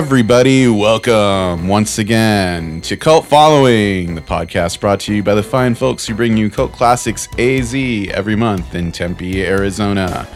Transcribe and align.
everybody. 0.00 0.66
Welcome 0.66 1.68
once 1.68 1.98
again 1.98 2.80
to 2.80 2.96
Cult 2.96 3.26
Following, 3.26 4.14
the 4.14 4.22
podcast 4.22 4.80
brought 4.80 4.98
to 5.00 5.14
you 5.14 5.22
by 5.22 5.34
the 5.34 5.42
fine 5.42 5.74
folks 5.74 6.06
who 6.06 6.14
bring 6.14 6.38
you 6.38 6.48
cult 6.48 6.72
classics 6.72 7.28
AZ 7.38 7.74
every 7.74 8.34
month 8.34 8.74
in 8.74 8.92
Tempe, 8.92 9.44
Arizona. 9.44 10.26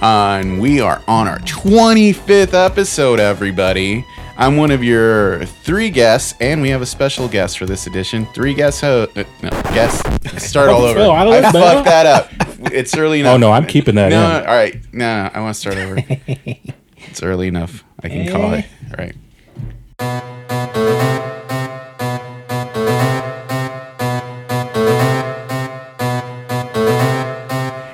Uh, 0.00 0.38
and 0.40 0.60
we 0.60 0.80
are 0.80 1.02
on 1.08 1.26
our 1.26 1.40
25th 1.40 2.54
episode, 2.54 3.18
everybody. 3.18 4.06
I'm 4.36 4.56
one 4.56 4.70
of 4.70 4.84
your 4.84 5.44
three 5.44 5.90
guests, 5.90 6.34
and 6.40 6.62
we 6.62 6.68
have 6.70 6.80
a 6.80 6.86
special 6.86 7.26
guest 7.26 7.58
for 7.58 7.66
this 7.66 7.88
edition. 7.88 8.26
Three 8.26 8.54
guests, 8.54 8.80
ho- 8.80 9.08
uh, 9.16 9.24
no, 9.42 9.50
guests. 9.74 10.04
Start 10.48 10.68
all 10.68 10.82
over. 10.82 11.00
Phil, 11.00 11.10
I 11.10 11.26
I 11.26 11.42
fucked 11.50 11.84
that 11.86 12.06
up. 12.06 12.30
It's 12.72 12.96
early 12.96 13.18
enough. 13.20 13.34
Oh, 13.34 13.38
no, 13.38 13.50
I'm 13.50 13.66
keeping 13.66 13.96
that 13.96 14.10
no, 14.10 14.38
in. 14.38 14.46
all 14.46 14.54
right. 14.54 14.76
No, 14.92 15.24
no, 15.24 15.30
I 15.34 15.40
want 15.40 15.56
to 15.56 15.60
start 15.60 15.78
over. 15.78 15.96
it's 17.10 17.22
early 17.22 17.48
enough. 17.48 17.84
I 18.02 18.08
can 18.08 18.30
call 18.30 18.54
it. 18.54 18.64
All 18.90 18.96
right. 18.96 19.14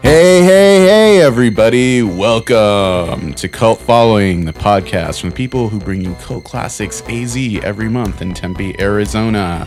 Hey, 0.02 0.42
hey, 0.42 0.86
hey, 0.86 1.22
everybody. 1.22 2.02
Welcome 2.02 3.32
to 3.34 3.48
Cult 3.48 3.80
Following, 3.80 4.44
the 4.44 4.52
podcast 4.52 5.20
from 5.20 5.30
the 5.30 5.36
people 5.36 5.70
who 5.70 5.78
bring 5.78 6.02
you 6.02 6.14
cult 6.16 6.44
classics 6.44 7.02
AZ 7.08 7.36
every 7.64 7.88
month 7.88 8.20
in 8.20 8.34
Tempe, 8.34 8.78
Arizona. 8.78 9.66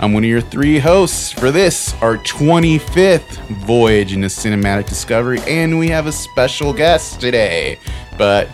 I'm 0.00 0.12
one 0.12 0.24
of 0.24 0.28
your 0.30 0.40
three 0.40 0.78
hosts 0.78 1.32
for 1.32 1.50
this, 1.52 1.94
our 2.02 2.18
25th 2.18 3.36
voyage 3.64 4.12
into 4.12 4.26
cinematic 4.26 4.88
discovery, 4.88 5.38
and 5.46 5.78
we 5.78 5.88
have 5.88 6.06
a 6.06 6.12
special 6.12 6.72
guest 6.72 7.20
today. 7.20 7.78
But 8.16 8.48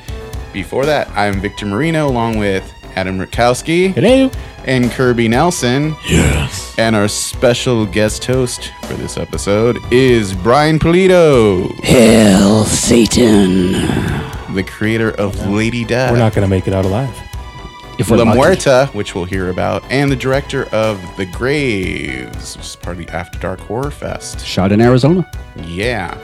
before 0.55 0.86
that, 0.86 1.08
I'm 1.10 1.41
Victor 1.41 1.66
Marino 1.66 2.08
along 2.08 2.38
with 2.38 2.72
Adam 2.97 3.19
Rukowski 3.19 3.92
Hello. 3.92 4.30
and 4.64 4.91
Kirby 4.91 5.28
Nelson. 5.28 5.94
Yes. 6.08 6.74
And 6.78 6.94
our 6.96 7.08
special 7.08 7.84
guest 7.86 8.24
host 8.24 8.70
for 8.84 8.94
this 8.94 9.16
episode 9.19 9.77
is 9.92 10.33
Brian 10.33 10.78
Polito, 10.78 11.69
Hail 11.83 12.64
Satan. 12.64 13.72
the 14.55 14.62
creator 14.66 15.11
of 15.12 15.34
Lady 15.48 15.84
Death, 15.84 16.12
We're 16.12 16.19
not 16.19 16.33
going 16.34 16.44
to 16.46 16.50
make 16.50 16.66
it 16.68 16.72
out 16.72 16.84
alive. 16.84 17.14
If 17.98 18.11
we're 18.11 18.16
La 18.16 18.24
lucky. 18.24 18.39
Muerta, 18.41 18.92
which 18.94 19.14
we'll 19.14 19.24
hear 19.24 19.50
about, 19.50 19.84
and 19.91 20.11
the 20.11 20.16
director 20.16 20.64
of 20.74 21.00
The 21.16 21.27
Graves, 21.27 22.56
which 22.56 22.66
is 22.66 22.77
part 22.77 22.96
of 22.98 23.06
the 23.06 23.12
After 23.12 23.39
Dark 23.39 23.61
Horror 23.61 23.91
Fest. 23.92 24.44
Shot 24.44 24.72
in 24.72 24.80
Arizona. 24.80 25.28
Yeah. 25.64 26.16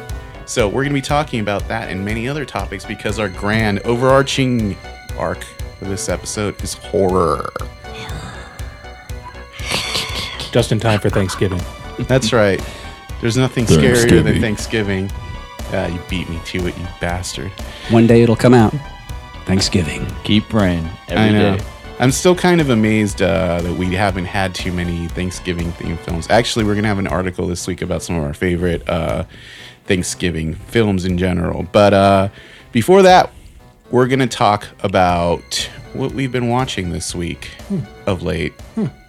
So 0.50 0.66
we're 0.66 0.82
going 0.82 0.88
to 0.88 0.94
be 0.94 1.00
talking 1.00 1.38
about 1.38 1.68
that 1.68 1.90
and 1.90 2.04
many 2.04 2.26
other 2.26 2.44
topics 2.44 2.84
because 2.84 3.20
our 3.20 3.28
grand 3.28 3.78
overarching 3.84 4.76
arc 5.16 5.44
for 5.78 5.84
this 5.84 6.08
episode 6.08 6.60
is 6.60 6.74
horror. 6.74 7.48
Just 10.50 10.72
in 10.72 10.80
time 10.80 10.98
for 10.98 11.08
Thanksgiving. 11.08 11.60
That's 12.00 12.32
right. 12.32 12.60
There's 13.20 13.36
nothing 13.36 13.64
scarier 13.64 14.24
than 14.24 14.40
Thanksgiving. 14.40 15.08
Ah, 15.72 15.86
you 15.86 16.00
beat 16.10 16.28
me 16.28 16.40
to 16.46 16.66
it, 16.66 16.76
you 16.76 16.84
bastard. 17.00 17.52
One 17.90 18.08
day 18.08 18.22
it'll 18.22 18.34
come 18.34 18.52
out. 18.52 18.74
Thanksgiving. 19.44 20.04
Keep 20.24 20.48
praying 20.48 20.84
I 21.10 21.30
know. 21.30 21.58
Day. 21.58 21.64
I'm 22.00 22.10
still 22.10 22.34
kind 22.34 22.60
of 22.60 22.70
amazed 22.70 23.22
uh, 23.22 23.60
that 23.60 23.74
we 23.74 23.94
haven't 23.94 24.24
had 24.24 24.56
too 24.56 24.72
many 24.72 25.06
Thanksgiving 25.06 25.70
themed 25.74 26.00
films. 26.00 26.28
Actually, 26.28 26.64
we're 26.64 26.74
gonna 26.74 26.88
have 26.88 26.98
an 26.98 27.06
article 27.06 27.46
this 27.46 27.68
week 27.68 27.82
about 27.82 28.02
some 28.02 28.16
of 28.16 28.24
our 28.24 28.34
favorite 28.34 28.88
uh, 28.88 29.24
Thanksgiving 29.90 30.54
films 30.54 31.04
in 31.04 31.18
general. 31.18 31.64
But 31.72 31.92
uh, 31.92 32.28
before 32.70 33.02
that, 33.02 33.32
we're 33.90 34.06
gonna 34.06 34.28
talk 34.28 34.68
about 34.84 35.68
what 35.94 36.12
we've 36.12 36.30
been 36.30 36.48
watching 36.48 36.90
this 36.90 37.12
week 37.12 37.50
of 38.06 38.22
late 38.22 38.52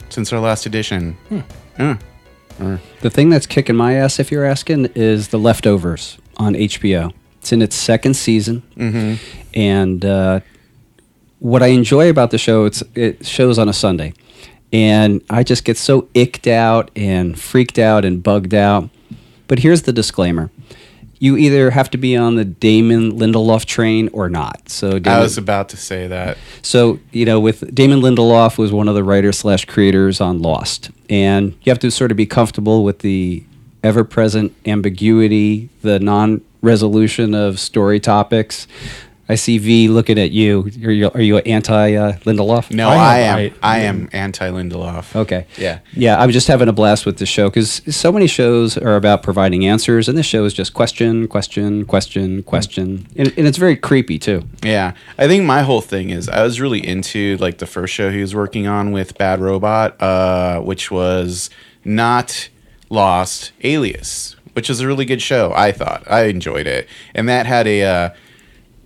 since 0.10 0.34
our 0.34 0.40
last 0.40 0.66
edition. 0.66 1.16
Yeah. 1.78 1.98
The 3.02 3.12
thing 3.12 3.30
that's 3.30 3.46
kicking 3.46 3.76
my 3.76 3.94
ass, 3.94 4.20
if 4.20 4.32
you're 4.32 4.44
asking, 4.44 4.88
is 4.96 5.28
The 5.28 5.38
Leftovers 5.38 6.18
on 6.38 6.56
HBO. 6.56 7.14
It's 7.40 7.52
in 7.52 7.62
its 7.62 7.76
second 7.76 8.16
season. 8.16 8.64
Mm-hmm. 8.76 9.24
And 9.54 10.04
uh, 10.04 10.40
what 11.38 11.62
I 11.62 11.68
enjoy 11.68 12.10
about 12.10 12.32
the 12.32 12.40
show, 12.40 12.66
it's, 12.66 12.82
it 12.96 13.24
shows 13.24 13.60
on 13.60 13.70
a 13.70 13.74
Sunday. 13.74 14.14
And 14.74 15.22
I 15.30 15.44
just 15.44 15.64
get 15.64 15.78
so 15.78 16.08
icked 16.16 16.48
out 16.48 16.90
and 16.96 17.40
freaked 17.40 17.78
out 17.78 18.04
and 18.04 18.24
bugged 18.24 18.56
out. 18.56 18.90
But 19.48 19.60
here's 19.60 19.84
the 19.84 19.94
disclaimer. 19.94 20.50
You 21.22 21.38
either 21.38 21.70
have 21.70 21.92
to 21.92 22.00
be 22.00 22.18
on 22.18 22.34
the 22.34 22.44
Damon 22.44 23.12
Lindelof 23.12 23.66
train 23.66 24.10
or 24.12 24.28
not. 24.28 24.70
So 24.70 24.96
I 24.96 25.00
Damon, 25.00 25.20
was 25.22 25.38
about 25.38 25.70
to 25.70 25.78
say 25.78 26.08
that. 26.08 26.36
So 26.64 27.00
you 27.12 27.26
know, 27.26 27.40
with 27.40 27.74
Damon 27.76 28.02
Lindelof 28.02 28.58
was 28.58 28.72
one 28.72 28.88
of 28.88 28.96
the 28.96 29.04
writers 29.04 29.38
slash 29.38 29.66
creators 29.66 30.20
on 30.20 30.42
Lost, 30.42 30.90
and 31.12 31.56
you 31.62 31.70
have 31.70 31.78
to 31.80 31.92
sort 31.92 32.10
of 32.10 32.18
be 32.18 32.26
comfortable 32.26 32.84
with 32.84 33.00
the 33.00 33.44
ever-present 33.84 34.56
ambiguity, 34.66 35.70
the 35.84 36.00
non-resolution 36.00 37.36
of 37.36 37.60
story 37.60 38.00
topics. 38.00 38.66
I 39.32 39.36
see 39.36 39.58
V 39.60 39.88
looking 39.88 40.20
at 40.20 40.32
you. 40.32 40.70
Are 40.84 40.92
you, 40.92 41.10
are 41.12 41.22
you 41.22 41.38
anti 41.38 41.96
uh, 41.96 42.18
Lindelof? 42.26 42.70
No, 42.70 42.90
I 42.90 42.96
I, 42.96 43.18
am- 43.20 43.40
am. 43.40 43.52
I- 43.64 43.76
I 43.76 43.80
am 43.80 44.10
anti 44.12 44.50
Lindelof. 44.50 45.16
Okay. 45.16 45.46
Yeah. 45.58 45.80
Yeah, 45.94 46.20
I'm 46.22 46.32
just 46.32 46.50
having 46.50 46.68
a 46.68 46.74
blast 46.74 47.06
with 47.06 47.18
the 47.18 47.26
show 47.26 47.50
because 47.50 47.82
so 47.96 48.12
many 48.12 48.28
shows 48.28 48.78
are 48.78 48.98
about 48.98 49.24
providing 49.24 49.66
answers, 49.66 50.10
and 50.10 50.18
this 50.18 50.26
show 50.26 50.44
is 50.44 50.54
just 50.54 50.74
question, 50.74 51.30
question, 51.30 51.86
question, 51.86 52.44
question, 52.44 53.08
and, 53.16 53.34
and 53.38 53.48
it's 53.48 53.58
very 53.58 53.78
creepy 53.78 54.20
too. 54.20 54.44
Yeah, 54.64 54.96
I 55.18 55.28
think 55.30 55.46
my 55.46 55.62
whole 55.62 55.80
thing 55.82 56.10
is 56.10 56.28
I 56.28 56.44
was 56.44 56.60
really 56.60 56.86
into 56.86 57.38
like 57.38 57.60
the 57.60 57.66
first 57.68 57.94
show 57.94 58.12
he 58.12 58.20
was 58.20 58.36
working 58.36 58.68
on 58.68 58.92
with 58.92 59.18
Bad 59.18 59.40
Robot, 59.40 59.96
uh, 60.02 60.60
which 60.60 60.92
was 60.92 61.50
not 61.86 62.50
Lost, 62.90 63.54
Alias, 63.64 64.36
which 64.52 64.70
is 64.70 64.82
a 64.82 64.88
really 64.88 65.06
good 65.06 65.22
show. 65.22 65.54
I 65.56 65.72
thought 65.72 66.04
I 66.06 66.24
enjoyed 66.26 66.68
it, 66.68 66.90
and 67.16 67.30
that 67.30 67.46
had 67.46 67.66
a 67.66 67.84
uh, 67.84 68.10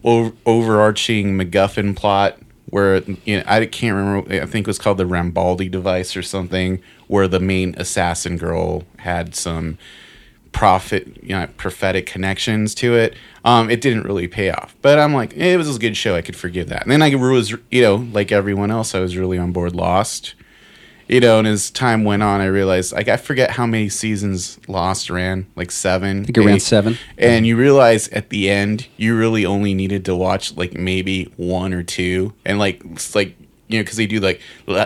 overarching 0.05 1.37
MacGuffin 1.37 1.95
plot 1.95 2.37
where 2.69 3.01
you 3.25 3.37
know 3.37 3.43
I 3.45 3.65
can't 3.65 3.95
remember. 3.95 4.41
I 4.41 4.45
think 4.45 4.65
it 4.65 4.67
was 4.67 4.79
called 4.79 4.97
the 4.97 5.05
Rambaldi 5.05 5.69
device 5.69 6.15
or 6.17 6.21
something, 6.21 6.81
where 7.07 7.27
the 7.27 7.39
main 7.39 7.75
assassin 7.77 8.37
girl 8.37 8.83
had 8.97 9.35
some 9.35 9.77
prophet, 10.51 11.21
you 11.21 11.29
know, 11.29 11.47
prophetic 11.57 12.05
connections 12.05 12.73
to 12.75 12.95
it. 12.95 13.13
Um, 13.43 13.69
it 13.69 13.81
didn't 13.81 14.03
really 14.03 14.27
pay 14.27 14.51
off, 14.51 14.75
but 14.81 14.97
I'm 14.97 15.13
like, 15.13 15.35
eh, 15.37 15.53
it 15.53 15.57
was 15.57 15.75
a 15.75 15.79
good 15.79 15.97
show. 15.97 16.15
I 16.15 16.21
could 16.21 16.35
forgive 16.35 16.69
that. 16.69 16.83
And 16.83 16.91
then 16.91 17.01
I 17.01 17.13
was, 17.15 17.51
you 17.71 17.81
know, 17.81 17.95
like 17.95 18.31
everyone 18.31 18.71
else, 18.71 18.95
I 18.95 19.01
was 19.01 19.17
really 19.17 19.37
on 19.37 19.51
board 19.51 19.75
Lost. 19.75 20.33
You 21.07 21.19
know, 21.19 21.37
and 21.37 21.47
as 21.47 21.69
time 21.69 22.03
went 22.03 22.23
on, 22.23 22.41
I 22.41 22.45
realized 22.45 22.91
like 22.93 23.07
I 23.07 23.17
forget 23.17 23.51
how 23.51 23.65
many 23.65 23.89
seasons 23.89 24.59
Lost 24.67 25.09
ran, 25.09 25.45
like 25.55 25.71
seven. 25.71 26.21
I 26.21 26.25
think 26.25 26.37
it 26.37 26.41
ran 26.41 26.59
seven. 26.59 26.97
And 27.17 27.45
you 27.45 27.57
realize 27.57 28.07
at 28.09 28.29
the 28.29 28.49
end, 28.49 28.87
you 28.97 29.15
really 29.15 29.45
only 29.45 29.73
needed 29.73 30.05
to 30.05 30.15
watch 30.15 30.55
like 30.57 30.73
maybe 30.73 31.25
one 31.37 31.73
or 31.73 31.83
two, 31.83 32.33
and 32.43 32.57
like 32.57 32.81
it's 32.85 33.13
like 33.13 33.35
you 33.67 33.79
know 33.79 33.83
because 33.83 33.97
they 33.97 34.07
do 34.07 34.19
like 34.19 34.41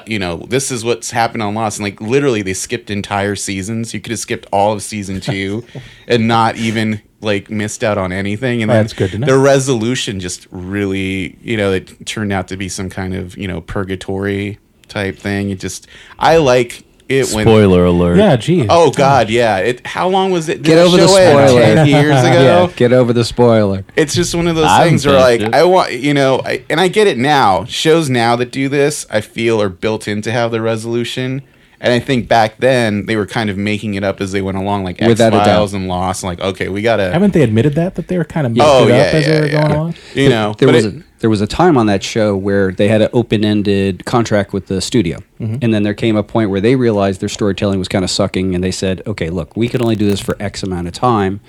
you 0.05 0.19
know 0.19 0.37
this 0.49 0.71
is 0.71 0.83
what's 0.83 1.11
happened 1.11 1.41
on 1.41 1.55
Lost, 1.55 1.79
and 1.79 1.85
like 1.85 2.01
literally 2.01 2.41
they 2.41 2.53
skipped 2.53 2.89
entire 2.89 3.35
seasons. 3.35 3.93
You 3.93 4.01
could 4.01 4.11
have 4.11 4.19
skipped 4.19 4.45
all 4.51 4.73
of 4.73 4.83
season 4.83 5.21
two, 5.21 5.65
and 6.05 6.27
not 6.27 6.57
even 6.57 7.01
like 7.21 7.49
missed 7.49 7.83
out 7.83 7.97
on 7.97 8.11
anything. 8.11 8.61
And 8.61 8.69
then 8.69 8.83
That's 8.83 8.93
good 8.93 9.11
to 9.11 9.19
know. 9.19 9.27
the 9.27 9.37
resolution 9.37 10.19
just 10.19 10.47
really 10.51 11.37
you 11.41 11.55
know 11.55 11.71
it 11.71 12.05
turned 12.05 12.33
out 12.33 12.49
to 12.49 12.57
be 12.57 12.67
some 12.67 12.89
kind 12.89 13.13
of 13.13 13.37
you 13.37 13.47
know 13.47 13.61
purgatory 13.61 14.57
type 14.89 15.17
thing. 15.17 15.49
It 15.49 15.59
just 15.59 15.87
I 16.17 16.37
like 16.37 16.83
it 17.07 17.33
when 17.33 17.43
Spoiler 17.43 17.85
alert. 17.85 18.17
Yeah, 18.17 18.35
geez. 18.35 18.67
Oh 18.69 18.91
God, 18.91 19.29
yeah. 19.31 19.57
It. 19.57 19.85
How 19.85 20.07
long 20.07 20.31
was 20.31 20.47
it? 20.47 20.57
did 20.61 20.65
Get 20.65 20.77
over 20.77 20.95
the 20.97 21.07
show 21.07 21.15
end? 21.15 21.49
spoiler. 21.49 21.61
Ten 21.75 21.87
years 21.87 22.19
ago. 22.23 22.41
Yeah, 22.67 22.71
get 22.75 22.93
over 22.93 23.13
the 23.13 23.25
spoiler. 23.25 23.83
It's 23.95 24.13
just 24.13 24.35
one 24.35 24.47
of 24.47 24.55
those 24.55 24.65
I 24.65 24.87
things 24.87 25.05
where, 25.07 25.19
like, 25.19 25.41
it. 25.41 25.53
I 25.55 25.63
want, 25.63 25.91
you 25.93 26.13
know, 26.13 26.39
I, 26.45 26.63
and 26.69 26.79
I 26.79 26.87
get 26.87 27.07
it 27.07 27.17
now. 27.17 27.65
Shows 27.65 28.09
now 28.11 28.35
that 28.35 28.51
do 28.51 28.69
this, 28.69 29.07
I 29.09 29.21
feel, 29.21 29.59
are 29.59 29.69
built 29.69 30.07
in 30.07 30.21
to 30.21 30.31
have 30.31 30.51
the 30.51 30.61
resolution. 30.61 31.41
And 31.81 31.93
I 31.93 31.99
think 31.99 32.27
back 32.27 32.57
then 32.57 33.05
they 33.05 33.15
were 33.15 33.25
kind 33.25 33.49
of 33.49 33.57
making 33.57 33.93
it 33.93 34.03
up 34.03 34.19
as 34.19 34.33
they 34.33 34.41
went 34.41 34.57
along, 34.57 34.83
like 34.83 35.01
X 35.01 35.07
Without 35.07 35.29
a 35.33 35.37
doubt. 35.37 35.45
Files 35.45 35.73
and 35.73 35.87
Lost. 35.87 36.23
Like, 36.23 36.39
okay, 36.41 36.67
we 36.67 36.81
gotta. 36.81 37.11
Haven't 37.11 37.33
they 37.33 37.41
admitted 37.41 37.75
that 37.75 37.95
that 37.95 38.07
they 38.09 38.17
were 38.17 38.25
kind 38.25 38.45
of 38.45 38.55
messed 38.55 38.69
oh 38.69 38.87
it 38.87 38.89
yeah, 38.89 38.95
up 38.97 39.13
as 39.13 39.27
yeah, 39.27 39.33
they 39.33 39.39
were 39.39 39.47
yeah. 39.47 39.61
going 39.61 39.71
along? 39.71 39.95
You 40.13 40.29
know, 40.29 40.53
there 40.57 40.67
but 40.67 40.75
was 40.75 40.85
it- 40.85 40.95
a, 40.95 41.03
there 41.19 41.29
was 41.29 41.41
a 41.41 41.47
time 41.47 41.77
on 41.77 41.85
that 41.87 42.01
show 42.03 42.35
where 42.35 42.71
they 42.71 42.87
had 42.87 43.01
an 43.01 43.09
open-ended 43.11 44.05
contract 44.05 44.53
with 44.53 44.67
the 44.67 44.79
studio, 44.81 45.19
and 45.39 45.73
then 45.73 45.83
there 45.83 45.93
came 45.93 46.15
a 46.15 46.23
point 46.23 46.49
where 46.49 46.61
they 46.61 46.75
realized 46.75 47.19
their 47.21 47.27
storytelling 47.29 47.77
was 47.79 47.87
kind 47.89 48.03
of 48.05 48.11
sucking, 48.11 48.55
and 48.55 48.63
they 48.63 48.71
said, 48.71 49.01
"Okay, 49.07 49.29
look, 49.29 49.55
we 49.57 49.67
can 49.67 49.81
only 49.81 49.95
do 49.95 50.05
this 50.05 50.19
for 50.19 50.35
X 50.39 50.63
amount 50.63 50.87
of 50.87 50.93
time," 50.93 51.39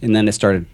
and 0.00 0.14
then 0.14 0.26
it 0.28 0.32
started 0.32 0.66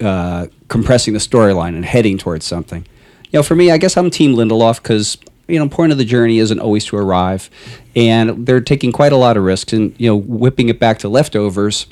uh, 0.00 0.46
compressing 0.68 1.12
the 1.14 1.20
storyline 1.20 1.74
and 1.76 1.84
heading 1.84 2.18
towards 2.18 2.44
something. 2.46 2.86
You 3.30 3.38
know, 3.38 3.42
for 3.42 3.54
me, 3.56 3.70
I 3.70 3.78
guess 3.78 3.96
I'm 3.96 4.10
Team 4.10 4.34
Lindelof 4.34 4.82
because 4.82 5.16
you 5.48 5.58
know, 5.58 5.68
point 5.68 5.92
of 5.92 5.98
the 5.98 6.04
journey 6.04 6.38
isn't 6.38 6.58
always 6.60 6.84
to 6.86 6.96
arrive, 6.96 7.50
and 7.96 8.46
they're 8.46 8.60
taking 8.60 8.92
quite 8.92 9.12
a 9.12 9.16
lot 9.16 9.36
of 9.36 9.44
risks, 9.44 9.72
and 9.72 9.94
you 9.98 10.08
know, 10.08 10.16
whipping 10.16 10.68
it 10.68 10.78
back 10.78 10.98
to 11.00 11.08
leftovers 11.08 11.86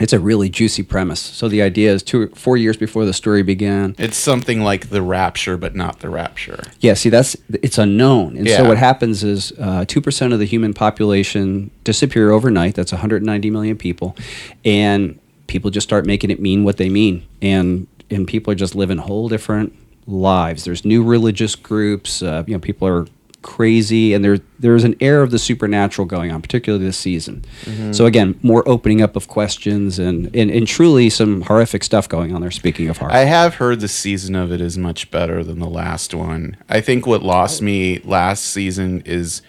it's 0.00 0.12
a 0.12 0.18
really 0.18 0.48
juicy 0.48 0.82
premise. 0.82 1.20
So 1.20 1.48
the 1.48 1.62
idea 1.62 1.92
is 1.92 2.02
two, 2.02 2.28
four 2.30 2.56
years 2.56 2.76
before 2.76 3.04
the 3.04 3.12
story 3.12 3.42
began. 3.42 3.94
It's 3.98 4.16
something 4.16 4.62
like 4.62 4.90
the 4.90 5.02
Rapture, 5.02 5.56
but 5.56 5.76
not 5.76 6.00
the 6.00 6.08
Rapture. 6.08 6.62
Yeah, 6.80 6.94
see, 6.94 7.10
that's 7.10 7.36
it's 7.62 7.78
unknown, 7.78 8.36
and 8.36 8.48
so 8.48 8.66
what 8.66 8.78
happens 8.78 9.22
is 9.22 9.52
uh, 9.58 9.84
two 9.86 10.00
percent 10.00 10.32
of 10.32 10.38
the 10.38 10.46
human 10.46 10.74
population 10.74 11.70
disappear 11.84 12.30
overnight. 12.30 12.74
That's 12.74 12.92
190 12.92 13.50
million 13.50 13.76
people, 13.76 14.16
and 14.64 15.18
people 15.46 15.70
just 15.70 15.86
start 15.86 16.06
making 16.06 16.30
it 16.30 16.40
mean 16.40 16.64
what 16.64 16.76
they 16.76 16.88
mean, 16.88 17.26
and 17.40 17.86
and 18.10 18.26
people 18.26 18.52
are 18.52 18.56
just 18.56 18.74
living 18.74 18.98
whole 18.98 19.28
different 19.28 19.74
lives. 20.06 20.64
There's 20.64 20.84
new 20.84 21.02
religious 21.02 21.54
groups. 21.54 22.22
Uh, 22.22 22.44
you 22.46 22.54
know, 22.54 22.60
people 22.60 22.86
are 22.88 23.06
crazy, 23.42 24.14
and 24.14 24.24
there 24.24 24.38
there's 24.58 24.84
an 24.84 24.96
air 25.00 25.22
of 25.22 25.30
the 25.30 25.38
supernatural 25.38 26.06
going 26.06 26.32
on, 26.32 26.42
particularly 26.42 26.84
this 26.84 26.96
season. 26.96 27.44
So 27.92 28.06
again, 28.06 28.38
more 28.42 28.66
opening 28.68 29.02
up 29.02 29.16
of 29.16 29.28
questions, 29.28 29.98
and, 29.98 30.34
and 30.34 30.50
and 30.50 30.66
truly 30.66 31.10
some 31.10 31.42
horrific 31.42 31.84
stuff 31.84 32.08
going 32.08 32.34
on 32.34 32.40
there. 32.40 32.50
Speaking 32.50 32.88
of 32.88 32.98
horror, 32.98 33.12
I 33.12 33.20
have 33.20 33.56
heard 33.56 33.80
the 33.80 33.88
season 33.88 34.34
of 34.34 34.50
it 34.50 34.60
is 34.60 34.76
much 34.76 35.10
better 35.10 35.44
than 35.44 35.60
the 35.60 35.68
last 35.68 36.14
one. 36.14 36.56
I 36.68 36.80
think 36.80 37.06
what 37.06 37.22
lost 37.22 37.62
me 37.62 38.00
last 38.00 38.44
season 38.44 39.02
is 39.04 39.42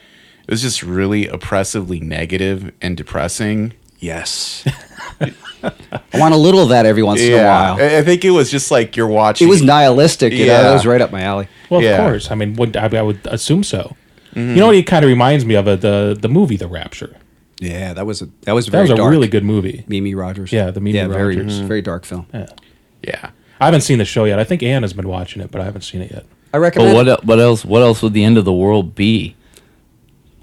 it 0.47 0.51
was 0.51 0.61
just 0.61 0.83
really 0.83 1.27
oppressively 1.27 1.99
negative 1.99 2.71
and 2.81 2.95
depressing. 2.95 3.73
Yes. 4.05 4.63
I 5.63 6.19
want 6.19 6.33
a 6.33 6.37
little 6.37 6.61
of 6.61 6.69
that 6.69 6.85
every 6.85 7.01
once 7.03 7.21
in 7.21 7.33
a 7.33 7.37
while. 7.37 7.75
I 7.81 7.97
I 7.97 8.03
think 8.03 8.23
it 8.23 8.29
was 8.31 8.51
just 8.51 8.69
like 8.71 8.95
you're 8.95 9.07
watching. 9.07 9.47
It 9.47 9.49
was 9.49 9.61
nihilistic, 9.63 10.31
you 10.33 10.45
know. 10.45 10.53
Yeah. 10.53 10.61
That 10.63 10.73
was 10.73 10.85
right 10.85 11.01
up 11.01 11.11
my 11.11 11.21
alley. 11.21 11.47
Well, 11.69 11.79
of 11.79 11.83
Yeah. 11.85 11.97
course. 11.97 12.29
I 12.31 12.35
mean, 12.35 12.53
would, 12.55 12.77
I, 12.77 12.85
I 12.97 13.01
would 13.01 13.19
assume 13.25 13.63
so. 13.63 13.95
Mm-hmm. 14.35 14.49
You 14.49 14.55
know 14.57 14.67
what? 14.67 14.75
It 14.75 14.83
kind 14.83 15.03
of 15.03 15.09
reminds 15.09 15.43
me 15.45 15.55
of 15.55 15.67
uh, 15.67 15.75
the 15.75 16.15
the 16.19 16.29
movie 16.29 16.57
The 16.57 16.67
Rapture. 16.67 17.15
Yeah, 17.59 17.93
that 17.93 18.05
was 18.05 18.21
a 18.21 18.27
that 18.41 18.53
was 18.53 18.65
That 18.65 18.71
very 18.71 18.83
was 18.83 18.91
a 18.91 18.95
dark. 18.95 19.09
really 19.11 19.27
good 19.27 19.43
movie. 19.45 19.83
Mimi 19.87 20.13
Rogers. 20.13 20.51
Yeah, 20.51 20.71
the 20.71 20.81
Mimi 20.81 20.97
yeah, 20.97 21.07
very, 21.07 21.35
Rogers. 21.37 21.59
very 21.59 21.81
dark 21.81 22.05
film. 22.05 22.27
Yeah. 22.33 22.47
Yeah. 23.01 23.29
I 23.59 23.65
haven't 23.65 23.81
seen 23.81 23.97
the 23.97 24.05
show 24.05 24.25
yet. 24.25 24.37
I 24.37 24.43
think 24.43 24.61
Anne 24.61 24.83
has 24.83 24.91
been 24.93 25.07
watching 25.07 25.41
it, 25.41 25.49
but 25.51 25.61
I 25.61 25.63
haven't 25.63 25.83
seen 25.83 26.01
it 26.01 26.11
yet. 26.11 26.25
I 26.53 26.57
But 26.57 26.59
recommend. 26.59 26.93
what 26.95 27.07
el- 27.07 27.21
what 27.23 27.39
else 27.39 27.63
what 27.65 27.81
else 27.81 28.01
would 28.03 28.13
the 28.13 28.23
end 28.25 28.37
of 28.37 28.45
the 28.45 28.53
world 28.53 28.93
be? 28.93 29.35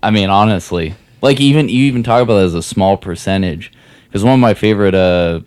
I 0.03 0.11
mean, 0.11 0.31
honestly, 0.31 0.95
like 1.23 1.41
even 1.41 1.69
you 1.69 1.85
even 1.85 2.03
talk 2.03 2.23
about 2.23 2.43
it 2.43 2.45
as 2.45 2.55
a 2.55 2.63
small 2.63 2.97
percentage. 2.99 3.73
Because 4.07 4.25
one 4.25 4.35
of 4.35 4.41
my 4.41 4.53
favorite 4.53 4.95
uh 4.95 5.41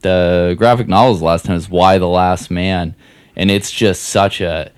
the 0.00 0.54
graphic 0.58 0.86
novels 0.86 1.22
last 1.22 1.46
time 1.46 1.56
is 1.56 1.70
Y 1.70 1.96
the 1.96 2.08
Last 2.08 2.50
Man, 2.50 2.94
and 3.34 3.50
it's 3.50 3.70
just 3.70 4.02
such 4.02 4.42
a 4.42 4.70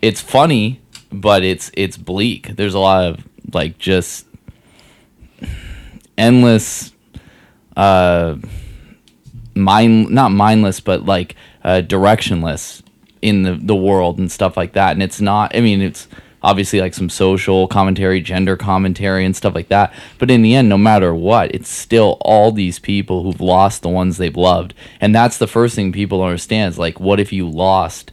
it's 0.00 0.20
funny, 0.20 0.80
but 1.10 1.42
it's 1.42 1.70
it's 1.74 1.96
bleak. 1.96 2.54
There's 2.54 2.74
a 2.74 2.78
lot 2.78 3.04
of 3.04 3.26
like 3.52 3.78
just 3.78 4.26
endless 6.16 6.92
uh 7.76 8.36
mind 9.54 10.10
not 10.10 10.30
mindless 10.30 10.80
but 10.80 11.04
like 11.06 11.34
uh 11.64 11.80
directionless 11.84 12.82
in 13.22 13.42
the 13.42 13.54
the 13.54 13.74
world 13.74 14.18
and 14.18 14.30
stuff 14.30 14.56
like 14.56 14.74
that. 14.74 14.92
And 14.92 15.02
it's 15.02 15.20
not 15.20 15.56
i 15.56 15.60
mean 15.60 15.80
it's 15.80 16.06
obviously 16.42 16.80
like 16.80 16.94
some 16.94 17.08
social 17.10 17.68
commentary 17.68 18.20
gender 18.20 18.56
commentary 18.56 19.24
and 19.24 19.36
stuff 19.36 19.54
like 19.54 19.68
that 19.68 19.92
but 20.18 20.30
in 20.30 20.40
the 20.42 20.54
end 20.54 20.68
no 20.68 20.78
matter 20.78 21.14
what 21.14 21.54
it's 21.54 21.68
still 21.68 22.16
all 22.22 22.50
these 22.50 22.78
people 22.78 23.22
who've 23.22 23.40
lost 23.40 23.82
the 23.82 23.88
ones 23.88 24.16
they've 24.16 24.36
loved 24.36 24.72
and 25.00 25.14
that's 25.14 25.36
the 25.38 25.46
first 25.46 25.74
thing 25.74 25.92
people 25.92 26.22
understand 26.22 26.72
is 26.72 26.78
like 26.78 26.98
what 26.98 27.20
if 27.20 27.32
you 27.32 27.48
lost 27.48 28.12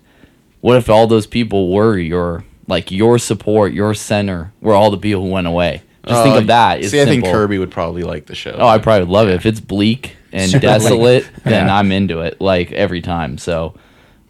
what 0.62 0.76
if 0.78 0.90
all 0.90 1.08
those 1.08 1.26
people 1.28 1.72
were 1.72 1.98
your 1.98 2.44
like 2.68 2.92
your 2.92 3.18
support 3.18 3.72
your 3.72 3.94
center 3.94 4.52
were 4.60 4.74
all 4.74 4.92
the 4.92 4.98
people 4.98 5.22
who 5.24 5.30
went 5.32 5.48
away 5.48 5.82
just 6.06 6.24
think 6.24 6.36
Uh, 6.36 6.40
of 6.40 6.48
that 6.48 6.80
it's 6.80 6.92
See, 6.92 7.02
I 7.02 7.06
think. 7.06 7.26
Kirby 7.26 7.58
would 7.60 7.72
probably 7.72 8.04
like 8.04 8.28
the 8.28 8.36
show. 8.36 8.56
Oh, 8.58 8.66
I 8.66 8.78
probably 8.78 9.02
would 9.02 9.12
love 9.12 9.28
it 9.28 9.34
if 9.36 9.46
it's 9.46 9.60
bleak 9.60 10.16
and 10.32 10.50
desolate. 10.62 11.30
Then 11.44 11.68
Yeah. 11.68 11.76
I'm 11.78 11.92
into 11.92 12.22
it 12.22 12.40
like 12.40 12.72
every 12.72 13.02
time. 13.02 13.38
So, 13.38 13.76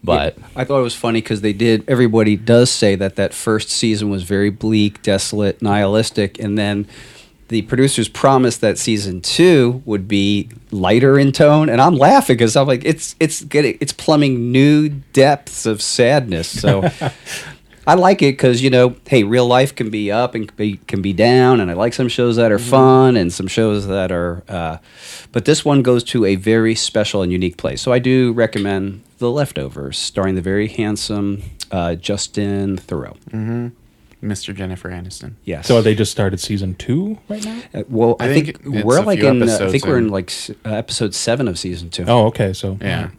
but 0.03 0.37
I 0.55 0.63
thought 0.63 0.79
it 0.79 0.83
was 0.83 0.95
funny 0.95 1.21
because 1.21 1.41
they 1.41 1.53
did. 1.53 1.83
Everybody 1.87 2.35
does 2.35 2.69
say 2.69 2.95
that 2.95 3.15
that 3.15 3.33
first 3.33 3.69
season 3.69 4.09
was 4.09 4.23
very 4.23 4.49
bleak, 4.49 5.01
desolate, 5.01 5.61
nihilistic, 5.61 6.39
and 6.39 6.57
then 6.57 6.87
the 7.49 7.61
producers 7.63 8.09
promised 8.09 8.61
that 8.61 8.77
season 8.77 9.21
two 9.21 9.81
would 9.85 10.07
be 10.07 10.49
lighter 10.71 11.17
in 11.17 11.31
tone. 11.31 11.69
And 11.69 11.81
I'm 11.81 11.95
laughing 11.95 12.35
because 12.35 12.55
I'm 12.55 12.67
like, 12.67 12.83
it's 12.83 13.15
it's 13.19 13.43
getting 13.43 13.77
it's 13.79 13.93
plumbing 13.93 14.51
new 14.51 14.89
depths 14.89 15.65
of 15.65 15.81
sadness. 15.81 16.47
So. 16.47 16.89
I 17.87 17.93
like 17.93 18.21
it 18.21 18.33
because 18.33 18.61
you 18.61 18.69
know, 18.69 18.97
hey, 19.07 19.23
real 19.23 19.47
life 19.47 19.73
can 19.73 19.89
be 19.89 20.11
up 20.11 20.35
and 20.35 20.45
can 20.49 20.57
be, 20.57 20.77
can 20.87 21.01
be 21.01 21.13
down, 21.13 21.61
and 21.61 21.71
I 21.71 21.73
like 21.73 21.93
some 21.93 22.09
shows 22.09 22.35
that 22.35 22.51
are 22.51 22.59
fun 22.59 23.15
and 23.15 23.31
some 23.31 23.47
shows 23.47 23.87
that 23.87 24.11
are. 24.11 24.43
Uh, 24.49 24.77
but 25.31 25.45
this 25.45 25.63
one 25.63 25.83
goes 25.83 26.03
to 26.05 26.25
a 26.25 26.35
very 26.35 26.75
special 26.75 27.21
and 27.21 27.31
unique 27.31 27.55
place. 27.55 27.81
So 27.81 27.93
I 27.93 27.99
do 27.99 28.33
recommend 28.33 29.03
The 29.17 29.31
Leftovers, 29.31 29.97
starring 29.97 30.35
the 30.35 30.41
very 30.41 30.67
handsome 30.67 31.43
uh, 31.71 31.95
Justin 31.95 32.77
Theroux. 32.77 33.71
Mr. 34.21 34.55
Jennifer 34.55 34.89
Aniston. 34.89 35.33
Yes. 35.43 35.67
So 35.67 35.81
they 35.81 35.93
just 35.93 36.11
started 36.11 36.39
season 36.39 36.75
two 36.75 37.19
right 37.29 37.43
now. 37.43 37.61
Uh, 37.73 37.83
well, 37.87 38.15
I, 38.19 38.29
I 38.29 38.33
think, 38.33 38.61
think 38.61 38.85
we're 38.85 39.01
like 39.01 39.19
in. 39.19 39.43
Uh, 39.43 39.57
I 39.61 39.69
think 39.69 39.85
we're 39.85 39.97
in 39.97 40.05
in. 40.05 40.11
like 40.11 40.31
uh, 40.65 40.73
episode 40.73 41.13
seven 41.13 41.47
of 41.47 41.59
season 41.59 41.89
two. 41.89 42.05
Oh, 42.07 42.25
okay. 42.27 42.53
So 42.53 42.77
Yeah. 42.81 43.09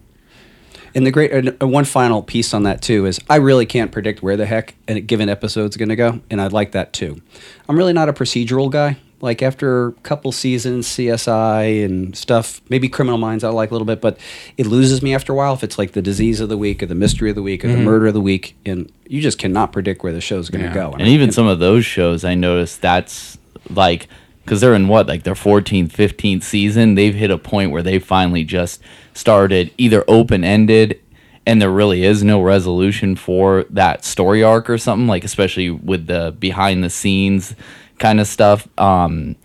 And 0.95 1.07
the 1.07 1.11
great 1.11 1.31
and, 1.31 1.57
uh, 1.63 1.69
one 1.69 1.85
final 1.85 2.23
piece 2.23 2.53
on 2.55 2.63
that 2.65 2.83
too 2.83 3.07
is 3.07 3.21
I 3.31 3.37
really 3.37 3.67
can't 3.67 3.93
predict 3.93 4.23
where 4.23 4.37
the 4.37 4.47
heck 4.47 4.75
a 4.89 5.01
given 5.01 5.29
episode's 5.29 5.77
going 5.77 5.91
to 5.91 5.97
go, 5.97 6.21
and 6.31 6.41
I'd 6.41 6.53
like 6.53 6.73
that 6.73 6.93
too. 6.93 7.21
I'm 7.69 7.77
really 7.77 7.93
not 7.93 8.09
a 8.09 8.13
procedural 8.13 8.71
guy. 8.71 8.97
Like 9.21 9.43
after 9.43 9.89
a 9.89 9.93
couple 9.93 10.31
seasons, 10.31 10.87
CSI 10.87 11.85
and 11.85 12.17
stuff, 12.17 12.61
maybe 12.69 12.89
Criminal 12.89 13.19
Minds 13.19 13.43
I 13.43 13.49
like 13.49 13.71
a 13.71 13.75
little 13.75 13.87
bit, 13.87 14.01
but 14.01 14.19
it 14.57 14.67
loses 14.67 15.03
me 15.03 15.15
after 15.15 15.33
a 15.33 15.37
while 15.37 15.55
if 15.55 15.65
it's 15.65 15.77
like 15.77 15.93
the 15.93 16.03
disease 16.03 16.41
of 16.41 16.49
the 16.49 16.57
week 16.57 16.83
or 16.83 16.87
the 16.87 16.95
mystery 16.95 17.29
of 17.31 17.35
the 17.37 17.43
week 17.43 17.65
or 17.65 17.69
the 17.69 17.75
mm-hmm. 17.75 17.85
murder 17.85 18.07
of 18.07 18.15
the 18.15 18.21
week, 18.21 18.57
and 18.65 18.93
you 19.07 19.21
just 19.21 19.39
cannot 19.39 19.73
predict 19.73 20.03
where 20.05 20.13
the 20.13 20.21
show's 20.21 20.51
going 20.51 20.63
to 20.63 20.69
Yeah. 20.69 20.75
go. 20.75 20.93
and 20.93 21.09
even 21.09 21.33
some 21.33 21.47
of 21.47 21.59
those 21.59 21.85
shows, 21.85 22.25
I 22.25 22.35
noticed 22.35 22.81
that's 22.81 23.39
like 23.71 24.09
because 24.45 24.63
they're 24.63 24.75
in 24.75 24.89
what 24.89 25.07
like 25.07 25.25
their 25.25 25.35
14th, 25.35 25.91
15th 25.91 26.43
season. 26.43 26.95
They've 26.95 27.15
hit 27.15 27.31
a 27.31 27.37
point 27.37 27.71
where 27.71 27.83
they 27.83 27.99
finally 27.99 28.45
just 28.45 28.81
started 29.13 29.71
either 29.77 30.05
open 30.09 30.43
ended. 30.43 31.01
And 31.45 31.61
there 31.61 31.71
really 31.71 32.03
is 32.03 32.23
no 32.23 32.43
resolution 32.43 33.15
for 33.17 33.65
that 33.71 34.05
story 34.05 34.43
arc 34.43 34.71
or 34.71 34.79
something, 34.79 35.07
like 35.07 35.25
especially 35.25 35.71
with 35.71 36.07
the 36.07 36.35
behind 36.39 36.83
the 36.85 36.91
scenes 36.91 37.55
kind 37.99 38.21
of 38.21 38.27
stuff. 38.27 38.67
Um, 38.79 39.37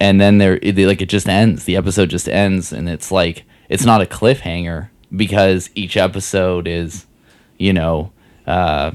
and 0.00 0.20
then 0.20 0.38
there, 0.38 0.58
it, 0.62 0.76
like 0.78 1.00
it 1.02 1.08
just 1.08 1.28
ends. 1.28 1.64
The 1.64 1.76
episode 1.76 2.10
just 2.10 2.28
ends, 2.28 2.72
and 2.72 2.88
it's 2.88 3.10
like 3.12 3.44
it's 3.68 3.84
not 3.84 4.00
a 4.02 4.06
cliffhanger 4.06 4.88
because 5.14 5.70
each 5.74 5.96
episode 5.96 6.66
is, 6.66 7.06
you 7.58 7.72
know, 7.72 8.12
uh, 8.46 8.92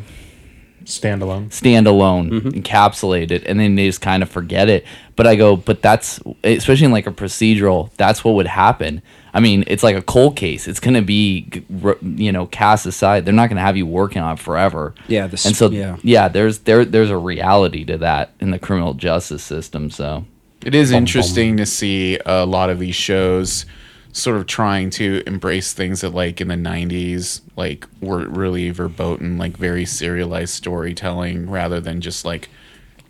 standalone. 0.85 1.49
standalone, 1.49 2.29
Mm-hmm. 2.29 2.49
encapsulated, 2.49 3.43
and 3.45 3.59
then 3.59 3.75
they 3.75 3.87
just 3.87 4.01
kind 4.01 4.23
of 4.23 4.29
forget 4.29 4.69
it. 4.69 4.85
But 5.15 5.27
I 5.27 5.35
go, 5.35 5.55
but 5.55 5.81
that's 5.81 6.19
especially 6.43 6.85
in 6.85 6.91
like 6.91 7.07
a 7.07 7.11
procedural. 7.11 7.91
That's 7.97 8.23
what 8.23 8.35
would 8.35 8.47
happen. 8.47 9.01
I 9.35 9.41
mean, 9.41 9.65
it's 9.67 9.83
like 9.83 9.97
a 9.97 10.01
cold 10.01 10.37
case. 10.37 10.65
It's 10.65 10.79
gonna 10.79 11.01
be, 11.01 11.45
you 12.01 12.31
know, 12.31 12.45
cast 12.47 12.85
aside. 12.85 13.25
They're 13.25 13.33
not 13.33 13.49
gonna 13.49 13.59
have 13.59 13.75
you 13.75 13.85
working 13.85 14.21
on 14.21 14.35
it 14.35 14.39
forever. 14.39 14.95
Yeah, 15.09 15.27
the 15.27 15.41
and 15.45 15.53
so 15.53 15.69
yeah. 15.69 15.97
yeah, 16.03 16.29
there's 16.29 16.59
there 16.59 16.85
there's 16.85 17.09
a 17.09 17.17
reality 17.17 17.83
to 17.83 17.97
that 17.97 18.31
in 18.39 18.51
the 18.51 18.59
criminal 18.59 18.93
justice 18.93 19.43
system. 19.43 19.91
So 19.91 20.23
It 20.65 20.73
is 20.73 20.91
Bum, 20.91 20.99
interesting 20.99 21.57
to 21.57 21.65
see 21.65 22.17
a 22.25 22.45
lot 22.45 22.69
of 22.69 22.79
these 22.79 22.95
shows 22.95 23.65
sort 24.13 24.37
of 24.37 24.47
trying 24.47 24.89
to 24.91 25.21
embrace 25.27 25.73
things 25.73 25.99
that 25.99 26.13
like 26.13 26.39
in 26.39 26.47
the 26.47 26.55
90s 26.55 27.41
like 27.57 27.85
were 27.99 28.25
really 28.29 28.69
verboten 28.69 29.37
like 29.37 29.57
very 29.57 29.83
serialized 29.83 30.53
storytelling 30.53 31.49
rather 31.49 31.81
than 31.81 31.99
just 31.99 32.23
like 32.23 32.47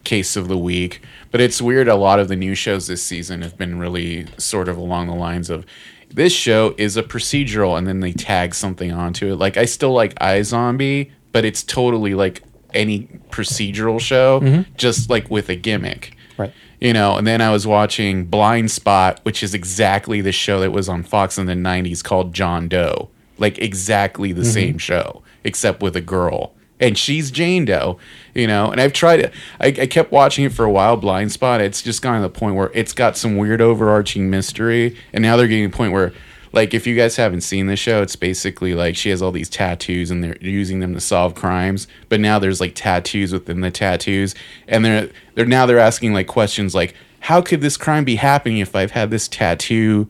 case 0.03 0.36
of 0.36 0.48
the 0.48 0.58
week 0.58 1.03
but 1.29 1.39
it's 1.39 1.62
weird 1.62 1.88
a 1.88 1.94
lot 1.94 2.20
of 2.20 2.27
the 2.27 2.36
new 2.36 2.55
shows 2.55 2.88
this 2.88 3.03
season 3.03 3.44
have 3.44 3.55
been 3.55 3.77
really 3.77 4.25
sort 4.39 4.67
of 4.67 4.77
along 4.77 5.05
the 5.05 5.13
lines 5.13 5.51
of 5.51 5.63
this 6.10 6.34
show 6.34 6.74
is 6.78 6.98
a 6.98 7.04
procedural 7.04 7.78
and 7.78 7.88
then 7.88 8.00
they 8.00 8.14
tag 8.14 8.56
something 8.56 8.92
onto 8.92 9.32
it. 9.32 9.36
Like 9.36 9.58
i 9.58 9.66
still 9.66 9.94
like 9.94 10.16
iZombie 10.16 11.12
but 11.32 11.46
it's 11.46 11.64
totally 11.64 12.14
like 12.14 12.44
any 12.74 13.08
procedural 13.30 14.00
show 14.00 14.40
mm-hmm. 14.40 14.74
just 14.76 15.10
like 15.10 15.30
with 15.30 15.50
a 15.50 15.56
gimmick. 15.56 16.16
Right. 16.38 16.54
you 16.82 16.92
know 16.92 17.16
and 17.16 17.26
then 17.26 17.40
i 17.40 17.50
was 17.50 17.66
watching 17.66 18.26
blind 18.26 18.70
spot 18.70 19.22
which 19.24 19.42
is 19.42 19.54
exactly 19.54 20.20
the 20.20 20.34
show 20.34 20.60
that 20.60 20.72
was 20.72 20.90
on 20.90 21.02
fox 21.02 21.38
in 21.38 21.46
the 21.46 21.54
90s 21.54 22.04
called 22.04 22.34
john 22.34 22.68
doe. 22.68 23.10
Like 23.38 23.58
exactly 23.58 24.32
the 24.34 24.42
mm-hmm. 24.42 24.52
same 24.52 24.78
show 24.78 25.24
except 25.44 25.82
with 25.82 25.96
a 25.96 26.02
girl 26.02 26.55
and 26.86 26.98
she's 26.98 27.32
jane 27.32 27.65
doe 27.65 28.00
you 28.36 28.46
know? 28.46 28.70
And 28.70 28.80
i've 28.80 28.94
tried 28.94 29.22
it. 29.22 29.34
I, 29.60 29.68
I 29.68 29.88
kept 29.88 30.12
watching 30.12 30.46
it 30.46 30.54
for 30.54 30.65
a 30.65 30.72
while 30.72 30.98
blind 30.98 31.32
spot. 31.32 31.62
It's 31.62 31.82
just 31.82 32.01
gotten 32.01 32.22
to 32.22 32.27
the 32.27 32.38
point 32.38 32.56
where 32.56 32.70
it's 32.75 32.94
got 32.94 33.18
some 33.18 33.38
weird 33.38 33.62
overarching 33.62 34.30
mystery. 34.30 34.96
And 35.13 35.24
now 35.24 35.38
they're 35.38 35.48
getting 35.48 35.65
to 35.65 35.72
the 35.72 35.77
point 35.77 35.94
where 35.94 36.13
like 36.51 36.74
if 36.74 36.86
you 36.86 36.96
guys 36.96 37.15
haven't 37.15 37.42
seen 37.42 37.68
the 37.68 37.75
show 37.75 38.01
it's 38.01 38.15
basically 38.15 38.75
like 38.75 38.96
she 38.96 39.10
has 39.10 39.22
all 39.22 39.32
these 39.32 39.50
tattoos 39.50 40.12
and 40.12 40.24
they're 40.24 40.38
using 40.42 40.82
them 40.82 40.94
to 40.94 41.00
solve 41.00 41.34
crimes. 41.34 41.88
But 42.10 42.20
now 42.20 42.38
there's 42.38 42.62
like 42.62 42.75
tattoos 42.75 43.34
within 43.34 43.62
the 43.62 43.72
tattoos. 43.72 44.36
And 44.68 44.86
they're 44.86 45.10
they're 45.34 45.46
now 45.46 45.65
they're 45.65 45.80
asking 45.80 46.13
like 46.13 46.27
questions 46.27 46.75
like 46.75 46.94
how 47.22 47.42
could 47.42 47.62
this 47.62 47.77
crime 47.77 48.04
be 48.04 48.18
happening 48.18 48.60
if 48.60 48.75
i've 48.75 48.92
had 48.92 49.10
this 49.10 49.27
tattoo 49.27 50.08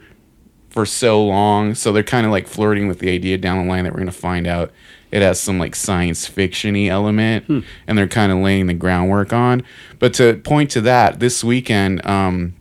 for 0.75 0.86
so 0.86 1.24
long. 1.25 1.74
So 1.74 1.94
they're 1.94 2.03
kind 2.03 2.25
of 2.25 2.34
like 2.34 2.48
flirting 2.48 2.89
with 2.89 3.00
the 3.00 3.10
idea 3.10 3.38
down 3.38 3.60
the 3.60 3.72
line 3.72 3.86
that 3.86 3.94
we're 3.94 4.00
going 4.00 4.08
to 4.08 4.12
find 4.12 4.46
out 4.46 4.72
it 5.15 5.22
has 5.22 5.39
some 5.39 5.57
like 5.57 5.75
science 5.75 6.29
fictiony 6.29 6.89
element, 6.89 7.48
and 7.88 7.98
they're 7.98 8.07
kind 8.07 8.31
of 8.31 8.39
laying 8.39 8.67
the 8.67 8.74
groundwork 8.74 9.31
on. 9.31 9.63
But 10.00 10.13
to 10.15 10.36
point 10.43 10.72
to 10.72 10.81
that, 10.81 11.19
this 11.19 11.43
weekend, 11.43 12.05
um, 12.05 12.53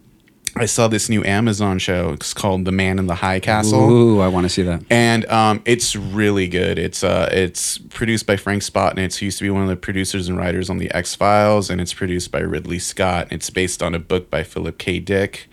I 0.56 0.66
saw 0.66 0.86
this 0.86 1.08
new 1.08 1.24
Amazon 1.24 1.80
show. 1.80 2.10
It's 2.12 2.32
called 2.32 2.64
The 2.64 2.70
Man 2.70 3.00
in 3.00 3.08
the 3.08 3.16
High 3.16 3.40
Castle 3.40 3.90
Ooh, 3.90 4.20
I 4.20 4.28
want 4.28 4.44
to 4.44 4.48
see 4.48 4.62
that. 4.62 4.84
and 4.88 5.26
um, 5.26 5.62
it's 5.64 5.96
really 5.96 6.46
good. 6.46 6.78
It's 6.78 7.02
uh, 7.02 7.28
it's 7.32 7.78
produced 7.78 8.24
by 8.24 8.36
Frank 8.36 8.62
Spotnitz, 8.62 9.18
who 9.18 9.26
used 9.26 9.38
to 9.38 9.44
be 9.44 9.50
one 9.50 9.62
of 9.62 9.68
the 9.68 9.74
producers 9.76 10.28
and 10.28 10.38
writers 10.38 10.70
on 10.70 10.78
the 10.78 10.90
X 10.94 11.16
Files, 11.16 11.70
and 11.70 11.80
it's 11.80 11.92
produced 11.92 12.30
by 12.30 12.38
Ridley 12.38 12.78
Scott. 12.78 13.26
It's 13.32 13.50
based 13.50 13.82
on 13.82 13.96
a 13.96 13.98
book 13.98 14.30
by 14.30 14.44
Philip 14.44 14.78
K. 14.78 15.00
Dick, 15.00 15.48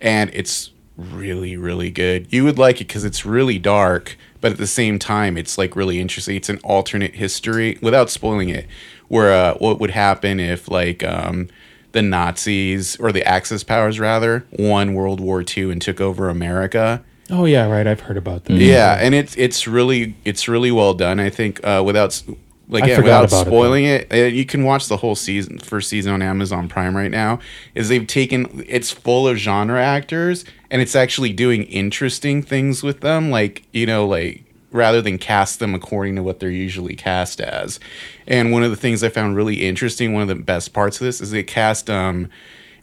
and 0.00 0.30
it's 0.32 0.70
really 0.96 1.56
really 1.56 1.90
good. 1.90 2.32
You 2.32 2.44
would 2.44 2.56
like 2.58 2.76
it 2.80 2.86
because 2.86 3.04
it's 3.04 3.26
really 3.26 3.58
dark, 3.58 4.16
but 4.44 4.52
at 4.52 4.58
the 4.58 4.66
same 4.66 4.98
time, 4.98 5.38
it's 5.38 5.56
like 5.56 5.74
really 5.74 5.98
interesting. 5.98 6.36
It's 6.36 6.50
an 6.50 6.58
alternate 6.58 7.14
history 7.14 7.78
without 7.80 8.10
spoiling 8.10 8.50
it, 8.50 8.66
where 9.08 9.32
uh, 9.32 9.54
what 9.54 9.80
would 9.80 9.92
happen 9.92 10.38
if 10.38 10.70
like 10.70 11.02
um, 11.02 11.48
the 11.92 12.02
Nazis 12.02 12.94
or 12.96 13.10
the 13.10 13.26
Axis 13.26 13.64
powers 13.64 13.98
rather 13.98 14.44
won 14.52 14.92
World 14.92 15.18
War 15.18 15.42
II 15.42 15.72
and 15.72 15.80
took 15.80 15.98
over 15.98 16.28
America. 16.28 17.02
Oh 17.30 17.46
yeah, 17.46 17.66
right. 17.70 17.86
I've 17.86 18.00
heard 18.00 18.18
about 18.18 18.44
that. 18.44 18.58
Yeah, 18.58 18.98
and 19.00 19.14
it's 19.14 19.34
it's 19.38 19.66
really 19.66 20.14
it's 20.26 20.46
really 20.46 20.70
well 20.70 20.92
done. 20.92 21.20
I 21.20 21.30
think 21.30 21.66
uh, 21.66 21.82
without 21.82 22.22
like 22.68 22.84
I 22.84 22.88
yeah, 22.88 22.96
without 22.98 23.24
about 23.26 23.46
it, 23.46 23.50
spoiling 23.50 23.84
it, 23.84 24.12
uh, 24.12 24.16
you 24.16 24.46
can 24.46 24.64
watch 24.64 24.88
the 24.88 24.96
whole 24.96 25.14
season 25.14 25.58
first 25.58 25.88
season 25.88 26.12
on 26.12 26.22
Amazon 26.22 26.68
Prime 26.68 26.96
right 26.96 27.10
now. 27.10 27.38
Is 27.74 27.88
they've 27.88 28.06
taken 28.06 28.64
it's 28.66 28.90
full 28.90 29.28
of 29.28 29.36
genre 29.36 29.82
actors 29.82 30.44
and 30.70 30.80
it's 30.80 30.96
actually 30.96 31.32
doing 31.32 31.64
interesting 31.64 32.42
things 32.42 32.82
with 32.82 33.00
them, 33.00 33.30
like 33.30 33.64
you 33.72 33.86
know 33.86 34.06
like 34.06 34.44
rather 34.70 35.00
than 35.00 35.18
cast 35.18 35.60
them 35.60 35.74
according 35.74 36.16
to 36.16 36.22
what 36.22 36.40
they're 36.40 36.50
usually 36.50 36.96
cast 36.96 37.40
as. 37.40 37.78
And 38.26 38.50
one 38.50 38.64
of 38.64 38.70
the 38.70 38.76
things 38.76 39.04
I 39.04 39.08
found 39.08 39.36
really 39.36 39.66
interesting, 39.66 40.12
one 40.12 40.22
of 40.22 40.28
the 40.28 40.34
best 40.34 40.72
parts 40.72 41.00
of 41.00 41.04
this 41.04 41.20
is 41.20 41.30
they 41.30 41.42
cast 41.42 41.90
um 41.90 42.30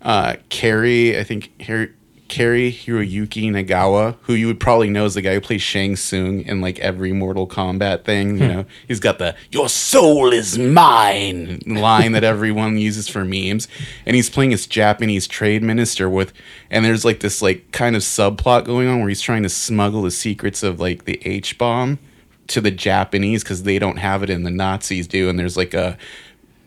uh 0.04 0.36
Carrie, 0.50 1.18
I 1.18 1.24
think 1.24 1.60
Harry 1.62 1.92
Cary 2.32 2.72
Hiroyuki 2.72 3.52
Nagawa, 3.52 4.16
who 4.22 4.34
you 4.34 4.48
would 4.48 4.60
probably 4.60 4.90
know 4.90 5.04
is 5.04 5.16
the 5.16 5.22
guy 5.22 5.34
who 5.34 5.42
plays 5.42 5.62
Shang 5.62 5.98
Tsung 5.98 6.40
in 6.44 6.62
like 6.62 6.80
every 6.80 7.12
Mortal 7.12 7.46
Kombat 7.46 8.06
thing. 8.06 8.38
You 8.38 8.46
hmm. 8.46 8.52
know, 8.54 8.66
he's 8.88 9.02
got 9.02 9.20
the 9.20 9.36
"Your 9.52 9.68
soul 9.68 10.32
is 10.32 10.58
mine" 10.58 11.60
line 11.68 12.14
that 12.14 12.24
everyone 12.24 12.78
uses 12.78 13.10
for 13.10 13.26
memes, 13.26 13.68
and 14.06 14.16
he's 14.16 14.30
playing 14.30 14.52
this 14.52 14.66
Japanese 14.66 15.28
trade 15.28 15.62
minister 15.62 16.10
with, 16.10 16.32
and 16.70 16.86
there's 16.86 17.04
like 17.04 17.20
this 17.20 17.42
like 17.42 17.70
kind 17.74 17.98
of 17.98 18.02
subplot 18.02 18.64
going 18.64 18.88
on 18.88 19.00
where 19.00 19.10
he's 19.10 19.22
trying 19.22 19.44
to 19.44 19.50
smuggle 19.50 20.02
the 20.02 20.10
secrets 20.10 20.64
of 20.64 20.80
like 20.80 21.04
the 21.04 21.22
H 21.26 21.58
bomb 21.58 22.00
to 22.48 22.62
the 22.62 22.72
Japanese 22.72 23.44
because 23.44 23.64
they 23.64 23.78
don't 23.78 23.98
have 23.98 24.24
it 24.24 24.30
and 24.30 24.46
the 24.46 24.52
Nazis 24.52 25.06
do, 25.06 25.28
and 25.28 25.38
there's 25.38 25.58
like 25.58 25.74
a 25.74 25.98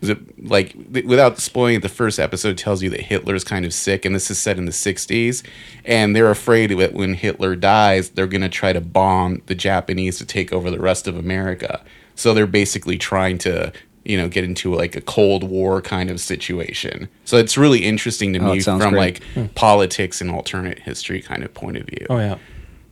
it 0.08 0.46
like 0.48 0.72
th- 0.92 1.04
without 1.06 1.38
spoiling 1.38 1.76
it, 1.76 1.82
the 1.82 1.88
first 1.88 2.18
episode 2.18 2.56
tells 2.58 2.82
you 2.82 2.90
that 2.90 3.00
Hitler's 3.02 3.44
kind 3.44 3.64
of 3.64 3.72
sick, 3.72 4.04
and 4.04 4.14
this 4.14 4.30
is 4.30 4.38
set 4.38 4.58
in 4.58 4.64
the 4.66 4.72
'60s, 4.72 5.42
and 5.84 6.14
they're 6.14 6.30
afraid 6.30 6.70
that 6.78 6.92
when 6.92 7.14
Hitler 7.14 7.56
dies, 7.56 8.10
they're 8.10 8.26
going 8.26 8.40
to 8.42 8.48
try 8.48 8.72
to 8.72 8.80
bomb 8.80 9.42
the 9.46 9.54
Japanese 9.54 10.18
to 10.18 10.24
take 10.26 10.52
over 10.52 10.70
the 10.70 10.80
rest 10.80 11.06
of 11.08 11.16
America. 11.16 11.82
So 12.14 12.32
they're 12.34 12.46
basically 12.46 12.96
trying 12.96 13.38
to, 13.38 13.72
you 14.04 14.16
know, 14.16 14.28
get 14.28 14.44
into 14.44 14.72
like 14.74 14.94
a 14.94 15.00
Cold 15.00 15.42
War 15.44 15.82
kind 15.82 16.10
of 16.10 16.20
situation. 16.20 17.08
So 17.24 17.38
it's 17.38 17.56
really 17.58 17.80
interesting 17.84 18.32
to 18.34 18.38
Oh, 18.38 18.54
me 18.54 18.60
from 18.60 18.78
great. 18.78 18.92
like 18.94 19.22
hmm. 19.34 19.46
politics 19.54 20.20
and 20.20 20.30
alternate 20.30 20.78
history 20.80 21.20
kind 21.20 21.42
of 21.42 21.52
point 21.54 21.76
of 21.76 21.86
view 21.86 22.06
Oh 22.08 22.18
yeah. 22.18 22.38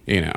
you 0.06 0.20
know. 0.22 0.32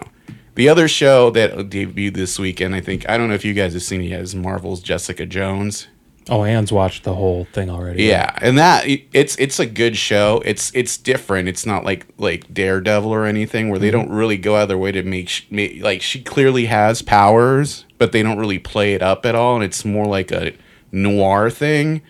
The 0.54 0.70
other 0.70 0.88
show 0.88 1.32
that 1.32 1.52
debuted 1.70 2.14
this 2.14 2.40
weekend, 2.40 2.76
I 2.76 2.80
think, 2.80 3.10
I 3.10 3.18
don't 3.18 3.28
know 3.28 3.34
if 3.34 3.44
you 3.44 3.54
guys 3.54 3.74
have 3.74 3.82
seen 3.84 4.00
it 4.02 4.06
yet, 4.06 4.22
is 4.22 4.36
Marvel's 4.36 4.80
Jessica 4.82 5.26
Jones. 5.26 5.88
Oh, 6.28 6.44
Anne's 6.44 6.72
watched 6.72 7.04
the 7.04 7.14
whole 7.14 7.46
thing 7.54 7.70
already. 7.70 8.04
Yeah, 8.04 8.32
and 8.42 8.58
that 8.58 8.86
it's 8.88 9.36
it's 9.38 9.60
a 9.60 9.66
good 9.66 9.96
show. 9.96 10.42
It's 10.44 10.72
it's 10.74 10.98
different. 10.98 11.48
It's 11.48 11.66
not 11.66 11.84
like 11.84 12.08
like 12.18 12.52
Daredevil 12.52 13.12
or 13.12 13.26
anything 13.26 13.70
where 13.70 13.78
they 13.78 13.92
don't 13.92 14.10
really 14.10 14.38
go 14.38 14.56
out 14.56 14.64
of 14.64 14.70
their 14.70 14.78
way 14.78 14.92
to 14.92 15.04
make, 15.04 15.46
make 15.52 15.84
like 15.84 16.02
she 16.02 16.24
clearly 16.24 16.66
has 16.66 17.04
powers, 17.04 17.86
but 18.00 18.12
they 18.12 18.24
don't 18.24 18.40
really 18.40 18.58
play 18.58 18.96
it 18.96 19.04
up 19.04 19.26
at 19.26 19.36
all, 19.36 19.56
and 19.56 19.64
it's 19.64 19.86
more 19.86 20.08
like 20.08 20.32
a 20.32 20.54
noir 20.92 21.52
thing. 21.52 22.02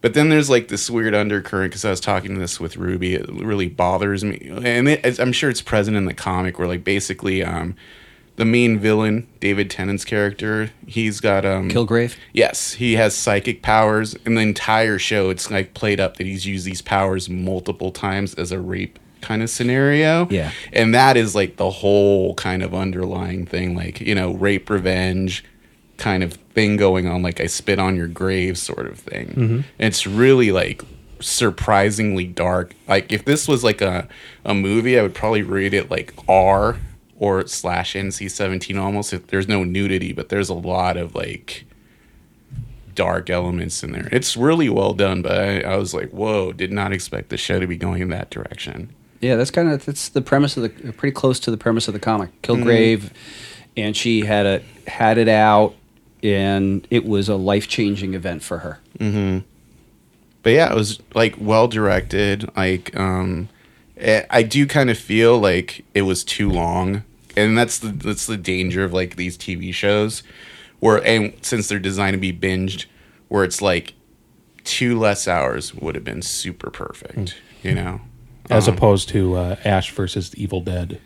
But 0.00 0.14
then 0.14 0.30
there's 0.30 0.50
like 0.50 0.68
this 0.68 0.90
weird 0.90 1.14
undercurrent 1.14 1.70
because 1.70 1.84
I 1.84 1.90
was 1.90 2.00
talking 2.00 2.34
to 2.34 2.40
this 2.40 2.58
with 2.58 2.76
Ruby. 2.76 3.14
It 3.14 3.28
really 3.28 3.68
bothers 3.68 4.24
me, 4.24 4.50
and 4.64 4.88
it, 4.88 5.20
I'm 5.20 5.32
sure 5.32 5.48
it's 5.48 5.62
present 5.62 5.96
in 5.96 6.06
the 6.06 6.14
comic 6.14 6.58
where 6.58 6.66
like 6.66 6.82
basically 6.82 7.44
um, 7.44 7.76
the 8.40 8.46
main 8.46 8.78
villain, 8.78 9.28
David 9.38 9.68
Tennant's 9.68 10.06
character, 10.06 10.70
he's 10.86 11.20
got 11.20 11.44
um 11.44 11.68
Kilgrave. 11.68 12.16
Yes, 12.32 12.72
he 12.72 12.94
has 12.94 13.14
psychic 13.14 13.60
powers. 13.60 14.14
In 14.24 14.34
the 14.34 14.40
entire 14.40 14.98
show, 14.98 15.28
it's 15.28 15.50
like 15.50 15.74
played 15.74 16.00
up 16.00 16.16
that 16.16 16.26
he's 16.26 16.46
used 16.46 16.64
these 16.64 16.80
powers 16.80 17.28
multiple 17.28 17.92
times 17.92 18.32
as 18.36 18.50
a 18.50 18.58
rape 18.58 18.98
kind 19.20 19.42
of 19.42 19.50
scenario. 19.50 20.26
Yeah. 20.30 20.52
And 20.72 20.94
that 20.94 21.18
is 21.18 21.34
like 21.34 21.56
the 21.56 21.68
whole 21.68 22.34
kind 22.36 22.62
of 22.62 22.74
underlying 22.74 23.44
thing, 23.44 23.76
like, 23.76 24.00
you 24.00 24.14
know, 24.14 24.32
rape 24.32 24.70
revenge 24.70 25.44
kind 25.98 26.22
of 26.22 26.32
thing 26.54 26.78
going 26.78 27.06
on, 27.06 27.20
like 27.20 27.42
I 27.42 27.46
spit 27.46 27.78
on 27.78 27.94
your 27.94 28.08
grave 28.08 28.56
sort 28.56 28.86
of 28.86 28.98
thing. 28.98 29.34
And 29.36 29.64
it's 29.78 30.06
really 30.06 30.50
like 30.50 30.82
surprisingly 31.20 32.24
dark. 32.24 32.74
Like 32.88 33.12
if 33.12 33.26
this 33.26 33.46
was 33.46 33.62
like 33.62 33.82
a, 33.82 34.08
a 34.46 34.54
movie, 34.54 34.98
I 34.98 35.02
would 35.02 35.14
probably 35.14 35.42
rate 35.42 35.74
it 35.74 35.90
like 35.90 36.14
R 36.26 36.78
or 37.20 37.46
slash 37.46 37.94
NC 37.94 38.28
seventeen 38.28 38.76
almost. 38.76 39.14
There's 39.28 39.46
no 39.46 39.62
nudity, 39.62 40.12
but 40.12 40.30
there's 40.30 40.48
a 40.48 40.54
lot 40.54 40.96
of 40.96 41.14
like 41.14 41.66
dark 42.96 43.30
elements 43.30 43.84
in 43.84 43.92
there. 43.92 44.08
It's 44.10 44.36
really 44.36 44.68
well 44.68 44.94
done, 44.94 45.22
but 45.22 45.38
I, 45.38 45.60
I 45.60 45.76
was 45.76 45.94
like, 45.94 46.10
whoa, 46.10 46.52
did 46.52 46.72
not 46.72 46.92
expect 46.92 47.28
the 47.28 47.36
show 47.36 47.60
to 47.60 47.66
be 47.66 47.76
going 47.76 48.02
in 48.02 48.08
that 48.08 48.30
direction. 48.30 48.92
Yeah, 49.20 49.36
that's 49.36 49.50
kind 49.50 49.70
of 49.70 49.84
that's 49.84 50.08
the 50.08 50.22
premise 50.22 50.56
of 50.56 50.62
the 50.62 50.92
pretty 50.92 51.14
close 51.14 51.38
to 51.40 51.50
the 51.50 51.56
premise 51.56 51.86
of 51.88 51.94
the 51.94 52.00
comic. 52.00 52.42
Kilgrave, 52.42 53.10
and 53.76 53.96
she 53.96 54.22
had 54.22 54.46
a 54.46 54.62
had 54.88 55.18
it 55.18 55.28
out, 55.28 55.74
and 56.22 56.86
it 56.90 57.04
was 57.04 57.28
a 57.28 57.36
life 57.36 57.68
changing 57.68 58.14
event 58.14 58.42
for 58.42 58.58
her. 58.58 58.78
but 60.42 60.50
yeah, 60.50 60.72
it 60.72 60.74
was 60.74 61.00
like 61.14 61.34
well 61.38 61.68
directed. 61.68 62.48
Like, 62.56 62.96
um, 62.98 63.50
eh, 63.98 64.24
I 64.30 64.42
do 64.42 64.66
kind 64.66 64.88
of 64.88 64.96
feel 64.98 65.38
like 65.38 65.84
it 65.92 66.02
was 66.02 66.24
too 66.24 66.50
long, 66.50 67.04
and 67.36 67.56
that's 67.56 67.78
the 67.78 67.88
that's 67.88 68.26
the 68.26 68.36
danger 68.36 68.84
of 68.84 68.92
like 68.92 69.16
these 69.16 69.36
TV 69.38 69.72
shows, 69.74 70.22
where 70.80 71.04
and 71.06 71.34
since 71.42 71.68
they're 71.68 71.78
designed 71.78 72.14
to 72.14 72.18
be 72.18 72.32
binged, 72.32 72.86
where 73.28 73.44
it's 73.44 73.60
like 73.62 73.94
two 74.64 74.98
less 74.98 75.26
hours 75.26 75.74
would 75.74 75.94
have 75.94 76.04
been 76.04 76.22
super 76.22 76.70
perfect. 76.70 77.36
You 77.62 77.74
know, 77.74 78.00
As 78.48 78.68
Um, 78.68 78.74
opposed 78.74 79.08
to 79.10 79.36
uh, 79.36 79.56
Ash 79.64 79.90
versus 79.92 80.30
the 80.30 80.42
Evil 80.42 80.60
Dead. 80.60 81.00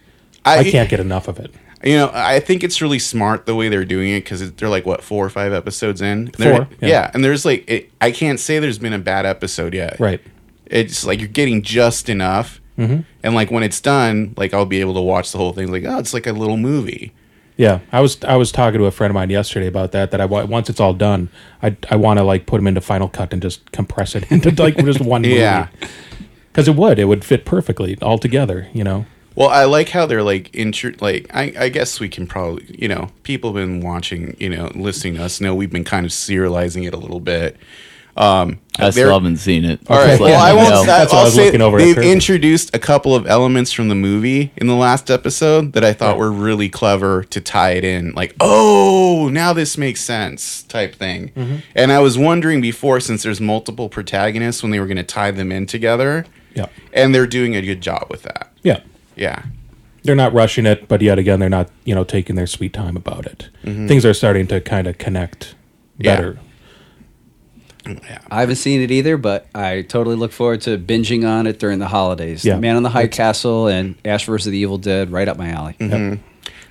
I- 0.45 0.59
I, 0.59 0.71
can't 0.71 0.89
get 0.91 1.01
enough 1.01 1.27
of 1.29 1.39
it. 1.39 1.53
You 1.83 1.97
know, 1.97 2.11
I 2.15 2.41
think 2.41 2.65
it's 2.65 2.81
really 2.81 2.99
smart 2.99 3.45
the 3.47 3.55
way 3.55 3.69
they're 3.69 3.85
doing 3.85 4.11
it 4.11 4.21
because 4.25 4.53
they're 4.53 4.69
like 4.69 4.87
what 4.87 5.03
four 5.03 5.25
or 5.27 5.31
five 5.31 5.53
episodes 5.53 6.01
in. 6.01 6.31
They're- 6.39 6.57
Four, 6.65 6.69
yeah. 6.81 6.89
yeah. 6.89 7.11
and 7.13 7.23
there's 7.25 7.45
like 7.45 7.69
it, 7.71 7.91
I 8.01 8.11
can't 8.11 8.41
say 8.41 8.59
there's 8.59 8.79
been 8.79 8.93
a 8.93 8.99
bad 8.99 9.27
episode 9.27 9.75
yet. 9.75 9.99
Right. 10.01 10.21
It's 10.67 11.05
like 11.05 11.19
you're 11.21 11.29
getting 11.29 11.61
just 11.63 12.09
enough, 12.09 12.61
Mm-hmm. 12.79 13.03
and 13.23 13.35
like 13.35 13.51
when 13.53 13.63
it's 13.63 13.81
done, 13.81 14.35
like 14.37 14.53
I'll 14.53 14.67
be 14.67 14.81
able 14.81 14.95
to 14.95 15.01
watch 15.01 15.31
the 15.31 15.39
whole 15.39 15.53
thing. 15.53 15.71
Like 15.71 15.85
oh, 15.85 15.99
it's 15.99 16.13
like 16.13 16.27
a 16.27 16.33
little 16.33 16.57
movie. 16.57 17.13
Yeah, 17.57 17.81
I 17.93 18.01
was 18.01 18.23
I 18.25 18.35
was 18.35 18.51
talking 18.51 18.81
to 18.81 18.87
a 18.87 18.91
friend 18.91 19.11
of 19.13 19.15
mine 19.15 19.31
yesterday 19.31 19.69
about 19.69 19.93
that. 19.93 20.11
That 20.11 20.21
I 20.21 20.25
once 20.25 20.69
it's 20.69 20.81
all 20.81 20.93
done, 20.93 21.29
I 21.63 21.77
I 21.89 21.95
want 21.97 22.19
to 22.19 22.25
like 22.25 22.47
put 22.47 22.57
them 22.59 22.67
into 22.67 22.81
Final 22.81 23.09
Cut 23.09 23.33
and 23.33 23.41
just 23.41 23.71
compress 23.71 24.17
it 24.17 24.29
into 24.33 24.51
like 24.61 24.77
just 24.79 25.01
one 25.01 25.23
movie. 25.23 25.37
Yeah. 25.37 25.69
because 26.51 26.67
it 26.67 26.75
would 26.75 26.99
it 26.99 27.05
would 27.05 27.25
fit 27.25 27.45
perfectly 27.45 27.97
all 28.03 28.19
together. 28.19 28.69
You 28.73 28.83
know. 28.83 29.07
Well, 29.37 29.49
I 29.49 29.65
like 29.65 29.89
how 29.89 30.07
they're 30.07 30.23
like 30.23 30.55
intro. 30.55 30.93
Like 31.01 31.29
I, 31.33 31.53
I 31.57 31.69
guess 31.69 32.01
we 32.01 32.09
can 32.09 32.27
probably 32.27 32.75
you 32.77 32.89
know 32.89 33.11
people 33.23 33.51
have 33.51 33.65
been 33.65 33.81
watching 33.81 34.37
you 34.41 34.49
know 34.49 34.73
listening 34.75 35.15
to 35.15 35.23
us 35.23 35.41
know 35.41 35.55
we've 35.55 35.71
been 35.73 35.85
kind 35.85 36.05
of 36.07 36.11
serializing 36.11 36.87
it 36.89 36.95
a 36.95 36.99
little 36.99 37.21
bit. 37.21 37.57
Um, 38.17 38.61
I 38.79 38.85
they're- 38.85 38.93
still 38.93 39.13
haven't 39.15 39.39
seen 39.39 39.65
it. 39.65 39.81
All 39.89 39.97
right. 39.97 40.19
Well, 40.21 40.31
letting 40.31 40.35
I 40.41 40.53
won't. 40.55 40.69
know. 40.71 40.83
I, 40.83 40.87
That's 40.87 41.13
what 41.13 41.17
I 41.17 41.21
I'll 41.21 41.25
was 41.27 41.35
say 41.35 41.45
looking 41.47 41.61
over 41.61 41.79
at 41.79 41.85
they've 41.85 41.95
Kirby. 41.97 42.13
introduced 42.13 42.75
a 42.75 42.79
couple 42.79 43.15
of 43.15 43.27
elements 43.27 43.73
from 43.73 43.89
the 43.89 43.95
movie 43.95 44.53
in 44.57 44.67
the 44.69 44.75
last 44.77 45.11
episode 45.11 45.73
that 45.73 45.85
I 45.85 45.93
thought 45.93 46.17
were 46.19 46.31
really 46.31 46.69
clever 46.69 47.25
to 47.25 47.41
tie 47.41 47.73
it 47.73 47.85
in. 47.85 48.13
Like, 48.13 48.35
oh, 48.41 49.29
now 49.33 49.53
this 49.53 49.77
makes 49.77 50.01
sense, 50.01 50.63
type 50.63 50.95
thing. 50.95 51.31
Mm-hmm. 51.37 51.57
And 51.75 51.91
I 51.93 51.99
was 52.01 52.17
wondering 52.17 52.61
before, 52.61 53.01
since 53.01 53.23
there's 53.25 53.41
multiple 53.41 53.89
protagonists, 53.89 54.63
when 54.63 54.71
they 54.71 54.79
were 54.81 54.87
going 54.87 54.97
to 54.97 55.03
tie 55.03 55.31
them 55.33 55.51
in 55.51 55.67
together. 55.67 56.25
Yeah. 56.55 56.67
And 56.93 57.13
they're 57.15 57.27
doing 57.27 57.57
a 57.57 57.63
good 57.63 57.81
job 57.81 58.07
with 58.11 58.23
that. 58.23 58.53
Yeah. 58.63 58.81
Yeah. 59.17 59.43
They're 60.05 60.15
not 60.15 60.33
rushing 60.33 60.67
it, 60.67 60.87
but 60.87 61.01
yet 61.03 61.19
again, 61.19 61.41
they're 61.41 61.49
not 61.49 61.71
you 61.85 61.95
know 61.95 62.05
taking 62.05 62.37
their 62.37 62.47
sweet 62.47 62.73
time 62.75 62.97
about 62.97 63.25
it. 63.27 63.49
Things 63.65 64.05
are 64.05 64.13
starting 64.15 64.47
to 64.49 64.61
kind 64.61 64.87
of 64.87 64.99
connect 64.99 65.55
better. 65.99 66.35
Yeah. 66.35 66.41
I 68.31 68.41
haven't 68.41 68.57
seen 68.57 68.81
it 68.81 68.91
either, 68.91 69.17
but 69.17 69.47
I 69.55 69.83
totally 69.83 70.17
look 70.17 70.33
forward 70.33 70.63
to 70.63 70.79
binging 70.79 71.29
on 71.29 71.47
it 71.47 71.59
during 71.59 71.79
the 71.79 71.89
holidays. 71.89 72.45
Yeah. 72.45 72.55
The 72.55 72.61
Man 72.61 72.77
on 72.77 72.83
the 72.83 72.91
High 72.91 73.09
Castle 73.09 73.69
and 73.69 73.97
Ash 74.05 74.27
vs. 74.27 74.51
the 74.51 74.57
Evil 74.59 74.79
Dead, 74.79 75.11
right 75.11 75.29
up 75.29 75.37
my 75.37 75.49
alley. 75.49 75.77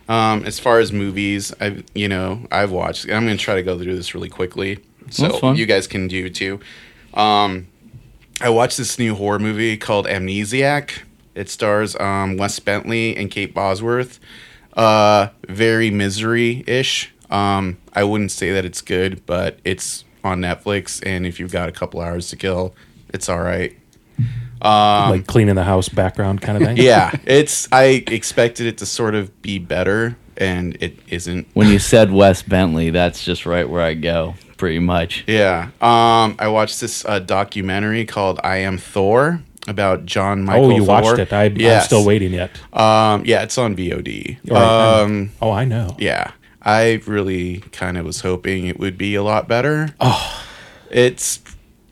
Um, 0.10 0.44
as 0.46 0.60
far 0.60 0.80
as 0.80 0.92
movies, 0.92 1.54
I 1.62 1.84
you 1.96 2.08
know 2.10 2.46
I've 2.52 2.72
watched. 2.72 3.06
I'm 3.06 3.26
going 3.26 3.38
to 3.38 3.44
try 3.44 3.56
to 3.56 3.64
go 3.64 3.78
through 3.78 3.96
this 3.96 4.14
really 4.14 4.30
quickly, 4.30 4.80
so 5.10 5.54
you 5.54 5.66
guys 5.66 5.88
can 5.88 6.08
do 6.08 6.30
too. 6.30 6.60
Um, 7.14 7.68
I 8.42 8.50
watched 8.50 8.78
this 8.78 9.00
new 9.00 9.16
horror 9.16 9.40
movie 9.40 9.78
called 9.78 10.06
Amnesiac. 10.08 11.04
It 11.36 11.50
stars 11.50 11.96
um, 12.00 12.38
Wes 12.38 12.60
Bentley 12.60 13.16
and 13.16 13.32
Kate 13.32 13.54
Bosworth. 13.54 14.20
Uh, 14.76 15.30
very 15.48 15.90
misery 15.90 16.64
ish. 16.68 17.14
Um, 17.30 17.78
I 17.94 18.04
wouldn't 18.04 18.32
say 18.32 18.52
that 18.52 18.66
it's 18.66 18.82
good, 18.82 19.26
but 19.26 19.60
it's 19.64 20.04
on 20.24 20.40
Netflix, 20.40 21.02
and 21.06 21.26
if 21.26 21.40
you've 21.40 21.52
got 21.52 21.70
a 21.70 21.72
couple 21.72 22.02
hours 22.02 22.30
to 22.30 22.36
kill, 22.36 22.74
it's 23.10 23.30
all 23.30 23.42
right. 23.42 23.76
like 24.62 25.28
cleaning 25.28 25.56
the 25.56 25.64
house 25.64 25.90
background 25.90 26.42
kind 26.42 26.58
of 26.58 26.64
thing. 26.64 26.78
Yeah, 26.78 27.12
it's. 27.26 27.68
I 27.72 28.04
expected 28.08 28.68
it 28.68 28.78
to 28.80 28.86
sort 28.86 29.16
of 29.16 29.42
be 29.42 29.60
better, 29.60 30.16
and 30.38 30.76
it 30.82 30.98
isn't. 31.10 31.48
When 31.54 31.68
you 31.68 31.80
said 31.80 32.12
Wes 32.12 32.42
Bentley, 32.42 32.90
that's 32.90 33.24
just 33.24 33.46
right 33.46 33.68
where 33.68 33.82
I 33.82 33.94
go, 33.94 34.36
pretty 34.58 34.80
much. 34.80 35.24
Yeah. 35.28 35.70
Um, 35.82 36.36
I 36.40 36.48
watched 36.48 36.80
this 36.80 37.04
uh, 37.06 37.20
documentary 37.20 38.06
called 38.06 38.40
"I 38.44 38.58
Am 38.58 38.78
Thor" 38.78 39.42
about 39.68 40.06
John 40.06 40.44
Michael. 40.44 40.72
oh, 40.72 40.76
you 40.76 40.86
Thor. 40.86 41.02
watched 41.02 41.20
it. 41.20 41.34
I, 41.34 41.46
Yes. 41.46 41.84
I'm 41.84 41.86
still 41.88 42.06
waiting 42.06 42.32
yet. 42.34 42.52
Um, 42.74 43.24
yeah, 43.26 43.44
it's 43.44 43.58
on 43.58 43.76
VOD. 43.76 44.38
Right, 44.50 44.58
I. 44.62 45.02
Um, 45.02 45.32
oh, 45.42 45.52
I 45.52 45.66
know. 45.66 45.96
yeah, 46.00 46.32
I 46.66 47.02
really 47.06 47.60
kind 47.72 47.98
of 47.98 48.06
was 48.06 48.22
hoping 48.22 48.68
it 48.68 48.80
would 48.80 48.98
be 48.98 49.16
a 49.16 49.24
lot 49.24 49.48
better. 49.48 49.94
Oh, 50.00 50.46
it's 50.90 51.42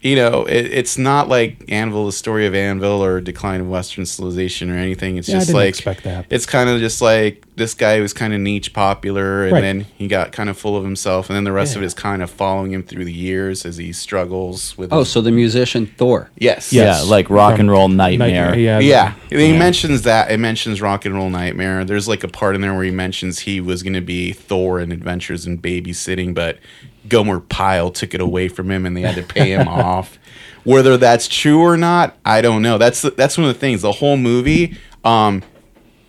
you 0.01 0.15
know, 0.15 0.45
it, 0.45 0.65
it's 0.65 0.97
not 0.97 1.29
like 1.29 1.63
Anvil, 1.69 2.07
the 2.07 2.11
story 2.11 2.45
of 2.47 2.55
Anvil, 2.55 3.03
or 3.03 3.21
Decline 3.21 3.61
of 3.61 3.69
Western 3.69 4.05
Civilization, 4.05 4.69
or 4.71 4.77
anything. 4.77 5.17
It's 5.17 5.29
Yeah, 5.29 5.35
I 5.35 5.39
just 5.39 5.47
didn't 5.49 5.59
like 5.59 5.69
expect 5.69 6.03
that. 6.03 6.25
It's 6.29 6.45
kind 6.45 6.69
of 6.69 6.79
just 6.79 7.01
like 7.01 7.45
this 7.55 7.73
guy 7.75 7.99
was 7.99 8.11
kind 8.11 8.33
of 8.33 8.39
niche 8.39 8.73
popular, 8.73 9.43
and 9.43 9.51
Right. 9.53 9.61
then 9.61 9.81
he 9.97 10.07
got 10.07 10.31
kind 10.31 10.49
of 10.49 10.57
full 10.57 10.75
of 10.75 10.83
himself, 10.83 11.29
and 11.29 11.35
then 11.35 11.43
the 11.43 11.51
rest 11.51 11.75
of 11.75 11.83
it 11.83 11.85
is 11.85 11.93
kind 11.93 12.23
of 12.23 12.31
following 12.31 12.71
him 12.71 12.81
through 12.81 13.05
the 13.05 13.13
years 13.13 13.65
as 13.65 13.77
he 13.77 13.93
struggles 13.93 14.75
with. 14.77 14.91
Oh, 14.91 14.99
his- 14.99 15.09
so 15.09 15.21
the 15.21 15.31
musician 15.31 15.85
Thor. 15.97 16.31
yes, 16.37 16.73
Yes. 16.73 17.03
Yeah, 17.03 17.09
like 17.09 17.29
rock 17.29 17.53
From 17.53 17.59
and 17.61 17.71
roll 17.71 17.87
nightmare. 17.87 18.57
Yeah. 18.57 18.79
yeah, 18.79 19.13
he 19.29 19.35
Yeah. 19.51 19.59
mentions 19.59 20.01
that. 20.03 20.31
It 20.31 20.39
mentions 20.39 20.81
Rock 20.81 21.05
and 21.05 21.13
Roll 21.13 21.29
Nightmare. 21.29 21.85
There's 21.85 22.07
like 22.07 22.23
a 22.23 22.27
part 22.27 22.55
in 22.55 22.61
there 22.61 22.73
where 22.73 22.83
he 22.83 22.91
mentions 22.91 23.39
he 23.39 23.61
was 23.61 23.83
going 23.83 23.93
to 23.93 24.01
be 24.01 24.31
Thor 24.33 24.79
in 24.79 24.91
Adventures 24.91 25.45
in 25.45 25.59
Babysitting, 25.59 26.33
but 26.33 26.57
Gomer 27.11 27.41
Pyle 27.41 27.91
took 27.91 28.13
it 28.13 28.21
away 28.21 28.47
from 28.47 28.71
him, 28.71 28.85
and 28.85 28.95
they 28.95 29.01
had 29.01 29.15
to 29.15 29.23
pay 29.23 29.51
him 29.51 29.67
off. 29.67 30.17
Whether 30.63 30.95
that's 30.97 31.27
true 31.27 31.59
or 31.59 31.75
not, 31.75 32.17
I 32.25 32.41
don't 32.41 32.61
know. 32.61 32.77
That's 32.77 33.01
that's 33.01 33.37
one 33.37 33.47
of 33.47 33.53
the 33.53 33.59
things. 33.59 33.81
The 33.81 33.91
whole 33.91 34.17
movie, 34.17 34.77
um, 35.03 35.43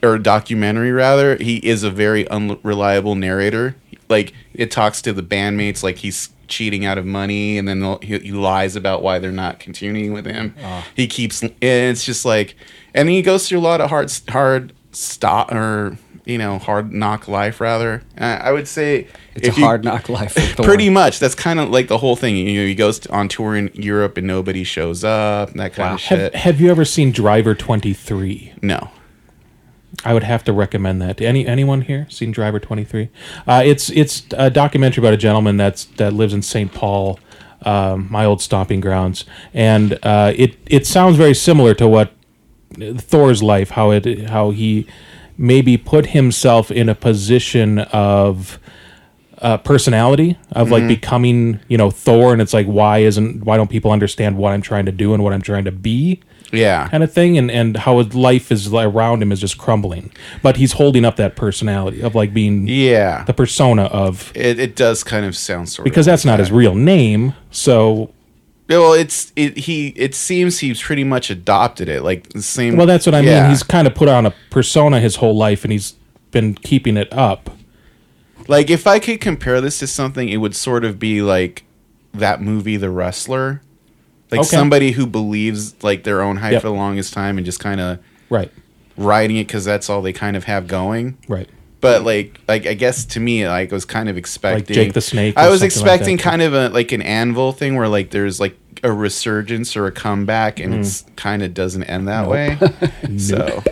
or 0.02 0.18
documentary 0.18 0.92
rather, 0.92 1.37
he 1.37 1.56
is 1.56 1.82
a 1.82 1.90
very 1.90 2.26
unreliable 2.28 3.14
narrator. 3.16 3.75
Like 4.09 4.32
it 4.54 4.71
talks 4.71 5.02
to 5.02 5.12
the 5.12 5.23
bandmates 5.23 5.82
like 5.82 5.97
he's 5.97 6.30
cheating 6.47 6.85
out 6.85 6.99
of 6.99 7.06
money, 7.06 7.59
and 7.59 7.66
then 7.66 7.99
he, 8.02 8.18
he 8.18 8.30
lies 8.32 8.76
about 8.76 9.02
why 9.02 9.18
they're 9.18 9.32
not 9.32 9.59
continuing 9.59 10.12
with 10.12 10.26
him. 10.26 10.54
He 10.94 11.06
keeps, 11.09 11.42
and 11.42 11.52
it's 11.61 12.04
just 12.04 12.25
like, 12.25 12.54
and 12.94 13.09
he 13.09 13.23
goes 13.23 13.49
through 13.49 13.59
a 13.59 13.61
lot 13.61 13.80
of 13.80 13.90
hard, 13.90 14.12
hard 14.28 14.73
stop 14.92 15.50
or 15.50 15.97
you 16.26 16.38
know 16.38 16.59
hard 16.59 16.92
knock 16.92 17.26
life 17.26 17.61
rather. 17.61 18.02
I 18.18 18.52
would 18.52 18.68
say 18.68 19.09
It's 19.35 19.49
if 19.49 19.57
a 19.57 19.61
you- 19.61 19.65
hard 19.67 19.85
knock 19.85 20.09
life. 20.09 20.33
For 20.33 20.41
Thor. 20.41 20.65
Pretty 20.67 20.91
much. 20.91 21.19
That's 21.19 21.35
kind 21.35 21.59
of 21.61 21.71
like 21.71 21.89
the 21.89 21.99
whole 21.99 22.17
thing. 22.17 22.37
You 22.37 22.61
know, 22.61 22.67
he 22.67 22.75
goes 22.75 23.07
on 23.07 23.29
tour 23.29 23.57
in 23.57 23.71
Europe 23.75 24.17
and 24.19 24.27
nobody 24.27 24.65
shows 24.65 25.05
up. 25.05 25.53
That 25.55 25.73
kind 25.75 25.95
of 25.95 26.01
Have, 26.03 26.19
shit. 26.19 26.35
have 26.35 26.61
you 26.61 26.71
ever 26.71 26.85
seen 26.85 27.12
Driver 27.12 27.55
23? 27.55 28.53
no. 28.62 28.91
I 30.05 30.15
would 30.15 30.23
have 30.25 30.43
to 30.45 30.53
recommend 30.55 31.03
that. 31.03 31.21
Any 31.21 31.47
anyone 31.47 31.83
here 31.83 32.07
seen 32.09 32.33
Driver 32.33 32.59
Twenty 32.59 32.83
Three? 32.83 33.11
Uh, 33.47 33.62
it's 33.64 33.90
it's 33.90 34.25
a 34.33 34.49
documentary 34.49 35.03
about 35.03 35.12
a 35.12 35.18
gentleman 35.18 35.59
that's 35.59 35.85
that 35.99 36.14
lives 36.14 36.33
in 36.33 36.40
St. 36.40 36.73
Paul, 36.73 37.21
um, 37.61 38.09
my 38.11 38.25
old 38.25 38.40
stomping 38.40 38.81
grounds, 38.81 39.27
and 39.53 39.99
uh, 40.03 40.33
it 40.35 40.57
it 40.66 40.87
sounds 40.87 41.16
very 41.18 41.35
similar 41.35 41.75
to 41.75 41.87
what 41.87 42.11
Thor's 42.97 43.42
life, 43.42 43.71
how 43.73 43.90
it 43.90 44.31
how 44.31 44.51
he 44.51 44.87
maybe 45.37 45.77
put 45.77 46.07
himself 46.07 46.71
in 46.71 46.88
a 46.88 46.95
position 46.95 47.81
of 47.81 48.59
uh, 49.42 49.59
personality 49.59 50.38
of 50.52 50.70
like 50.70 50.87
becoming 50.88 51.61
you 51.68 51.76
know 51.76 51.90
Thor, 51.90 52.33
and 52.33 52.40
it's 52.40 52.55
like 52.55 52.66
why 52.66 52.98
isn't 52.98 53.44
why 53.44 53.57
don't 53.57 53.68
people 53.70 53.90
understand 53.90 54.37
what 54.38 54.52
I'm 54.52 54.62
trying 54.62 54.87
to 54.87 54.92
do 54.92 55.12
and 55.14 55.22
what 55.22 55.33
I'm 55.33 55.42
trying 55.42 55.64
to 55.64 55.72
be? 55.72 56.20
Yeah. 56.55 56.88
kind 56.88 57.02
of 57.02 57.11
thing 57.11 57.38
and 57.38 57.50
and 57.50 57.78
how 57.78 57.96
his 57.98 58.14
life 58.14 58.52
is 58.52 58.70
like, 58.70 58.87
around 58.87 59.22
him 59.22 59.33
is 59.33 59.40
just 59.40 59.57
crumbling 59.57 60.12
but 60.42 60.57
he's 60.59 60.72
holding 60.72 61.02
up 61.02 61.16
that 61.16 61.35
personality 61.35 62.02
of 62.02 62.14
like 62.14 62.35
being 62.35 62.68
yeah. 62.68 63.24
the 63.24 63.33
persona 63.33 63.85
of 63.85 64.31
It, 64.35 64.59
it 64.61 64.76
does 64.76 65.02
kind 65.02 65.24
of 65.24 65.35
sound 65.35 65.70
sort 65.70 65.78
of 65.87 65.90
because 65.90 66.07
of 66.07 66.12
that's 66.12 66.26
like 66.26 66.33
not 66.33 66.37
that. 66.37 66.42
his 66.42 66.52
real 66.52 66.74
name 66.74 67.33
so 67.50 68.12
Well, 68.68 68.92
it's 68.92 69.33
it 69.35 69.57
he 69.57 69.94
it 69.96 70.14
seems 70.14 70.59
he's 70.59 70.83
pretty 70.83 71.05
much 71.05 71.31
adopted 71.31 71.88
it. 71.88 72.02
Like 72.02 72.28
the 72.35 72.42
same 72.42 72.76
well 72.76 72.87
that's 72.87 73.07
what 73.07 73.14
i 73.14 73.20
Yeah. 73.20 73.40
mean 73.42 73.50
he's 73.50 73.62
kind 73.62 73.87
of 73.87 73.94
put 73.94 74.09
on 74.11 74.26
a 74.26 74.35
persona 74.50 75.00
his 75.00 75.16
whole 75.16 75.35
life 75.35 75.64
and 75.64 75.72
he's 75.72 75.94
been 76.33 76.52
keeping 76.55 76.98
it 76.98 77.11
up 77.14 77.48
Like 78.48 78.70
if 78.70 78.87
I 78.87 78.98
could 78.98 79.20
compare 79.20 79.61
this 79.61 79.78
to 79.81 79.87
something, 79.87 80.28
it 80.28 80.38
would 80.38 80.55
sort 80.55 80.85
of 80.85 80.98
be 80.98 81.22
like 81.22 81.64
that 82.14 82.40
movie 82.42 82.76
The 82.76 82.90
Wrestler. 82.90 83.62
Like 84.31 84.40
Okay. 84.40 84.48
somebody 84.48 84.92
who 84.92 85.07
believes 85.07 85.74
like 85.83 86.05
their 86.05 86.22
own 86.22 86.38
hype 86.38 86.52
Yep. 86.52 86.62
for 86.62 86.68
the 86.68 86.74
longest 86.74 87.12
time 87.12 87.37
and 87.37 87.44
just 87.44 87.61
kind 87.61 87.81
of 87.81 87.98
right 88.31 88.50
riding 88.96 89.37
it 89.37 89.48
cuz 89.48 89.64
that's 89.64 89.88
all 89.90 90.02
they 90.02 90.12
kind 90.12 90.37
of 90.37 90.44
have 90.44 90.66
going. 90.66 91.16
right 91.28 91.48
But 91.81 92.05
like, 92.05 92.38
like 92.48 92.66
I 92.66 92.74
guess 92.74 93.05
to 93.07 93.20
me, 93.20 93.46
like 93.48 93.72
I 93.72 93.74
was 93.74 93.85
kind 93.85 94.09
of 94.09 94.16
expecting 94.16 94.74
Jake 94.74 94.92
the 94.92 95.00
Snake 95.00 95.37
I 95.37 95.48
was 95.48 95.61
like 95.61 95.66
expecting 95.68 96.16
that. 96.16 96.22
kind 96.22 96.40
of 96.42 96.55
a 96.55 96.68
like 96.70 96.92
an 96.92 97.02
anvil 97.02 97.52
thing 97.52 97.76
where 97.76 97.88
like 97.88 98.11
there's 98.11 98.38
like 98.40 98.57
a 98.85 98.90
resurgence 98.92 99.76
or 99.76 99.87
a 99.87 99.92
comeback, 99.92 100.59
and 100.59 100.74
mm. 100.74 100.78
it's 100.81 101.05
kind 101.14 101.42
of 101.42 101.55
doesn't 101.55 101.85
end 101.85 102.09
that 102.09 102.28
way. 102.28 102.59
So 103.18 103.62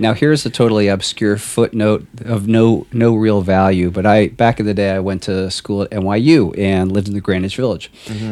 Now 0.00 0.14
here's 0.14 0.44
a 0.46 0.50
totally 0.50 0.88
obscure 0.88 1.36
footnote 1.36 2.06
of 2.24 2.46
no 2.48 2.86
no 2.92 3.14
real 3.14 3.42
value, 3.42 3.90
but 3.90 4.06
I 4.06 4.28
back 4.28 4.60
in 4.60 4.66
the 4.66 4.74
day 4.74 4.90
I 4.92 4.98
went 5.00 5.22
to 5.24 5.50
school 5.50 5.82
at 5.82 5.90
NYU 5.90 6.56
and 6.58 6.90
lived 6.92 7.08
in 7.08 7.14
the 7.14 7.20
Greenwich 7.20 7.56
Village 7.56 7.90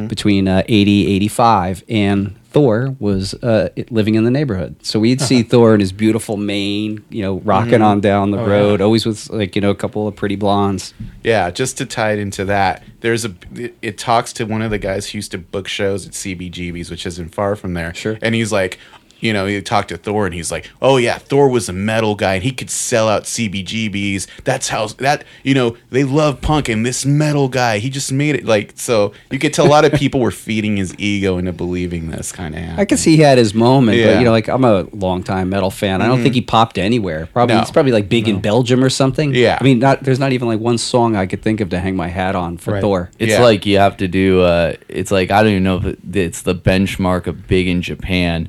between 0.08 0.48
uh, 0.48 0.62
80 0.68 1.06
85 1.16 1.84
and 1.88 2.36
Thor 2.50 2.96
was 2.98 3.32
uh, 3.44 3.68
living 3.90 4.16
in 4.16 4.24
the 4.24 4.30
neighborhood. 4.30 4.74
So 4.84 4.98
we'd 4.98 5.20
see 5.20 5.44
Thor 5.44 5.72
in 5.72 5.78
his 5.78 5.92
beautiful 5.92 6.36
mane, 6.36 7.04
you 7.08 7.22
know, 7.22 7.38
rocking 7.44 7.80
on 7.80 8.00
down 8.00 8.32
the 8.32 8.40
Oh, 8.40 8.46
road, 8.48 8.80
yeah. 8.80 8.86
always 8.86 9.06
with 9.06 9.30
like, 9.30 9.54
you 9.54 9.62
know, 9.62 9.70
a 9.70 9.74
couple 9.76 10.08
of 10.08 10.16
pretty 10.16 10.34
blondes. 10.34 10.92
yeah, 11.22 11.52
just 11.52 11.78
to 11.78 11.86
tie 11.86 12.10
it 12.14 12.18
into 12.18 12.44
that, 12.46 12.82
there's 13.02 13.24
a 13.24 13.32
it, 13.54 13.76
it 13.82 13.98
talks 13.98 14.32
to 14.32 14.46
one 14.46 14.62
of 14.62 14.72
the 14.72 14.78
guys 14.78 15.08
who 15.10 15.18
used 15.18 15.30
to 15.30 15.38
book 15.38 15.68
shows 15.68 16.08
at 16.08 16.12
CBGB's, 16.12 16.90
which 16.90 17.06
isn't 17.06 17.32
far 17.32 17.54
from 17.54 17.74
there. 17.74 17.94
Sure. 17.94 18.18
and 18.22 18.34
he's 18.34 18.50
like. 18.50 18.78
You 19.20 19.32
know, 19.32 19.46
he 19.46 19.60
talked 19.62 19.88
to 19.90 19.96
Thor, 19.96 20.26
and 20.26 20.34
he's 20.34 20.50
like, 20.50 20.70
"Oh 20.80 20.96
yeah, 20.96 21.18
Thor 21.18 21.48
was 21.48 21.68
a 21.68 21.72
metal 21.72 22.14
guy, 22.14 22.34
and 22.34 22.42
he 22.44 22.52
could 22.52 22.70
sell 22.70 23.08
out 23.08 23.24
CBGBs. 23.24 24.26
That's 24.44 24.68
how 24.68 24.86
that 24.98 25.24
you 25.42 25.54
know 25.54 25.76
they 25.90 26.04
love 26.04 26.40
punk, 26.40 26.68
and 26.68 26.84
this 26.84 27.04
metal 27.04 27.48
guy, 27.48 27.78
he 27.78 27.90
just 27.90 28.12
made 28.12 28.34
it 28.34 28.44
like 28.44 28.72
so. 28.76 29.12
You 29.30 29.38
could 29.38 29.52
tell 29.54 29.66
a 29.66 29.68
lot 29.68 29.84
of 29.84 29.92
people 29.92 30.20
were 30.20 30.30
feeding 30.30 30.76
his 30.76 30.94
ego 30.98 31.38
into 31.38 31.52
believing 31.52 32.10
this 32.10 32.32
kind 32.32 32.54
of. 32.54 32.78
I 32.78 32.84
could 32.84 32.98
see 32.98 33.16
he 33.16 33.22
had 33.22 33.38
his 33.38 33.54
moment, 33.54 33.98
Yeah. 33.98 34.04
Mm-hmm. 34.04 34.12
but 34.14 34.18
you 34.20 34.24
know, 34.24 34.30
like 34.32 34.48
I'm 34.48 34.64
a 34.64 34.82
longtime 34.92 35.48
metal 35.50 35.70
fan. 35.70 36.02
I 36.02 36.06
don't 36.06 36.22
think 36.22 36.34
he 36.34 36.40
popped 36.40 36.78
anywhere. 36.78 37.26
Probably 37.32 37.56
No. 37.56 37.62
it's 37.62 37.70
probably 37.70 37.92
like 37.92 38.08
big 38.08 38.28
in 38.28 38.40
Belgium 38.40 38.82
or 38.82 38.90
something. 38.90 39.34
Yeah. 39.34 39.58
I 39.60 39.64
mean, 39.64 39.78
not 39.78 40.02
there's 40.02 40.18
not 40.18 40.32
even 40.32 40.48
like 40.48 40.60
one 40.60 40.78
song 40.78 41.16
I 41.16 41.26
could 41.26 41.42
think 41.42 41.60
of 41.60 41.68
to 41.70 41.78
hang 41.80 41.96
my 41.96 42.08
hat 42.08 42.34
on 42.34 42.56
for 42.56 42.72
Right. 42.74 42.80
Thor. 42.80 43.10
It's 43.18 43.32
Yeah. 43.32 43.42
like 43.42 43.66
you 43.66 43.78
have 43.78 43.96
to 43.98 44.08
do. 44.08 44.40
Uh, 44.42 44.74
it's 44.88 45.10
like 45.10 45.30
I 45.30 45.42
don't 45.42 45.52
even 45.52 45.64
know 45.64 45.80
if 45.84 45.96
it's 46.14 46.42
the 46.42 46.54
benchmark 46.54 47.26
of 47.26 47.46
big 47.46 47.66
in 47.68 47.82
Japan, 47.82 48.48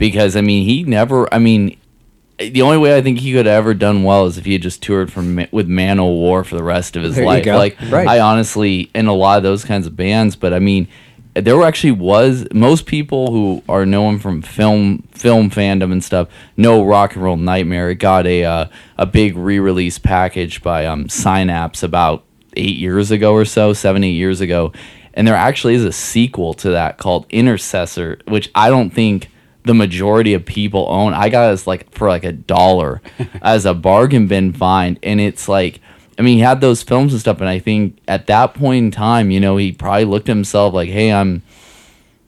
because 0.00 0.34
I 0.34 0.40
mean 0.40 0.64
he 0.64 0.82
never. 0.82 1.32
I 1.32 1.38
mean, 1.38 1.78
the 2.38 2.62
only 2.62 2.78
way 2.78 2.96
I 2.96 3.02
think 3.02 3.20
he 3.20 3.32
could 3.32 3.46
have 3.46 3.54
ever 3.54 3.74
done 3.74 4.02
well 4.02 4.26
is 4.26 4.38
if 4.38 4.46
he 4.46 4.54
had 4.54 4.62
just 4.62 4.82
toured 4.82 5.12
from 5.12 5.46
with 5.52 5.68
Manowar 5.68 6.44
for 6.44 6.56
the 6.56 6.64
rest 6.64 6.96
of 6.96 7.04
his 7.04 7.14
There 7.14 7.24
life. 7.24 7.46
Like 7.46 7.78
Right. 7.88 8.08
I 8.08 8.18
honestly, 8.18 8.90
in 8.94 9.06
a 9.06 9.14
lot 9.14 9.36
of 9.36 9.44
those 9.44 9.64
kinds 9.64 9.86
of 9.86 9.94
bands, 9.94 10.34
but 10.34 10.52
I 10.52 10.58
mean. 10.58 10.88
There 11.32 11.56
were 11.56 11.64
actually 11.64 11.92
was 11.92 12.44
most 12.52 12.86
people 12.86 13.30
who 13.30 13.62
are 13.68 13.86
known 13.86 14.18
from 14.18 14.42
film 14.42 15.04
film 15.12 15.48
fandom 15.48 15.92
and 15.92 16.02
stuff 16.02 16.26
know 16.56 16.84
Rock 16.84 17.14
and 17.14 17.22
Roll 17.22 17.36
Nightmare. 17.36 17.88
It 17.90 18.00
got 18.00 18.26
a 18.26 18.42
uh, 18.42 18.66
a 18.98 19.06
big 19.06 19.36
re 19.36 19.60
release 19.60 19.96
package 19.96 20.60
by 20.60 20.86
um, 20.86 21.08
Synapse 21.08 21.84
about 21.84 22.24
eight 22.56 22.76
years 22.76 23.12
ago 23.12 23.32
or 23.32 23.44
so, 23.44 23.72
seven, 23.72 24.02
eight 24.02 24.10
years 24.10 24.40
ago. 24.40 24.72
And 25.14 25.24
there 25.24 25.36
actually 25.36 25.74
is 25.74 25.84
a 25.84 25.92
sequel 25.92 26.52
to 26.54 26.70
that 26.70 26.98
called 26.98 27.26
Intercessor, 27.30 28.18
which 28.26 28.50
I 28.56 28.68
don't 28.68 28.90
think 28.90 29.30
the 29.64 29.74
majority 29.74 30.34
of 30.34 30.44
people 30.44 30.86
own. 30.88 31.14
I 31.14 31.28
got 31.28 31.50
as 31.50 31.66
like 31.66 31.92
for 31.92 32.08
like 32.08 32.24
a 32.24 32.32
dollar 32.32 33.02
as 33.42 33.66
a 33.66 33.74
bargain 33.74 34.26
bin 34.26 34.52
find. 34.52 34.98
And 35.02 35.20
it's 35.20 35.48
like 35.48 35.80
I 36.20 36.22
mean, 36.22 36.36
he 36.36 36.42
had 36.42 36.60
those 36.60 36.82
films 36.82 37.14
and 37.14 37.20
stuff, 37.20 37.40
and 37.40 37.48
I 37.48 37.58
think 37.58 37.96
at 38.06 38.26
that 38.26 38.52
point 38.52 38.84
in 38.84 38.90
time, 38.90 39.30
you 39.30 39.40
know, 39.40 39.56
he 39.56 39.72
probably 39.72 40.04
looked 40.04 40.28
at 40.28 40.36
himself 40.36 40.74
like, 40.74 40.90
"Hey, 40.90 41.10
I'm 41.10 41.40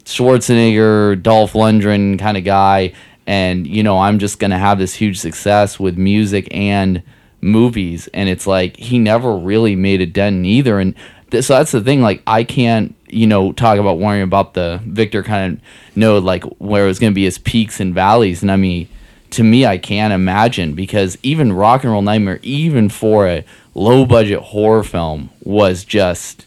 Schwarzenegger, 0.07 1.23
Dolph 1.23 1.53
Lundgren 1.53 2.19
kind 2.19 2.39
of 2.39 2.45
guy, 2.45 2.95
and 3.27 3.67
you 3.67 3.83
know, 3.83 3.99
I'm 3.99 4.19
just 4.19 4.39
gonna 4.39 4.59
have 4.59 4.79
this 4.79 4.95
huge 4.95 5.19
success 5.21 5.79
with 5.79 5.99
music 5.99 6.49
and 6.53 7.03
movies." 7.43 8.09
And 8.15 8.31
it's 8.31 8.47
like 8.47 8.79
he 8.79 8.99
never 8.99 9.37
really 9.37 9.77
made 9.77 10.01
a 10.01 10.07
dent 10.07 10.47
either, 10.47 10.81
and 10.81 10.95
th- 11.33 11.45
so 11.45 11.55
that's 11.55 11.73
the 11.73 11.81
thing. 11.81 12.01
Like, 12.01 12.23
I 12.27 12.45
can't, 12.45 12.95
you 13.09 13.27
know, 13.27 13.53
talk 13.53 13.79
about 13.79 13.99
worrying 13.99 14.23
about 14.23 14.55
the 14.55 14.81
Victor 14.85 15.25
kind 15.25 15.59
of 15.59 15.97
know 15.97 16.19
like 16.19 16.45
where 16.59 16.85
it 16.85 16.89
was 16.89 17.01
gonna 17.01 17.13
be 17.13 17.25
his 17.25 17.39
peaks 17.39 17.81
and 17.81 17.93
valleys, 17.93 18.43
and 18.43 18.53
I 18.53 18.57
mean 18.57 18.89
to 19.33 19.43
me, 19.43 19.67
I 19.67 19.79
can't 19.79 20.13
imagine 20.13 20.75
because 20.75 21.19
even 21.23 21.53
Rock 21.53 21.85
and 21.85 21.93
Roll 21.93 22.03
Nightmare, 22.03 22.39
even 22.43 22.89
for 22.89 23.27
a 23.27 23.45
low 23.75 24.05
budget 24.05 24.41
horror 24.41 24.85
film, 24.85 25.31
was 25.43 25.85
just 25.85 26.47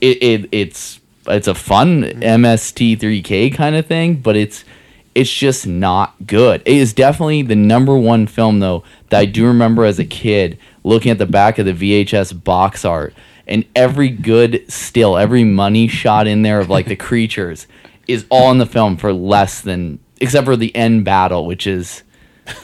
it, 0.00 0.22
it 0.22 0.48
it's 0.52 1.00
it's 1.26 1.48
a 1.48 1.54
fun 1.54 2.02
mm-hmm. 2.02 2.20
MST3K 2.20 3.54
kind 3.54 3.76
of 3.76 3.86
thing, 3.86 4.16
but 4.16 4.36
it's 4.36 4.64
it's 5.14 5.32
just 5.32 5.66
not 5.66 6.14
good. 6.26 6.62
It 6.64 6.76
is 6.76 6.92
definitely 6.92 7.42
the 7.42 7.56
number 7.56 7.96
one 7.96 8.26
film 8.26 8.60
though 8.60 8.84
that 9.10 9.18
I 9.18 9.24
do 9.26 9.46
remember 9.46 9.84
as 9.84 9.98
a 9.98 10.04
kid 10.04 10.58
looking 10.84 11.10
at 11.10 11.18
the 11.18 11.26
back 11.26 11.58
of 11.58 11.66
the 11.66 11.72
VHS 11.72 12.44
box 12.44 12.84
art 12.84 13.14
and 13.46 13.64
every 13.74 14.08
good 14.08 14.64
still, 14.70 15.16
every 15.16 15.44
money 15.44 15.88
shot 15.88 16.26
in 16.26 16.42
there 16.42 16.60
of 16.60 16.68
like 16.68 16.86
the 16.86 16.96
creatures 17.10 17.66
is 18.08 18.26
all 18.30 18.50
in 18.50 18.58
the 18.58 18.66
film 18.66 18.96
for 18.96 19.12
less 19.12 19.60
than 19.60 19.98
except 20.20 20.44
for 20.44 20.56
the 20.56 20.74
end 20.76 21.04
battle, 21.04 21.46
which 21.46 21.66
is 21.66 22.02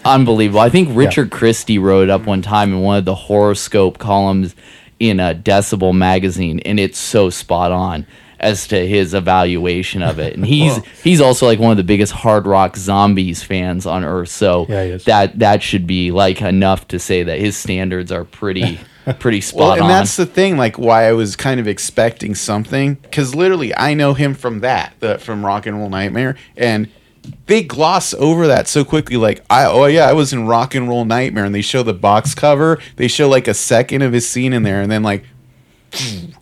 unbelievable. 0.05 0.61
I 0.61 0.69
think 0.69 0.91
Richard 0.93 1.31
Christy 1.31 1.79
wrote 1.79 2.09
up 2.09 2.25
one 2.27 2.43
time 2.43 2.73
in 2.73 2.81
one 2.81 2.99
of 2.99 3.05
the 3.05 3.15
horoscope 3.15 3.99
columns 3.99 4.55
in 4.99 5.21
a 5.21 5.35
Decibel 5.35 5.95
magazine, 5.95 6.61
and 6.61 6.81
it's 6.81 6.99
so 6.99 7.31
spot 7.31 7.73
on 7.73 8.07
as 8.41 8.69
to 8.69 8.87
his 8.87 9.15
evaluation 9.15 10.03
of 10.03 10.19
it. 10.19 10.35
And 10.35 10.47
he's 10.47 10.79
he's 11.03 11.21
also 11.21 11.47
like 11.47 11.59
one 11.59 11.71
of 11.71 11.77
the 11.77 11.85
biggest 11.85 12.13
hard 12.13 12.47
rock 12.47 12.77
zombies 12.77 13.43
fans 13.43 13.87
on 13.87 14.05
earth. 14.05 14.31
So 14.31 14.67
Yeah, 14.69 14.97
that 14.99 15.39
that 15.39 15.63
should 15.63 15.87
be 15.87 16.11
like 16.11 16.41
enough 16.43 16.89
to 16.89 16.99
say 16.99 17.23
that 17.23 17.39
his 17.39 17.57
standards 17.57 18.13
are 18.13 18.25
pretty 18.25 18.81
pretty 19.15 19.41
spot 19.41 19.59
Well, 19.61 19.73
and 19.73 19.83
on. 19.83 19.89
that's 19.89 20.17
the 20.17 20.27
thing, 20.27 20.57
like 20.57 20.79
why 20.79 21.09
I 21.09 21.13
was 21.13 21.37
kind 21.37 21.61
of 21.61 21.69
expecting 21.69 22.35
something, 22.35 22.95
because 22.95 23.35
literally 23.35 23.75
I 23.75 23.95
know 23.95 24.15
him 24.15 24.35
from 24.35 24.61
that, 24.61 24.95
the, 25.01 25.19
from 25.19 25.45
Rock 25.45 25.67
and 25.67 25.79
Roll 25.79 25.89
Nightmare, 25.89 26.37
and 26.57 26.89
they 27.47 27.63
gloss 27.63 28.15
over 28.15 28.47
that 28.47 28.69
so 28.69 28.85
quickly. 28.85 29.17
Like, 29.17 29.45
I 29.51 29.65
oh 29.67 29.87
yeah, 29.87 30.09
I 30.09 30.13
was 30.13 30.33
in 30.33 30.47
Rock 30.47 30.75
and 30.75 30.89
Roll 30.89 31.05
Nightmare, 31.05 31.45
and 31.45 31.55
they 31.55 31.63
show 31.63 31.83
the 31.83 31.95
box 31.95 32.35
cover, 32.35 32.79
they 32.97 33.09
show 33.09 33.29
like 33.29 33.49
a 33.49 33.55
second 33.55 34.03
of 34.03 34.13
his 34.13 34.29
scene 34.29 34.53
in 34.53 34.63
there, 34.63 34.81
and 34.81 34.91
then 34.91 35.03
like, 35.03 35.25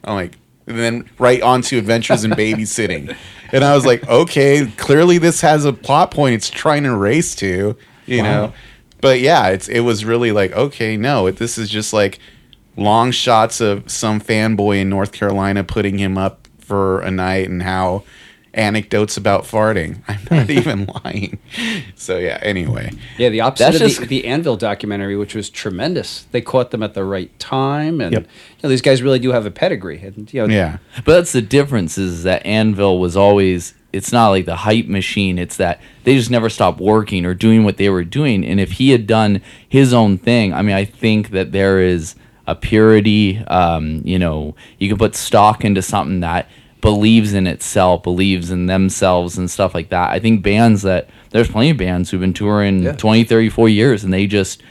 I'm 0.05 0.15
like, 0.15 0.37
and 0.67 0.79
then 0.79 1.09
right 1.19 1.41
onto 1.43 1.79
Adventures 1.79 2.25
in 2.25 2.33
Babysitting, 2.33 3.17
and 3.53 3.65
I 3.65 3.75
was 3.75 3.87
like, 3.87 4.07
okay, 4.09 4.67
clearly 4.77 5.19
this 5.19 5.41
has 5.41 5.65
a 5.65 5.73
plot 5.73 6.11
point 6.11 6.35
it's 6.35 6.51
trying 6.51 6.83
to 6.85 6.95
race 6.97 7.35
to, 7.37 7.77
you 8.07 8.23
know. 8.23 8.53
But 9.01 9.21
yeah, 9.21 9.49
it's 9.49 9.69
it 9.69 9.81
was 9.81 10.05
really 10.05 10.33
like, 10.33 10.53
okay, 10.53 10.97
no, 10.97 11.27
it, 11.27 11.37
this 11.37 11.59
is 11.59 11.69
just 11.69 11.93
like 11.93 12.19
long 12.77 13.11
shots 13.11 13.61
of 13.61 13.91
some 13.91 14.21
fanboy 14.21 14.81
in 14.81 14.89
North 14.89 15.13
Carolina 15.13 15.65
putting 15.65 15.99
him 15.99 16.19
up 16.19 16.47
for 16.59 17.01
a 17.01 17.11
night 17.11 17.49
and 17.49 17.63
how 17.63 18.05
anecdotes 18.57 19.17
about 19.17 19.45
farting. 19.45 20.03
I'm 20.09 20.21
not 20.31 20.47
hmm. 20.47 20.53
even 20.53 20.87
lying. 21.05 21.39
So 21.95 22.19
yeah, 22.19 22.39
anyway. 22.43 22.93
Yeah, 23.19 23.29
the 23.29 23.43
opposite 23.43 23.65
That's 23.65 23.77
of 23.77 23.89
just- 23.89 24.01
the, 24.01 24.07
the 24.07 24.27
Anvil 24.27 24.57
documentary, 24.57 25.17
which 25.17 25.35
was 25.35 25.51
tremendous. 25.51 26.27
They 26.33 26.41
caught 26.41 26.71
them 26.71 26.83
at 26.83 26.95
the 26.95 27.05
right 27.05 27.37
time, 27.39 28.01
and 28.01 28.13
Yep. 28.13 28.23
you 28.23 28.29
know 28.63 28.69
these 28.69 28.83
guys 28.83 29.03
really 29.03 29.19
do 29.19 29.33
have 29.33 29.47
a 29.47 29.51
pedigree. 29.51 30.01
And 30.03 30.33
you 30.33 30.47
know, 30.47 30.53
Yeah. 30.53 30.79
But 31.05 31.15
that's 31.15 31.33
the 31.33 31.43
difference 31.43 31.99
is 31.99 32.23
that 32.25 32.45
Anvil 32.45 32.99
was 32.99 33.17
always 33.17 33.75
it's 33.93 34.13
not 34.13 34.29
like 34.29 34.45
the 34.45 34.57
hype 34.57 34.87
machine, 34.87 35.39
it's 35.39 35.57
that 35.57 35.81
they 36.05 36.17
just 36.17 36.31
never 36.31 36.51
stopped 36.51 36.81
working 36.81 37.25
or 37.25 37.33
doing 37.33 37.65
what 37.65 37.79
they 37.79 37.89
were 37.89 38.05
doing. 38.05 38.45
And 38.45 38.61
if 38.61 38.73
he 38.73 38.91
had 38.91 39.07
done 39.07 39.41
his 39.67 39.95
own 39.95 40.19
thing, 40.19 40.53
I 40.53 40.63
mean 40.63 40.75
I 40.75 40.85
think 40.85 41.31
that 41.31 41.53
there 41.53 41.81
is 41.81 42.15
a 42.47 42.55
purity, 42.55 43.39
um, 43.49 44.03
you 44.05 44.19
know, 44.19 44.55
you 44.79 44.89
can 44.89 44.99
put 44.99 45.15
stock 45.17 45.65
into 45.65 45.83
something 45.83 46.21
that 46.21 46.49
believes 46.81 47.33
in 47.33 47.47
itself, 47.47 48.03
believes 48.03 48.51
in 48.51 48.67
themselves 48.67 49.37
and 49.39 49.51
stuff 49.51 49.75
like 49.75 49.89
that. 49.89 50.11
I 50.11 50.21
think 50.21 50.43
bands 50.43 50.83
that 50.83 51.09
there's 51.31 51.51
plenty 51.51 51.71
of 51.71 51.77
bands 51.77 52.11
who've 52.11 52.21
been 52.21 52.33
touring 52.35 52.83
Yeah. 52.83 52.93
20, 52.93 53.25
30, 53.25 53.49
40 53.49 53.73
years 53.73 54.05
and 54.05 54.13
they 54.13 54.27
just 54.27 54.63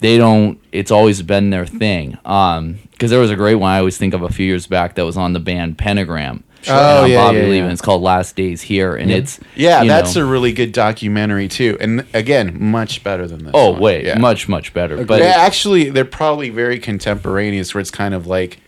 they 0.00 0.18
don't 0.18 0.58
it's 0.72 0.90
always 0.90 1.22
been 1.22 1.50
their 1.50 1.64
thing 1.64 2.18
um 2.24 2.76
because 2.90 3.08
there 3.12 3.20
was 3.20 3.30
a 3.30 3.36
great 3.36 3.54
one 3.54 3.70
i 3.70 3.78
always 3.78 3.96
think 3.96 4.14
of 4.14 4.22
a 4.22 4.28
few 4.28 4.44
years 4.44 4.66
back 4.66 4.96
that 4.96 5.04
was 5.04 5.16
on 5.16 5.32
the 5.32 5.38
band 5.38 5.78
pentagram 5.78 6.42
Oh, 6.68 7.02
And 7.04 7.12
yeah, 7.12 7.24
Bobby 7.24 7.38
yeah, 7.38 7.44
Lee, 7.44 7.56
yeah. 7.58 7.62
and 7.64 7.72
it's 7.72 7.82
called 7.82 8.02
last 8.02 8.36
days 8.36 8.62
here 8.62 8.94
and 8.94 9.10
it's 9.10 9.40
Yeah, 9.56 9.84
that's 9.84 10.14
know- 10.14 10.22
a 10.22 10.24
really 10.30 10.52
good 10.52 10.72
documentary 10.72 11.48
too. 11.48 11.76
And 11.80 12.06
again, 12.14 12.56
much 12.60 13.02
better 13.02 13.26
than 13.26 13.44
this. 13.44 13.50
oh 13.54 13.70
one. 13.72 13.80
wait 13.80 14.04
Yeah. 14.06 14.18
much 14.18 14.48
much 14.48 14.72
better 14.74 15.04
but 15.04 15.20
yeah, 15.20 15.34
actually, 15.38 15.90
they're 15.90 16.04
probably 16.04 16.50
very 16.50 16.78
contemporaneous. 16.78 17.74
Where 17.74 17.80
it's 17.80 17.90
kind 17.90 18.14
of 18.14 18.26
like, 18.26 18.58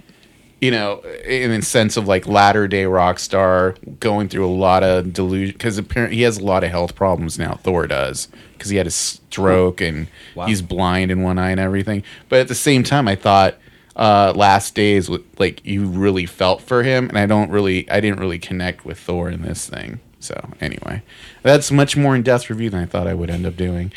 you 0.61 0.70
know, 0.70 1.00
in 1.26 1.50
the 1.50 1.62
sense 1.62 1.96
of 1.96 2.09
like 2.09 2.26
latter 2.26 2.66
day 2.66 2.85
rock 2.87 3.18
star 3.18 3.74
going 4.00 4.28
through 4.28 4.46
a 4.46 4.50
lot 4.54 4.83
of 4.83 5.12
delusion 5.12 5.52
because 5.52 5.78
apparently 5.78 6.16
he 6.16 6.22
has 6.22 6.38
a 6.38 6.44
lot 6.44 6.64
of 6.64 6.70
health 6.70 6.94
problems 6.94 7.38
now. 7.38 7.59
Thor 7.62 7.87
does 7.87 8.28
because 8.54 8.70
he 8.70 8.76
had 8.76 8.87
a 8.87 8.90
stroke 8.90 9.80
and 9.80 10.07
Wow. 10.35 10.46
he's 10.46 10.62
blind 10.62 11.11
in 11.11 11.22
one 11.22 11.38
eye 11.38 11.50
and 11.50 11.61
everything. 11.61 12.02
But 12.28 12.40
at 12.40 12.48
the 12.48 12.54
same 12.54 12.83
time, 12.83 13.07
I 13.09 13.14
thought 13.14 13.57
uh 13.96 14.33
last 14.35 14.74
days 14.74 15.07
w- 15.07 15.24
like 15.38 15.64
you 15.64 15.85
really 15.87 16.26
felt 16.26 16.61
for 16.61 16.83
him 16.83 17.09
and 17.09 17.18
i 17.18 17.26
don't 17.26 17.50
really 17.50 17.88
i 17.90 18.00
didn't 18.00 18.18
really 18.18 18.38
connect 18.38 18.85
with 18.85 18.98
thor 18.98 19.28
in 19.30 19.42
this 19.42 19.68
thing 19.68 20.00
so 20.20 20.35
anyway 20.61 21.02
that's 21.42 21.70
much 21.70 21.96
more 21.96 22.16
in-depth 22.16 22.50
review 22.50 22.70
than 22.70 22.80
i 22.83 22.87
thought 22.87 23.07
i 23.07 23.14
would 23.14 23.30
end 23.30 23.46
up 23.46 23.57
doing 23.57 23.92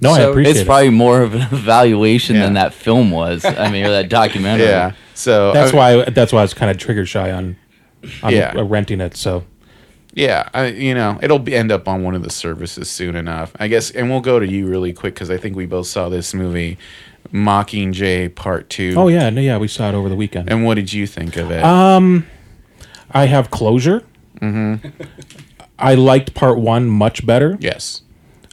No, 0.00 0.10
I 0.12 0.18
So 0.18 0.30
appreciate 0.30 0.50
it's 0.52 0.60
it. 0.60 0.66
probably 0.66 0.90
more 0.90 1.22
of 1.22 1.34
an 1.34 1.40
evaluation 1.52 2.38
than 2.38 2.54
that 2.54 2.72
film 2.72 3.10
was 3.10 3.44
i 3.44 3.70
mean 3.70 3.84
or 3.84 3.90
that 3.90 4.08
documentary 4.08 4.66
yeah 4.68 4.92
so 5.14 5.52
that's 5.52 5.74
I- 5.74 5.76
why 5.76 6.04
that's 6.10 6.32
why 6.32 6.38
I 6.40 6.42
was 6.42 6.54
kind 6.54 6.70
of 6.70 6.78
trigger 6.78 7.04
shy 7.04 7.30
on 7.32 7.56
on 8.22 8.32
Yeah. 8.32 8.54
uh, 8.56 8.62
renting 8.64 9.00
it. 9.02 9.14
So 9.16 9.44
Yeah, 10.14 10.48
I, 10.54 10.66
you 10.68 10.94
know, 10.94 11.18
it'll 11.22 11.38
be, 11.38 11.54
end 11.54 11.70
up 11.70 11.86
on 11.86 12.02
one 12.02 12.14
of 12.14 12.22
the 12.22 12.30
services 12.30 12.88
soon 12.90 13.14
enough, 13.14 13.52
I 13.60 13.68
guess. 13.68 13.90
And 13.90 14.08
we'll 14.10 14.22
go 14.22 14.40
to 14.40 14.46
you 14.50 14.66
really 14.66 14.92
quick 14.94 15.14
because 15.14 15.30
I 15.30 15.36
think 15.36 15.54
we 15.54 15.66
both 15.66 15.86
saw 15.86 16.08
this 16.08 16.32
movie, 16.34 16.78
Mockingjay 17.32 18.34
Part 18.34 18.68
Two. 18.70 18.94
oh 18.96 19.08
yeah, 19.08 19.30
no, 19.30 19.40
yeah, 19.40 19.58
we 19.58 19.68
saw 19.68 19.88
it 19.88 19.94
over 19.94 20.08
the 20.08 20.16
weekend. 20.16 20.50
And 20.50 20.64
what 20.64 20.74
did 20.74 20.92
you 20.92 21.06
think 21.06 21.36
of 21.36 21.50
it? 21.50 21.62
Um, 21.64 22.26
I 23.10 23.26
have 23.26 23.50
closure. 23.50 24.04
Mm-hmm. 24.40 24.88
I 25.78 25.94
liked 25.94 26.34
part 26.34 26.58
one 26.58 26.88
much 26.88 27.24
better, 27.26 27.56
yes. 27.60 28.02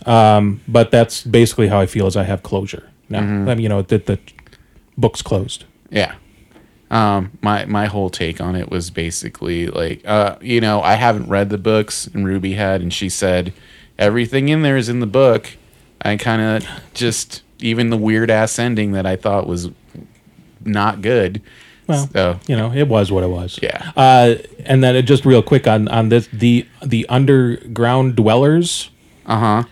Um, 0.06 0.62
but 0.68 0.92
that's 0.92 1.24
basically 1.24 1.68
how 1.68 1.80
I 1.80 1.86
feel. 1.86 2.08
Is 2.08 2.16
I 2.16 2.24
have 2.24 2.44
closure 2.44 2.90
now. 3.10 3.22
Mm-hmm. 3.22 3.50
I 3.50 3.56
mean, 3.56 3.64
you 3.64 3.70
know, 3.70 3.82
the, 3.82 3.98
the 3.98 4.20
book's 4.98 5.22
closed. 5.22 5.66
Yeah. 5.90 6.16
Um, 6.90 7.38
my 7.42 7.66
my 7.66 7.88
whole 7.88 8.10
take 8.10 8.40
on 8.40 8.56
it 8.56 8.70
was 8.70 8.90
basically 8.90 9.68
like, 9.68 10.08
uh, 10.08 10.38
you 10.42 10.62
know, 10.62 10.82
I 10.82 10.94
haven't 10.94 11.28
read 11.28 11.50
the 11.50 11.58
books, 11.58 12.08
and 12.08 12.26
Ruby 12.26 12.54
had, 12.54 12.82
and 12.82 12.94
she 12.94 13.10
said 13.10 13.54
everything 14.00 14.48
in 14.48 14.62
there 14.62 14.78
is 14.78 14.88
in 14.88 15.02
the 15.02 15.08
book. 15.08 15.58
I 16.02 16.16
kind 16.16 16.42
of 16.42 16.70
just 16.94 17.42
even 17.60 17.90
the 17.90 17.98
weird 17.98 18.30
ass 18.30 18.60
ending 18.60 18.92
that 18.94 19.06
I 19.06 19.16
thought 19.16 19.48
was 19.48 19.70
not 20.64 21.02
good. 21.02 21.42
Well, 21.88 22.10
so 22.12 22.40
you 22.48 22.56
know, 22.58 22.74
it 22.74 22.88
was 22.88 23.12
what 23.12 23.24
it 23.24 23.30
was. 23.30 23.60
Yeah. 23.62 23.92
Uh, 23.96 24.36
and 24.66 24.84
then 24.84 25.06
just 25.06 25.26
real 25.26 25.42
quick 25.42 25.68
on 25.68 25.88
on 25.88 26.10
this 26.10 26.28
the 26.34 26.68
the 26.86 27.06
underground 27.08 28.16
dwellers. 28.16 28.90
uh 29.26 29.40
huh. 29.40 29.64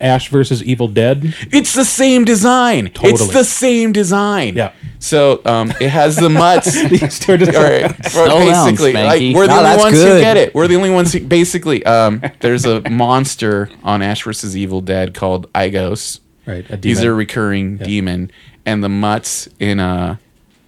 Ash 0.00 0.30
versus 0.30 0.64
Evil 0.64 0.88
Dead. 0.88 1.34
It's 1.52 1.74
the 1.74 1.84
same 1.84 2.24
design. 2.24 2.86
Totally. 2.86 3.12
It's 3.12 3.32
the 3.34 3.44
same 3.44 3.92
design. 3.92 4.56
Yeah. 4.56 4.72
So 4.98 5.42
um, 5.44 5.70
it 5.78 5.90
has 5.90 6.16
the 6.16 6.30
mutts. 6.30 6.72
These 6.88 7.18
two 7.18 7.32
are 7.34 7.36
just- 7.36 7.54
All 7.54 7.62
right. 7.62 8.06
Slow 8.10 8.26
down, 8.46 8.70
basically, 8.70 8.94
like 8.94 9.20
we're 9.34 9.46
the 9.46 9.48
No, 9.48 9.58
only 9.58 9.62
that's 9.62 9.82
ones 9.82 9.96
who 9.96 10.20
get 10.20 10.38
it. 10.38 10.54
We're 10.54 10.68
the 10.68 10.76
only 10.76 10.88
ones 10.88 11.12
who 11.12 11.20
basically. 11.20 11.84
Um, 11.84 12.22
there's 12.40 12.64
a 12.64 12.80
monster 12.88 13.68
on 13.84 14.00
Ash 14.00 14.22
versus 14.24 14.56
Evil 14.56 14.80
Dead 14.80 15.12
called 15.12 15.52
Igos. 15.52 16.20
Right, 16.46 16.68
a 16.70 16.76
He's 16.82 16.98
a 16.98 17.02
demon. 17.02 17.16
recurring 17.16 17.76
demon, 17.76 18.30
and 18.66 18.82
the 18.82 18.88
mutts 18.88 19.48
in 19.58 19.78
uh, 19.80 20.16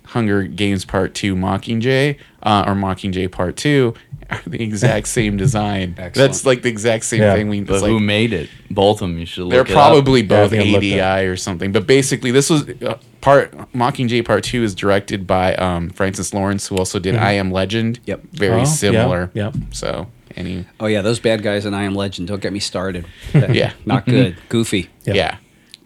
Hunger 0.06 0.42
Games 0.44 0.84
Part 0.84 1.14
Two, 1.14 1.34
Mockingjay, 1.34 2.18
uh, 2.42 2.64
or 2.66 2.74
Mockingjay 2.74 3.30
Part 3.32 3.56
Two, 3.56 3.94
are 4.30 4.40
the 4.46 4.62
exact 4.62 5.08
same 5.18 5.36
design. 5.36 5.94
That's 6.14 6.44
like 6.44 6.62
the 6.62 6.68
exact 6.68 7.04
same 7.04 7.22
Yeah. 7.22 7.34
thing. 7.34 7.48
We 7.48 7.60
but 7.62 7.80
like, 7.82 7.90
who 7.90 8.00
made 8.00 8.32
it 8.32 8.50
both 8.70 9.00
of 9.02 9.08
them 9.08 9.18
you 9.18 9.26
should 9.26 9.42
look 9.44 9.50
they're 9.52 9.60
it 9.62 9.68
probably 9.68 10.20
Yeah, 10.20 10.26
both 10.28 10.50
think 10.50 10.62
I 10.62 10.66
looked 10.66 10.84
ADI 10.84 11.26
or 11.26 11.36
something. 11.36 11.72
But 11.72 11.86
basically, 11.86 12.30
this 12.30 12.50
was 12.50 12.68
uh, 12.82 12.98
part 13.22 13.52
Mockingjay 13.72 14.24
Part 14.24 14.44
Two 14.44 14.62
is 14.62 14.74
directed 14.74 15.26
by 15.26 15.54
um, 15.56 15.88
Francis 15.90 16.34
Lawrence, 16.34 16.68
who 16.68 16.76
also 16.76 16.98
did 16.98 17.16
I 17.16 17.32
Am 17.32 17.50
Legend. 17.50 17.98
Yep. 18.04 18.22
very 18.32 18.54
Oh, 18.54 18.58
yeah, 18.58 18.64
similar. 18.64 19.30
yeah. 19.34 19.52
So 19.70 20.08
any 20.36 20.66
Oh 20.80 20.86
yeah, 20.86 21.00
those 21.02 21.18
bad 21.20 21.42
guys 21.42 21.64
in 21.66 21.72
I 21.74 21.84
Am 21.84 21.94
Legend. 21.94 22.28
Don't 22.28 22.42
get 22.42 22.52
me 22.52 22.60
started. 22.60 23.06
Yeah. 23.34 23.72
not 23.86 24.04
good. 24.04 24.36
Goofy. 24.50 24.90
yeah. 25.04 25.38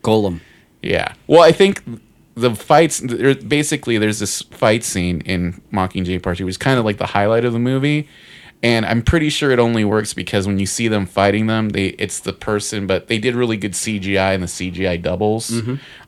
Golem. 0.07 0.41
yeah, 0.83 1.15
Well, 1.27 1.43
I 1.43 1.53
think 1.53 1.83
the 2.35 2.55
fights. 2.55 3.01
Basically, 3.01 3.99
there's 3.99 4.19
this 4.19 4.43
fight 4.43 4.85
scene 4.85 5.21
in 5.23 5.61
Mockingjay 5.73 6.23
Part 6.23 6.39
Two, 6.39 6.45
which 6.45 6.53
is 6.53 6.59
kind 6.59 6.79
of 6.79 6.85
like 6.85 6.99
the 6.99 7.07
highlight 7.07 7.45
of 7.45 7.53
the 7.53 7.59
movie. 7.59 8.09
And 8.63 8.87
I'm 8.87 9.03
pretty 9.03 9.29
sure 9.29 9.51
it 9.51 9.59
only 9.59 9.85
works 9.85 10.15
because 10.15 10.47
when 10.47 10.59
you 10.59 10.67
see 10.67 10.89
them 10.89 11.05
fighting 11.07 11.47
them, 11.47 11.71
they 11.71 11.89
it's 12.05 12.21
the 12.21 12.33
person, 12.33 12.87
but 12.87 13.07
they 13.09 13.19
did 13.19 13.35
really 13.35 13.57
good 13.57 13.73
CGI 13.73 14.35
and 14.35 14.43
the 14.43 14.47
CGI 14.49 15.01
doubles. 15.01 15.51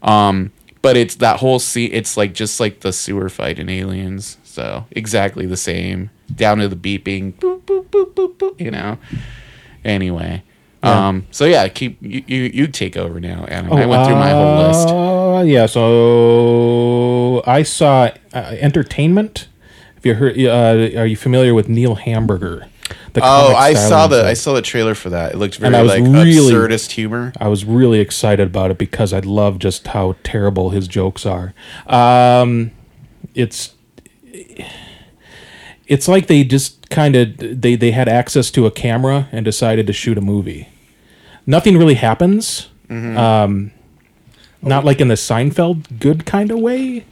Um, 0.02 0.52
but 0.80 0.96
it's 0.96 1.16
that 1.16 1.40
whole 1.40 1.58
scene. 1.58 1.90
It's 1.92 2.16
like 2.16 2.32
just 2.34 2.58
like 2.61 2.80
the 2.80 2.92
sewer 2.92 3.28
fight 3.28 3.58
in 3.58 3.68
Aliens. 3.68 4.38
So 4.44 4.87
exactly 4.92 5.44
the 5.46 5.56
same, 5.58 6.11
down 6.34 6.58
to 6.58 6.68
the 6.68 6.76
beeping, 6.76 7.34
boop 7.34 7.62
boop 7.62 7.87
boop 7.90 8.14
boop 8.14 8.37
boop. 8.37 8.61
You 8.61 8.70
know. 8.70 8.98
Anyway, 9.84 10.42
um, 10.83 11.27
so 11.31 11.45
yeah, 11.45 11.67
keep 11.69 11.99
you, 12.01 12.23
you 12.27 12.43
you 12.45 12.67
take 12.69 12.97
over 12.97 13.19
now, 13.21 13.45
Adam. 13.49 13.73
I 13.73 13.87
went 13.87 14.07
through 14.07 14.17
my 14.17 14.31
whole 14.31 14.69
list. 14.69 14.88
Uh, 14.88 15.43
yeah, 15.45 15.67
so 15.67 17.43
I 17.47 17.62
saw 17.62 18.11
uh, 18.33 18.38
Entertainment. 18.61 19.49
Have 19.97 20.07
you 20.07 20.14
heard? 20.14 20.38
Uh, 20.38 20.99
are 21.01 21.07
you 21.07 21.17
familiar 21.17 21.55
with 21.55 21.69
Neil 21.69 21.97
Hamburger? 21.97 22.69
The 23.12 23.21
Oh, 23.23 23.55
I 23.55 23.75
saw 23.75 24.07
the? 24.07 24.25
I 24.25 24.35
saw 24.35 24.53
the 24.55 24.62
trailer 24.62 24.95
for 24.95 25.11
that. 25.11 25.33
It 25.35 25.38
looked 25.38 25.57
very 25.57 25.67
And 25.69 25.77
I 25.77 25.83
was 25.83 25.91
like 25.93 26.03
really- 26.03 26.53
absurdist 26.53 26.93
humor. 26.93 27.33
I 27.41 27.49
was 27.49 27.64
really 27.64 28.01
excited 28.01 28.47
about 28.47 28.71
it 28.71 28.79
because 28.79 29.12
I 29.12 29.21
love 29.21 29.59
just 29.59 29.88
how 29.88 30.14
terrible 30.23 30.71
his 30.71 30.87
jokes 30.88 31.27
are. 31.27 31.53
Um, 31.87 32.71
it's 33.35 33.75
it's 35.88 36.07
like 36.07 36.27
they 36.27 36.44
just 36.44 36.88
kind 36.90 37.16
of 37.16 37.37
they 37.38 37.74
they 37.74 37.90
had 37.90 38.09
access 38.09 38.51
to 38.53 38.66
a 38.66 38.70
camera 38.70 39.29
and 39.33 39.44
decided 39.44 39.87
to 39.88 39.92
shoot 39.92 40.16
a 40.18 40.20
movie. 40.20 40.68
Nothing 41.46 41.77
really 41.77 41.94
happens. 41.94 42.68
Um, 42.90 43.72
not 44.62 44.85
like 44.85 45.01
in 45.01 45.09
the 45.09 45.14
Seinfeld 45.14 45.98
good 45.98 46.24
kind 46.24 46.51
of 46.51 46.59
way, 46.59 47.05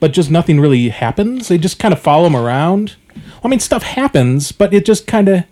but 0.00 0.12
just 0.12 0.30
nothing 0.30 0.60
really 0.60 0.88
happens. 0.88 1.48
They 1.48 1.58
just 1.58 1.78
kind 1.78 1.92
of 1.94 2.00
follow 2.00 2.26
him 2.26 2.36
around. 2.36 2.96
I 3.44 3.48
mean, 3.48 3.60
stuff 3.60 3.82
happens, 3.82 4.52
but 4.52 4.72
it 4.74 4.84
just 4.84 5.06
kind 5.06 5.28
of 5.28 5.44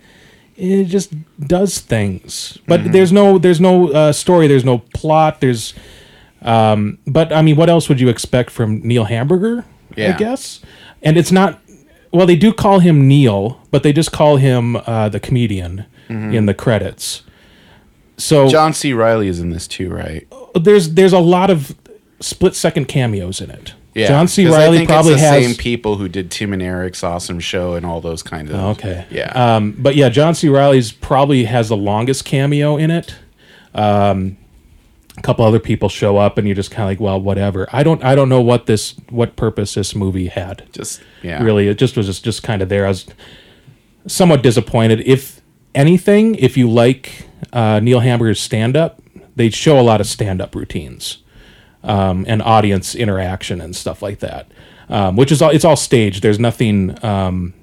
it 0.56 0.84
just 0.84 1.10
does 1.40 1.78
things 1.78 2.58
but 2.66 2.92
there's 2.92 3.12
no 3.12 3.38
there's 3.38 3.60
no 3.60 3.88
uh, 3.92 4.12
story 4.12 4.46
there's 4.46 4.64
no 4.64 4.78
plot 4.94 5.40
there's 5.40 5.72
um 6.42 6.98
but 7.06 7.32
i 7.32 7.40
mean 7.40 7.56
what 7.56 7.70
else 7.70 7.88
would 7.88 7.98
you 7.98 8.10
expect 8.10 8.50
from 8.50 8.80
neil 8.86 9.04
hamburger 9.04 9.64
i 10.14 10.18
guess 10.18 10.60
and 11.02 11.16
it's 11.16 11.32
not 11.32 11.59
well 12.12 12.26
they 12.26 12.36
do 12.36 12.52
call 12.52 12.78
him 12.80 13.06
neil 13.08 13.60
but 13.70 13.82
they 13.82 13.92
just 13.92 14.12
call 14.12 14.36
him 14.36 14.76
uh, 14.76 15.08
the 15.08 15.20
comedian 15.20 15.84
in 16.08 16.46
the 16.46 16.54
credits 16.54 17.22
so 18.16 18.48
John 18.48 18.74
C. 18.74 18.92
Reilly 18.92 19.28
is 19.28 19.40
in 19.40 19.48
this 19.50 19.66
too, 19.66 19.88
right? 19.88 20.26
there's 20.54 20.94
there's 20.94 21.12
a 21.14 21.18
lot 21.20 21.48
of 21.50 21.74
split 22.20 22.54
second 22.54 22.86
cameos 22.86 23.40
in 23.40 23.50
it 23.50 23.72
Yeah, 23.94 24.08
john 24.08 24.28
C. 24.28 24.46
Reilly 24.46 24.84
probably 24.86 25.12
it's 25.14 25.22
the 25.22 25.28
has 25.28 25.44
same 25.46 25.54
people 25.54 25.96
who 25.96 26.08
did 26.08 26.30
Tim 26.30 26.52
and 26.52 26.60
Eric's 26.60 27.02
awesome 27.02 27.40
show 27.40 27.74
and 27.74 27.86
all 27.86 28.00
those 28.00 28.22
kind 28.22 28.50
of. 28.50 28.56
Okay. 28.76 29.06
Yeah. 29.10 29.30
Um, 29.56 29.74
but 29.78 29.94
yeah, 29.96 30.08
John 30.10 30.34
C. 30.34 30.48
Reilly's 30.48 30.92
probably 30.92 31.44
has 31.44 31.68
the 31.70 31.76
longest 31.76 32.24
cameo 32.26 32.76
in 32.76 32.90
it. 32.90 33.14
Um, 33.74 34.36
a 35.20 35.22
couple 35.22 35.44
other 35.44 35.60
people 35.60 35.88
show 35.88 36.16
up, 36.16 36.38
and 36.38 36.48
you're 36.48 36.56
just 36.56 36.70
kind 36.70 36.82
of 36.82 36.88
like, 36.88 37.00
well, 37.00 37.20
whatever. 37.20 37.68
I 37.72 37.82
don't, 37.82 38.02
I 38.02 38.14
don't 38.14 38.28
know 38.28 38.40
what 38.40 38.66
this, 38.66 38.96
what 39.10 39.36
purpose 39.36 39.74
this 39.74 39.94
movie 39.94 40.26
had. 40.26 40.68
just 40.72 41.00
yeah. 41.22 41.42
Really, 41.42 41.68
it 41.68 41.78
just 41.78 41.96
was 41.96 42.06
just, 42.06 42.24
just 42.24 42.42
kind 42.42 42.62
of 42.62 42.68
there. 42.68 42.86
I 42.86 42.88
was 42.88 43.06
somewhat 44.06 44.42
disappointed. 44.42 45.00
If 45.00 45.40
anything, 45.74 46.34
if 46.36 46.56
you 46.56 46.70
like 46.70 47.28
uh, 47.52 47.80
Neil 47.80 48.00
Hamburger's 48.00 48.40
stand 48.40 48.76
up, 48.76 49.02
they 49.36 49.50
show 49.50 49.78
a 49.78 49.82
lot 49.82 50.00
of 50.00 50.06
stand 50.06 50.40
up 50.40 50.54
routines 50.54 51.18
um, 51.82 52.24
and 52.28 52.42
audience 52.42 52.94
interaction 52.94 53.60
and 53.60 53.74
stuff 53.74 54.02
like 54.02 54.20
that, 54.20 54.50
um, 54.88 55.16
which 55.16 55.32
is 55.32 55.40
all 55.42 55.50
it's 55.50 55.64
all 55.64 55.76
staged. 55.76 56.22
There's 56.22 56.38
nothing 56.38 57.02
um, 57.04 57.54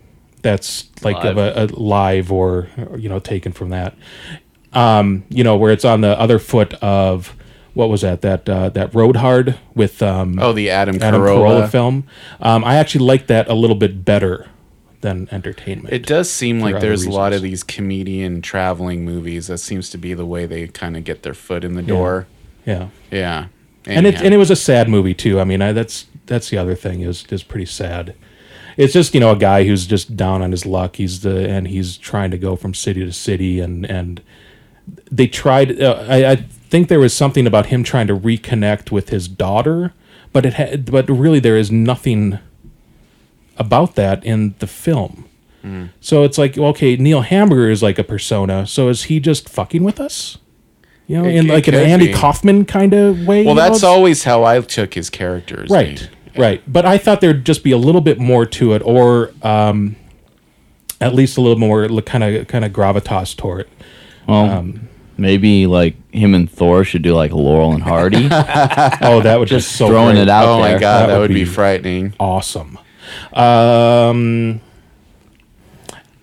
that's 0.42 0.90
like 1.04 1.24
of 1.24 1.38
a, 1.38 1.64
a 1.64 1.66
live 1.68 2.32
or, 2.32 2.70
or, 2.78 2.98
you 2.98 3.10
know 3.10 3.20
taken 3.20 3.52
from 3.52 3.70
that. 3.70 3.96
Um, 4.74 5.26
you 5.30 5.44
know 5.44 5.58
where 5.58 5.72
it's 5.72 5.86
on 5.86 6.02
the 6.02 6.20
other 6.20 6.40
foot 6.40 6.74
of 6.76 7.36
what 7.78 7.90
was 7.90 8.02
that 8.02 8.22
that 8.24 8.50
uh, 8.50 8.70
that 8.70 8.94
Road 8.96 9.18
Hard 9.18 9.58
with 9.76 10.02
um, 10.02 10.40
Oh, 10.40 10.52
the 10.52 10.70
Adam, 10.72 10.96
Adam 11.02 11.22
Carolla. 11.22 11.62
Carolla 11.62 11.70
film. 11.70 12.04
Um, 12.42 12.64
I 12.64 12.76
actually 12.76 13.06
like 13.06 13.28
that 13.28 13.48
a 13.48 13.54
little 13.54 13.76
bit 13.76 14.04
better 14.04 14.48
than 15.02 15.28
Entertainment. 15.32 15.94
It 15.94 16.08
does 16.08 16.30
seem 16.30 16.60
like 16.60 16.80
there's 16.82 17.06
a 17.06 17.12
lot 17.12 17.32
of 17.34 17.44
these 17.44 17.64
comedian 17.64 18.42
traveling 18.42 19.06
movies. 19.06 19.46
That 19.46 19.60
seems 19.60 19.92
to 19.92 19.98
be 20.00 20.16
the 20.16 20.26
way 20.26 20.48
they 20.48 20.68
kind 20.68 20.98
of 20.98 21.04
get 21.04 21.22
their 21.22 21.36
foot 21.36 21.64
in 21.64 21.76
the 21.76 21.84
door. 21.84 22.26
yeah. 22.66 22.88
Yeah. 23.12 23.48
and 23.86 24.08
it 24.08 24.16
and 24.22 24.34
it 24.34 24.38
was 24.38 24.50
a 24.50 24.56
sad 24.56 24.90
movie 24.90 25.14
too. 25.14 25.40
I 25.40 25.44
mean, 25.44 25.62
I, 25.62 25.72
that's 25.72 26.08
that's 26.26 26.50
the 26.50 26.58
other 26.58 26.74
thing 26.76 27.02
is 27.02 27.26
is 27.30 27.44
pretty 27.44 27.68
sad. 27.68 28.16
It's 28.76 28.94
just 28.94 29.14
you 29.14 29.20
know 29.20 29.32
a 29.32 29.36
guy 29.38 29.66
who's 29.66 29.86
just 29.86 30.18
down 30.18 30.42
on 30.42 30.50
his 30.52 30.66
luck. 30.66 30.96
He's 30.96 31.22
the 31.22 31.48
and 31.48 31.68
he's 31.68 31.96
trying 31.96 32.32
to 32.32 32.38
go 32.40 32.56
from 32.56 32.74
city 32.74 33.06
to 33.06 33.14
city 33.14 33.60
and 33.60 33.86
and 33.86 34.22
they 35.12 35.28
tried. 35.28 35.80
Uh, 35.80 36.04
I, 36.10 36.32
I 36.32 36.46
think 36.70 36.88
there 36.88 37.00
was 37.00 37.14
something 37.14 37.46
about 37.48 37.68
him 37.68 37.84
trying 37.84 38.08
to 38.08 38.16
reconnect 38.16 38.92
with 38.92 39.10
his 39.10 39.28
daughter, 39.28 39.94
but 40.34 40.46
it 40.46 40.54
had 40.54 40.92
but 40.92 41.10
really 41.10 41.40
there 41.40 41.58
is 41.58 41.72
nothing 41.72 42.40
about 43.58 43.96
that 43.96 44.24
in 44.26 44.56
the 44.60 44.68
film. 44.68 45.24
So 46.00 46.24
it's 46.24 46.38
like 46.38 46.58
okay, 46.58 46.96
Neil 46.96 47.22
Hamburger 47.22 47.70
is 47.70 47.84
like 47.84 48.00
a 48.00 48.04
persona. 48.04 48.66
So 48.66 48.88
is 48.88 49.04
he 49.04 49.20
just 49.20 49.50
fucking 49.50 49.84
with 49.84 50.00
us? 50.00 50.38
You 51.08 51.18
know, 51.22 51.26
It- 51.28 51.36
in 51.36 51.48
like 51.48 51.68
an 51.68 51.76
Andy 51.76 52.08
be. 52.08 52.14
Kaufman 52.14 52.64
kind 52.64 52.94
of 52.94 53.20
way. 53.28 53.44
well, 53.44 53.54
you 53.56 53.62
know? 53.62 53.70
that's 53.70 53.84
always 53.84 54.24
how 54.24 54.46
I 54.46 54.62
took 54.62 54.94
his 54.94 55.10
characters. 55.10 55.70
Right, 55.70 56.10
right. 56.38 56.62
But 56.72 56.86
I 56.86 56.98
thought 56.98 57.20
there'd 57.20 57.46
just 57.46 57.66
be 57.66 57.72
a 57.72 57.78
little 57.78 58.00
bit 58.00 58.18
more 58.18 58.46
to 58.46 58.74
it, 58.74 58.82
or 58.86 59.32
um, 59.42 59.98
at 61.02 61.14
least 61.14 61.36
a 61.38 61.42
little 61.42 61.60
more 61.60 61.86
kind 62.02 62.24
of 62.24 62.48
kind 62.48 62.64
of 62.64 62.72
gravitas 62.72 63.36
toward 63.36 63.62
it. 63.62 63.70
Well, 64.26 64.50
Um, 64.50 64.88
maybe 65.18 65.66
like 65.68 65.96
him 66.14 66.34
and 66.36 66.50
Thor 66.50 66.84
should 66.84 67.02
do 67.02 67.14
like 67.14 67.32
Laurel 67.32 67.74
and 67.74 67.84
Hardy. 67.84 68.28
Oh, 69.02 69.22
that 69.24 69.38
would 69.40 69.48
just 69.48 69.74
so 69.74 69.88
throwing 69.88 70.16
great. 70.16 70.24
it 70.24 70.30
out 70.30 70.46
Oh 70.48 70.60
my 70.60 70.72
god, 70.74 70.82
That 70.82 71.08
that, 71.08 71.14
would 71.18 71.30
would 71.30 71.36
be, 71.36 71.44
be- 71.44 71.46
frightening. 71.46 72.14
awesome. 72.20 72.78
Um, 73.34 74.62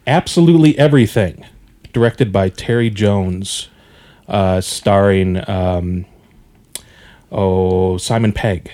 absolutely 0.06 0.78
everything, 0.78 1.44
directed 1.92 2.32
by 2.32 2.48
Terry 2.48 2.90
Jones, 2.90 3.68
uh, 4.28 4.60
starring 4.60 5.48
um, 5.48 6.04
oh 7.32 7.96
Simon 7.96 8.32
Pegg. 8.32 8.70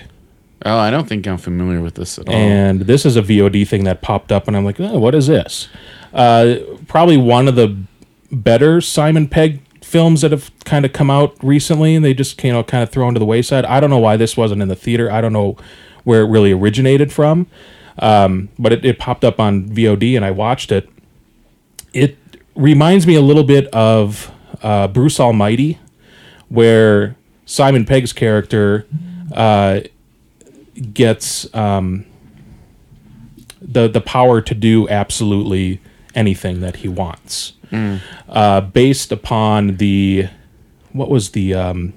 Oh, 0.63 0.77
I 0.77 0.91
don't 0.91 1.07
think 1.09 1.25
I'm 1.27 1.37
familiar 1.39 1.81
with 1.81 1.95
this 1.95 2.19
at 2.19 2.27
all. 2.29 2.35
and 2.35 2.81
this 2.81 3.03
is 3.05 3.15
a 3.17 3.21
VOD 3.23 3.67
thing 3.67 3.83
that 3.85 4.01
popped 4.01 4.31
up, 4.31 4.47
and 4.47 4.55
I'm 4.55 4.63
like, 4.63 4.79
oh, 4.79 4.99
what 4.99 5.15
is 5.15 5.25
this? 5.27 5.67
Uh, 6.13 6.57
probably 6.87 7.17
one 7.17 7.47
of 7.47 7.55
the 7.55 7.75
better 8.31 8.79
Simon 8.79 9.27
Pegg 9.27 9.61
films 9.91 10.21
that 10.21 10.31
have 10.31 10.51
kind 10.63 10.85
of 10.85 10.93
come 10.93 11.09
out 11.09 11.35
recently, 11.43 11.95
and 11.95 12.03
they 12.03 12.13
just 12.13 12.41
you 12.43 12.51
know 12.51 12.63
kind 12.63 12.83
of 12.83 12.89
thrown 12.89 13.13
to 13.13 13.19
the 13.19 13.25
wayside. 13.25 13.65
I 13.65 13.79
don't 13.79 13.89
know 13.89 13.99
why 13.99 14.17
this 14.17 14.37
wasn't 14.37 14.61
in 14.61 14.67
the 14.67 14.75
theater. 14.75 15.11
I 15.11 15.21
don't 15.21 15.33
know 15.33 15.57
where 16.03 16.21
it 16.21 16.27
really 16.27 16.51
originated 16.51 17.11
from, 17.11 17.47
um, 17.99 18.49
but 18.57 18.71
it, 18.73 18.85
it 18.85 18.99
popped 18.99 19.23
up 19.23 19.39
on 19.39 19.69
VOD, 19.69 20.15
and 20.15 20.25
I 20.25 20.31
watched 20.31 20.71
it. 20.71 20.89
It 21.93 22.17
reminds 22.55 23.05
me 23.05 23.15
a 23.15 23.21
little 23.21 23.43
bit 23.43 23.67
of 23.67 24.31
uh, 24.63 24.87
Bruce 24.87 25.19
Almighty, 25.19 25.79
where 26.49 27.15
Simon 27.45 27.85
Pegg's 27.85 28.13
character. 28.13 28.87
Uh, 29.33 29.81
gets 30.93 31.53
um, 31.55 32.05
the 33.61 33.87
the 33.87 34.01
power 34.01 34.41
to 34.41 34.55
do 34.55 34.87
absolutely 34.89 35.79
anything 36.15 36.61
that 36.61 36.77
he 36.77 36.87
wants, 36.87 37.53
uh, 37.71 38.61
based 38.61 39.11
upon 39.11 39.77
the 39.77 40.27
what 40.91 41.09
was 41.09 41.31
the 41.31 41.53
um, 41.53 41.93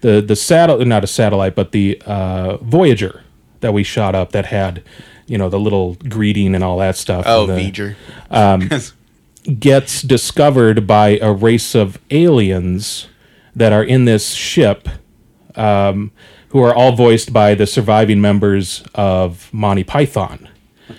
the 0.00 0.20
the 0.20 0.36
satellite 0.36 0.86
not 0.86 1.04
a 1.04 1.06
satellite 1.06 1.54
but 1.54 1.72
the 1.72 2.00
uh, 2.06 2.56
Voyager 2.58 3.22
that 3.60 3.72
we 3.72 3.82
shot 3.84 4.14
up 4.14 4.32
that 4.32 4.46
had 4.46 4.82
you 5.26 5.38
know 5.38 5.48
the 5.48 5.60
little 5.60 5.94
greeting 6.08 6.54
and 6.54 6.64
all 6.64 6.78
that 6.78 6.96
stuff. 6.96 7.24
oh, 7.26 7.46
the- 7.46 7.54
V'ger. 7.54 7.94
gets 9.58 10.02
discovered 10.02 10.86
by 10.86 11.18
a 11.20 11.32
race 11.32 11.74
of 11.74 11.98
aliens 12.10 13.08
that 13.56 13.72
are 13.72 13.82
in 13.82 14.04
this 14.04 14.34
ship, 14.34 14.88
um, 15.56 16.12
who 16.50 16.60
are 16.60 16.74
all 16.74 16.92
voiced 16.92 17.32
by 17.32 17.54
the 17.54 17.66
surviving 17.66 18.20
members 18.20 18.84
of 18.94 19.52
Monty 19.52 19.82
Python. 19.84 20.48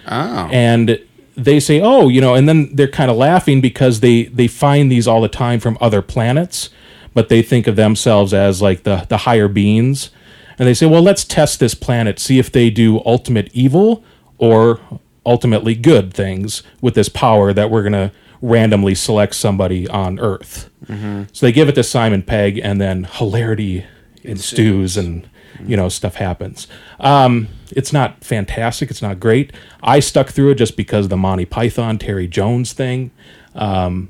oh. 0.07 0.49
And 0.51 0.99
they 1.35 1.59
say, 1.59 1.81
"Oh, 1.81 2.09
you 2.09 2.21
know," 2.21 2.35
and 2.35 2.47
then 2.47 2.69
they're 2.75 2.87
kind 2.87 3.09
of 3.09 3.17
laughing 3.17 3.61
because 3.61 3.99
they 3.99 4.23
they 4.23 4.47
find 4.47 4.91
these 4.91 5.07
all 5.07 5.21
the 5.21 5.27
time 5.27 5.59
from 5.59 5.77
other 5.81 6.01
planets, 6.01 6.69
but 7.13 7.29
they 7.29 7.41
think 7.41 7.67
of 7.67 7.75
themselves 7.75 8.33
as 8.33 8.61
like 8.61 8.83
the 8.83 9.05
the 9.09 9.17
higher 9.17 9.47
beings, 9.47 10.11
and 10.57 10.67
they 10.67 10.73
say, 10.73 10.85
"Well, 10.85 11.01
let's 11.01 11.23
test 11.23 11.59
this 11.59 11.75
planet, 11.75 12.19
see 12.19 12.39
if 12.39 12.51
they 12.51 12.69
do 12.69 13.01
ultimate 13.05 13.49
evil 13.53 14.03
or 14.37 14.79
ultimately 15.25 15.75
good 15.75 16.13
things 16.13 16.63
with 16.81 16.95
this 16.95 17.09
power 17.09 17.53
that 17.53 17.71
we're 17.71 17.83
gonna 17.83 18.11
randomly 18.41 18.95
select 18.95 19.35
somebody 19.35 19.87
on 19.87 20.19
Earth." 20.19 20.69
Mm-hmm. 20.87 21.23
So 21.31 21.45
they 21.45 21.51
give 21.51 21.69
it 21.69 21.75
to 21.75 21.83
Simon 21.83 22.23
Pegg, 22.23 22.59
and 22.61 22.79
then 22.79 23.07
hilarity 23.11 23.85
ensues 24.23 24.97
and 24.97 25.27
you 25.65 25.77
know 25.77 25.89
stuff 25.89 26.15
happens. 26.15 26.67
Um, 26.99 27.47
it's 27.71 27.91
not 27.93 28.23
fantastic. 28.23 28.89
It's 28.91 29.01
not 29.01 29.19
great. 29.19 29.51
I 29.81 29.99
stuck 29.99 30.29
through 30.29 30.51
it 30.51 30.55
just 30.55 30.77
because 30.77 31.05
of 31.05 31.09
the 31.09 31.17
Monty 31.17 31.45
Python 31.45 31.97
Terry 31.97 32.27
Jones 32.27 32.73
thing. 32.73 33.11
Um, 33.55 34.09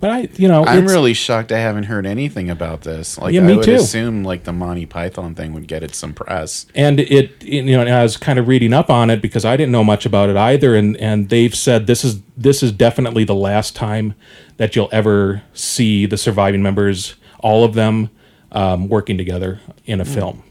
but 0.00 0.10
I, 0.10 0.28
you 0.36 0.48
know, 0.48 0.66
I'm 0.66 0.86
really 0.86 1.14
shocked 1.14 1.50
I 1.50 1.58
haven't 1.60 1.84
heard 1.84 2.04
anything 2.04 2.50
about 2.50 2.82
this. 2.82 3.16
Like 3.16 3.32
Yeah, 3.32 3.42
I 3.46 3.56
would 3.56 3.64
too. 3.64 3.76
assume 3.76 4.22
like 4.22 4.44
the 4.44 4.52
Monty 4.52 4.84
Python 4.84 5.34
thing 5.34 5.54
would 5.54 5.66
get 5.66 5.82
it 5.82 5.94
some 5.94 6.12
press. 6.12 6.66
and 6.74 7.00
it 7.00 7.42
you 7.42 7.62
know 7.62 7.80
and 7.80 7.88
I 7.88 8.02
was 8.02 8.18
kind 8.18 8.38
of 8.38 8.46
reading 8.46 8.74
up 8.74 8.90
on 8.90 9.08
it 9.08 9.22
because 9.22 9.46
I 9.46 9.56
didn't 9.56 9.72
know 9.72 9.82
much 9.82 10.04
about 10.04 10.28
it 10.28 10.36
either 10.36 10.76
and 10.76 10.94
and 10.98 11.30
they've 11.30 11.54
said 11.54 11.86
this 11.86 12.04
is 12.04 12.20
this 12.36 12.62
is 12.62 12.70
definitely 12.70 13.24
the 13.24 13.34
last 13.34 13.74
time 13.74 14.14
that 14.58 14.76
you'll 14.76 14.90
ever 14.92 15.42
see 15.54 16.04
the 16.04 16.18
surviving 16.18 16.62
members 16.62 17.14
all 17.40 17.64
of 17.64 17.72
them 17.72 18.10
um, 18.52 18.88
working 18.90 19.16
together 19.16 19.60
in 19.86 20.00
a 20.02 20.04
film 20.04 20.42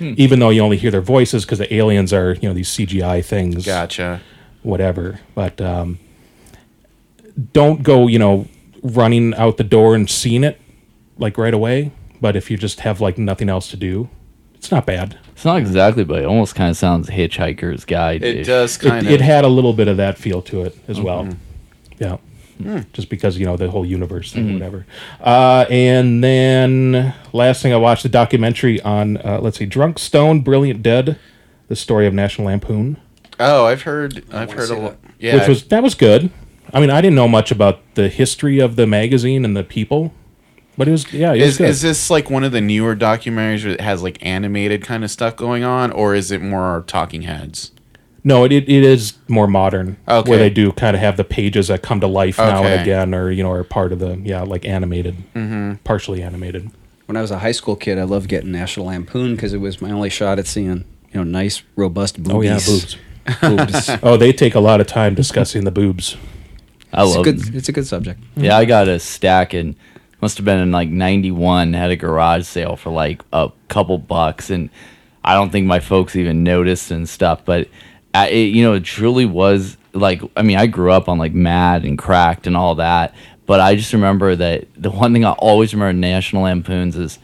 even 0.00 0.38
though 0.38 0.50
you 0.50 0.62
only 0.62 0.76
hear 0.76 0.90
their 0.90 1.00
voices 1.00 1.44
because 1.44 1.58
the 1.58 1.72
aliens 1.74 2.12
are 2.12 2.34
you 2.34 2.48
know 2.48 2.54
these 2.54 2.68
CGI 2.68 3.24
things 3.24 3.64
Gotcha. 3.66 4.20
whatever 4.62 5.20
but 5.34 5.60
um, 5.60 5.98
don't 7.52 7.82
go 7.82 8.06
you 8.06 8.18
know 8.18 8.46
running 8.82 9.34
out 9.34 9.56
the 9.56 9.64
door 9.64 9.94
and 9.94 10.08
seeing 10.08 10.42
it 10.44 10.60
like 11.18 11.36
right 11.38 11.54
away 11.54 11.92
but 12.20 12.34
if 12.36 12.50
you 12.50 12.56
just 12.56 12.80
have 12.80 13.00
like 13.00 13.18
nothing 13.18 13.48
else 13.48 13.68
to 13.70 13.76
do 13.76 14.08
it's 14.54 14.70
not 14.70 14.86
bad 14.86 15.18
It's 15.32 15.44
not 15.46 15.56
exactly, 15.58 16.04
but 16.04 16.18
it 16.20 16.26
almost 16.26 16.54
kind 16.54 16.68
of 16.68 16.76
sounds 16.76 17.08
Hitchhiker's 17.08 17.86
Guide. 17.86 18.22
It 18.22 18.44
does 18.44 18.76
kind 18.76 19.06
it, 19.06 19.14
of. 19.14 19.20
it 19.20 19.20
had 19.22 19.42
a 19.44 19.48
little 19.48 19.72
bit 19.72 19.88
of 19.88 19.96
that 19.96 20.18
feel 20.18 20.42
to 20.42 20.64
it 20.64 20.76
as 20.86 21.00
well. 21.00 21.24
Mm-hmm. 21.24 21.38
Yeah. 21.98 22.18
Hmm. 22.62 22.80
Just 22.92 23.08
because, 23.08 23.38
you 23.38 23.46
know, 23.46 23.56
the 23.56 23.70
whole 23.70 23.86
universe 23.86 24.32
thing, 24.32 24.52
whatever. 24.52 24.84
Uh, 25.20 25.64
and 25.70 26.22
then 26.22 27.14
last 27.32 27.62
thing 27.62 27.72
I 27.72 27.76
watched 27.76 28.02
the 28.02 28.08
documentary 28.08 28.80
on, 28.82 29.16
uh, 29.18 29.38
let's 29.40 29.58
see, 29.58 29.66
Drunk 29.66 29.98
Stoned, 29.98 30.44
Brilliant 30.44 30.82
Dead, 30.82 31.18
the 31.68 31.76
story 31.76 32.06
of 32.06 32.12
National 32.12 32.48
Lampoon, 32.48 32.98
oh, 33.40 33.64
I've 33.66 33.82
heard. 33.82 34.22
I've 34.32 34.52
heard 34.52 34.64
a 34.64 34.66
see 34.66 34.74
lot. 34.74 34.96
Yeah. 35.18 35.38
which 35.38 35.48
was, 35.48 35.64
that 35.64 35.82
was 35.82 35.94
good. 35.94 36.30
I 36.72 36.80
mean, 36.80 36.90
I 36.90 37.00
didn't 37.00 37.16
know 37.16 37.28
much 37.28 37.50
about 37.50 37.80
the 37.94 38.08
history 38.08 38.60
of 38.60 38.76
the 38.76 38.86
magazine 38.86 39.44
and 39.44 39.56
the 39.56 39.64
people, 39.64 40.12
but 40.78 40.86
it 40.86 40.92
was, 40.92 41.12
yeah, 41.12 41.32
it 41.32 41.40
was 41.40 41.48
Is, 41.48 41.58
good. 41.58 41.68
is 41.68 41.82
this 41.82 42.10
like 42.10 42.30
one 42.30 42.44
of 42.44 42.52
the 42.52 42.60
newer 42.60 42.94
documentaries 42.94 43.64
that 43.64 43.80
has 43.80 44.02
like 44.02 44.18
animated 44.24 44.82
kind 44.82 45.02
of 45.02 45.10
stuff 45.10 45.34
going 45.34 45.64
on, 45.64 45.90
or 45.90 46.14
is 46.14 46.30
it 46.30 46.40
more 46.40 46.84
talking 46.86 47.22
heads? 47.22 47.72
No, 48.22 48.44
it, 48.44 48.52
it, 48.52 48.68
it 48.68 48.82
is 48.84 49.14
more 49.28 49.46
modern. 49.46 49.96
Okay. 50.06 50.28
Where 50.30 50.38
they 50.38 50.50
do 50.50 50.72
kind 50.72 50.94
of 50.94 51.00
have 51.00 51.16
the 51.16 51.24
pages 51.24 51.68
that 51.68 51.82
come 51.82 52.00
to 52.00 52.06
life 52.06 52.36
now 52.38 52.60
Okay. 52.60 52.72
and 52.72 52.82
again, 52.82 53.14
or, 53.14 53.30
you 53.30 53.42
know, 53.42 53.50
are 53.50 53.64
part 53.64 53.92
of 53.92 53.98
the, 53.98 54.16
yeah, 54.22 54.42
like 54.42 54.64
animated, 54.66 55.16
Mm-hmm. 55.34 55.76
partially 55.84 56.22
animated. 56.22 56.70
When 57.06 57.16
I 57.16 57.22
was 57.22 57.30
a 57.30 57.38
high 57.38 57.52
school 57.52 57.76
kid, 57.76 57.98
I 57.98 58.02
loved 58.04 58.28
getting 58.28 58.52
National 58.52 58.86
Lampoon 58.86 59.34
because 59.34 59.52
it 59.54 59.58
was 59.58 59.80
my 59.82 59.90
only 59.90 60.10
shot 60.10 60.38
at 60.38 60.46
seeing 60.46 60.84
you 61.12 61.14
know 61.14 61.24
nice, 61.24 61.62
robust 61.76 62.22
boobies. 62.22 62.32
Oh, 62.32 62.40
yeah, 62.42 62.58
boobs. 62.64 62.96
boobs. 63.40 63.90
Oh, 64.02 64.16
they 64.16 64.32
take 64.32 64.54
a 64.54 64.60
lot 64.60 64.80
of 64.80 64.86
time 64.86 65.14
discussing 65.14 65.64
the 65.64 65.70
boobs. 65.72 66.16
I 66.92 67.02
It's 67.04 67.12
a 67.12 67.16
love 67.16 67.24
good. 67.24 67.54
It's 67.54 67.68
a 67.68 67.72
good 67.72 67.86
subject. 67.86 68.20
Yeah, 68.36 68.56
I 68.56 68.64
got 68.64 68.86
a 68.86 69.00
stack 69.00 69.54
and 69.54 69.74
must 70.20 70.36
have 70.38 70.44
been 70.44 70.58
in 70.60 70.70
like 70.70 70.88
91 70.88 71.72
had 71.72 71.90
a 71.90 71.96
garage 71.96 72.44
sale 72.46 72.76
for 72.76 72.90
like 72.90 73.22
a 73.32 73.50
couple 73.68 73.96
bucks 73.98 74.50
and 74.50 74.68
I 75.24 75.34
don't 75.34 75.50
think 75.50 75.66
my 75.66 75.80
folks 75.80 76.14
even 76.16 76.44
noticed 76.44 76.90
and 76.90 77.08
stuff, 77.08 77.44
but 77.44 77.68
it, 78.14 78.54
you 78.54 78.62
know, 78.62 78.74
it 78.74 78.84
truly 78.84 79.26
was 79.26 79.76
like 79.92 80.22
I 80.36 80.42
mean, 80.42 80.56
I 80.56 80.66
grew 80.66 80.92
up 80.92 81.08
on 81.08 81.18
like 81.18 81.32
Mad 81.32 81.84
and 81.84 81.98
Cracked 81.98 82.46
and 82.46 82.56
all 82.56 82.76
that, 82.76 83.14
but 83.46 83.60
I 83.60 83.74
just 83.74 83.92
remember 83.92 84.36
that 84.36 84.66
the 84.76 84.90
one 84.90 85.12
thing 85.12 85.24
I 85.24 85.32
always 85.32 85.74
remember 85.74 85.90
in 85.90 86.00
National 86.00 86.42
Lampoons 86.42 86.96
is 86.96 87.18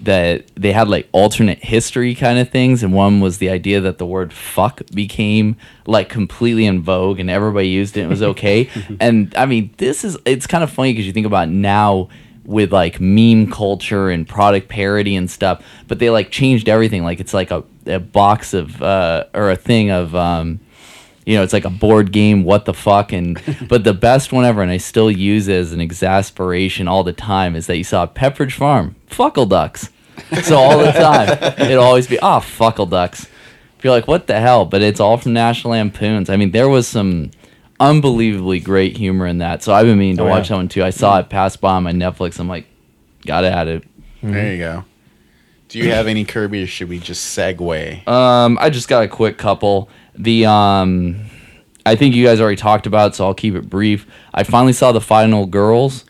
that 0.00 0.46
they 0.54 0.72
had 0.72 0.88
like 0.88 1.08
alternate 1.12 1.58
history 1.58 2.14
kind 2.14 2.38
of 2.38 2.50
things 2.50 2.82
and 2.82 2.92
one 2.92 3.20
was 3.20 3.38
the 3.38 3.50
idea 3.50 3.80
that 3.80 3.98
the 3.98 4.06
word 4.06 4.32
fuck 4.32 4.80
became 4.94 5.56
like 5.86 6.08
completely 6.08 6.66
in 6.66 6.80
vogue 6.80 7.18
and 7.18 7.28
everybody 7.28 7.68
used 7.68 7.96
it 7.96 8.02
and 8.02 8.06
it 8.06 8.10
was 8.10 8.22
okay. 8.22 8.70
And 9.00 9.34
i 9.36 9.44
mean 9.44 9.74
this 9.78 10.04
is 10.04 10.16
it's 10.24 10.46
kind 10.46 10.62
of 10.62 10.70
funny 10.70 10.92
because 10.92 11.06
you 11.06 11.12
think 11.12 11.26
about 11.26 11.48
now 11.48 12.08
with 12.48 12.72
like 12.72 13.00
meme 13.00 13.50
culture 13.50 14.08
and 14.10 14.26
product 14.26 14.68
parody 14.68 15.14
and 15.14 15.30
stuff 15.30 15.62
but 15.86 15.98
they 15.98 16.10
like 16.10 16.30
changed 16.30 16.68
everything 16.68 17.04
like 17.04 17.20
it's 17.20 17.34
like 17.34 17.50
a, 17.50 17.62
a 17.86 18.00
box 18.00 18.54
of 18.54 18.82
uh 18.82 19.24
or 19.34 19.50
a 19.50 19.56
thing 19.56 19.90
of 19.90 20.14
um 20.14 20.58
you 21.28 21.34
know, 21.34 21.42
it's 21.42 21.52
like 21.52 21.66
a 21.66 21.70
board 21.70 22.10
game, 22.10 22.42
what 22.42 22.64
the 22.64 22.72
fuck, 22.72 23.12
and 23.12 23.38
but 23.68 23.84
the 23.84 23.92
best 23.92 24.32
one 24.32 24.46
ever, 24.46 24.62
and 24.62 24.70
I 24.70 24.78
still 24.78 25.10
use 25.10 25.46
it 25.46 25.56
as 25.56 25.72
an 25.74 25.80
exasperation 25.80 26.88
all 26.88 27.04
the 27.04 27.12
time, 27.12 27.54
is 27.54 27.66
that 27.66 27.76
you 27.76 27.84
saw 27.84 28.06
Pepperidge 28.06 28.54
Farm, 28.54 28.96
fuckle 29.10 29.46
ducks. 29.46 29.90
So 30.42 30.56
all 30.56 30.78
the 30.78 30.90
time, 30.90 31.28
it'd 31.58 31.76
always 31.76 32.06
be, 32.06 32.18
ah, 32.20 32.40
fuckle 32.40 32.88
ducks. 32.88 33.26
You're 33.82 33.92
like, 33.92 34.08
what 34.08 34.26
the 34.26 34.40
hell? 34.40 34.64
But 34.64 34.80
it's 34.80 35.00
all 35.00 35.18
from 35.18 35.34
National 35.34 35.72
Lampoons. 35.72 36.30
I 36.30 36.36
mean, 36.36 36.52
there 36.52 36.68
was 36.68 36.88
some 36.88 37.30
unbelievably 37.80 38.60
great 38.60 38.96
humor 38.96 39.26
in 39.26 39.38
that. 39.38 39.62
So 39.62 39.72
I've 39.72 39.86
been 39.86 39.98
meaning 39.98 40.16
to 40.18 40.24
Oh, 40.24 40.26
watch 40.28 40.44
yeah. 40.46 40.54
that 40.54 40.56
one 40.56 40.68
too. 40.68 40.84
I 40.84 40.90
saw 40.90 41.18
it 41.18 41.28
pass 41.28 41.56
by 41.56 41.72
on 41.74 41.84
my 41.84 41.92
Netflix. 41.92 42.38
I'm 42.38 42.48
like, 42.48 42.66
gotta 43.26 43.50
add 43.50 43.68
it. 43.68 43.84
There 44.22 44.52
you 44.52 44.58
go. 44.58 44.84
Do 45.68 45.78
you 45.78 45.90
have 45.90 46.06
any 46.06 46.24
Kirby, 46.24 46.62
or 46.62 46.66
should 46.66 46.88
we 46.88 46.98
just 46.98 47.36
segue? 47.36 48.08
Um, 48.08 48.56
I 48.60 48.70
just 48.70 48.88
got 48.88 49.04
a 49.04 49.08
quick 49.08 49.36
couple. 49.36 49.90
The 50.16 50.46
um, 50.46 51.26
I 51.84 51.94
think 51.94 52.14
you 52.14 52.24
guys 52.24 52.40
already 52.40 52.56
talked 52.56 52.86
about, 52.86 53.12
it, 53.12 53.14
so 53.16 53.26
I'll 53.26 53.34
keep 53.34 53.54
it 53.54 53.68
brief. 53.68 54.06
I 54.32 54.44
finally 54.44 54.72
saw 54.72 54.92
the 54.92 55.00
final 55.02 55.44
girls, 55.46 56.04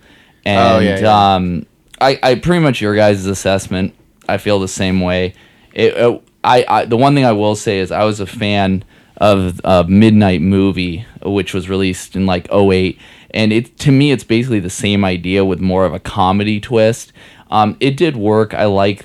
and 0.44 0.76
Oh, 0.76 0.78
yeah, 0.78 1.00
yeah. 1.00 1.34
um, 1.34 1.66
I, 2.00 2.18
I 2.22 2.34
pretty 2.36 2.60
much 2.62 2.80
your 2.80 2.94
guys' 2.94 3.26
assessment. 3.26 3.94
I 4.28 4.38
feel 4.38 4.60
the 4.60 4.68
same 4.68 5.00
way. 5.00 5.34
It, 5.74 5.94
it- 5.94 6.22
I, 6.44 6.64
I 6.68 6.84
the 6.84 6.96
one 6.96 7.16
thing 7.16 7.24
I 7.24 7.32
will 7.32 7.56
say 7.56 7.80
is 7.80 7.90
I 7.90 8.04
was 8.04 8.20
a 8.20 8.26
fan 8.26 8.84
of 9.18 9.60
uh, 9.64 9.84
Midnight 9.88 10.40
Movie, 10.40 11.04
which 11.22 11.52
was 11.52 11.68
released 11.68 12.16
in 12.16 12.24
like 12.26 12.50
08. 12.52 12.98
and 13.32 13.52
it 13.52 13.76
to 13.80 13.90
me 13.92 14.10
it's 14.12 14.24
basically 14.24 14.60
the 14.60 14.70
same 14.70 15.04
idea 15.04 15.44
with 15.44 15.60
more 15.60 15.84
of 15.84 15.92
a 15.92 16.00
comedy 16.00 16.60
twist. 16.60 17.12
Um, 17.50 17.76
it 17.80 17.96
did 17.96 18.16
work. 18.16 18.54
I 18.54 18.64
like 18.66 19.04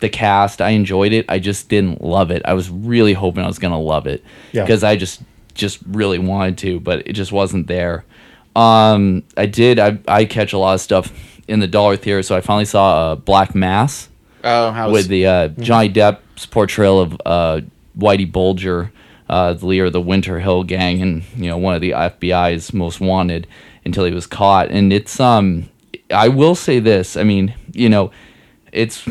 the 0.00 0.08
cast. 0.08 0.60
I 0.60 0.70
enjoyed 0.70 1.12
it. 1.12 1.24
I 1.28 1.38
just 1.38 1.68
didn't 1.68 2.02
love 2.02 2.30
it. 2.30 2.42
I 2.44 2.54
was 2.54 2.68
really 2.70 3.12
hoping 3.14 3.42
I 3.44 3.46
was 3.46 3.58
gonna 3.58 3.80
love 3.80 4.06
it 4.06 4.22
Yeah. 4.52 4.62
because 4.64 4.82
I 4.84 4.96
just 4.96 5.22
just 5.54 5.78
really 5.86 6.18
wanted 6.18 6.58
to, 6.58 6.80
but 6.80 7.06
it 7.06 7.14
just 7.14 7.32
wasn't 7.32 7.66
there. 7.66 8.04
Um, 8.54 9.22
I 9.36 9.46
did. 9.46 9.78
I 9.78 9.98
I 10.08 10.24
catch 10.24 10.52
a 10.52 10.58
lot 10.58 10.74
of 10.74 10.80
stuff 10.80 11.12
in 11.48 11.60
the 11.60 11.66
dollar 11.66 11.96
theater, 11.96 12.22
so 12.22 12.36
I 12.36 12.40
finally 12.40 12.64
saw 12.64 13.12
uh, 13.12 13.14
Black 13.14 13.54
Mass 13.54 14.08
Oh, 14.42 14.70
how 14.70 14.90
with 14.90 15.08
the 15.08 15.26
uh, 15.26 15.48
Johnny 15.48 15.88
Depp's 15.88 16.46
portrayal 16.46 17.00
of 17.00 17.20
uh, 17.24 17.60
Whitey 17.98 18.30
Bulger, 18.30 18.92
uh, 19.28 19.54
the 19.54 19.66
leader 19.66 19.86
of 19.86 19.92
the 19.92 20.00
Winter 20.00 20.40
Hill 20.40 20.62
Gang, 20.62 21.02
and 21.02 21.22
you 21.36 21.48
know 21.48 21.58
one 21.58 21.74
of 21.74 21.80
the 21.80 21.90
FBI's 21.90 22.72
most 22.72 23.00
wanted 23.00 23.46
until 23.84 24.04
he 24.04 24.12
was 24.12 24.26
caught. 24.26 24.70
And 24.70 24.92
it's 24.92 25.18
um, 25.20 25.68
I 26.12 26.28
will 26.28 26.54
say 26.54 26.78
this. 26.78 27.16
I 27.16 27.24
mean, 27.24 27.54
you 27.72 27.88
know, 27.88 28.10
it's 28.72 29.02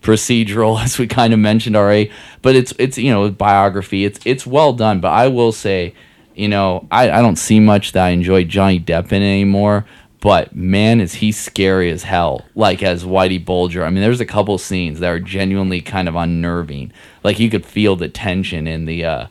procedural 0.00 0.80
as 0.82 0.98
we 0.98 1.06
kind 1.06 1.32
of 1.32 1.38
mentioned 1.38 1.76
already, 1.76 2.10
but 2.42 2.54
it's 2.54 2.72
it's 2.78 2.98
you 2.98 3.10
know 3.10 3.30
biography. 3.30 4.04
It's 4.04 4.20
it's 4.24 4.46
well 4.46 4.72
done. 4.72 5.00
But 5.00 5.12
I 5.12 5.28
will 5.28 5.52
say, 5.52 5.94
you 6.34 6.48
know, 6.48 6.86
I 6.90 7.10
I 7.10 7.20
don't 7.20 7.36
see 7.36 7.60
much 7.60 7.92
that 7.92 8.04
I 8.06 8.10
enjoy 8.10 8.44
Johnny 8.44 8.80
Depp 8.80 9.12
in 9.12 9.22
anymore. 9.22 9.86
But 10.20 10.54
man, 10.54 11.00
is 11.00 11.14
he 11.14 11.30
scary 11.30 11.90
as 11.90 12.02
hell! 12.02 12.44
Like 12.56 12.82
as 12.82 13.04
Whitey 13.04 13.44
Bulger. 13.44 13.84
I 13.84 13.90
mean, 13.90 14.02
there's 14.02 14.20
a 14.20 14.26
couple 14.26 14.58
scenes 14.58 14.98
that 14.98 15.08
are 15.08 15.20
genuinely 15.20 15.80
kind 15.80 16.08
of 16.08 16.16
unnerving. 16.16 16.92
Like 17.22 17.38
you 17.38 17.48
could 17.48 17.64
feel 17.64 17.94
the 17.94 18.08
tension 18.08 18.66
in 18.66 18.84
the 18.84 19.04
uh, 19.04 19.26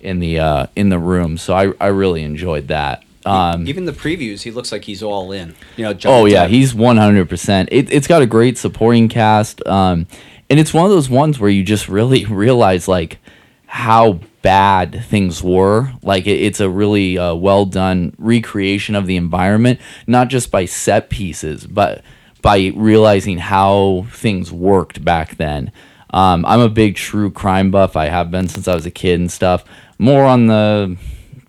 in 0.00 0.20
the 0.20 0.38
uh, 0.38 0.66
in 0.76 0.88
the 0.88 0.98
room. 0.98 1.36
So 1.38 1.54
I 1.54 1.72
I 1.80 1.88
really 1.88 2.22
enjoyed 2.22 2.68
that. 2.68 3.04
Um, 3.26 3.66
Even 3.68 3.84
the 3.84 3.92
previews, 3.92 4.42
he 4.42 4.50
looks 4.50 4.72
like 4.72 4.84
he's 4.84 5.02
all 5.02 5.30
in. 5.32 5.54
You 5.76 5.84
know. 5.84 5.98
Oh 6.06 6.24
yeah, 6.24 6.46
Depp. 6.46 6.50
he's 6.50 6.74
one 6.74 6.96
hundred 6.96 7.28
percent. 7.28 7.68
It 7.70 7.92
it's 7.92 8.06
got 8.06 8.22
a 8.22 8.26
great 8.26 8.56
supporting 8.58 9.08
cast, 9.08 9.64
um, 9.66 10.06
and 10.48 10.58
it's 10.58 10.72
one 10.72 10.84
of 10.84 10.90
those 10.90 11.10
ones 11.10 11.38
where 11.38 11.50
you 11.50 11.62
just 11.62 11.88
really 11.88 12.24
realize 12.44 12.88
like 12.88 13.18
how 13.66 14.20
bad 14.42 15.04
things 15.04 15.42
were. 15.42 15.92
Like 16.02 16.26
it, 16.26 16.40
it's 16.40 16.60
a 16.60 16.70
really 16.70 17.18
uh, 17.18 17.34
well 17.34 17.66
done 17.66 18.14
recreation 18.18 18.94
of 18.94 19.06
the 19.06 19.16
environment, 19.16 19.80
not 20.06 20.28
just 20.28 20.50
by 20.50 20.64
set 20.64 21.10
pieces, 21.10 21.66
but 21.66 22.02
by 22.42 22.72
realizing 22.74 23.38
how 23.38 24.06
things 24.10 24.50
worked 24.50 25.04
back 25.04 25.36
then. 25.36 25.72
Um, 26.12 26.44
I'm 26.46 26.60
a 26.60 26.68
big 26.68 26.96
true 26.96 27.30
crime 27.30 27.70
buff. 27.70 27.96
I 27.96 28.06
have 28.06 28.30
been 28.30 28.48
since 28.48 28.66
I 28.66 28.74
was 28.74 28.86
a 28.86 28.90
kid 28.90 29.20
and 29.20 29.30
stuff. 29.30 29.64
More 30.00 30.24
on 30.24 30.46
the 30.46 30.96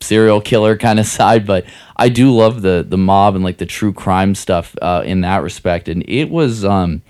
serial 0.02 0.42
killer 0.42 0.78
kind 0.78 1.00
of 1.00 1.06
side, 1.20 1.48
but 1.48 1.66
I 1.96 2.10
do 2.10 2.36
love 2.36 2.62
the 2.62 2.86
the 2.88 2.98
mob 2.98 3.36
and 3.36 3.44
like 3.44 3.58
the 3.58 3.66
true 3.66 3.94
crime 3.94 4.36
stuff 4.36 4.76
uh, 4.82 5.04
in 5.06 5.22
that 5.22 5.42
respect. 5.44 5.88
And 5.88 6.04
it 6.08 6.30
was, 6.30 6.66
um, 6.66 7.02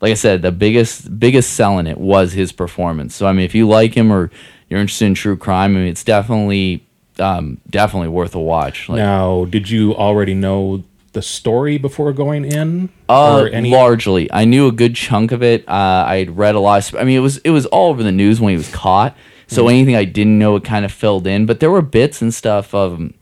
like 0.00 0.12
I 0.12 0.14
said, 0.14 0.42
the 0.42 0.52
biggest 0.52 1.18
biggest 1.18 1.54
selling 1.54 1.86
it 1.86 1.98
was 1.98 2.32
his 2.32 2.52
performance. 2.52 3.14
So 3.14 3.26
I 3.26 3.32
mean, 3.32 3.44
if 3.44 3.54
you 3.54 3.66
like 3.66 3.94
him 3.94 4.12
or 4.12 4.30
you're 4.68 4.80
interested 4.80 5.06
in 5.06 5.14
true 5.14 5.36
crime, 5.36 5.76
I 5.76 5.80
mean, 5.80 5.88
it's 5.88 6.04
definitely 6.04 6.86
um, 7.18 7.60
definitely 7.70 8.08
worth 8.08 8.34
a 8.34 8.40
watch. 8.40 8.88
Like, 8.88 8.98
Now, 8.98 9.46
did 9.46 9.70
you 9.70 9.94
already 9.94 10.34
know 10.34 10.84
the 11.12 11.22
story 11.22 11.78
before 11.78 12.12
going 12.12 12.44
in? 12.44 12.90
Uh, 13.08 13.48
largely, 13.52 14.30
I 14.32 14.44
knew 14.44 14.66
a 14.68 14.72
good 14.72 14.94
chunk 14.94 15.32
of 15.32 15.42
it. 15.42 15.66
Uh, 15.68 16.04
I 16.06 16.16
had 16.18 16.36
read 16.36 16.54
a 16.54 16.60
lot. 16.60 16.88
Of, 16.92 17.00
I 17.00 17.04
mean, 17.04 17.16
it 17.16 17.20
was 17.20 17.38
it 17.38 17.50
was 17.50 17.66
all 17.66 17.90
over 17.90 18.02
the 18.02 18.12
news 18.12 18.40
when 18.40 18.50
he 18.50 18.56
was 18.56 18.70
caught. 18.70 19.16
So 19.46 19.68
anything 19.68 19.94
I 19.94 20.04
didn't 20.04 20.38
know, 20.38 20.56
it 20.56 20.64
kind 20.64 20.84
of 20.84 20.92
filled 20.92 21.26
in. 21.26 21.46
But 21.46 21.60
there 21.60 21.70
were 21.70 21.82
bits 21.82 22.22
and 22.22 22.32
stuff 22.32 22.74
of, 22.74 22.94
um, 22.94 23.14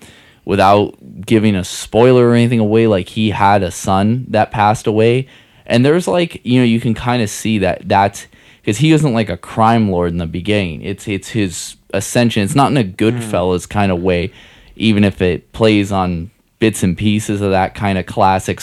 without 0.45 0.97
giving 1.25 1.55
a 1.55 1.65
spoiler 1.65 2.29
or 2.29 2.35
anything 2.35 2.59
away, 2.59 2.87
like 2.87 3.09
he 3.09 3.31
had 3.31 3.63
a 3.63 3.71
son 3.71 4.27
that 4.29 4.51
passed 4.51 4.87
away, 4.87 5.29
and 5.67 5.85
there's 5.85 6.09
like 6.09 6.45
you 6.45 6.59
know 6.59 6.65
you 6.65 6.81
can 6.81 6.95
kind 6.95 7.23
of 7.23 7.31
see 7.31 7.59
that 7.59 7.89
that's 7.89 8.27
because 8.61 8.79
he 8.79 8.93
isn't 8.93 9.13
like 9.13 9.29
a 9.29 9.37
crime 9.37 9.91
lord 9.91 10.11
in 10.11 10.19
the 10.19 10.27
beginning. 10.27 10.83
It's 10.83 11.07
it's 11.09 11.29
his 11.31 11.77
ascension. 11.93 12.43
It's 12.43 12.55
not 12.55 12.71
in 12.71 12.77
a 12.77 12.85
good 12.85 13.15
Goodfellas 13.15 13.69
kind 13.69 13.93
of 13.93 14.03
way, 14.03 14.33
even 14.77 15.05
if 15.05 15.21
it 15.23 15.53
plays 15.53 15.93
on 15.93 16.31
bits 16.59 16.83
and 16.83 16.97
pieces 16.97 17.41
of 17.41 17.51
that 17.51 17.75
kind 17.75 17.99
of 17.99 18.07
classic 18.07 18.61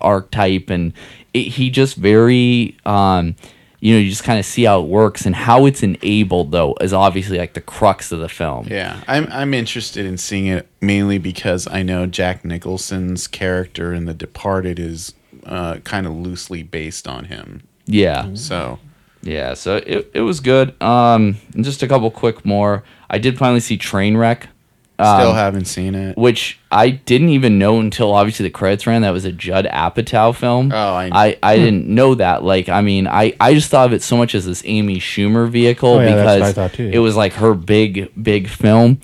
archetype, 0.00 0.70
and 0.70 0.92
it, 1.32 1.48
he 1.48 1.70
just 1.70 1.96
very. 1.96 2.76
Um, 2.84 3.36
you 3.82 3.92
know, 3.92 3.98
you 3.98 4.10
just 4.10 4.22
kind 4.22 4.38
of 4.38 4.46
see 4.46 4.62
how 4.62 4.80
it 4.80 4.86
works 4.86 5.26
and 5.26 5.34
how 5.34 5.66
it's 5.66 5.82
enabled, 5.82 6.52
though, 6.52 6.76
is 6.80 6.92
obviously 6.92 7.36
like 7.36 7.54
the 7.54 7.60
crux 7.60 8.12
of 8.12 8.20
the 8.20 8.28
film. 8.28 8.68
Yeah, 8.70 9.02
I'm 9.08 9.26
I'm 9.32 9.52
interested 9.52 10.06
in 10.06 10.18
seeing 10.18 10.46
it 10.46 10.68
mainly 10.80 11.18
because 11.18 11.66
I 11.66 11.82
know 11.82 12.06
Jack 12.06 12.44
Nicholson's 12.44 13.26
character 13.26 13.92
in 13.92 14.04
The 14.04 14.14
Departed 14.14 14.78
is 14.78 15.14
uh, 15.44 15.78
kind 15.78 16.06
of 16.06 16.12
loosely 16.12 16.62
based 16.62 17.08
on 17.08 17.24
him. 17.24 17.64
Yeah. 17.86 18.34
So 18.34 18.78
Yeah, 19.20 19.54
so 19.54 19.78
it, 19.78 20.12
it 20.14 20.20
was 20.20 20.38
good. 20.38 20.80
Um, 20.80 21.38
and 21.52 21.64
just 21.64 21.82
a 21.82 21.88
couple 21.88 22.08
quick 22.12 22.44
more. 22.44 22.84
I 23.10 23.18
did 23.18 23.36
finally 23.36 23.58
see 23.58 23.76
Trainwreck, 23.78 24.46
still 24.94 25.30
Um, 25.30 25.34
haven't 25.36 25.64
seen 25.64 25.94
it. 25.94 26.16
which 26.16 26.58
I 26.70 26.90
didn't 26.90 27.30
even 27.30 27.58
know 27.58 27.80
until 27.80 28.12
obviously 28.14 28.44
the 28.44 28.50
credits 28.50 28.86
ran. 28.86 29.02
That 29.02 29.12
was 29.12 29.24
a 29.24 29.32
Judd 29.32 29.66
Apatow 29.66 30.34
film. 30.34 30.70
Oh, 30.72 30.94
I- 30.94 31.10
I, 31.12 31.36
I 31.42 31.56
didn't 31.56 31.88
know 31.88 32.14
that. 32.14 32.44
Like, 32.44 32.68
I 32.68 32.82
mean, 32.82 33.06
I, 33.06 33.34
I 33.40 33.54
just 33.54 33.70
thought 33.70 33.86
of 33.86 33.92
it 33.92 34.02
so 34.02 34.16
much 34.16 34.34
as 34.34 34.46
this 34.46 34.62
Amy 34.64 34.98
Schumer 34.98 35.48
vehicle 35.48 35.94
Oh, 35.94 36.00
yeah, 36.00 36.14
that's 36.14 36.26
what 36.26 36.34
because 36.36 36.48
I 36.48 36.52
thought 36.52 36.72
too, 36.74 36.84
yeah. 36.84 36.90
it 36.94 36.98
was 36.98 37.16
like 37.16 37.32
her 37.34 37.54
big 37.54 38.12
big 38.22 38.48
film. 38.48 39.00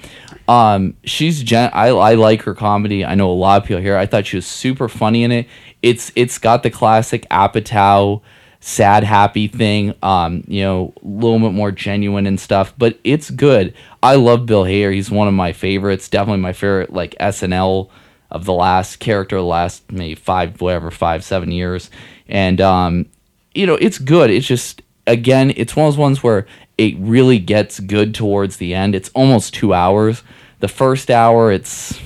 Um, 0.47 0.95
she's 1.05 1.43
gen- 1.43 1.71
I 1.75 1.89
I 1.89 2.15
like 2.15 2.43
her 2.43 2.55
comedy. 2.55 3.05
I 3.05 3.15
know 3.15 3.31
a 3.31 3.33
lot 3.35 3.63
of 3.63 3.69
people 3.69 3.83
here. 3.83 3.97
I 3.97 4.07
thought 4.07 4.27
she 4.27 4.37
was 4.37 4.47
super 4.47 4.89
funny 4.89 5.23
in 5.25 5.33
it. 5.33 5.47
It's 5.83 6.11
it's 6.17 6.39
got 6.39 6.63
the 6.63 6.71
classic 6.71 7.27
Apatow 7.31 8.23
sad 8.61 9.05
happy 9.05 9.47
thing 9.47 9.95
um 10.03 10.43
you 10.49 10.61
know 10.65 10.93
a 11.01 11.07
little 11.07 11.39
bit 11.39 11.53
more 11.53 11.71
genuine 11.71 12.27
and 12.27 12.41
stuff 12.41 12.75
but 12.77 12.99
it's 13.05 13.31
good 13.31 13.73
i 14.03 14.15
love 14.15 14.47
bill 14.47 14.65
hader. 14.65 14.93
He's 14.93 15.11
one 15.11 15.29
of 15.29 15.35
my 15.35 15.53
favorites 15.53 16.09
definitely 16.09 16.41
my 16.41 16.53
favorite 16.53 16.93
like 16.93 17.15
snl 17.21 17.91
of 18.31 18.45
the 18.45 18.53
last 18.53 18.97
character 18.97 19.37
the 19.37 19.43
last 19.43 19.91
maybe 19.91 20.15
five 20.15 20.61
whatever 20.61 20.91
five 20.91 21.25
seven 21.25 21.51
years. 21.51 21.91
And 22.29 22.61
um 22.61 23.07
you 23.55 23.67
know 23.67 23.77
it's 23.77 23.99
good. 23.99 24.31
It's 24.31 24.47
just 24.47 24.83
again 25.07 25.53
it's 25.57 25.75
one 25.75 25.87
of 25.87 25.93
those 25.93 25.99
ones 25.99 26.23
where 26.23 26.47
it 26.77 26.95
really 26.99 27.39
gets 27.39 27.81
good 27.81 28.15
towards 28.15 28.59
the 28.59 28.75
end. 28.75 28.95
It's 28.95 29.09
almost 29.11 29.55
two 29.55 29.75
hours. 29.75 30.23
The 30.61 30.69
first 30.69 31.11
hour 31.11 31.51
it's 31.51 31.99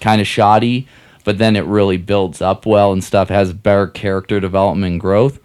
kind 0.00 0.20
of 0.20 0.26
shoddy 0.26 0.88
but 1.24 1.38
then 1.38 1.54
it 1.54 1.64
really 1.66 1.96
builds 1.96 2.42
up 2.42 2.66
well 2.66 2.92
and 2.92 3.02
stuff. 3.02 3.28
Has 3.28 3.52
better 3.52 3.86
character 3.86 4.40
development 4.40 4.92
and 4.92 5.00
growth 5.00 5.38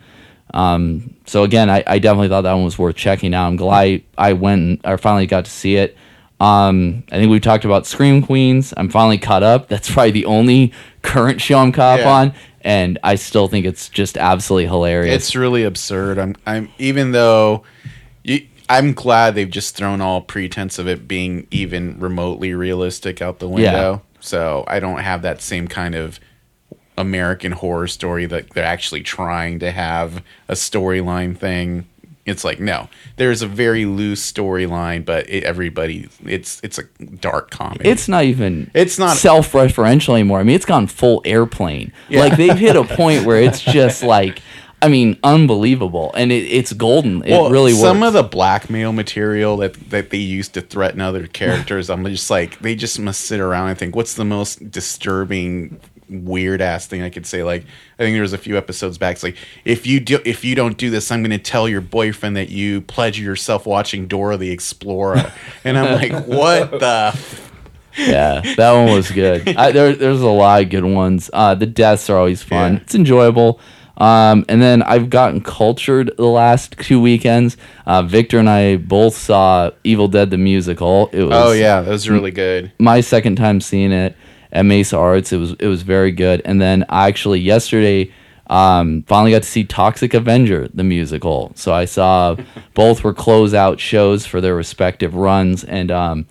um, 0.54 1.14
so 1.26 1.44
again, 1.44 1.70
I, 1.70 1.84
I 1.86 2.00
definitely 2.00 2.30
thought 2.30 2.42
that 2.42 2.54
one 2.54 2.64
was 2.64 2.78
worth 2.80 2.96
checking 2.96 3.34
out. 3.34 3.48
I'm 3.48 3.56
glad 3.58 4.02
I 4.18 4.34
went 4.34 4.62
and 4.62 4.80
I 4.84 4.96
finally 4.98 5.28
got 5.28 5.46
to 5.46 5.52
see 5.52 5.76
it. 5.76 5.98
Um, 6.40 7.04
I 7.12 7.18
think 7.18 7.32
we 7.32 7.40
talked 7.40 7.66
about 7.66 7.86
Scream 7.88 8.22
Queens. 8.22 8.74
I'm 8.78 8.90
finally 8.90 9.18
caught 9.18 9.44
up. 9.44 9.68
That's 9.70 9.92
probably 9.92 10.12
the 10.12 10.26
only 10.26 10.72
current 11.02 11.42
show 11.42 11.58
I'm 11.60 11.72
caught 11.72 12.00
up 12.00 12.06
Yeah. 12.06 12.12
on, 12.14 12.34
and 12.62 13.00
I 13.04 13.16
still 13.16 13.48
think 13.48 13.66
it's 13.66 13.90
just 13.90 14.18
absolutely 14.18 14.68
hilarious. 14.68 15.16
It's 15.16 15.36
really 15.36 15.64
absurd. 15.64 16.20
I'm 16.20 16.36
I'm 16.46 16.70
even 16.78 17.12
though 17.12 17.64
you, 18.24 18.46
I'm 18.70 18.94
glad 18.94 19.34
they've 19.36 19.50
just 19.50 19.76
thrown 19.76 20.00
all 20.02 20.22
pretense 20.22 20.78
of 20.78 20.88
it 20.88 21.08
being 21.08 21.48
even 21.50 22.00
remotely 22.00 22.54
realistic 22.54 23.22
out 23.22 23.40
the 23.40 23.50
window. 23.50 23.94
Yeah. 23.94 24.00
So 24.20 24.64
I 24.68 24.80
don't 24.80 25.00
have 25.00 25.22
that 25.24 25.42
same 25.42 25.68
kind 25.68 25.96
of 25.96 26.20
American 26.98 27.52
horror 27.52 27.88
story 27.88 28.26
that 28.26 28.50
they're 28.52 28.64
actually 28.66 29.04
trying 29.04 29.60
to 29.60 29.72
have 29.72 30.24
a 30.48 30.54
storyline 30.54 31.38
thing. 31.38 31.86
It's 32.26 32.44
like 32.44 32.60
no, 32.60 32.90
there's 33.16 33.42
a 33.42 33.48
very 33.48 33.86
loose 33.86 34.30
storyline, 34.32 35.06
but 35.06 35.30
it, 35.30 35.46
everybody, 35.46 36.10
it's 36.26 36.60
it's 36.62 36.78
a 36.78 36.84
dark 37.22 37.52
comedy. 37.52 37.88
it's 37.90 38.10
not 38.10 38.26
even 38.26 38.70
It's 38.74 39.00
not- 39.00 39.16
self-referential 39.16 40.14
anymore. 40.14 40.40
I 40.40 40.44
mean, 40.44 40.56
it's 40.56 40.66
gone 40.66 40.88
full 40.88 41.22
airplane. 41.24 41.94
Yeah. 42.10 42.20
Like 42.20 42.36
they've 42.36 42.58
hit 42.58 42.76
a 42.76 42.84
point 42.96 43.26
where 43.26 43.42
it's 43.42 43.62
just 43.62 44.04
like, 44.04 44.42
I 44.82 44.90
mean, 44.90 45.18
unbelievable, 45.24 46.12
and 46.16 46.32
it, 46.34 46.44
it's 46.44 46.74
golden. 46.74 47.24
It 47.24 47.32
really 47.50 47.72
works. 47.72 47.82
Some 47.82 48.04
of 48.04 48.12
the 48.12 48.24
blackmail 48.24 48.92
material 48.92 49.56
that 49.58 49.90
that 49.92 50.10
they 50.10 50.18
used 50.18 50.54
to 50.56 50.62
threaten 50.62 51.00
other 51.00 51.28
characters, 51.28 51.90
I'm 51.90 52.04
just 52.06 52.30
like 52.30 52.60
they 52.60 52.76
just 52.76 53.00
must 53.00 53.22
sit 53.22 53.40
around 53.40 53.70
and 53.70 53.78
think, 53.80 53.96
what's 53.96 54.16
the 54.16 54.26
most 54.26 54.70
disturbing, 54.70 55.80
weird 56.10 56.62
ass 56.62 56.88
thing 56.88 57.02
I 57.02 57.10
could 57.10 57.26
say? 57.26 57.44
Like 57.44 57.64
I 58.00 58.04
think 58.04 58.16
there 58.16 58.22
was 58.22 58.34
a 58.34 58.38
few 58.38 58.58
episodes 58.58 58.98
back. 58.98 59.16
It's 59.16 59.24
like 59.24 59.38
if 59.66 59.86
you 59.86 60.00
do 60.00 60.20
if 60.26 60.44
you 60.44 60.56
don't 60.56 60.78
do 60.78 60.90
this, 60.90 61.12
I'm 61.12 61.22
going 61.22 61.32
to 61.32 61.38
tell 61.38 61.68
your 61.68 61.82
boyfriend 61.82 62.36
that 62.38 62.50
you 62.50 62.82
pledge 62.82 63.20
yourself 63.20 63.66
watching 63.66 64.08
Dora 64.08 64.38
the 64.38 64.52
Explorer, 64.52 65.32
and 65.64 65.78
I'm 65.78 65.94
like, 65.96 66.28
what 66.28 66.72
the. 66.72 67.20
yeah, 67.98 68.42
that 68.56 68.72
one 68.74 68.94
was 68.96 69.10
good. 69.12 69.48
I, 69.56 69.72
there, 69.74 69.96
there's 69.96 70.22
a 70.22 70.28
lot 70.28 70.62
of 70.64 70.70
good 70.70 70.86
ones. 70.86 71.30
Uh, 71.34 71.56
the 71.56 71.66
deaths 71.66 72.10
are 72.10 72.18
always 72.18 72.44
fun. 72.44 72.76
Yeah. 72.76 72.80
It's 72.82 72.96
enjoyable. 72.96 73.60
Um, 73.98 74.46
and 74.48 74.62
then 74.62 74.84
I've 74.84 75.10
gotten 75.10 75.42
cultured 75.42 76.12
the 76.18 76.28
last 76.28 76.78
two 76.78 77.02
weekends. 77.02 77.58
Uh, 77.88 78.04
Victor 78.04 78.38
and 78.38 78.48
I 78.48 78.78
both 78.78 79.18
saw 79.18 79.72
Evil 79.84 80.08
Dead 80.08 80.30
the 80.30 80.38
musical. 80.38 81.10
It 81.12 81.24
was 81.24 81.34
Oh 81.34 81.52
yeah, 81.52 81.82
that 81.82 81.90
was 81.90 82.08
really 82.08 82.30
good. 82.30 82.72
my 82.78 83.02
second 83.02 83.38
time 83.38 83.60
seeing 83.60 83.92
it 83.92 84.16
at 84.52 84.66
Mesa 84.66 84.98
Arts. 84.98 85.32
It 85.32 85.38
was 85.38 85.54
it 85.60 85.68
was 85.68 85.82
very 85.82 86.12
good. 86.12 86.42
And 86.46 86.62
then 86.62 86.86
I 86.90 87.08
actually 87.08 87.40
yesterday 87.40 88.12
um, 88.50 89.04
finally 89.04 89.32
got 89.32 89.44
to 89.44 89.48
see 89.48 89.64
Toxic 89.64 90.14
Avenger 90.14 90.68
the 90.74 90.84
musical. 90.84 91.52
So 91.56 91.74
I 91.74 91.86
saw 91.86 92.38
both 92.74 93.04
were 93.04 93.14
closeout 93.14 93.80
shows 93.80 94.26
for 94.26 94.42
their 94.42 94.56
respective 94.56 95.16
runs, 95.16 95.64
and 95.64 95.92
um, 95.92 96.26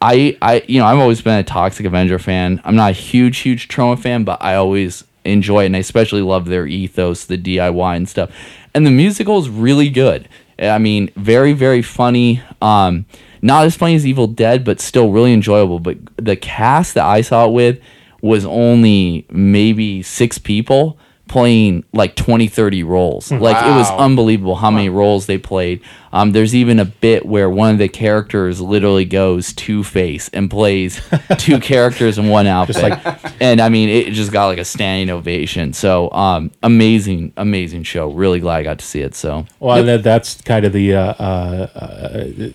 I 0.00 0.36
I 0.40 0.64
you 0.66 0.80
know 0.80 0.86
I've 0.86 0.98
always 0.98 1.20
been 1.20 1.38
a 1.38 1.44
Toxic 1.44 1.86
Avenger 1.86 2.18
fan. 2.18 2.60
I'm 2.64 2.76
not 2.76 2.90
a 2.90 2.94
huge 2.94 3.38
huge 3.38 3.68
Troma 3.68 3.98
fan, 3.98 4.24
but 4.24 4.42
I 4.42 4.54
always 4.54 5.04
enjoy 5.24 5.64
it, 5.64 5.66
and 5.66 5.76
I 5.76 5.80
especially 5.80 6.22
love 6.22 6.46
their 6.46 6.66
ethos, 6.66 7.24
the 7.24 7.38
DIY 7.38 7.96
and 7.96 8.08
stuff. 8.08 8.30
And 8.74 8.86
the 8.86 8.90
musical 8.90 9.38
is 9.38 9.48
really 9.48 9.90
good. 9.90 10.28
I 10.58 10.78
mean, 10.78 11.10
very 11.16 11.52
very 11.52 11.82
funny. 11.82 12.42
Um, 12.62 13.06
not 13.42 13.64
as 13.64 13.76
funny 13.76 13.94
as 13.94 14.06
Evil 14.06 14.26
Dead, 14.26 14.64
but 14.64 14.80
still 14.80 15.10
really 15.12 15.32
enjoyable. 15.32 15.78
But 15.80 15.98
the 16.16 16.36
cast 16.36 16.94
that 16.94 17.04
I 17.04 17.20
saw 17.20 17.46
it 17.46 17.52
with 17.52 17.80
was 18.20 18.44
only 18.44 19.26
maybe 19.30 20.02
six 20.02 20.38
people 20.38 20.98
playing 21.28 21.84
like 21.92 22.16
20 22.16 22.48
30 22.48 22.82
roles. 22.82 23.30
Like 23.30 23.56
it 23.64 23.76
was 23.76 23.90
unbelievable 23.90 24.56
how 24.56 24.70
many 24.70 24.88
roles 24.88 25.26
they 25.26 25.38
played. 25.38 25.82
Um, 26.10 26.32
there's 26.32 26.54
even 26.54 26.80
a 26.80 26.86
bit 26.86 27.26
where 27.26 27.50
one 27.50 27.70
of 27.70 27.78
the 27.78 27.88
characters 27.88 28.60
literally 28.60 29.04
goes 29.04 29.52
two 29.52 29.84
face 29.84 30.30
and 30.32 30.50
plays 30.50 31.00
two 31.38 31.60
characters 31.60 32.18
in 32.18 32.28
one 32.28 32.46
outfit. 32.46 32.98
and 33.40 33.60
i 33.60 33.68
mean 33.68 33.90
it 33.90 34.12
just 34.12 34.32
got 34.32 34.46
like 34.46 34.58
a 34.58 34.64
standing 34.64 35.14
ovation. 35.14 35.72
So 35.72 36.10
um, 36.12 36.50
amazing 36.62 37.32
amazing 37.36 37.82
show. 37.82 38.10
Really 38.10 38.40
glad 38.40 38.56
i 38.56 38.62
got 38.62 38.78
to 38.78 38.84
see 38.86 39.02
it 39.02 39.14
so. 39.14 39.46
Well, 39.60 39.84
that, 39.84 40.02
that's 40.02 40.40
kind 40.40 40.64
of 40.64 40.72
the 40.72 40.94
uh, 40.94 41.12
uh, 41.18 41.68
uh, 41.74 42.48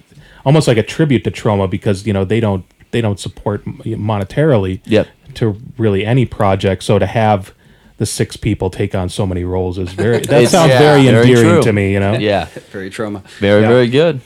almost 0.45 0.67
like 0.67 0.77
a 0.77 0.83
tribute 0.83 1.23
to 1.23 1.31
Troma 1.31 1.69
because 1.69 2.05
you 2.07 2.13
know 2.13 2.25
they 2.25 2.39
don't 2.39 2.65
they 2.91 3.01
don't 3.01 3.19
support 3.19 3.65
monetarily 3.65 4.81
Yep. 4.85 5.07
to 5.35 5.57
really 5.77 6.05
any 6.05 6.25
project. 6.25 6.83
So 6.83 6.99
to 6.99 7.05
have 7.07 7.53
the 7.97 8.05
six 8.05 8.35
people 8.37 8.69
take 8.69 8.93
on 8.95 9.09
so 9.09 9.25
many 9.25 9.43
roles 9.43 9.77
is 9.77 9.93
very 9.93 10.19
that 10.19 10.49
sounds 10.49 10.69
yeah, 10.69 10.79
very 10.79 11.03
very 11.05 11.17
endearing 11.27 11.49
true. 11.53 11.61
to 11.63 11.73
me. 11.73 11.93
You 11.93 11.99
know, 11.99 12.13
yeah 12.13 12.45
Very 12.71 12.89
Troma. 12.89 13.21
very 13.39 13.61
Yeah. 13.61 13.67
very 13.67 13.87
good 13.87 14.21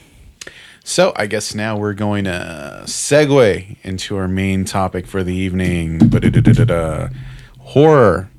So 0.84 1.12
I 1.16 1.26
guess 1.26 1.54
now 1.54 1.76
we're 1.76 1.92
going 1.94 2.24
to 2.24 2.82
segue 2.84 3.76
into 3.82 4.16
our 4.16 4.26
main 4.28 4.64
topic 4.64 5.06
for 5.06 5.22
the 5.22 5.34
evening. 5.34 6.00
Horror. 7.58 8.30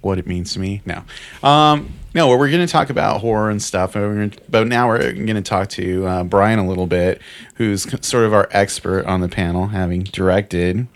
What 0.00 0.18
it 0.18 0.26
means 0.26 0.52
to 0.54 0.60
me. 0.60 0.80
now. 0.86 1.04
Um, 1.42 1.92
no, 2.14 2.28
we're 2.28 2.50
going 2.50 2.66
to 2.66 2.70
talk 2.72 2.90
about 2.90 3.20
horror 3.20 3.50
and 3.50 3.62
stuff. 3.62 3.94
and 3.94 4.04
we're 4.04 4.14
gonna- 4.14 4.42
But 4.48 4.66
now 4.66 4.88
we're 4.88 5.12
going 5.12 5.26
to 5.36 5.42
talk 5.42 5.68
to 5.70 6.06
uh, 6.06 6.24
Brian 6.24 6.58
a 6.58 6.66
little 6.66 6.86
bit, 6.86 7.20
who's 7.54 7.82
sort 8.04 8.24
of 8.24 8.32
our 8.34 8.48
expert 8.50 9.04
on 9.06 9.20
the 9.20 9.28
panel, 9.28 9.68
having 9.68 10.02
directed 10.04 10.86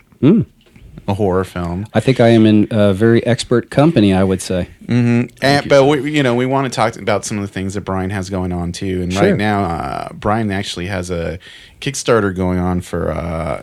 a 1.07 1.13
horror 1.13 1.43
film. 1.43 1.85
I 1.93 1.99
think 1.99 2.19
I 2.19 2.29
am 2.29 2.45
in 2.47 2.67
a 2.71 2.91
very 2.93 3.23
expert 3.27 3.69
company. 3.69 4.11
I 4.13 4.23
would 4.23 4.41
say. 4.41 4.69
And, 4.87 5.31
but 5.69 5.85
we, 5.85 6.11
you 6.11 6.23
know, 6.23 6.33
we 6.35 6.45
want 6.47 6.65
to 6.71 6.75
talk 6.75 6.95
about 6.97 7.25
some 7.25 7.37
of 7.37 7.43
the 7.43 7.47
things 7.51 7.75
that 7.75 7.81
Brian 7.81 8.09
has 8.09 8.29
going 8.29 8.51
on 8.51 8.71
too. 8.71 9.01
And 9.03 9.13
Sure. 9.13 9.21
right 9.23 9.35
now, 9.37 9.63
uh, 9.65 10.09
Brian 10.13 10.51
actually 10.51 10.87
has 10.87 11.11
a 11.11 11.37
Kickstarter 11.79 12.35
going 12.35 12.57
on 12.59 12.81
for 12.81 13.11
uh, 13.11 13.61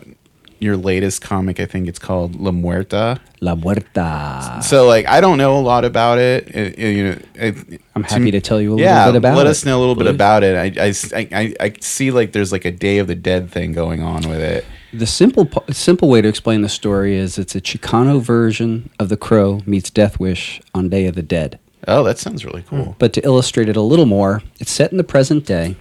your 0.63 0.77
latest 0.77 1.21
comic. 1.21 1.59
I 1.59 1.65
think 1.65 1.87
it's 1.87 1.99
called 1.99 2.39
La 2.39 2.51
Muerta. 2.51 3.19
La 3.41 3.55
Muerta. 3.55 4.63
So 4.63 4.87
like 4.87 5.07
I 5.07 5.21
don't 5.21 5.37
know 5.37 5.57
a 5.57 5.61
lot 5.61 5.85
about 5.85 6.17
it. 6.17 6.47
It- 6.47 6.79
it- 6.79 6.95
you 6.95 7.03
know, 7.03 7.17
it- 7.35 7.81
I'm 7.95 8.03
happy 8.03 8.31
to 8.31 8.41
tell 8.41 8.61
you 8.61 8.69
a 8.69 8.73
little 8.75 8.85
yeah, 8.85 9.07
bit 9.07 9.17
about 9.17 9.37
let 9.37 9.45
it. 9.47 9.49
us 9.49 9.65
know 9.65 9.77
a 9.77 9.81
little 9.81 9.95
bit 9.95 10.07
about 10.07 10.43
it. 10.43 10.77
I, 10.77 10.93
I, 11.15 11.53
I 11.59 11.73
see 11.79 12.11
like 12.11 12.31
there's 12.31 12.51
like 12.51 12.65
a 12.65 12.71
Day 12.71 12.97
of 12.97 13.07
the 13.07 13.15
Dead 13.15 13.51
thing 13.51 13.73
going 13.73 14.01
on 14.01 14.27
with 14.27 14.41
it. 14.41 14.65
The 14.93 15.07
simple 15.07 15.49
simple 15.71 16.09
way 16.09 16.21
to 16.21 16.27
explain 16.27 16.61
the 16.61 16.69
story 16.69 17.15
is 17.15 17.37
it's 17.37 17.55
a 17.55 17.61
Chicano 17.61 18.21
version 18.21 18.89
of 18.99 19.09
The 19.09 19.17
Crow 19.17 19.61
meets 19.65 19.89
Death 19.89 20.19
Wish 20.19 20.61
on 20.73 20.89
Day 20.89 21.05
of 21.05 21.15
the 21.15 21.23
Dead. 21.23 21.59
Oh, 21.87 22.03
that 22.03 22.17
sounds 22.17 22.45
really 22.45 22.61
hmm. 22.61 22.83
cool. 22.83 22.95
But 22.99 23.13
to 23.13 23.21
illustrate 23.25 23.69
it 23.69 23.75
a 23.75 23.81
little 23.81 24.05
more, 24.05 24.41
it's 24.59 24.71
set 24.71 24.91
in 24.91 24.97
the 24.97 25.03
present 25.03 25.45
day 25.45 25.75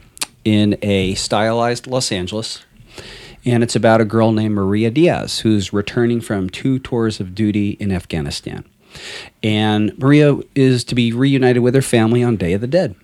in 0.45 0.77
a 0.83 1.15
stylized 1.15 1.87
Los 1.87 2.11
Angeles. 2.11 2.65
And 3.45 3.63
it's 3.63 3.77
about 3.77 4.01
a 4.01 4.05
girl 4.05 4.33
named 4.33 4.55
Maria 4.55 4.91
Diaz 4.91 5.41
who's 5.41 5.73
returning 5.73 6.21
from 6.21 6.49
two 6.49 6.79
tours 6.79 7.21
of 7.21 7.35
duty 7.35 7.71
in 7.73 7.91
Afghanistan. 7.91 8.65
And 9.43 9.97
Maria 9.99 10.39
is 10.55 10.85
to 10.85 10.95
be 10.95 11.13
reunited 11.13 11.63
with 11.63 11.75
her 11.75 11.83
family 11.83 12.23
on 12.23 12.37
Day 12.37 12.53
of 12.53 12.61
the 12.61 12.67
Dead. 12.67 12.95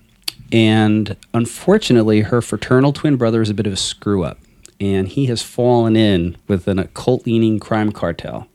And 0.52 1.16
unfortunately, 1.34 2.22
her 2.22 2.40
fraternal 2.40 2.92
twin 2.92 3.16
brother 3.16 3.42
is 3.42 3.50
a 3.50 3.54
bit 3.54 3.66
of 3.66 3.72
a 3.72 3.76
screw 3.76 4.24
up. 4.24 4.38
And 4.80 5.08
he 5.08 5.26
has 5.26 5.42
fallen 5.42 5.96
in 5.96 6.36
with 6.46 6.68
an 6.68 6.78
occult 6.78 7.26
leaning 7.26 7.58
crime 7.58 7.90
cartel. 7.90 8.46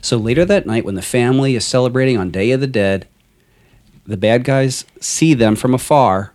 So 0.00 0.16
later 0.16 0.44
that 0.44 0.66
night, 0.66 0.84
when 0.84 0.94
the 0.94 1.02
family 1.02 1.56
is 1.56 1.64
celebrating 1.64 2.18
on 2.18 2.30
Day 2.30 2.50
of 2.50 2.60
the 2.60 2.66
Dead, 2.66 3.08
the 4.06 4.16
bad 4.16 4.44
guys 4.44 4.84
see 5.00 5.34
them 5.34 5.56
from 5.56 5.74
afar 5.74 6.34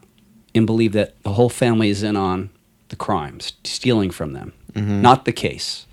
and 0.54 0.66
believe 0.66 0.94
that 0.94 1.22
the 1.24 1.34
whole 1.34 1.50
family 1.50 1.90
is 1.90 2.04
in 2.04 2.16
on 2.16 2.50
the 2.90 2.96
crimes, 2.96 3.54
stealing 3.64 4.12
from 4.12 4.34
them. 4.34 4.54
Not 4.76 5.24
the 5.24 5.32
case. 5.32 5.86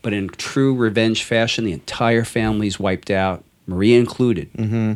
But 0.00 0.12
in 0.12 0.28
true 0.28 0.74
revenge 0.74 1.24
fashion, 1.24 1.64
the 1.64 1.72
entire 1.72 2.24
family's 2.24 2.78
wiped 2.78 3.10
out, 3.10 3.44
Maria 3.66 3.98
included. 3.98 4.52
Mm-hmm. 4.52 4.92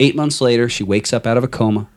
Eight 0.00 0.14
months 0.14 0.40
later, 0.40 0.68
she 0.68 0.84
wakes 0.84 1.12
up 1.12 1.26
out 1.26 1.38
of 1.38 1.44
a 1.44 1.48
coma 1.48 1.88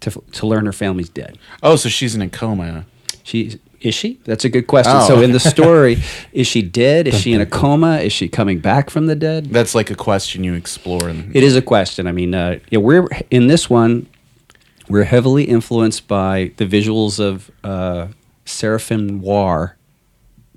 to, 0.00 0.22
to 0.32 0.46
learn 0.46 0.66
her 0.66 0.72
family's 0.72 1.08
dead. 1.08 1.36
Oh, 1.62 1.74
so 1.76 1.88
she's 1.88 2.14
in 2.14 2.22
a 2.22 2.28
coma. 2.28 2.86
She 3.24 3.58
is 3.80 3.94
she? 3.94 4.20
That's 4.24 4.44
a 4.44 4.48
good 4.48 4.66
question. 4.66 4.94
Oh. 4.96 5.06
So 5.06 5.20
in 5.20 5.32
the 5.32 5.40
story, 5.54 6.02
is 6.32 6.46
she 6.46 6.62
dead? 6.62 7.06
Is 7.06 7.20
she 7.20 7.32
in 7.32 7.40
a 7.40 7.46
coma? 7.46 7.98
Is 7.98 8.12
she 8.12 8.28
coming 8.28 8.58
back 8.58 8.90
from 8.90 9.06
the 9.06 9.14
dead? 9.14 9.46
That's 9.46 9.74
like 9.74 9.90
a 9.90 9.94
question 9.94 10.44
you 10.44 10.54
explore. 10.54 11.08
In, 11.08 11.30
It 11.34 11.42
is 11.42 11.56
a 11.56 11.62
question. 11.62 12.06
I 12.06 12.12
mean, 12.12 12.34
uh, 12.34 12.58
yeah, 12.70 12.78
we're 12.78 13.08
in 13.30 13.48
this 13.48 13.68
one. 13.68 14.06
We're 14.88 15.04
heavily 15.04 15.44
influenced 15.44 16.06
by 16.06 16.52
the 16.56 16.66
visuals 16.66 17.18
of 17.18 17.50
uh, 17.64 18.08
Seraphim 18.46 19.20
Noir 19.20 19.76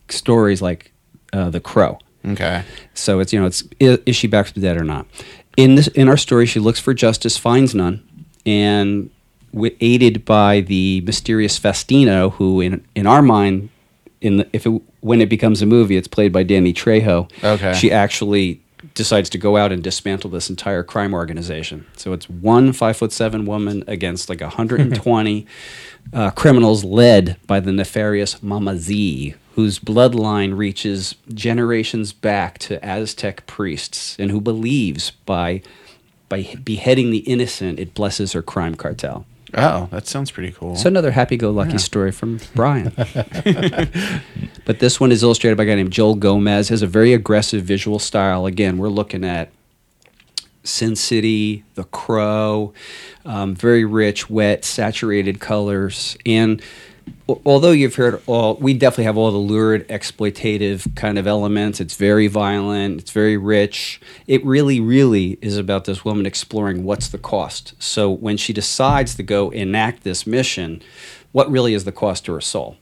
stories 0.08 0.62
like 0.62 0.92
uh, 1.34 1.50
The 1.50 1.60
Crow. 1.60 2.00
okay. 2.26 2.64
So 2.94 3.20
it's 3.20 3.34
you 3.34 3.40
know 3.40 3.46
it's 3.46 3.64
is, 3.80 4.00
is 4.06 4.16
she 4.16 4.28
back 4.28 4.48
from 4.48 4.62
the 4.62 4.68
dead 4.68 4.78
or 4.78 4.84
not? 4.84 5.06
In 5.58 5.76
this 5.76 5.88
in 5.90 6.08
our 6.08 6.18
story, 6.18 6.46
she 6.46 6.60
looks 6.60 6.80
for 6.80 6.94
justice, 6.94 7.38
finds 7.38 7.76
none, 7.76 8.02
and 8.46 9.10
wi- 9.54 9.76
aided 9.82 10.24
by 10.26 10.62
the 10.62 11.02
mysterious 11.02 11.60
Fastino, 11.60 12.32
who 12.34 12.62
in 12.62 12.86
in 12.96 13.06
our 13.08 13.22
mind, 13.22 13.70
in 14.22 14.38
the, 14.38 14.48
if 14.54 14.66
it, 14.66 14.82
when 15.02 15.22
it 15.22 15.30
becomes 15.30 15.62
a 15.62 15.66
movie, 15.66 15.98
it's 15.98 16.08
played 16.08 16.32
by 16.32 16.44
Danny 16.44 16.74
Trejo. 16.74 17.30
Okay. 17.44 17.74
she 17.74 17.92
actually 17.92 18.62
decides 18.94 19.30
to 19.30 19.38
go 19.38 19.58
out 19.58 19.72
and 19.72 19.84
dismantle 19.84 20.30
this 20.30 20.50
entire 20.50 20.84
crime 20.84 21.14
organization. 21.14 21.86
So 21.98 22.14
it's 22.14 22.30
one 22.30 22.74
five 22.74 22.98
foot 22.98 23.12
seven 23.12 23.46
woman 23.46 23.84
against 23.88 24.30
like 24.30 24.42
120 24.42 25.46
uh, 26.14 26.32
criminals 26.32 26.84
led 26.84 27.38
by 27.46 27.60
the 27.60 27.72
nefarious 27.72 28.42
Mama 28.42 28.78
Z, 28.78 29.36
whose 29.56 29.80
bloodline 29.80 30.58
reaches 30.58 31.16
generations 31.34 32.14
back 32.14 32.58
to 32.60 32.84
Aztec 32.84 33.46
priests, 33.48 34.16
and 34.20 34.32
who 34.32 34.42
believes 34.42 35.12
by 35.26 35.62
by 36.30 36.56
beheading 36.64 37.10
the 37.10 37.20
innocent, 37.20 37.80
it 37.80 37.96
blesses 37.96 38.34
her 38.34 38.44
crime 38.44 38.76
cartel. 38.76 39.26
Oh, 39.54 39.88
that 39.91 40.08
sounds 40.08 40.32
pretty 40.32 40.52
cool. 40.52 40.76
So 40.76 40.88
another 40.88 41.12
happy-go-lucky 41.12 41.78
story 41.80 42.12
from 42.12 42.39
Brian. 42.56 42.91
but 44.66 44.80
this 44.80 45.00
one 45.00 45.12
is 45.12 45.24
illustrated 45.24 45.56
by 45.56 45.64
a 45.64 45.66
guy 45.66 45.76
named 45.76 45.91
Joel 45.91 46.16
Gomez. 46.16 46.70
Has 46.70 46.82
a 46.82 46.88
very 46.88 47.14
aggressive 47.14 47.64
visual 47.64 48.00
style. 48.00 48.45
Again, 48.45 48.78
we're 48.78 48.89
looking 48.89 49.24
at 49.24 49.52
Sin 50.64 50.95
City, 50.95 51.64
The 51.76 51.86
Crow, 51.86 52.74
um, 53.26 53.56
very 53.56 53.86
rich, 53.86 54.30
wet, 54.30 54.64
saturated 54.66 55.39
colors, 55.39 56.18
and 56.26 56.62
although 57.45 57.72
you've 57.72 57.95
heard 57.95 58.22
all, 58.26 58.55
we 58.55 58.74
definitely 58.74 59.05
have 59.05 59.18
all 59.18 59.32
the 59.32 59.38
lurid, 59.38 59.88
exploitative 59.88 60.95
kind 60.95 61.18
of 61.18 61.28
elements. 61.28 61.80
It's 61.80 61.95
very 61.95 62.28
violent. 62.28 63.01
It's 63.01 63.12
very 63.12 63.38
rich. 63.38 64.01
It 64.28 64.43
really, 64.45 64.80
really 64.80 65.38
is 65.41 65.57
about 65.57 65.86
this 65.86 66.03
woman 66.03 66.26
exploring 66.26 66.84
what's 66.84 67.10
the 67.10 67.18
cost. 67.18 67.74
So 67.80 68.10
when 68.10 68.38
she 68.38 68.53
decides 68.53 69.16
to 69.16 69.24
go 69.24 69.49
enact 69.49 70.03
this 70.03 70.26
mission, 70.28 70.82
what 71.32 71.49
really 71.49 71.74
is 71.74 71.84
the 71.84 71.91
cost 71.91 72.26
to 72.26 72.34
her 72.34 72.41
soul? 72.41 72.78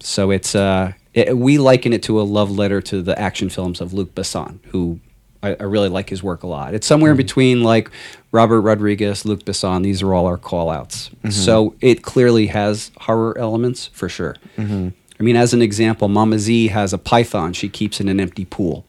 So 0.00 0.30
it's 0.30 0.54
uh, 0.54 0.92
it, 1.12 1.36
we 1.36 1.58
liken 1.58 1.92
it 1.92 2.02
to 2.04 2.20
a 2.20 2.22
love 2.22 2.50
letter 2.50 2.80
to 2.82 3.02
the 3.02 3.18
action 3.18 3.48
films 3.50 3.80
of 3.80 3.92
Luc 3.92 4.14
Besson, 4.14 4.58
who 4.66 5.00
I, 5.44 5.56
I 5.60 5.64
really 5.64 5.88
like 5.88 6.08
his 6.08 6.22
work 6.22 6.42
a 6.42 6.46
lot. 6.46 6.74
It's 6.74 6.86
somewhere 6.86 7.10
in 7.10 7.16
between 7.16 7.62
like 7.62 7.90
Robert 8.32 8.62
Rodriguez, 8.62 9.24
Luc 9.24 9.44
Besson. 9.44 9.82
These 9.82 10.02
are 10.02 10.14
all 10.14 10.26
our 10.26 10.38
call 10.38 10.70
outs. 10.70 11.10
Mm-hmm. 11.18 11.30
So 11.30 11.74
it 11.80 12.02
clearly 12.02 12.46
has 12.46 12.90
horror 12.98 13.36
elements 13.38 13.86
for 13.88 14.08
sure. 14.08 14.36
Mm-hmm. 14.56 14.88
I 15.18 15.22
mean, 15.22 15.36
as 15.36 15.52
an 15.54 15.62
example, 15.62 16.08
Mama 16.08 16.38
Z 16.38 16.68
has 16.68 16.92
a 16.92 16.98
python 16.98 17.52
she 17.52 17.68
keeps 17.68 18.00
in 18.00 18.08
an 18.08 18.18
empty 18.18 18.44
pool, 18.44 18.84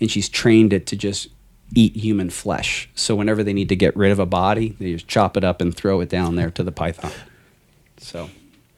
and 0.00 0.10
she's 0.10 0.28
trained 0.28 0.72
it 0.72 0.86
to 0.86 0.96
just 0.96 1.28
eat 1.74 1.94
human 1.94 2.30
flesh. 2.30 2.88
So 2.94 3.14
whenever 3.14 3.44
they 3.44 3.52
need 3.52 3.68
to 3.68 3.76
get 3.76 3.94
rid 3.96 4.10
of 4.10 4.18
a 4.18 4.26
body, 4.26 4.76
they 4.78 4.92
just 4.92 5.08
chop 5.08 5.36
it 5.36 5.44
up 5.44 5.60
and 5.60 5.74
throw 5.76 6.00
it 6.00 6.08
down 6.08 6.36
there 6.36 6.50
to 6.52 6.62
the 6.62 6.72
python. 6.72 7.12
So. 7.98 8.30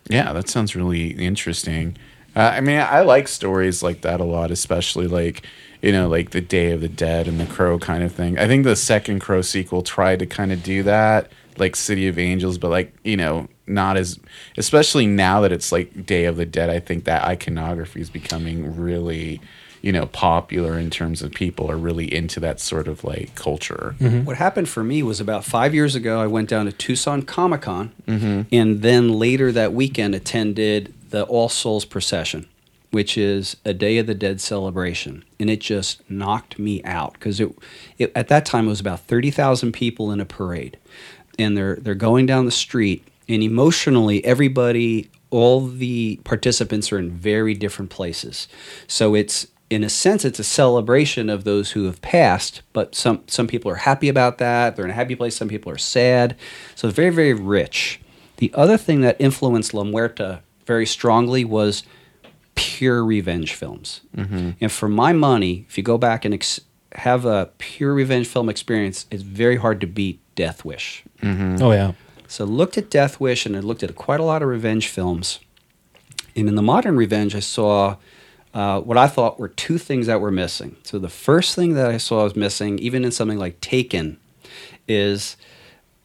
Yeah, 0.08 0.32
that 0.32 0.48
sounds 0.48 0.74
really 0.74 1.10
interesting. 1.10 1.96
Uh, 2.34 2.52
I 2.54 2.60
mean, 2.60 2.80
I 2.80 3.02
like 3.02 3.28
stories 3.28 3.82
like 3.82 4.00
that 4.00 4.20
a 4.20 4.24
lot, 4.24 4.50
especially 4.50 5.06
like 5.06 5.46
you 5.82 5.92
know, 5.92 6.08
like 6.08 6.30
the 6.30 6.40
Day 6.40 6.72
of 6.72 6.80
the 6.80 6.88
Dead 6.88 7.26
and 7.26 7.40
the 7.40 7.46
Crow 7.46 7.78
kind 7.78 8.02
of 8.02 8.12
thing. 8.12 8.38
I 8.38 8.46
think 8.46 8.64
the 8.64 8.76
second 8.76 9.20
Crow 9.20 9.42
sequel 9.42 9.82
tried 9.82 10.18
to 10.18 10.26
kind 10.26 10.52
of 10.52 10.62
do 10.62 10.82
that, 10.82 11.30
like 11.56 11.76
City 11.76 12.08
of 12.08 12.18
Angels, 12.18 12.58
but 12.58 12.70
like 12.70 12.94
you 13.04 13.16
know, 13.16 13.48
not 13.66 13.96
as, 13.96 14.18
especially 14.56 15.06
now 15.06 15.40
that 15.40 15.52
it's 15.52 15.72
like 15.72 16.04
Day 16.04 16.24
of 16.24 16.36
the 16.36 16.46
Dead. 16.46 16.68
I 16.68 16.80
think 16.80 17.04
that 17.04 17.22
iconography 17.22 18.00
is 18.00 18.10
becoming 18.10 18.76
really, 18.76 19.40
you 19.80 19.92
know, 19.92 20.06
popular 20.06 20.78
in 20.78 20.90
terms 20.90 21.22
of 21.22 21.32
people 21.32 21.70
are 21.70 21.76
really 21.76 22.12
into 22.12 22.40
that 22.40 22.60
sort 22.60 22.88
of 22.88 23.04
like 23.04 23.34
culture. 23.34 23.94
Mm-hmm. 24.00 24.24
What 24.24 24.36
happened 24.36 24.68
for 24.68 24.84
me 24.84 25.02
was 25.02 25.20
about 25.20 25.44
five 25.44 25.74
years 25.74 25.94
ago, 25.94 26.20
I 26.20 26.26
went 26.26 26.48
down 26.48 26.66
to 26.66 26.72
Tucson 26.72 27.22
Comic 27.22 27.62
Con, 27.62 27.92
mm-hmm. 28.06 28.42
and 28.52 28.82
then 28.82 29.18
later 29.18 29.52
that 29.52 29.72
weekend 29.72 30.14
attended 30.14 30.92
the 31.10 31.24
All 31.24 31.48
Souls 31.48 31.84
Procession, 31.84 32.46
which 32.90 33.16
is 33.16 33.56
a 33.64 33.72
Day 33.72 33.98
of 33.98 34.06
the 34.06 34.14
Dead 34.14 34.40
celebration. 34.40 35.24
And 35.38 35.48
it 35.48 35.60
just 35.60 36.08
knocked 36.10 36.58
me 36.58 36.82
out 36.84 37.14
because 37.14 37.40
it, 37.40 37.56
it, 37.98 38.12
at 38.14 38.28
that 38.28 38.44
time, 38.44 38.66
it 38.66 38.70
was 38.70 38.80
about 38.80 39.00
30,000 39.00 39.72
people 39.72 40.10
in 40.10 40.20
a 40.20 40.24
parade. 40.24 40.76
And 41.38 41.56
they're, 41.56 41.76
they're 41.76 41.94
going 41.94 42.26
down 42.26 42.44
the 42.44 42.50
street, 42.50 43.06
and 43.28 43.42
emotionally, 43.42 44.24
everybody, 44.24 45.08
all 45.30 45.66
the 45.66 46.20
participants 46.24 46.92
are 46.92 46.98
in 46.98 47.12
very 47.12 47.54
different 47.54 47.90
places. 47.90 48.48
So 48.86 49.14
it's 49.14 49.46
in 49.70 49.84
a 49.84 49.88
sense, 49.88 50.24
it's 50.24 50.40
a 50.40 50.44
celebration 50.44 51.30
of 51.30 51.44
those 51.44 51.70
who 51.70 51.84
have 51.84 52.02
passed, 52.02 52.62
but 52.72 52.96
some, 52.96 53.22
some 53.28 53.46
people 53.46 53.70
are 53.70 53.76
happy 53.76 54.08
about 54.08 54.38
that. 54.38 54.74
They're 54.74 54.84
in 54.84 54.90
a 54.90 54.94
happy 54.94 55.14
place. 55.14 55.36
Some 55.36 55.48
people 55.48 55.70
are 55.70 55.78
sad. 55.78 56.36
So 56.74 56.88
it's 56.88 56.96
very, 56.96 57.10
very 57.10 57.32
rich. 57.32 58.00
The 58.38 58.52
other 58.54 58.76
thing 58.76 59.00
that 59.02 59.16
influenced 59.20 59.72
La 59.72 59.84
Muerta 59.84 60.40
very 60.66 60.86
strongly 60.86 61.44
was 61.44 61.84
pure 62.60 63.04
revenge 63.04 63.54
films. 63.54 64.00
And 64.60 64.70
for 64.70 64.88
my 64.88 65.12
money, 65.12 65.64
if 65.68 65.76
you 65.78 65.84
go 65.84 65.98
back 65.98 66.24
and 66.24 66.34
ex- 66.34 66.60
have 66.94 67.24
a 67.24 67.50
pure 67.58 67.94
revenge 67.94 68.26
film 68.26 68.48
experience, 68.48 69.06
it's 69.10 69.22
very 69.22 69.56
hard 69.56 69.80
to 69.80 69.86
beat 69.86 70.20
Death 70.34 70.64
Wish. 70.64 71.04
Oh 71.22 71.72
yeah. 71.72 71.92
So 72.28 72.44
I 72.44 72.48
looked 72.48 72.78
at 72.78 72.90
Death 72.90 73.18
Wish 73.20 73.46
and 73.46 73.56
I 73.56 73.60
looked 73.60 73.82
at 73.82 73.94
quite 73.96 74.20
a 74.20 74.24
lot 74.24 74.42
of 74.42 74.48
revenge 74.48 74.88
films. 74.88 75.40
And 76.36 76.48
in 76.48 76.54
the 76.54 76.62
modern 76.62 76.96
revenge, 76.96 77.34
I 77.34 77.40
saw 77.40 77.96
uh, 78.54 78.80
what 78.80 78.96
I 78.96 79.06
thought 79.08 79.38
were 79.40 79.48
two 79.48 79.78
things 79.78 80.06
that 80.06 80.20
were 80.20 80.30
missing. 80.30 80.76
So 80.84 80.98
the 80.98 81.08
first 81.08 81.54
thing 81.56 81.74
that 81.74 81.90
I 81.90 81.98
saw 81.98 82.24
was 82.24 82.36
missing, 82.36 82.78
even 82.78 83.04
in 83.04 83.10
something 83.10 83.38
like 83.38 83.60
Taken, 83.60 84.18
is 84.86 85.36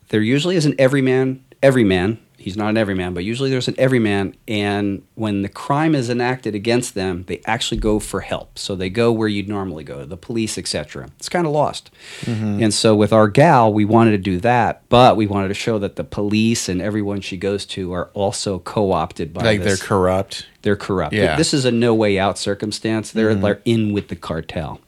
there 0.10 0.22
usually 0.22 0.56
is 0.56 0.66
an 0.66 0.76
everyman. 0.80 1.43
Everyman. 1.62 2.20
He's 2.46 2.56
not 2.56 2.70
an 2.70 2.78
everyman, 2.78 3.16
but 3.16 3.24
usually 3.24 3.50
there's 3.50 3.68
an 3.68 3.74
everyman. 3.80 4.36
And 4.48 5.02
when 5.16 5.41
the 5.41 5.50
crime 5.50 5.96
is 5.96 6.12
enacted 6.12 6.54
against 6.54 6.93
them, 6.93 7.24
they 7.26 7.41
actually 7.46 7.78
go 7.80 7.98
for 7.98 8.22
help. 8.22 8.60
So 8.60 8.76
they 8.76 8.91
go 8.91 9.12
where 9.12 9.28
you'd 9.28 9.50
normally 9.50 9.84
go, 9.84 10.06
the 10.06 10.16
police, 10.16 10.56
etc. 10.56 11.10
It's 11.18 11.28
kind 11.28 11.48
of 11.48 11.54
lost. 11.54 11.89
And 12.28 12.72
so 12.72 12.96
with 12.96 13.12
our 13.12 13.28
gal, 13.30 13.74
we 13.74 13.84
wanted 13.84 14.12
to 14.12 14.20
do 14.20 14.39
that, 14.41 14.84
but 14.89 15.18
we 15.18 15.26
wanted 15.26 15.48
to 15.48 15.56
show 15.56 15.80
that 15.80 15.96
the 15.96 16.04
police 16.04 16.70
and 16.70 16.84
everyone 16.84 17.20
she 17.22 17.36
goes 17.36 17.66
to 17.66 17.91
are 17.93 18.12
also 18.14 18.60
co-opted 18.60 19.34
by 19.34 19.41
like 19.43 19.64
this. 19.64 19.80
they're 19.80 19.88
corrupt. 19.88 20.46
They're 20.62 20.76
corrupt. 20.76 21.16
Yeah. 21.16 21.38
This 21.38 21.52
is 21.52 21.66
a 21.66 21.72
no 21.72 21.96
way 21.96 22.20
out 22.20 22.38
circumstance. 22.38 23.10
They're, 23.12 23.34
they're 23.34 23.62
in 23.66 23.91
with 23.91 24.10
the 24.10 24.16
cartel. 24.16 24.80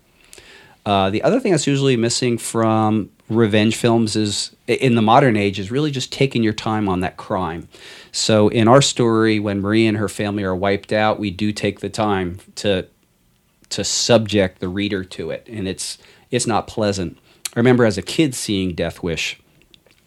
Uh, 0.86 1.10
the 1.10 1.24
other 1.24 1.40
thing 1.40 1.54
that's 1.54 1.66
usually 1.66 1.98
missing 1.98 2.38
from 2.38 3.10
revenge 3.30 3.76
films 3.76 4.16
is 4.16 4.56
in 4.68 4.96
the 4.96 5.02
modern 5.02 5.36
age 5.36 5.60
is 5.60 5.72
really 5.72 5.92
just 5.92 6.12
taking 6.12 6.44
your 6.44 6.54
time 6.54 6.88
on 6.88 7.02
that 7.02 7.18
crime. 7.18 7.68
So 8.12 8.48
in 8.48 8.68
our 8.68 8.82
story, 8.82 9.40
when 9.40 9.62
Marie 9.62 9.86
and 9.86 9.98
her 9.98 10.10
family 10.10 10.44
are 10.44 10.56
wiped 10.56 10.94
out, 10.94 11.20
we 11.20 11.32
do 11.32 11.52
take 11.52 11.80
the 11.80 11.90
time 11.90 12.40
to 12.56 12.88
to 13.70 13.84
subject 13.84 14.60
the 14.60 14.70
reader 14.70 15.04
to 15.04 15.30
it, 15.32 15.48
and 15.50 15.68
it's 15.68 15.98
it's 16.32 16.48
not 16.48 16.68
pleasant. 16.68 17.18
I 17.56 17.60
remember 17.60 17.86
as 17.86 17.98
a 17.98 18.02
kid 18.02 18.36
seeing 18.36 18.74
Death 18.74 19.04
Wish. 19.04 19.40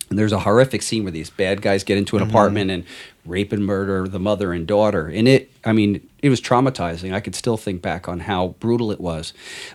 And 0.09 0.19
there's 0.19 0.33
a 0.33 0.41
horrific 0.41 0.83
scene 0.83 1.05
where 1.05 1.13
these 1.13 1.31
bad 1.31 1.63
guys 1.63 1.85
get 1.85 1.97
into 1.97 2.17
an 2.17 2.23
mm-hmm. 2.23 2.31
apartment 2.31 2.71
and 2.73 2.85
rape 3.25 3.53
and 3.53 3.65
murder 3.65 4.09
the 4.09 4.19
mother 4.19 4.53
and 4.53 4.67
daughter. 4.67 5.07
And 5.07 5.29
it, 5.29 5.53
I 5.65 5.73
mean, 5.73 6.09
it 6.21 6.31
was 6.31 6.41
traumatizing. 6.41 7.15
I 7.15 7.21
could 7.21 7.37
still 7.37 7.57
think 7.57 7.81
back 7.81 8.09
on 8.09 8.19
how 8.21 8.49
brutal 8.59 8.91
it 8.91 9.01
was. 9.01 9.33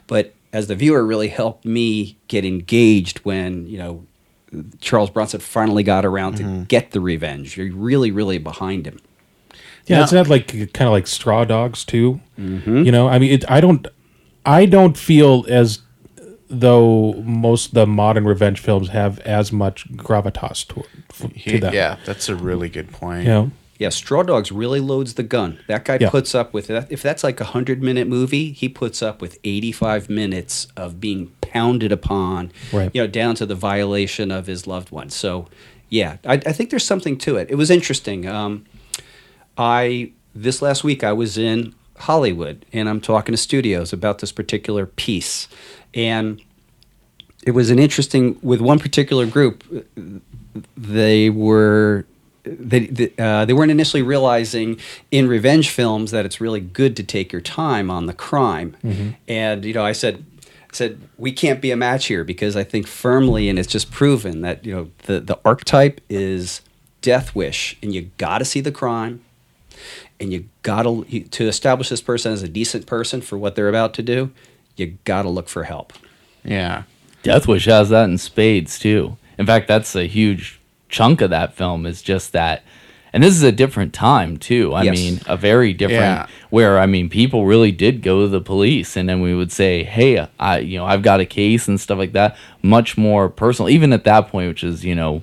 But 0.07 0.33
as 0.55 0.67
the 0.67 0.75
viewer, 0.75 1.05
really 1.05 1.27
helped 1.27 1.65
me 1.65 2.17
get 2.29 2.45
engaged 2.45 3.17
when, 3.19 3.67
you 3.67 3.77
know, 3.77 4.05
Charles 4.79 5.09
Bronson 5.09 5.41
finally 5.41 5.83
got 5.83 6.05
around 6.05 6.37
to 6.37 6.43
mm-hmm. 6.43 6.63
get 6.63 6.91
the 6.91 7.01
revenge. 7.01 7.57
You're 7.57 7.75
really, 7.75 8.09
really 8.09 8.37
behind 8.37 8.87
him. 8.87 9.01
Yeah, 9.85 9.97
Now- 9.97 10.03
it's 10.03 10.13
not 10.13 10.29
like 10.29 10.47
kind 10.47 10.87
of 10.87 10.93
like 10.93 11.07
Straw 11.07 11.43
Dogs 11.43 11.83
too. 11.83 12.21
Mm-hmm. 12.39 12.83
You 12.83 12.91
know, 12.93 13.09
I 13.09 13.19
mean, 13.19 13.33
it, 13.33 13.51
I 13.51 13.59
don't, 13.59 13.85
I 14.45 14.65
don't 14.65 14.97
feel 14.97 15.45
as 15.49 15.79
though 16.49 17.21
most 17.23 17.67
of 17.67 17.73
the 17.73 17.85
modern 17.85 18.23
revenge 18.23 18.61
films 18.61 18.87
have 18.89 19.19
as 19.19 19.51
much 19.51 19.91
gravitas 19.91 20.65
to, 20.69 20.85
f- 21.09 21.33
to 21.43 21.59
them. 21.59 21.73
yeah, 21.73 21.97
that's 22.05 22.29
a 22.29 22.35
really 22.35 22.69
good 22.69 22.91
point. 22.93 23.23
you 23.23 23.29
know, 23.29 23.51
Yeah, 23.77 23.89
Straw 23.89 24.23
Dogs 24.23 24.51
really 24.53 24.79
loads 24.79 25.15
the 25.15 25.23
gun. 25.23 25.59
That 25.67 25.83
guy 25.83 25.97
Yeah. 25.99 26.09
puts 26.09 26.33
up 26.33 26.53
with 26.53 26.67
that. 26.67 26.89
If 26.89 27.01
that's 27.01 27.23
like 27.23 27.41
a 27.41 27.45
hundred 27.45 27.83
minute 27.83 28.07
movie, 28.07 28.51
he 28.53 28.69
puts 28.69 29.01
up 29.01 29.21
with 29.21 29.37
eighty 29.43 29.71
five 29.73 30.09
minutes 30.09 30.67
of 30.77 31.01
being 31.01 31.31
pounded 31.41 31.91
upon. 31.91 32.51
Right. 32.71 32.89
You 32.93 33.01
know, 33.01 33.07
down 33.07 33.35
to 33.35 33.45
the 33.45 33.55
violation 33.55 34.31
of 34.31 34.47
his 34.47 34.65
loved 34.65 34.91
one. 34.91 35.09
So, 35.09 35.47
yeah, 35.89 36.17
I, 36.25 36.33
I 36.33 36.51
think 36.53 36.69
there's 36.69 36.85
something 36.85 37.17
to 37.19 37.35
it. 37.35 37.49
It 37.51 37.55
was 37.55 37.69
interesting. 37.69 38.25
Um, 38.27 38.65
I 39.57 40.11
this 40.33 40.61
last 40.61 40.83
week 40.83 41.03
I 41.03 41.11
was 41.13 41.37
in 41.37 41.73
Hollywood 41.97 42.65
and 42.73 42.87
I'm 42.89 42.99
talking 43.01 43.33
to 43.33 43.37
studios 43.37 43.91
about 43.93 44.19
this 44.19 44.31
particular 44.31 44.85
piece, 44.85 45.47
and 45.93 46.41
it 47.45 47.51
was 47.51 47.69
an 47.69 47.79
interesting 47.79 48.37
with 48.41 48.61
one 48.61 48.79
particular 48.79 49.25
group. 49.25 49.63
They 50.77 51.29
were 51.29 52.05
they 52.45 52.87
they, 52.87 53.13
uh, 53.17 53.45
they 53.45 53.53
weren't 53.53 53.71
initially 53.71 54.01
realizing 54.03 54.79
in 55.11 55.27
revenge 55.27 55.69
films 55.69 56.11
that 56.11 56.25
it's 56.25 56.39
really 56.39 56.59
good 56.59 56.95
to 56.97 57.03
take 57.03 57.31
your 57.31 57.41
time 57.41 57.89
on 57.91 58.05
the 58.05 58.13
crime, 58.13 58.75
and 59.27 59.65
you 59.65 59.73
know 59.73 59.85
I 59.85 59.91
said. 59.91 60.25
I 60.63 60.75
Said 60.75 60.99
we 61.17 61.31
can't 61.31 61.61
be 61.61 61.71
a 61.71 61.77
match 61.77 62.07
here 62.07 62.25
because 62.25 62.57
I 62.57 62.65
think 62.65 62.85
firmly, 62.85 63.47
and 63.47 63.57
it's 63.57 63.71
just 63.71 63.91
proven 63.91 64.41
that 64.41 64.65
you 64.65 64.75
know 64.75 64.91
the 65.03 65.21
the 65.21 65.39
archetype 65.45 66.01
is 66.09 66.61
death 67.01 67.33
wish, 67.33 67.77
and 67.81 67.95
you 67.95 68.11
got 68.17 68.39
to 68.39 68.45
see 68.45 68.59
the 68.59 68.73
crime, 68.73 69.23
and 70.19 70.33
you 70.33 70.49
gotta 70.63 71.05
to 71.29 71.47
establish 71.47 71.87
this 71.87 72.01
person 72.01 72.33
as 72.33 72.43
a 72.43 72.49
decent 72.49 72.87
person 72.87 73.21
for 73.21 73.37
what 73.37 73.55
they're 73.55 73.69
about 73.69 73.93
to 73.93 74.03
do. 74.03 74.31
You 74.75 74.97
gotta 75.05 75.29
look 75.29 75.47
for 75.47 75.63
help. 75.63 75.93
Yeah. 76.43 76.83
Death 77.23 77.47
Wish 77.47 77.65
has 77.65 77.89
that 77.89 78.09
in 78.09 78.17
spades 78.17 78.77
too. 78.77 79.17
In 79.37 79.45
fact, 79.45 79.67
that's 79.67 79.95
a 79.95 80.05
huge 80.07 80.59
chunk 80.95 81.19
of 81.21 81.29
that 81.31 81.53
film 81.53 81.85
is 81.85 82.01
just 82.01 82.31
that. 82.31 82.63
And 83.11 83.23
this 83.23 83.33
is 83.33 83.43
a 83.43 83.51
different 83.51 83.93
time 83.93 84.35
too. 84.37 84.73
I 84.73 84.83
Yes. 84.83 84.97
mean, 84.97 85.19
a 85.25 85.37
very 85.37 85.71
different 85.73 86.01
Yeah. 86.01 86.27
where 86.49 86.79
I 86.79 86.85
mean, 86.85 87.07
people 87.09 87.45
really 87.45 87.71
did 87.71 88.01
go 88.01 88.21
to 88.21 88.27
the 88.27 88.41
police, 88.41 88.95
and 88.97 89.07
then 89.09 89.19
we 89.21 89.33
would 89.33 89.51
say, 89.51 89.83
"Hey, 89.83 90.25
I, 90.39 90.59
you 90.59 90.77
know, 90.77 90.85
I've 90.85 91.01
got 91.01 91.19
a 91.21 91.25
case 91.25 91.67
and 91.67 91.79
stuff 91.79 91.97
like 91.97 92.13
that." 92.13 92.35
Much 92.61 92.97
more 92.97 93.29
personal, 93.29 93.69
even 93.69 93.93
at 93.93 94.03
that 94.05 94.29
point, 94.29 94.47
which 94.49 94.63
is 94.63 94.83
you 94.83 94.95
know, 94.95 95.21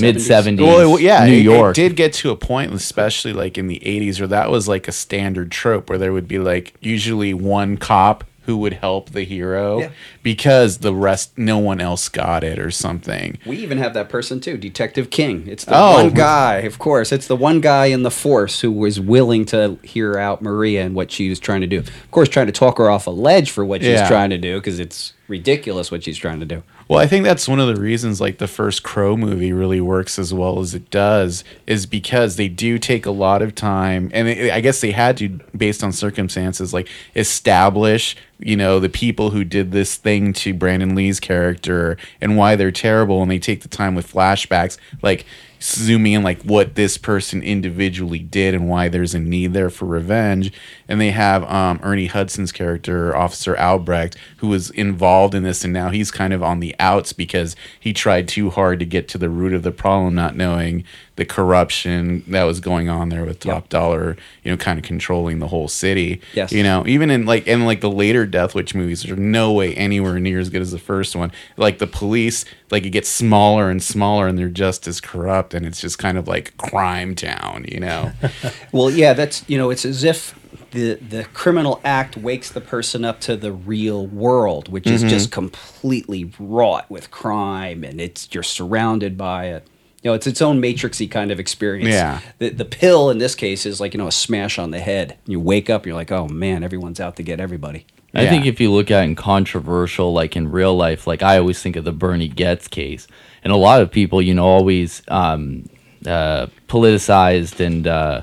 mid 0.00 0.20
seventies, 0.20 0.64
Well, 0.66 0.96
it- 0.96 1.02
yeah, 1.02 1.24
New 1.26 1.32
it- 1.32 1.42
York. 1.42 1.76
It, 1.78 1.80
did 1.82 1.96
get 1.96 2.12
to 2.14 2.30
a 2.30 2.36
point, 2.36 2.72
especially 2.72 3.32
like 3.32 3.56
in 3.58 3.66
the 3.68 3.80
'80s, 3.84 4.20
where 4.20 4.28
that 4.28 4.50
was 4.50 4.68
like 4.68 4.86
a 4.86 4.92
standard 4.92 5.50
trope, 5.50 5.88
where 5.88 5.98
there 5.98 6.12
would 6.12 6.28
be 6.28 6.38
like 6.38 6.74
usually 6.80 7.34
one 7.34 7.76
cop 7.78 8.22
who 8.48 8.56
would 8.56 8.72
help 8.72 9.10
the 9.10 9.24
hero 9.24 9.78
Yeah. 9.80 9.88
because 10.22 10.78
the 10.78 10.94
rest, 10.94 11.36
no 11.36 11.58
one 11.58 11.82
else 11.82 12.08
got 12.08 12.42
it 12.42 12.58
or 12.58 12.70
something. 12.70 13.36
We 13.44 13.58
even 13.58 13.76
have 13.76 13.92
that 13.92 14.08
person 14.08 14.40
too, 14.40 14.56
Detective 14.56 15.10
King. 15.10 15.44
It's 15.46 15.66
the 15.66 15.76
Oh. 15.76 15.92
one 16.02 16.14
guy, 16.14 16.60
of 16.60 16.78
course. 16.78 17.12
It's 17.12 17.26
the 17.26 17.36
one 17.36 17.60
guy 17.60 17.86
in 17.86 18.04
the 18.04 18.10
force 18.10 18.62
who 18.62 18.72
was 18.72 18.98
willing 18.98 19.44
to 19.46 19.76
hear 19.82 20.16
out 20.16 20.40
Maria 20.40 20.82
and 20.86 20.94
what 20.94 21.12
she 21.12 21.28
was 21.28 21.38
trying 21.38 21.60
to 21.60 21.66
do. 21.66 21.80
Of 21.80 22.10
course, 22.10 22.30
trying 22.30 22.46
to 22.46 22.52
talk 22.52 22.78
her 22.78 22.88
off 22.88 23.06
a 23.06 23.10
ledge 23.10 23.50
for 23.50 23.66
what 23.66 23.82
she's 23.82 23.90
Yeah. 23.90 24.08
trying 24.08 24.30
to 24.30 24.38
do 24.38 24.54
because 24.56 24.80
it's 24.80 25.12
ridiculous 25.28 25.90
what 25.90 26.02
she's 26.02 26.16
trying 26.16 26.40
to 26.40 26.46
do. 26.46 26.62
Well, 26.88 26.98
I 26.98 27.06
think 27.06 27.24
that's 27.24 27.46
one 27.46 27.60
of 27.60 27.68
the 27.68 27.80
reasons 27.80 28.18
like 28.20 28.38
the 28.38 28.48
first 28.48 28.82
Crow 28.82 29.14
movie 29.16 29.52
really 29.52 29.80
works 29.80 30.18
as 30.18 30.32
well 30.32 30.58
as 30.58 30.74
it 30.74 30.90
does 30.90 31.44
is 31.66 31.84
because 31.84 32.36
they 32.36 32.48
do 32.48 32.78
take 32.78 33.04
a 33.04 33.10
lot 33.10 33.42
of 33.42 33.54
time 33.54 34.10
and 34.14 34.28
I 34.28 34.60
guess 34.60 34.80
they 34.80 34.92
had 34.92 35.18
to 35.18 35.28
based 35.54 35.84
on 35.84 35.92
circumstances 35.92 36.72
like 36.72 36.88
establish, 37.14 38.16
you 38.38 38.56
know, 38.56 38.80
the 38.80 38.88
people 38.88 39.30
who 39.30 39.44
did 39.44 39.70
this 39.70 39.96
thing 39.96 40.32
to 40.32 40.54
Brandon 40.54 40.94
Lee's 40.94 41.20
character 41.20 41.98
and 42.22 42.38
why 42.38 42.56
they're 42.56 42.72
terrible 42.72 43.20
and 43.20 43.30
they 43.30 43.38
take 43.38 43.60
the 43.60 43.68
time 43.68 43.94
with 43.94 44.10
flashbacks 44.10 44.78
like 45.02 45.26
zooming 45.60 46.12
in 46.12 46.22
like 46.22 46.42
what 46.42 46.74
this 46.74 46.96
person 46.96 47.42
individually 47.42 48.20
did 48.20 48.54
and 48.54 48.68
why 48.68 48.88
there's 48.88 49.14
a 49.14 49.18
need 49.18 49.52
there 49.52 49.70
for 49.70 49.86
revenge 49.86 50.52
and 50.88 51.00
they 51.00 51.10
have 51.10 51.44
um, 51.44 51.78
ernie 51.82 52.06
hudson's 52.06 52.50
character 52.52 53.14
officer 53.16 53.56
albrecht 53.56 54.16
who 54.38 54.48
was 54.48 54.70
involved 54.70 55.34
in 55.34 55.42
this 55.42 55.64
and 55.64 55.72
now 55.72 55.90
he's 55.90 56.10
kind 56.10 56.32
of 56.32 56.42
on 56.42 56.60
the 56.60 56.74
outs 56.80 57.12
because 57.12 57.54
he 57.78 57.92
tried 57.92 58.26
too 58.28 58.50
hard 58.50 58.78
to 58.78 58.84
get 58.86 59.06
to 59.08 59.18
the 59.18 59.28
root 59.28 59.52
of 59.52 59.62
the 59.62 59.72
problem 59.72 60.14
not 60.14 60.34
knowing 60.36 60.84
the 61.16 61.24
corruption 61.24 62.22
that 62.28 62.44
was 62.44 62.60
going 62.60 62.88
on 62.88 63.08
there 63.08 63.24
with 63.24 63.40
top 63.40 63.64
Yep. 63.64 63.68
dollar 63.70 64.16
you 64.44 64.50
know 64.50 64.56
kind 64.56 64.78
of 64.78 64.84
controlling 64.84 65.38
the 65.40 65.48
whole 65.48 65.66
city 65.68 66.20
Yes. 66.34 66.52
you 66.52 66.62
know 66.62 66.84
even 66.86 67.10
in 67.10 67.26
like 67.26 67.46
in 67.46 67.64
like 67.64 67.80
the 67.80 67.90
later 67.90 68.24
Death 68.26 68.54
Wish 68.54 68.74
movies 68.74 69.02
there's 69.02 69.18
no 69.18 69.52
way 69.52 69.74
anywhere 69.74 70.18
near 70.20 70.38
as 70.38 70.48
good 70.50 70.62
as 70.62 70.70
the 70.70 70.78
first 70.78 71.16
one 71.16 71.32
like 71.56 71.78
the 71.78 71.86
police 71.86 72.44
like 72.70 72.84
it 72.86 72.90
gets 72.90 73.08
smaller 73.08 73.68
and 73.70 73.82
smaller 73.82 74.26
and 74.28 74.38
they're 74.38 74.48
just 74.48 74.86
as 74.86 75.00
corrupt 75.00 75.54
and 75.54 75.66
it's 75.66 75.80
just 75.80 75.98
kind 75.98 76.16
of 76.18 76.28
like 76.28 76.56
crime 76.56 77.14
town 77.14 77.64
you 77.68 77.80
know 77.80 78.12
Well, 78.72 78.90
yeah, 78.90 79.14
that's 79.14 79.48
you 79.48 79.56
know, 79.58 79.70
it's 79.70 79.84
as 79.84 80.04
if 80.04 80.38
the 80.70 80.94
the 80.94 81.24
criminal 81.32 81.80
act 81.84 82.16
wakes 82.16 82.50
the 82.50 82.60
person 82.60 83.04
up 83.04 83.20
to 83.22 83.36
the 83.36 83.52
real 83.52 84.06
world, 84.06 84.68
which 84.68 84.86
is 84.86 85.02
just 85.02 85.30
completely 85.32 86.30
wrought 86.38 86.90
with 86.90 87.10
crime, 87.10 87.84
and 87.84 88.00
it's 88.00 88.28
you're 88.32 88.42
surrounded 88.42 89.16
by 89.16 89.46
it. 89.46 89.66
You 90.02 90.10
know, 90.10 90.14
it's 90.14 90.26
its 90.28 90.40
own 90.40 90.62
matrixy 90.62 91.10
kind 91.10 91.30
of 91.30 91.40
experience. 91.40 91.90
Yeah. 91.94 92.20
The 92.38 92.50
the 92.50 92.64
pill 92.64 93.10
in 93.10 93.18
this 93.18 93.34
case 93.34 93.66
is 93.66 93.80
like 93.80 93.94
you 93.94 93.98
know 93.98 94.06
a 94.06 94.12
smash 94.12 94.58
on 94.58 94.70
the 94.70 94.80
head. 94.80 95.16
You 95.26 95.40
wake 95.40 95.68
up, 95.70 95.86
you're 95.86 95.94
like, 95.96 96.12
oh 96.12 96.28
man, 96.28 96.62
everyone's 96.62 97.00
out 97.00 97.16
to 97.16 97.22
get 97.22 97.40
everybody. 97.40 97.84
I 98.14 98.22
Yeah. 98.22 98.30
think 98.30 98.46
if 98.46 98.60
you 98.60 98.72
look 98.72 98.90
at 98.90 99.02
it 99.02 99.04
in 99.04 99.16
controversial, 99.16 100.12
like 100.12 100.34
in 100.36 100.50
real 100.50 100.74
life, 100.76 101.06
like 101.06 101.22
I 101.22 101.36
always 101.38 101.60
think 101.60 101.76
of 101.76 101.84
the 101.84 101.92
Bernie 101.92 102.28
Goetz 102.28 102.68
case, 102.68 103.06
and 103.44 103.52
a 103.52 103.56
lot 103.56 103.82
of 103.82 103.90
people, 103.90 104.22
you 104.22 104.34
know, 104.34 104.46
always 104.46 105.02
um, 105.08 105.68
uh, 106.06 106.46
politicized 106.68 107.60
and 107.60 107.86
uh, 107.86 108.22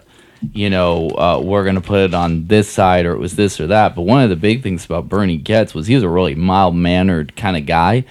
you 0.53 0.69
know 0.69 1.09
uh, 1.09 1.39
we're 1.43 1.63
going 1.63 1.75
to 1.75 1.81
put 1.81 1.99
it 1.99 2.13
on 2.13 2.47
this 2.47 2.69
side 2.69 3.05
or 3.05 3.13
it 3.13 3.19
was 3.19 3.35
this 3.35 3.59
or 3.59 3.67
that. 3.67 3.95
But 3.95 4.03
one 4.03 4.23
of 4.23 4.29
the 4.29 4.35
big 4.35 4.63
things 4.63 4.85
about 4.85 5.09
Bernie 5.09 5.37
Goetz 5.37 5.73
was 5.73 5.87
he 5.87 5.95
was 5.95 6.03
a 6.03 6.09
really 6.09 6.35
mild 6.35 6.75
mannered 6.75 7.35
kind 7.35 7.57
of 7.57 7.65
guy, 7.65 8.05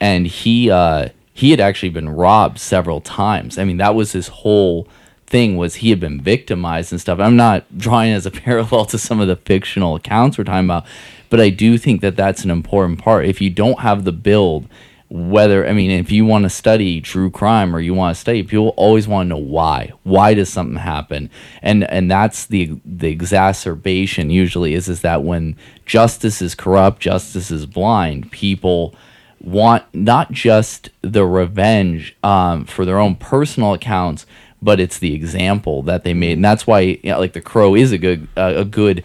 and 0.00 0.26
he 0.26 0.70
uh, 0.70 1.08
he 1.32 1.50
had 1.50 1.60
actually 1.60 1.90
been 1.90 2.08
robbed 2.08 2.58
several 2.58 3.00
times. 3.00 3.58
I 3.58 3.64
mean, 3.64 3.78
that 3.78 3.94
was 3.94 4.12
his 4.12 4.28
whole 4.28 4.86
thing 5.26 5.56
was 5.56 5.76
he 5.76 5.90
had 5.90 6.00
been 6.00 6.20
victimized 6.20 6.92
and 6.92 7.00
stuff. 7.00 7.20
I'm 7.20 7.36
not 7.36 7.78
drawing 7.78 8.12
as 8.12 8.26
a 8.26 8.30
parallel 8.32 8.84
to 8.86 8.98
some 8.98 9.20
of 9.20 9.28
the 9.28 9.36
fictional 9.36 9.94
accounts 9.94 10.36
we're 10.36 10.44
talking 10.44 10.66
about, 10.66 10.84
but 11.30 11.40
I 11.40 11.50
do 11.50 11.78
think 11.78 12.00
that 12.02 12.16
that's 12.16 12.44
an 12.44 12.50
important 12.50 12.98
part. 12.98 13.24
If 13.24 13.40
you 13.40 13.48
don't 13.48 13.80
have 13.80 14.04
the 14.04 14.12
build, 14.12 14.68
whether 15.10 15.66
I 15.66 15.72
mean, 15.72 15.90
if 15.90 16.12
you 16.12 16.24
want 16.24 16.44
to 16.44 16.50
study 16.50 17.00
true 17.00 17.30
crime 17.30 17.74
or 17.74 17.80
you 17.80 17.94
want 17.94 18.14
to 18.14 18.20
study, 18.20 18.44
people 18.44 18.68
always 18.76 19.08
want 19.08 19.26
to 19.26 19.30
know 19.30 19.42
why. 19.42 19.92
Why 20.04 20.34
does 20.34 20.48
something 20.48 20.78
happen? 20.78 21.30
And 21.62 21.82
and 21.90 22.08
that's 22.08 22.46
the 22.46 22.80
the 22.84 23.10
exacerbation 23.10 24.30
usually 24.30 24.74
is 24.74 24.88
is 24.88 25.00
that 25.00 25.24
when 25.24 25.56
justice 25.84 26.40
is 26.40 26.54
corrupt, 26.54 27.00
justice 27.00 27.50
is 27.50 27.66
blind, 27.66 28.30
people 28.30 28.94
want 29.40 29.84
not 29.92 30.30
just 30.30 30.90
the 31.02 31.26
revenge 31.26 32.16
um, 32.22 32.64
for 32.64 32.84
their 32.84 32.98
own 32.98 33.16
personal 33.16 33.72
accounts, 33.74 34.26
but 34.62 34.78
it's 34.78 34.98
the 34.98 35.14
example 35.14 35.82
that 35.82 36.04
they 36.04 36.14
made, 36.14 36.34
and 36.34 36.44
that's 36.44 36.68
why 36.68 36.80
you 36.80 37.00
know, 37.04 37.18
like 37.18 37.32
the 37.32 37.40
Crow 37.40 37.74
is 37.74 37.90
a 37.90 37.98
good 37.98 38.28
uh, 38.36 38.54
a 38.58 38.64
good 38.64 39.02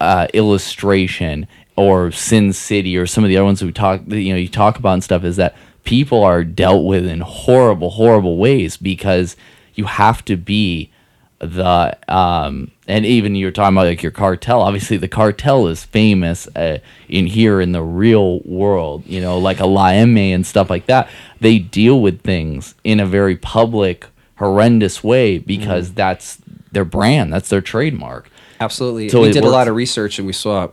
uh, 0.00 0.26
illustration, 0.34 1.46
or 1.76 2.10
Sin 2.10 2.52
City, 2.52 2.96
or 2.96 3.06
some 3.06 3.24
of 3.24 3.28
the 3.28 3.36
other 3.36 3.44
ones 3.44 3.60
that 3.60 3.66
we 3.66 3.72
talk 3.72 4.02
you 4.08 4.32
know 4.32 4.38
you 4.38 4.48
talk 4.48 4.78
about 4.78 4.94
and 4.94 5.04
stuff 5.04 5.24
is 5.24 5.36
that 5.36 5.54
people 5.84 6.24
are 6.24 6.42
dealt 6.42 6.84
with 6.84 7.06
in 7.06 7.20
horrible 7.20 7.90
horrible 7.90 8.38
ways 8.38 8.76
because 8.76 9.36
you 9.74 9.84
have 9.84 10.24
to 10.24 10.36
be 10.36 10.90
the 11.38 11.96
um 12.08 12.70
and 12.88 13.04
even 13.04 13.34
you're 13.34 13.50
talking 13.50 13.76
about 13.76 13.86
like 13.86 14.02
your 14.02 14.12
cartel. 14.12 14.62
Obviously 14.62 14.96
the 14.96 15.08
cartel 15.08 15.66
is 15.66 15.84
famous 15.84 16.48
uh, 16.56 16.78
in 17.08 17.26
here 17.26 17.60
in 17.60 17.72
the 17.72 17.82
real 17.82 18.40
world 18.40 19.04
you 19.06 19.20
know 19.20 19.38
like 19.38 19.60
a 19.60 19.64
Laeme 19.64 20.34
and 20.34 20.46
stuff 20.46 20.70
like 20.70 20.86
that. 20.86 21.08
They 21.40 21.58
deal 21.58 22.00
with 22.00 22.22
things 22.22 22.74
in 22.84 23.00
a 23.00 23.06
very 23.06 23.36
public 23.36 24.06
horrendous 24.36 25.02
way 25.02 25.38
because 25.38 25.92
that's 25.92 26.38
their 26.72 26.84
brand. 26.84 27.32
That's 27.32 27.48
their 27.48 27.60
trademark. 27.60 28.30
Absolutely. 28.60 29.08
So 29.08 29.22
we 29.22 29.32
did 29.32 29.44
a 29.44 29.50
lot 29.50 29.68
of 29.68 29.74
research 29.74 30.18
and 30.18 30.26
we 30.26 30.32
saw, 30.32 30.68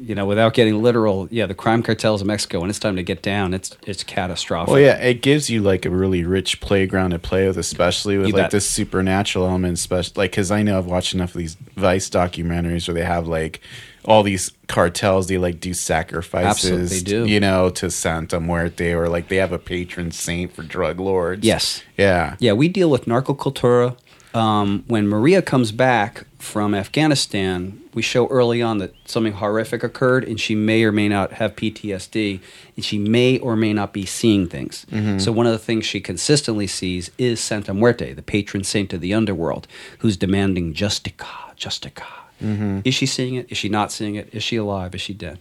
you 0.00 0.14
know, 0.14 0.24
without 0.24 0.54
getting 0.54 0.82
literal, 0.82 1.28
yeah, 1.30 1.44
the 1.44 1.54
crime 1.54 1.82
cartels 1.82 2.22
of 2.22 2.26
Mexico, 2.26 2.60
when 2.60 2.70
it's 2.70 2.78
time 2.78 2.96
to 2.96 3.02
get 3.02 3.22
down, 3.22 3.52
it's 3.52 3.76
it's 3.86 4.02
catastrophic. 4.02 4.72
Well, 4.72 4.80
yeah, 4.80 4.96
it 4.96 5.20
gives 5.20 5.50
you 5.50 5.60
like 5.60 5.84
a 5.84 5.90
really 5.90 6.24
rich 6.24 6.60
playground 6.60 7.10
to 7.10 7.18
play 7.18 7.46
with, 7.46 7.58
especially 7.58 8.16
with 8.16 8.28
You 8.28 8.32
like 8.32 8.44
bet. 8.44 8.50
this 8.50 8.68
supernatural 8.68 9.46
element. 9.46 9.74
Especially 9.74 10.14
like 10.16 10.30
because 10.30 10.50
I 10.50 10.62
know 10.62 10.78
I've 10.78 10.86
watched 10.86 11.12
enough 11.14 11.34
of 11.34 11.38
these 11.38 11.54
Vice 11.76 12.08
documentaries 12.08 12.88
where 12.88 12.94
they 12.94 13.04
have 13.04 13.26
like 13.28 13.60
all 14.06 14.22
these 14.22 14.52
cartels. 14.68 15.26
They 15.28 15.36
like 15.36 15.60
do 15.60 15.74
sacrifices, 15.74 16.64
Absolutely, 16.64 16.98
they 16.98 17.00
do. 17.04 17.26
you 17.26 17.38
know, 17.40 17.68
to 17.70 17.90
Santa 17.90 18.40
Muerte, 18.40 18.92
or 18.94 19.08
like 19.08 19.28
they 19.28 19.36
have 19.36 19.52
a 19.52 19.58
patron 19.58 20.10
saint 20.12 20.54
for 20.54 20.62
drug 20.62 20.98
lords. 20.98 21.44
Yes. 21.46 21.82
yeah, 21.98 22.36
Yeah, 22.38 22.54
we 22.54 22.68
deal 22.68 22.88
with 22.90 23.04
narcocultura. 23.04 23.96
Um, 24.32 24.84
when 24.86 25.08
Maria 25.08 25.42
comes 25.42 25.72
back 25.72 26.24
from 26.38 26.72
Afghanistan, 26.74 27.79
we 27.94 28.02
show 28.02 28.28
early 28.28 28.62
on 28.62 28.78
that 28.78 28.94
something 29.04 29.32
horrific 29.34 29.82
occurred, 29.82 30.24
and 30.24 30.40
she 30.40 30.54
may 30.54 30.84
or 30.84 30.92
may 30.92 31.08
not 31.08 31.32
have 31.32 31.56
PTSD, 31.56 32.40
and 32.76 32.84
she 32.84 32.98
may 32.98 33.38
or 33.38 33.56
may 33.56 33.72
not 33.72 33.92
be 33.92 34.06
seeing 34.06 34.48
things. 34.48 34.86
Mm-hmm. 34.90 35.18
So 35.18 35.32
one 35.32 35.46
of 35.46 35.52
the 35.52 35.58
things 35.58 35.86
she 35.86 36.00
consistently 36.00 36.66
sees 36.66 37.10
is 37.18 37.40
Santa 37.40 37.74
Muerte, 37.74 38.12
the 38.12 38.22
patron 38.22 38.64
saint 38.64 38.92
of 38.92 39.00
the 39.00 39.12
underworld, 39.14 39.66
who's 39.98 40.16
demanding 40.16 40.74
justica, 40.74 41.56
justica. 41.56 42.06
Mm-hmm. 42.42 42.80
Is 42.84 42.94
she 42.94 43.06
seeing 43.06 43.34
it? 43.34 43.50
Is 43.50 43.58
she 43.58 43.68
not 43.68 43.92
seeing 43.92 44.14
it? 44.14 44.28
Is 44.32 44.42
she 44.42 44.56
alive? 44.56 44.94
Is 44.94 45.00
she 45.00 45.12
dead? 45.12 45.38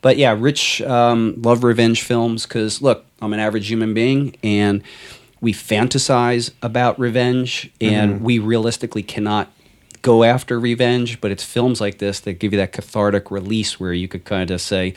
But 0.00 0.16
yeah, 0.16 0.36
Rich 0.38 0.82
um, 0.82 1.40
love 1.42 1.64
revenge 1.64 2.02
films 2.02 2.44
because 2.46 2.80
look, 2.80 3.04
I'm 3.20 3.32
an 3.32 3.40
average 3.40 3.68
human 3.68 3.94
being, 3.94 4.36
and 4.42 4.82
we 5.40 5.52
fantasize 5.52 6.52
about 6.62 6.98
revenge, 6.98 7.70
and 7.80 8.16
mm-hmm. 8.16 8.24
we 8.24 8.38
realistically 8.38 9.02
cannot 9.02 9.50
go 10.06 10.24
after 10.24 10.58
revenge. 10.60 11.20
But 11.20 11.30
it's 11.30 11.44
films 11.44 11.80
like 11.80 11.98
this 11.98 12.20
that 12.20 12.34
give 12.38 12.52
you 12.52 12.58
that 12.58 12.72
cathartic 12.72 13.30
release 13.30 13.78
where 13.80 13.92
you 13.92 14.08
could 14.08 14.24
kind 14.24 14.50
of 14.50 14.60
say, 14.60 14.94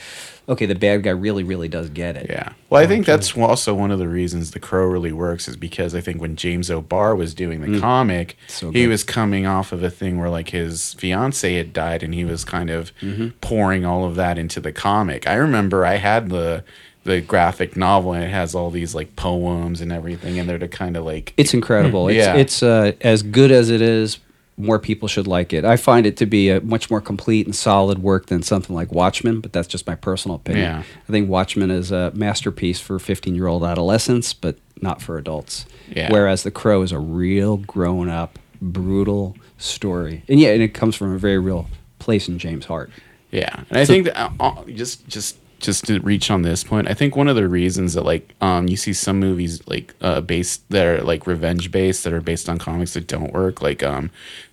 okay, 0.48 0.66
the 0.66 0.76
bad 0.76 1.04
guy 1.04 1.12
really, 1.12 1.44
really 1.44 1.68
does 1.68 1.90
get 1.90 2.16
it. 2.16 2.28
Yeah. 2.30 2.54
Well, 2.70 2.82
I 2.82 2.88
think 2.88 3.06
that's 3.06 3.36
also 3.38 3.74
one 3.74 3.92
of 3.92 4.00
the 4.00 4.08
reasons 4.08 4.52
The 4.52 4.60
Crow 4.60 4.86
really 4.86 5.12
works 5.12 5.48
is 5.48 5.56
because 5.56 5.94
I 5.94 6.02
think 6.02 6.20
when 6.22 6.36
James 6.36 6.72
O'Barr 6.72 7.16
was 7.16 7.34
doing 7.34 7.62
the 7.62 7.80
comic, 7.80 8.36
Mm. 8.48 8.52
So 8.52 8.72
he 8.72 8.88
was 8.88 9.04
coming 9.04 9.46
off 9.46 9.72
of 9.72 9.84
a 9.84 9.90
thing 9.90 10.18
where 10.20 10.30
like 10.30 10.50
his 10.50 10.94
fiance 10.96 11.54
had 11.54 11.74
died 11.74 12.04
and 12.04 12.14
he 12.14 12.26
was 12.26 12.44
kind 12.46 12.70
of 12.70 12.92
Mm-hmm. 13.02 13.30
pouring 13.42 13.86
all 13.86 14.06
of 14.06 14.16
that 14.16 14.38
into 14.38 14.60
the 14.60 14.72
comic. 14.72 15.28
I 15.28 15.36
remember 15.36 15.86
I 15.86 15.96
had 15.96 16.30
the 16.30 16.64
the 17.06 17.22
graphic 17.22 17.78
novel 17.78 18.14
and 18.14 18.24
it 18.24 18.30
has 18.30 18.54
all 18.54 18.70
these 18.70 18.94
like 18.94 19.16
poems 19.16 19.80
and 19.82 19.92
everything 19.92 20.36
in 20.36 20.48
there 20.48 20.60
to 20.60 20.68
kind 20.68 20.98
of 20.98 21.06
like 21.06 21.34
It's 21.38 21.54
incredible. 21.54 22.08
It's, 22.10 22.18
Yeah. 22.18 22.36
it's 22.36 22.62
uh, 22.62 22.92
as 23.02 23.24
good 23.24 23.52
as 23.52 23.70
it 23.70 23.82
is. 23.82 24.20
More 24.60 24.78
people 24.78 25.08
should 25.08 25.26
like 25.26 25.54
it. 25.54 25.66
I 25.66 25.78
find 25.78 26.06
it 26.06 26.18
to 26.18 26.26
be 26.26 26.50
a 26.50 26.62
much 26.62 26.92
more 26.92 27.02
complete 27.02 27.46
and 27.48 27.56
solid 27.56 28.00
work 28.00 28.28
than 28.28 28.44
something 28.44 28.76
like 28.76 28.92
Watchmen, 28.92 29.40
but 29.40 29.54
that's 29.54 29.68
just 29.68 29.88
my 29.88 29.96
personal 29.96 30.36
opinion. 30.36 30.66
Yeah. 30.66 30.84
I 31.08 31.12
think 31.12 31.30
Watchmen 31.30 31.72
is 31.72 31.92
a 31.92 32.12
masterpiece 32.14 32.80
for 32.80 33.00
15 33.00 33.34
year 33.34 33.48
old 33.48 33.64
adolescents, 33.64 34.34
but 34.34 34.58
not 34.82 35.02
for 35.02 35.18
adults. 35.18 35.66
Yeah. 35.90 36.12
Whereas 36.12 36.44
The 36.44 36.52
Crow 36.52 36.82
is 36.82 36.92
a 36.92 37.00
real 37.00 37.58
grown 37.58 38.10
up, 38.10 38.38
brutal 38.62 39.36
story. 39.58 40.24
And 40.28 40.40
yeah, 40.40 40.50
and 40.50 40.62
it 40.62 40.74
comes 40.74 40.96
from 40.96 41.14
a 41.14 41.18
very 41.18 41.40
real 41.40 41.68
place 42.00 42.28
in 42.28 42.38
James' 42.38 42.66
heart. 42.66 42.92
Yeah, 43.32 43.64
and 43.70 43.78
I 43.78 43.86
think 43.86 44.06
that 44.06 44.18
uh, 44.18 44.30
uh, 44.40 44.64
just 44.66 45.08
just 45.08 45.38
just 45.60 45.86
to 45.86 46.00
reach 46.00 46.32
on 46.32 46.42
this 46.42 46.64
point, 46.64 46.88
I 46.88 46.94
think 46.94 47.16
one 47.16 47.28
of 47.28 47.36
the 47.36 47.48
reasons 47.48 47.94
that 47.94 48.04
like 48.04 48.34
um 48.42 48.68
you 48.68 48.78
see 48.78 48.94
some 48.94 49.20
movies 49.20 49.66
like 49.68 49.94
uh 50.02 50.22
based 50.22 50.68
that 50.70 50.86
are 50.86 51.02
like 51.02 51.28
revenge 51.28 51.72
based 51.72 52.04
that 52.04 52.14
are 52.14 52.22
based 52.22 52.50
on 52.50 52.58
comics 52.58 52.94
that 52.94 53.08
don't 53.08 53.34
work, 53.34 53.62
like 53.62 53.84
um 53.84 54.10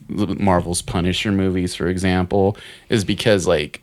Marvel's 0.09 0.83
Punisher 0.83 1.33
movies, 1.33 1.75
for 1.75 1.89
example, 1.89 2.57
is 2.89 3.05
because 3.05 3.47
like 3.47 3.83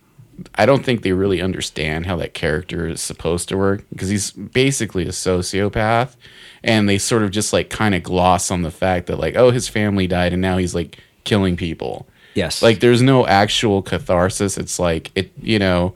I 0.56 0.66
don't 0.66 0.84
think 0.84 1.04
they 1.04 1.12
really 1.12 1.42
understand 1.42 2.06
how 2.06 2.16
that 2.18 2.34
character 2.34 2.88
is 2.88 3.02
supposed 3.02 3.50
to 3.50 3.58
work 3.58 3.86
because 3.90 4.10
he's 4.10 4.32
basically 4.32 5.04
a 5.04 5.10
sociopath, 5.10 6.16
and 6.64 6.90
they 6.90 6.98
sort 6.98 7.24
of 7.24 7.32
just 7.32 7.54
like 7.54 7.70
kind 7.70 7.94
of 7.94 8.04
gloss 8.04 8.50
on 8.52 8.62
the 8.64 8.72
fact 8.72 9.08
that 9.08 9.20
like 9.20 9.36
oh 9.36 9.52
his 9.52 9.68
family 9.68 10.08
died 10.08 10.34
and 10.34 10.42
now 10.42 10.58
he's 10.58 10.76
like 10.76 11.00
killing 11.24 11.56
people. 11.56 12.08
Yes. 12.34 12.62
Like 12.62 12.80
there's 12.80 13.02
no 13.02 13.28
actual 13.28 13.82
catharsis. 13.82 14.58
It's 14.58 14.80
like 14.80 15.12
it, 15.16 15.32
you 15.42 15.60
know. 15.60 15.96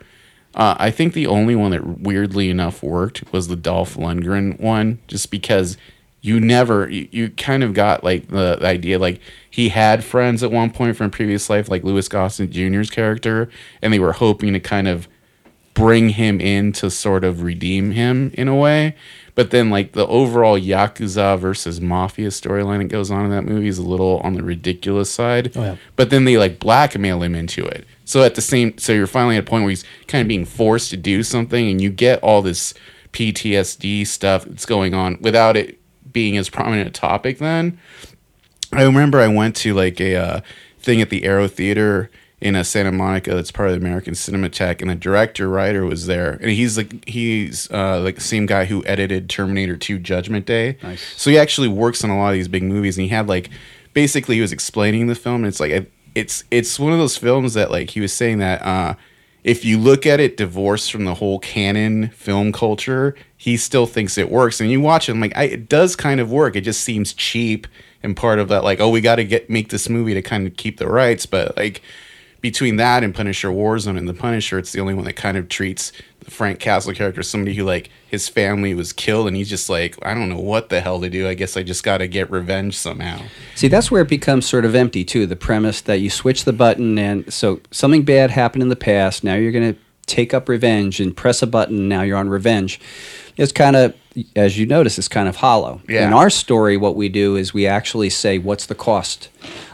Uh, 0.58 0.76
I 0.80 0.89
think 0.89 1.14
the 1.14 1.28
only 1.28 1.55
one 1.55 1.70
that 1.70 1.99
weirdly 1.99 2.49
enough 2.49 2.82
worked 2.82 3.32
was 3.32 3.47
the 3.47 3.55
Dolph 3.55 3.95
Lundgren 3.95 4.60
one, 4.60 4.99
just 5.08 5.30
because 5.30 5.78
you 6.22 6.39
never, 6.39 6.89
you, 6.89 7.08
you 7.12 7.30
kind 7.30 7.64
of 7.64 7.76
got 7.76 8.03
like 8.03 8.28
the, 8.30 8.58
the 8.60 8.66
idea 8.66 8.97
like 8.97 9.22
he 9.49 9.70
had 9.70 10.03
friends 10.03 10.41
at 10.41 10.51
one 10.51 10.72
point 10.72 10.97
from 10.97 11.12
previous 11.12 11.47
life, 11.47 11.70
like 11.70 11.84
Louis 11.84 12.08
Gossett 12.08 12.49
Jr.'s 12.49 12.89
character, 12.89 13.49
and 13.84 13.93
they 13.93 13.99
were 13.99 14.14
hoping 14.14 14.51
to 14.53 14.60
kind 14.60 14.88
of 14.88 15.08
bring 15.76 16.10
him 16.10 16.41
in 16.41 16.72
to 16.74 16.89
sort 16.89 17.24
of 17.24 17.43
redeem 17.43 17.91
him 17.91 18.32
in 18.34 18.47
a 18.47 18.55
way. 18.55 18.95
But 19.36 19.51
then, 19.51 19.70
like 19.70 19.91
the 19.91 20.08
overall 20.08 20.60
Yakuza 20.60 21.38
versus 21.38 21.80
Mafia 21.80 22.30
storyline 22.30 22.80
that 22.80 22.86
goes 22.86 23.12
on 23.12 23.26
in 23.26 23.30
that 23.30 23.43
movie 23.43 23.68
is 23.68 23.78
a 23.78 23.84
little 23.84 24.18
on 24.24 24.34
the 24.34 24.41
ridiculous 24.41 25.12
side. 25.12 25.55
Oh, 25.55 25.62
yeah. 25.62 25.76
But 25.95 26.10
then 26.10 26.26
they 26.26 26.39
like 26.39 26.58
blackmail 26.58 27.22
him 27.22 27.36
into 27.36 27.64
it. 27.64 27.86
So 28.08 28.24
at 28.24 28.36
the 28.36 28.41
same, 28.41 28.78
so 28.78 28.93
you're 28.93 29.05
finally 29.05 29.36
at 29.36 29.43
a 29.43 29.45
point 29.45 29.64
where 29.64 29.70
he's 29.70 29.84
kind 30.08 30.22
of 30.22 30.30
being 30.30 30.45
forced 30.45 30.91
to 30.91 30.97
do 30.97 31.24
something, 31.24 31.70
and 31.70 31.82
you 31.82 31.89
get 31.89 32.24
all 32.24 32.41
this 32.41 32.74
PTSD 33.12 34.08
stuff 34.08 34.45
that's 34.45 34.66
going 34.66 34.93
on 34.93 35.18
without 35.20 35.58
it 35.58 35.78
being 36.14 36.38
as 36.38 36.49
prominent 36.49 36.88
a 36.88 36.91
topic. 36.91 37.39
Then 37.39 37.78
I 38.72 38.84
remember 38.84 39.20
I 39.20 39.28
went 39.28 39.58
to 39.58 39.74
like 39.74 39.99
a 39.99 40.16
uh, 40.16 40.41
thing 40.80 41.01
at 41.01 41.10
the 41.10 41.26
Aero 41.26 41.49
Theater 41.49 42.10
in 42.39 42.55
uh, 42.55 42.64
Santa 42.64 42.93
Monica 42.93 43.36
that's 43.36 43.51
part 43.51 43.68
of 43.68 43.78
the 43.78 43.86
American 43.86 44.14
Cinematheque, 44.14 44.80
and 44.80 44.89
the 44.89 44.95
director 44.95 45.49
writer 45.49 45.86
was 45.86 46.05
there, 46.05 46.32
and 46.41 46.51
he's 46.51 46.78
like 46.78 47.10
he's 47.10 47.70
uh, 47.72 47.99
like 47.99 48.16
the 48.16 48.22
same 48.22 48.45
guy 48.45 48.64
who 48.64 48.86
edited 48.86 49.30
Terminator 49.30 49.76
2: 49.76 49.99
Judgment 49.99 50.45
Day. 50.45 50.78
Nice. 50.82 51.03
So 51.22 51.30
he 51.30 51.38
actually 51.38 51.68
works 51.68 52.05
on 52.05 52.10
a 52.10 52.18
lot 52.18 52.30
of 52.30 52.36
these 52.36 52.47
big 52.47 52.64
movies, 52.64 52.97
and 52.97 53.03
he 53.03 53.10
had 53.10 53.28
like 53.28 53.49
basically 53.93 54.36
he 54.36 54.41
was 54.41 54.53
explaining 54.53 55.08
the 55.08 55.16
film, 55.16 55.43
and 55.43 55.47
it's 55.47 55.60
like 55.60 55.91
it's 56.18 56.43
it's 56.51 56.80
one 56.80 56.91
of 56.93 56.99
those 56.99 57.18
films 57.18 57.53
that 57.53 57.72
like 57.72 57.91
he 57.91 57.99
was 57.99 58.13
saying 58.13 58.39
that. 58.39 58.61
uh 58.61 58.95
if 59.43 59.63
you 59.63 59.78
look 59.78 60.05
at 60.05 60.20
it 60.20 60.36
divorced 60.36 60.91
from 60.91 61.05
the 61.05 61.13
whole 61.13 61.39
canon 61.39 62.09
film 62.09 62.51
culture, 62.51 63.15
he 63.38 63.55
still 63.55 63.86
thinks 63.86 64.18
it 64.18 64.30
works. 64.30 64.59
And 64.59 64.70
you 64.70 64.82
watch 64.82 65.07
it, 65.07 65.13
I'm 65.13 65.22
like, 65.22 65.38
I, 65.38 65.43
it 65.43 65.70
does 65.70 65.95
kind 65.95 66.20
of 66.20 66.30
work. 66.30 66.57
It 66.57 66.61
just 66.61 66.82
seems 66.82 67.13
cheap 67.13 67.65
and 68.03 68.15
part 68.15 68.39
of 68.39 68.49
that, 68.49 68.65
like, 68.65 68.82
oh, 68.82 68.89
we 68.89 68.99
got 68.99 69.15
to 69.15 69.24
get 69.24 69.49
make 69.49 69.70
this 69.70 69.88
movie 69.88 70.13
to 70.13 70.22
kind 70.22 70.47
of 70.47 70.57
keep 70.57 70.78
the 70.78 70.88
rights. 70.88 71.26
But 71.26 71.55
like 71.55 71.82
between 72.51 72.77
that 72.77 73.03
and 73.03 73.13
Punisher 73.13 73.49
Warzone 73.49 73.97
and 73.97 74.07
the 74.07 74.13
Punisher, 74.13 74.57
it's 74.57 74.71
the 74.71 74.79
only 74.79 74.93
one 74.93 75.03
that 75.03 75.17
kind 75.17 75.35
of 75.35 75.49
treats 75.49 75.91
the 76.19 76.31
Frank 76.31 76.59
Castle 76.59 76.93
character 76.93 77.19
as 77.19 77.29
somebody 77.29 77.53
who 77.55 77.65
like 77.65 77.89
his 78.07 78.29
family 78.29 78.73
was 78.73 78.93
killed, 78.93 79.27
and 79.27 79.35
he's 79.35 79.49
just 79.49 79.69
like, 79.69 79.97
I 80.01 80.13
don't 80.13 80.29
know 80.29 80.39
what 80.39 80.69
the 80.69 80.79
hell 80.79 81.01
to 81.01 81.09
do. 81.09 81.27
I 81.27 81.33
guess 81.33 81.57
I 81.57 81.63
just 81.63 81.83
got 81.83 81.97
to 81.97 82.07
get 82.07 82.31
revenge 82.31 82.77
somehow. 82.77 83.21
See, 83.55 83.67
that's 83.67 83.91
where 83.91 84.01
it 84.01 84.07
becomes 84.07 84.47
sort 84.47 84.63
of 84.63 84.75
empty 84.75 85.03
too. 85.03 85.25
The 85.25 85.35
premise 85.35 85.81
that 85.81 85.99
you 85.99 86.09
switch 86.09 86.45
the 86.45 86.53
button, 86.53 86.97
and 86.97 87.31
so 87.33 87.59
something 87.71 88.03
bad 88.03 88.31
happened 88.31 88.63
in 88.63 88.69
the 88.69 88.77
past. 88.77 89.25
Now 89.25 89.35
you're 89.35 89.51
going 89.51 89.73
to 89.73 89.79
take 90.05 90.33
up 90.33 90.47
revenge 90.47 91.01
and 91.01 91.15
press 91.15 91.41
a 91.41 91.47
button. 91.47 91.89
Now 91.89 92.03
you're 92.03 92.17
on 92.17 92.29
revenge. 92.29 92.79
It's 93.35 93.51
kind 93.51 93.75
of, 93.75 93.93
as 94.36 94.57
you 94.57 94.65
notice, 94.65 94.97
it's 94.97 95.07
kind 95.07 95.28
of 95.28 95.38
hollow. 95.38 95.82
Yeah. 95.88 96.07
In 96.07 96.13
our 96.13 96.30
story, 96.30 96.78
what 96.78 96.95
we 96.95 97.09
do 97.09 97.36
is 97.36 97.53
we 97.53 97.68
actually 97.68 98.09
say, 98.09 98.38
"What's 98.38 98.65
the 98.65 98.76
cost?" 98.76 99.30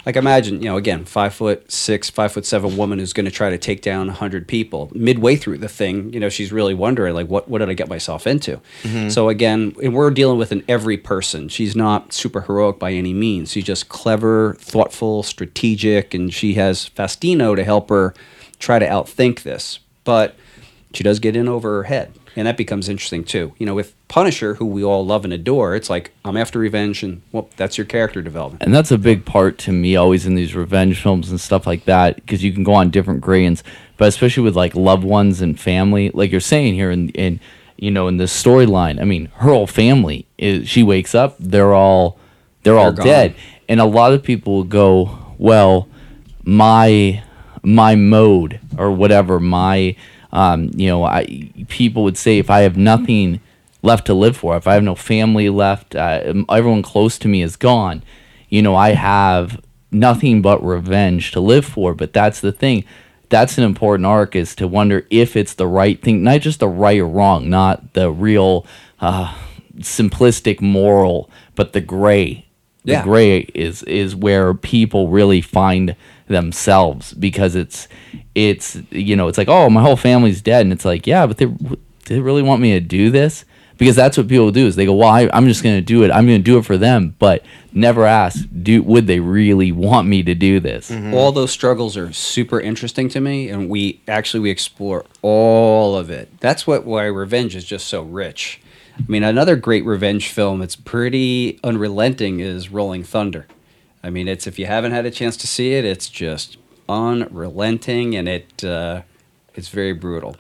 Like 0.06 0.16
imagine, 0.16 0.62
you 0.62 0.66
know, 0.70 0.76
again, 0.76 1.06
five 1.06 1.34
foot 1.34 1.72
six, 1.72 2.10
five 2.10 2.32
foot 2.32 2.46
seven 2.46 2.76
woman 2.76 3.00
who's 3.00 3.14
going 3.14 3.26
to 3.26 3.32
try 3.32 3.50
to 3.50 3.58
take 3.58 3.82
down 3.82 4.10
hundred 4.10 4.48
people. 4.48 4.92
Midway 4.94 5.36
through 5.36 5.60
the 5.60 5.70
thing, 5.70 6.12
you 6.14 6.20
know, 6.20 6.30
she's 6.30 6.52
really 6.52 6.74
wondering, 6.74 7.14
like, 7.14 7.28
what 7.28 7.48
what 7.48 7.60
did 7.60 7.70
I 7.70 7.74
get 7.74 7.88
myself 7.88 8.28
into? 8.28 8.60
Mm-hmm. 8.84 9.10
So 9.10 9.30
again, 9.30 9.76
and 9.82 9.94
we're 9.94 10.12
dealing 10.12 10.38
with 10.38 10.52
an 10.52 10.64
every 10.68 10.98
person. 10.98 11.48
She's 11.48 11.76
not 11.76 12.12
super 12.12 12.42
heroic 12.42 12.80
by 12.80 12.92
any 12.92 13.14
means. 13.14 13.52
She's 13.52 13.64
just 13.64 13.90
clever, 13.90 14.56
thoughtful, 14.60 15.24
strategic, 15.24 16.14
and 16.14 16.34
she 16.34 16.56
has 16.56 16.90
Fastino 16.90 17.56
to 17.56 17.64
help 17.64 17.90
her 17.90 18.14
try 18.60 18.80
to 18.80 18.88
outthink 18.88 19.44
this. 19.44 19.80
But 20.04 20.36
she 20.94 21.04
does 21.04 21.20
get 21.20 21.36
in 21.36 21.48
over 21.48 21.78
her 21.78 21.84
head. 21.84 22.14
And 22.36 22.48
that 22.48 22.58
becomes 22.58 22.90
interesting 22.90 23.24
too. 23.24 23.54
You 23.58 23.66
know, 23.66 23.76
with 23.76 23.94
Punisher, 24.08 24.56
who 24.56 24.66
we 24.66 24.84
all 24.84 25.06
love 25.06 25.24
and 25.24 25.34
adore, 25.34 25.76
it's 25.76 25.90
like 25.90 26.12
I'm 26.26 26.38
after 26.38 26.60
revenge, 26.60 27.04
and 27.04 27.22
well, 27.32 27.50
that's 27.58 27.78
your 27.78 27.86
character 27.86 28.22
development. 28.22 28.64
and 28.64 28.74
that's 28.74 28.92
a 28.92 28.98
big 28.98 29.26
part 29.26 29.58
to 29.60 29.72
me 29.72 29.96
always 29.96 30.26
in 30.26 30.36
these 30.36 30.56
revenge 30.56 31.02
films 31.02 31.30
and 31.30 31.40
stuff 31.40 31.68
like 31.68 31.86
that 31.86 32.16
because 32.18 32.44
you 32.44 32.52
can 32.54 32.64
go 32.64 32.74
on 32.74 32.90
different 32.90 33.22
grades 33.22 33.64
but 33.98 34.08
especially 34.08 34.44
with 34.44 34.56
like 34.56 34.76
loved 34.76 35.04
ones 35.04 35.42
and 35.42 35.60
family 35.60 36.10
like 36.14 36.32
you're 36.32 36.42
saying 36.42 36.74
here 36.74 36.92
in, 36.92 37.10
in 37.10 37.40
you 37.78 37.92
know 37.92 38.08
in 38.08 38.18
this 38.18 38.44
storyline 38.44 39.00
i 39.02 39.04
mean 39.04 39.26
her 39.36 39.50
whole 39.50 39.68
family 39.68 40.26
is 40.38 40.68
she 40.68 40.84
wakes 40.84 41.16
up 41.16 41.36
they're 41.40 41.74
all 41.74 42.18
they're, 42.64 42.78
all 42.78 42.92
gone. 42.92 43.06
dead 43.06 43.36
and 43.68 43.80
a 43.80 43.86
lot 43.86 44.14
of 44.14 44.24
people 44.24 44.64
go 44.64 45.18
well 45.38 45.88
my 46.44 47.24
my 47.62 47.96
mode 47.96 48.60
or 48.78 48.92
whatever 48.92 49.40
my 49.40 49.96
um, 50.34 50.70
you 50.76 50.88
know 50.90 51.06
I 51.06 51.50
people 51.70 52.04
would 52.04 52.18
say 52.18 52.38
if 52.40 52.50
I 52.50 52.62
have 52.62 52.76
nothing 52.78 53.40
left 53.82 54.06
to 54.08 54.14
live 54.14 54.36
for 54.38 54.58
if 54.58 54.68
I 54.68 54.74
have 54.74 54.84
no 54.84 54.96
family 54.96 55.50
left 55.50 55.96
uh, 55.96 56.34
everyone 56.50 56.84
close 56.84 57.18
to 57.20 57.28
me 57.30 57.42
is 57.42 57.56
gone 57.56 58.04
you 58.50 58.62
know 58.62 58.76
I 58.76 58.92
have 58.92 59.62
nothing 59.94 60.42
but 60.42 60.66
revenge 60.66 61.32
to 61.32 61.40
live 61.40 61.66
for. 61.66 61.94
But 61.94 62.14
that's 62.14 62.42
the 62.42 62.52
thing. 62.52 62.84
That's 63.30 63.58
an 63.58 63.64
important 63.64 64.06
arc 64.08 64.36
is 64.36 64.56
to 64.56 64.68
wonder 64.68 65.06
if 65.10 65.36
it's 65.36 65.54
the 65.54 65.68
right 65.68 66.02
thing 66.02 66.24
not 66.24 66.42
just 66.42 66.60
the 66.60 66.68
right 66.68 67.00
or 67.00 67.08
wrong 67.08 67.50
not 67.50 67.94
the 67.94 68.12
real 68.12 68.66
uh, 69.00 69.34
simplistic 69.80 70.62
moral 70.62 71.30
but 71.56 71.74
the 71.74 71.82
gray. 71.82 72.46
The 72.86 72.94
Yeah. 72.94 73.04
gray 73.04 73.38
is 73.54 73.82
is 73.84 74.16
where 74.16 74.54
people 74.54 75.08
really 75.10 75.42
find 75.42 75.96
themselves 76.28 77.14
because 77.14 77.56
it's 77.56 77.88
it's 78.36 78.78
you 78.92 79.16
know 79.16 79.28
it's 79.28 79.38
like 79.38 79.50
oh 79.50 79.70
my 79.70 79.82
whole 79.82 79.98
family's 79.98 80.42
dead 80.42 80.62
and 80.62 80.72
it's 80.72 80.86
like 80.86 81.06
yeah 81.06 81.26
but 81.26 81.38
they 81.38 81.54
they 82.06 82.20
really 82.20 82.42
want 82.42 82.62
me 82.62 82.72
to 82.72 82.80
do 82.80 83.10
this 83.12 83.46
because 83.78 83.96
that's 83.96 84.18
what 84.18 84.28
people 84.28 84.52
do 84.52 84.66
is 84.66 84.76
they 84.76 84.86
go 84.86 84.94
well 84.94 85.10
I, 85.10 85.30
i'm 85.34 85.48
just 85.48 85.64
going 85.64 85.76
to 85.76 85.82
do 85.82 86.04
it 86.04 86.12
i'm 86.12 86.26
going 86.26 86.40
to 86.40 86.44
do 86.44 86.58
it 86.58 86.66
for 86.66 86.78
them 86.78 87.16
but 87.20 87.44
never 87.74 88.06
ask 88.06 88.46
do 88.62 88.82
would 88.84 89.08
they 89.08 89.20
really 89.20 89.72
want 89.72 90.08
me 90.08 90.24
to 90.24 90.36
do 90.36 90.60
this 90.60 90.90
mm-hmm. 90.90 91.14
All 91.14 91.32
those 91.32 91.52
struggles 91.52 91.98
are 91.98 92.12
super 92.12 92.60
interesting 92.60 93.10
to 93.10 93.22
me, 93.22 93.50
and 93.50 93.70
we 93.70 94.02
actually 94.08 94.40
we 94.42 94.50
explore 94.50 95.06
all 95.22 95.96
of 95.96 96.10
it. 96.10 96.30
That's 96.40 96.66
what 96.66 96.86
why 96.86 97.06
revenge 97.06 97.56
is 97.56 97.66
just 97.66 97.88
so 97.88 98.02
rich. 98.02 98.60
I 98.98 99.04
mean, 99.08 99.24
another 99.24 99.56
great 99.56 99.86
revenge 99.86 100.30
film 100.30 100.62
it's 100.62 100.76
pretty 100.76 101.60
unrelenting 101.64 102.40
is 102.40 102.70
Rolling 102.70 103.04
Thunder. 103.04 103.48
I 104.04 104.10
mean, 104.10 104.28
it's 104.28 104.48
if 104.48 104.60
you 104.60 104.66
haven't 104.66 104.92
had 104.92 105.06
a 105.06 105.12
chance 105.12 105.38
to 105.38 105.48
see 105.48 105.74
it, 105.74 105.86
it's 105.86 106.10
just 106.10 106.58
unrelenting, 106.90 108.16
and 108.16 108.28
it 108.28 108.64
uh, 108.64 109.04
it's 109.56 109.70
very 109.70 109.94
brutal. 109.94 110.36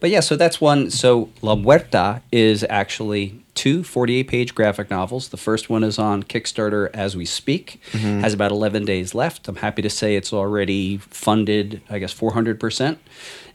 But 0.00 0.10
yeah, 0.10 0.20
so 0.20 0.36
that's 0.36 0.60
one. 0.60 0.90
So 0.90 1.30
La 1.42 1.54
Muerta 1.54 2.22
is 2.32 2.64
actually 2.68 3.44
two 3.54 3.84
48 3.84 4.28
page 4.28 4.54
graphic 4.54 4.90
novels. 4.90 5.28
The 5.28 5.36
first 5.36 5.70
one 5.70 5.84
is 5.84 5.98
on 5.98 6.22
Kickstarter 6.22 6.90
as 6.92 7.16
we 7.16 7.24
speak, 7.24 7.80
has 8.20 8.34
about 8.34 8.50
11 8.50 8.84
days 8.84 9.14
left. 9.14 9.48
I'm 9.48 9.56
happy 9.56 9.82
to 9.82 9.90
say 9.90 10.16
it's 10.16 10.32
already 10.32 10.98
funded, 10.98 11.80
I 11.88 11.98
guess, 11.98 12.12
400%. 12.12 12.98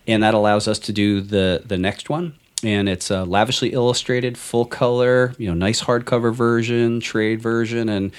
And 0.07 0.23
that 0.23 0.33
allows 0.33 0.67
us 0.67 0.79
to 0.79 0.93
do 0.93 1.21
the, 1.21 1.63
the 1.65 1.77
next 1.77 2.09
one. 2.09 2.35
And 2.63 2.89
it's 2.89 3.09
a 3.09 3.23
lavishly 3.23 3.69
illustrated, 3.71 4.37
full 4.37 4.65
color, 4.65 5.33
you 5.37 5.47
know, 5.47 5.53
nice 5.53 5.83
hardcover 5.83 6.33
version, 6.33 6.99
trade 6.99 7.41
version. 7.41 7.87
And 7.87 8.11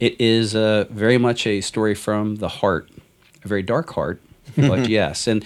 it 0.00 0.20
is 0.20 0.54
uh, 0.54 0.86
very 0.90 1.18
much 1.18 1.46
a 1.46 1.60
story 1.60 1.94
from 1.94 2.36
the 2.36 2.48
heart, 2.48 2.90
a 3.44 3.48
very 3.48 3.62
dark 3.62 3.92
heart, 3.92 4.20
but 4.56 4.88
yes. 4.88 5.26
And 5.26 5.44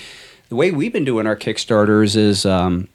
the 0.48 0.57
way 0.57 0.70
we've 0.70 0.92
been 0.92 1.05
doing 1.05 1.26
our 1.26 1.36
Kickstarters 1.36 2.16
is 2.16 2.44
um, 2.44 2.88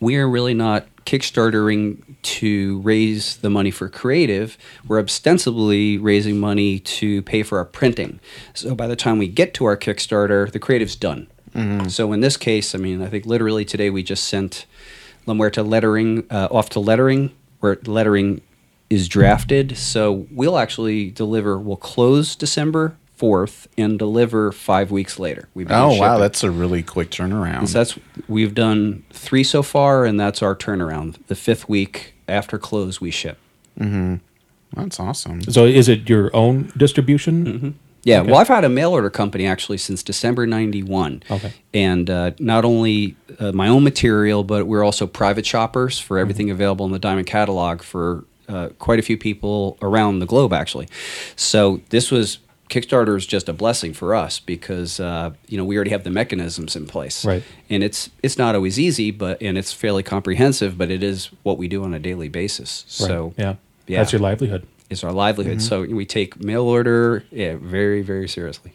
we 0.00 0.16
are 0.16 0.28
really 0.28 0.54
not 0.54 0.86
kickstartering 1.04 2.02
to 2.22 2.80
raise 2.80 3.38
the 3.38 3.48
money 3.48 3.70
for 3.70 3.88
creative. 3.88 4.58
We're 4.86 5.00
ostensibly 5.00 5.96
raising 5.96 6.38
money 6.38 6.80
to 6.80 7.22
pay 7.22 7.42
for 7.42 7.58
our 7.58 7.64
printing. 7.64 8.20
So 8.52 8.74
by 8.74 8.86
the 8.86 8.96
time 8.96 9.16
we 9.18 9.26
get 9.26 9.54
to 9.54 9.64
our 9.64 9.76
kickstarter 9.76 10.50
the 10.52 10.58
creative's 10.58 10.96
done. 10.96 11.28
So 11.88 12.12
in 12.12 12.20
this 12.20 12.36
case 12.36 12.74
i 12.74 12.78
mean 12.78 13.02
i 13.02 13.06
think 13.06 13.26
literally 13.26 13.64
today 13.64 13.90
we 13.90 14.02
just 14.02 14.24
sent 14.24 14.66
La 15.26 15.34
Muerta 15.34 15.66
lettering 15.66 16.24
uh, 16.30 16.48
off 16.50 16.68
to 16.70 16.80
lettering 16.80 17.32
where 17.60 17.78
lettering 17.86 18.42
is 18.90 19.08
drafted 19.08 19.76
so 19.76 20.26
we'll 20.30 20.56
actually 20.58 21.10
deliver 21.10 21.58
we'll 21.58 21.76
close 21.76 22.34
december 22.36 22.96
4th 23.20 23.66
and 23.76 23.98
deliver 23.98 24.50
five 24.52 24.90
weeks 24.90 25.18
later 25.18 25.48
we 25.54 25.64
begin 25.64 25.76
Oh 25.78 25.88
wow, 25.88 25.94
shipping. 25.94 26.20
that's 26.20 26.44
a 26.44 26.50
really 26.50 26.82
quick 26.84 27.10
turnaround. 27.10 27.66
So 27.68 27.78
that's 27.78 27.98
we've 28.28 28.54
done 28.54 29.02
three 29.12 29.42
so 29.42 29.62
far, 29.64 30.04
and 30.04 30.20
that's 30.20 30.40
our 30.40 30.54
turnaround. 30.54 31.16
The 31.26 31.34
fifth 31.34 31.68
week 31.68 32.14
after 32.28 32.58
close, 32.58 33.00
we 33.00 33.10
ship. 33.10 33.38
That's 34.76 35.00
awesome. 35.00 35.42
So 35.42 35.64
is 35.64 35.88
it 35.88 36.08
your 36.08 36.30
own 36.34 36.72
distribution? 36.76 37.76
Yeah, 38.04 38.20
Okay. 38.20 38.30
well, 38.30 38.40
I've 38.40 38.48
had 38.48 38.64
a 38.64 38.68
mail 38.68 38.92
order 38.92 39.10
company 39.10 39.46
actually 39.46 39.78
since 39.78 40.02
December 40.04 40.46
'91. 40.46 41.22
Okay. 41.30 41.52
and 41.74 42.08
uh, 42.08 42.30
not 42.38 42.64
only 42.64 43.16
uh, 43.40 43.50
my 43.52 43.66
own 43.66 43.82
material, 43.82 44.44
but 44.44 44.66
we're 44.68 44.84
also 44.84 45.06
private 45.08 45.44
shoppers 45.44 45.98
for 45.98 46.18
everything 46.18 46.50
available 46.50 46.86
in 46.86 46.92
the 46.92 46.98
Diamond 47.00 47.26
catalog 47.26 47.82
for 47.82 48.24
uh, 48.48 48.68
quite 48.78 48.98
a 48.98 49.02
few 49.02 49.16
people 49.16 49.76
around 49.82 50.18
the 50.20 50.26
globe, 50.26 50.52
actually. 50.52 50.88
So 51.36 51.80
this 51.90 52.10
was 52.10 52.38
Kickstarter 52.70 53.16
is 53.16 53.26
just 53.26 53.48
a 53.48 53.52
blessing 53.54 53.94
for 53.94 54.14
us 54.14 54.40
because 54.40 55.00
uh, 55.00 55.30
you 55.48 55.56
know 55.56 55.64
we 55.64 55.76
already 55.76 55.90
have 55.90 56.04
the 56.04 56.10
mechanisms 56.10 56.76
in 56.76 56.86
place, 56.86 57.24
Right. 57.24 57.42
And 57.70 57.82
it's 57.82 58.10
it's 58.22 58.36
not 58.36 58.54
always 58.54 58.78
easy, 58.78 59.10
but 59.10 59.40
and 59.42 59.56
it's 59.56 59.72
fairly 59.72 60.02
comprehensive, 60.02 60.76
but 60.76 60.90
it 60.90 61.02
is 61.02 61.30
what 61.44 61.56
we 61.58 61.66
do 61.68 61.82
on 61.84 61.94
a 61.94 61.98
daily 61.98 62.28
basis. 62.28 62.84
So 62.86 63.24
Right. 63.24 63.34
yeah. 63.38 63.54
yeah. 63.86 63.98
That's 63.98 64.12
your 64.12 64.20
livelihood. 64.20 64.66
it's 64.90 65.02
our 65.02 65.12
livelihood. 65.12 65.62
So 65.62 65.82
we 65.82 66.04
take 66.04 66.42
mail 66.42 66.64
order 66.64 67.24
yeah, 67.30 67.56
very 67.58 68.02
very 68.02 68.28
seriously. 68.28 68.72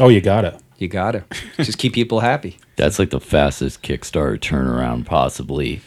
Oh, 0.00 0.08
you 0.08 0.20
gotta. 0.20 0.60
You 0.78 0.86
gotta 0.86 1.24
just 1.56 1.78
keep 1.78 1.92
people 1.92 2.20
happy. 2.20 2.58
that's 2.76 3.00
like 3.00 3.10
the 3.10 3.18
fastest 3.18 3.82
kickstarter 3.82 4.38
turnaround 4.38 5.04
possibly 5.06 5.80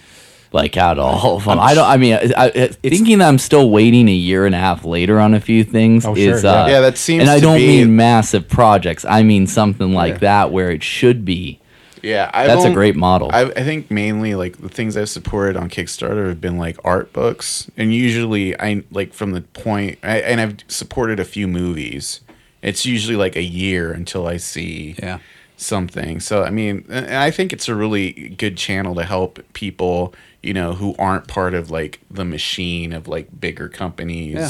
like 0.54 0.76
out 0.78 1.00
of 1.00 1.06
all 1.06 1.38
of 1.38 1.46
them 1.46 1.60
i 1.60 1.74
don't 1.74 1.88
i 1.88 1.96
mean 1.98 2.14
I, 2.14 2.48
I, 2.56 2.68
thinking 2.68 3.20
that 3.20 3.28
i'm 3.30 3.38
still 3.38 3.70
waiting 3.70 4.08
a 4.10 4.14
year 4.14 4.46
and 4.46 4.54
a 4.54 4.58
half 4.58 4.84
later 4.86 5.20
on 5.20 5.34
a 5.34 5.40
few 5.40 5.64
things 5.64 6.06
Oh, 6.06 6.14
sure, 6.16 6.36
is 6.36 6.44
yeah. 6.44 6.64
uh 6.64 6.68
Yeah, 6.68 6.80
that 6.82 6.98
seems 6.98 7.22
and 7.22 7.30
i 7.30 7.36
to 7.36 7.42
don't 7.42 7.58
be- 7.58 7.68
mean 7.68 7.96
massive 7.96 8.48
projects 8.50 9.06
i 9.06 9.24
mean 9.24 9.48
something 9.48 9.94
like 9.94 10.14
Yeah. 10.16 10.20
that 10.20 10.52
where 10.52 10.70
it 10.72 10.84
should 10.84 11.24
be 11.26 11.60
Yeah, 12.04 12.32
I've 12.34 12.48
That's 12.48 12.66
a 12.66 12.74
great 12.74 12.96
model. 12.96 13.30
I, 13.32 13.42
I 13.44 13.64
think 13.64 13.92
mainly 13.92 14.34
like 14.34 14.58
the 14.58 14.70
things 14.70 14.98
I've 14.98 15.08
supported 15.10 15.56
on 15.56 15.70
Kickstarter 15.70 16.30
have 16.30 16.42
been 16.42 16.58
like 16.58 16.78
art 16.84 17.14
books, 17.14 17.70
and 17.78 17.94
usually 17.94 18.60
I 18.60 18.82
like 18.90 19.14
from 19.14 19.34
the 19.34 19.42
point, 19.42 20.00
I, 20.02 20.18
and 20.18 20.42
I've 20.42 20.56
supported 20.68 21.20
a 21.20 21.24
few 21.26 21.48
movies. 21.48 22.22
It's 22.64 22.88
usually 22.88 23.16
like 23.18 23.36
a 23.36 23.44
year 23.44 23.92
until 23.94 24.26
I 24.26 24.38
see 24.38 24.96
Yeah. 24.98 25.20
Something. 25.62 26.20
So 26.20 26.44
I 26.44 26.50
mean, 26.50 26.86
I 26.92 27.32
think 27.32 27.54
it's 27.54 27.70
a 27.70 27.76
really 27.76 28.12
good 28.12 28.58
channel 28.58 28.96
to 28.96 29.04
help 29.04 29.40
people, 29.54 30.14
you 30.42 30.54
know, 30.54 30.74
who 30.74 30.96
aren't 30.98 31.28
part 31.28 31.54
of 31.54 31.70
like 31.72 32.00
the 32.10 32.26
machine 32.26 32.94
of 32.94 33.08
like 33.08 33.40
bigger 33.40 33.70
companies, 33.70 34.34
Yeah. 34.34 34.50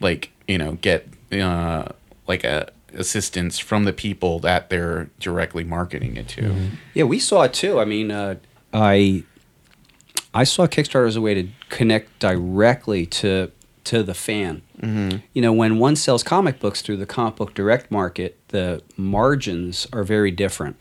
like 0.00 0.30
you 0.46 0.58
know, 0.58 0.72
get 0.80 1.08
uh, 1.32 1.84
like 2.26 2.44
a 2.44 2.70
assistance 2.94 3.58
from 3.58 3.84
the 3.84 3.92
people 3.92 4.40
that 4.40 4.68
they're 4.68 5.08
directly 5.20 5.62
marketing 5.64 6.16
it 6.16 6.26
to. 6.28 6.54
Yeah, 6.92 7.04
we 7.04 7.18
saw 7.20 7.42
it 7.42 7.54
too. 7.54 7.78
I 7.78 7.84
mean, 7.84 8.10
uh, 8.10 8.34
I 8.72 9.24
I 10.34 10.44
saw 10.44 10.66
Kickstarter 10.66 11.06
as 11.08 11.16
a 11.16 11.20
way 11.20 11.34
to 11.34 11.48
connect 11.70 12.18
directly 12.18 13.06
to 13.06 13.50
to 13.90 14.02
the 14.04 14.14
fan. 14.14 14.62
You 15.34 15.42
know, 15.42 15.52
when 15.52 15.78
one 15.78 15.96
sells 15.96 16.22
comic 16.22 16.60
books 16.60 16.80
through 16.80 16.98
the 16.98 17.06
comic 17.06 17.34
book 17.36 17.54
direct 17.54 17.90
market, 17.90 18.38
the 18.48 18.82
margins 18.96 19.86
are 19.92 20.04
very 20.04 20.30
different. 20.30 20.76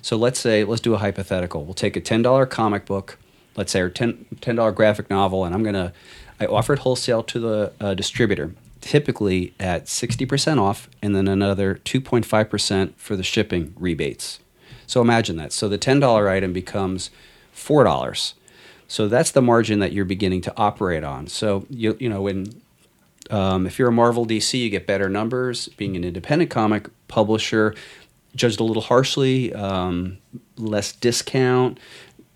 So 0.00 0.16
let's 0.16 0.38
say 0.38 0.62
let's 0.64 0.80
do 0.80 0.94
a 0.94 0.98
hypothetical. 0.98 1.64
We'll 1.64 1.74
take 1.74 1.96
a 1.96 2.00
ten 2.00 2.22
dollar 2.22 2.46
comic 2.46 2.86
book, 2.86 3.18
let's 3.56 3.72
say 3.72 3.80
or 3.80 3.90
10 3.90 4.26
dollar 4.56 4.70
graphic 4.70 5.10
novel, 5.10 5.44
and 5.44 5.54
I'm 5.54 5.62
gonna 5.64 5.92
I 6.38 6.46
offer 6.46 6.72
it 6.74 6.80
wholesale 6.80 7.22
to 7.24 7.38
the 7.40 7.72
uh, 7.80 7.94
distributor, 7.94 8.54
typically 8.80 9.54
at 9.58 9.88
sixty 9.88 10.24
percent 10.26 10.60
off, 10.60 10.88
and 11.02 11.16
then 11.16 11.26
another 11.26 11.74
two 11.74 12.00
point 12.00 12.24
five 12.26 12.48
percent 12.48 12.98
for 12.98 13.16
the 13.16 13.22
shipping 13.24 13.74
rebates. 13.76 14.38
So 14.86 15.00
imagine 15.00 15.36
that. 15.36 15.52
So 15.52 15.68
the 15.68 15.78
ten 15.78 15.98
dollar 16.00 16.28
item 16.28 16.52
becomes 16.52 17.10
four 17.52 17.82
dollars. 17.84 18.34
So 18.92 19.08
that's 19.08 19.30
the 19.30 19.40
margin 19.40 19.78
that 19.78 19.94
you're 19.94 20.04
beginning 20.04 20.42
to 20.42 20.52
operate 20.54 21.02
on. 21.02 21.26
So 21.26 21.64
you 21.70 21.96
you 21.98 22.10
know 22.10 22.20
when 22.20 22.60
um, 23.30 23.66
if 23.66 23.78
you're 23.78 23.88
a 23.88 23.92
Marvel 23.92 24.26
DC, 24.26 24.60
you 24.60 24.68
get 24.68 24.86
better 24.86 25.08
numbers. 25.08 25.68
Being 25.78 25.96
an 25.96 26.04
independent 26.04 26.50
comic 26.50 26.90
publisher, 27.08 27.74
judged 28.36 28.60
a 28.60 28.64
little 28.64 28.82
harshly, 28.82 29.50
um, 29.54 30.18
less 30.58 30.92
discount, 30.92 31.80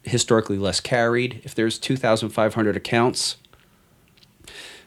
historically 0.03 0.57
less 0.57 0.81
carried. 0.81 1.43
If 1.45 1.55
there's 1.55 1.79
2,500 1.79 2.75
accounts, 2.75 3.37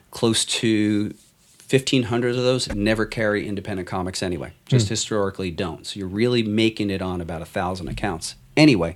close 0.10 0.46
to 0.46 1.14
1,500 1.70 2.30
of 2.30 2.38
those 2.38 2.74
never 2.74 3.06
carry 3.06 3.48
independent 3.48 3.88
comics 3.88 4.24
anyway. 4.24 4.54
Just 4.66 4.90
historically 4.90 5.52
don't. 5.52 5.86
So 5.86 6.00
you're 6.00 6.08
really 6.08 6.42
making 6.42 6.90
it 6.90 7.04
on 7.04 7.22
about 7.22 7.44
a 7.44 7.46
thousand 7.46 7.90
accounts. 7.90 8.34
Anyway, 8.58 8.96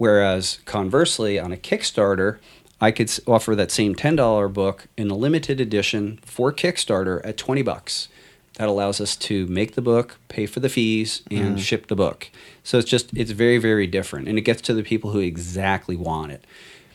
Whereas 0.00 0.60
conversely, 0.64 1.38
on 1.38 1.52
a 1.52 1.58
Kickstarter, 1.58 2.38
I 2.80 2.90
could 2.90 3.12
offer 3.26 3.54
that 3.54 3.70
same 3.70 3.94
ten 3.94 4.16
dollar 4.16 4.48
book 4.48 4.86
in 4.96 5.10
a 5.10 5.14
limited 5.14 5.60
edition 5.60 6.18
for 6.22 6.50
Kickstarter 6.54 7.20
at 7.22 7.36
twenty 7.36 7.60
bucks. 7.60 8.08
That 8.54 8.66
allows 8.66 8.98
us 9.02 9.14
to 9.16 9.46
make 9.48 9.74
the 9.74 9.82
book, 9.82 10.16
pay 10.28 10.46
for 10.46 10.60
the 10.60 10.70
fees, 10.70 11.20
and 11.30 11.40
mm-hmm. 11.40 11.56
ship 11.58 11.88
the 11.88 11.96
book. 11.96 12.30
So 12.64 12.78
it's 12.78 12.88
just 12.88 13.14
it's 13.14 13.32
very 13.32 13.58
very 13.58 13.86
different, 13.86 14.26
and 14.26 14.38
it 14.38 14.40
gets 14.40 14.62
to 14.62 14.72
the 14.72 14.82
people 14.82 15.10
who 15.10 15.18
exactly 15.18 15.96
want 15.96 16.32
it. 16.32 16.46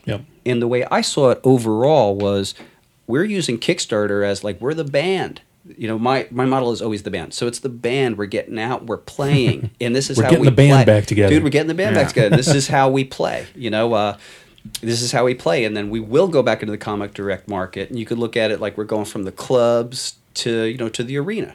Yep. 0.04 0.22
And 0.44 0.60
the 0.60 0.66
way 0.66 0.84
I 0.86 1.00
saw 1.00 1.30
it 1.30 1.40
overall 1.44 2.16
was 2.16 2.56
we're 3.06 3.22
using 3.22 3.56
Kickstarter 3.56 4.26
as 4.26 4.42
like 4.42 4.60
we're 4.60 4.74
the 4.74 4.82
band. 4.82 5.42
You 5.76 5.88
know, 5.88 5.98
my 5.98 6.26
my 6.30 6.44
model 6.44 6.70
is 6.72 6.80
always 6.82 7.02
the 7.02 7.10
band. 7.10 7.34
So 7.34 7.46
it's 7.46 7.58
the 7.58 7.68
band. 7.68 8.18
We're 8.18 8.26
getting 8.26 8.58
out. 8.58 8.86
We're 8.86 8.96
playing, 8.98 9.70
and 9.80 9.94
this 9.96 10.10
is 10.10 10.18
We're 10.18 10.24
how 10.24 10.30
getting 10.30 10.42
we 10.42 10.48
the 10.50 10.54
band 10.56 10.84
play. 10.86 10.94
back 11.00 11.06
together. 11.06 11.34
dude. 11.34 11.42
We're 11.44 11.50
getting 11.50 11.68
the 11.68 11.74
band 11.74 11.96
Yeah. 11.96 12.02
back 12.02 12.08
together. 12.08 12.36
This 12.36 12.48
is 12.54 12.68
how 12.76 12.88
we 12.90 13.04
play. 13.04 13.46
You 13.54 13.70
know, 13.70 13.92
uh, 13.94 14.16
this 14.80 15.02
is 15.02 15.12
how 15.12 15.24
we 15.24 15.34
play, 15.34 15.64
and 15.64 15.76
then 15.76 15.90
we 15.90 16.00
will 16.00 16.28
go 16.28 16.42
back 16.42 16.62
into 16.62 16.72
the 16.72 16.78
comic 16.78 17.14
direct 17.14 17.48
market, 17.48 17.88
and 17.90 17.98
you 17.98 18.06
could 18.06 18.18
look 18.18 18.36
at 18.36 18.50
it 18.50 18.60
like 18.60 18.76
we're 18.76 18.84
going 18.84 19.04
from 19.06 19.24
the 19.24 19.32
clubs 19.32 20.16
to 20.34 20.64
you 20.64 20.76
know 20.78 20.88
to 20.88 21.02
the 21.02 21.16
arena. 21.18 21.54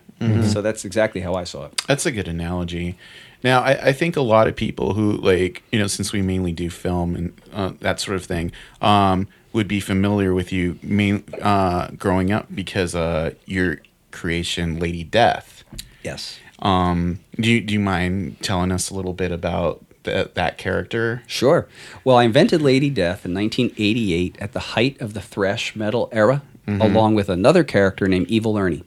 So 0.50 0.62
that's 0.62 0.86
exactly 0.86 1.22
how 1.22 1.34
I 1.34 1.46
saw 1.46 1.66
it. 1.66 1.82
That's 1.88 2.06
a 2.06 2.12
good 2.12 2.28
analogy. 2.28 2.96
Now, 3.44 3.62
I, 3.62 3.88
I 3.88 3.92
think 3.92 4.16
a 4.16 4.22
lot 4.22 4.48
of 4.48 4.56
people 4.56 4.94
who 4.94 5.14
like 5.14 5.64
you 5.72 5.80
know, 5.80 5.88
since 5.88 6.14
we 6.14 6.22
mainly 6.22 6.52
do 6.52 6.70
film 6.70 7.16
and 7.16 7.42
uh, 7.52 7.72
that 7.80 8.00
sort 8.00 8.18
of 8.18 8.26
thing, 8.26 8.52
um, 8.84 9.28
would 9.52 9.68
be 9.68 9.80
familiar 9.80 10.34
with 10.36 10.52
you 10.52 10.78
main, 10.84 11.24
uh, 11.42 11.88
growing 11.98 12.32
up 12.32 12.46
because 12.54 12.94
uh, 12.94 13.34
your 13.46 13.80
creation, 14.12 14.80
Lady 14.80 15.04
Death. 15.04 15.64
Yes. 16.04 16.40
Um, 16.60 17.20
do 17.40 17.50
you 17.50 17.62
do 17.62 17.74
you 17.74 17.80
mind 17.80 18.38
telling 18.42 18.72
us 18.72 18.90
a 18.90 18.94
little 18.94 19.14
bit 19.14 19.32
about 19.32 19.84
that 20.04 20.36
that 20.36 20.58
character? 20.58 21.24
Sure. 21.28 21.68
Well, 22.04 22.18
I 22.18 22.24
invented 22.24 22.62
Lady 22.62 22.90
Death 22.90 23.26
in 23.26 23.34
1988 23.34 24.38
at 24.40 24.54
the 24.54 24.60
height 24.60 25.00
of 25.02 25.14
the 25.14 25.22
thrash 25.22 25.76
metal 25.76 26.10
era, 26.12 26.44
along 26.68 27.16
with 27.16 27.30
another 27.30 27.64
character 27.64 28.08
named 28.08 28.28
Evil 28.28 28.58
Ernie. 28.58 28.84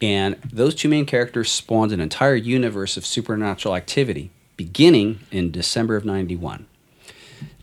And 0.00 0.36
those 0.52 0.74
two 0.74 0.88
main 0.88 1.06
characters 1.06 1.50
spawned 1.50 1.92
an 1.92 2.00
entire 2.00 2.36
universe 2.36 2.96
of 2.96 3.06
supernatural 3.06 3.74
activity, 3.74 4.30
beginning 4.56 5.20
in 5.30 5.50
December 5.50 5.96
of 5.96 6.04
91. 6.04 6.66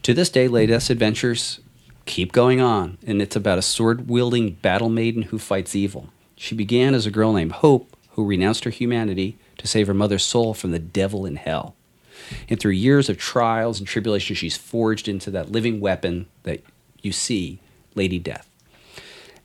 To 0.04 0.14
this 0.14 0.30
day, 0.30 0.48
Lady 0.48 0.72
Death's 0.74 0.90
adventures 0.90 1.60
keep 2.06 2.32
going 2.32 2.60
on, 2.60 2.98
and 3.06 3.22
it's 3.22 3.36
about 3.36 3.58
a 3.58 3.62
sword 3.62 4.10
wielding 4.10 4.52
battle 4.52 4.90
maiden 4.90 5.24
who 5.24 5.40
fights 5.40 5.76
evil. 5.76 6.10
She 6.44 6.56
began 6.56 6.94
as 6.94 7.06
a 7.06 7.10
girl 7.10 7.32
named 7.32 7.54
Hope, 7.54 7.96
who 8.12 8.26
renounced 8.26 8.66
her 8.66 8.70
humanity 8.70 9.38
to 9.60 9.66
save 9.66 9.88
her 9.88 9.94
mother's 9.94 10.26
soul 10.26 10.54
from 10.54 10.72
the 10.72 10.78
devil 10.78 11.26
in 11.26 11.38
hell. 11.38 11.74
And 12.50 12.60
through 12.60 12.74
years 12.74 13.08
of 13.08 13.18
trials 13.18 13.80
and 13.80 13.88
tribulations, 13.88 14.40
she's 14.40 14.58
forged 14.58 15.08
into 15.08 15.32
that 15.32 15.54
living 15.54 15.80
weapon 15.80 16.26
that 16.44 16.62
you 17.02 17.14
see, 17.14 17.60
Lady 17.96 18.20
Death. 18.20 18.50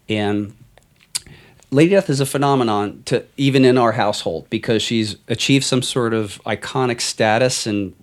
And 0.09 0.57
Lady 1.71 1.91
Death 1.91 2.11
is 2.11 2.19
a 2.19 2.27
phenomenon 2.27 3.05
to 3.05 3.25
even 3.37 3.65
in 3.65 3.79
our 3.79 3.93
household 3.93 4.51
because 4.51 4.83
she's 4.83 5.19
achieved 5.29 5.65
some 5.65 5.83
sort 5.83 6.13
of 6.13 6.43
iconic 6.45 7.01
status 7.01 7.65
and 7.65 7.95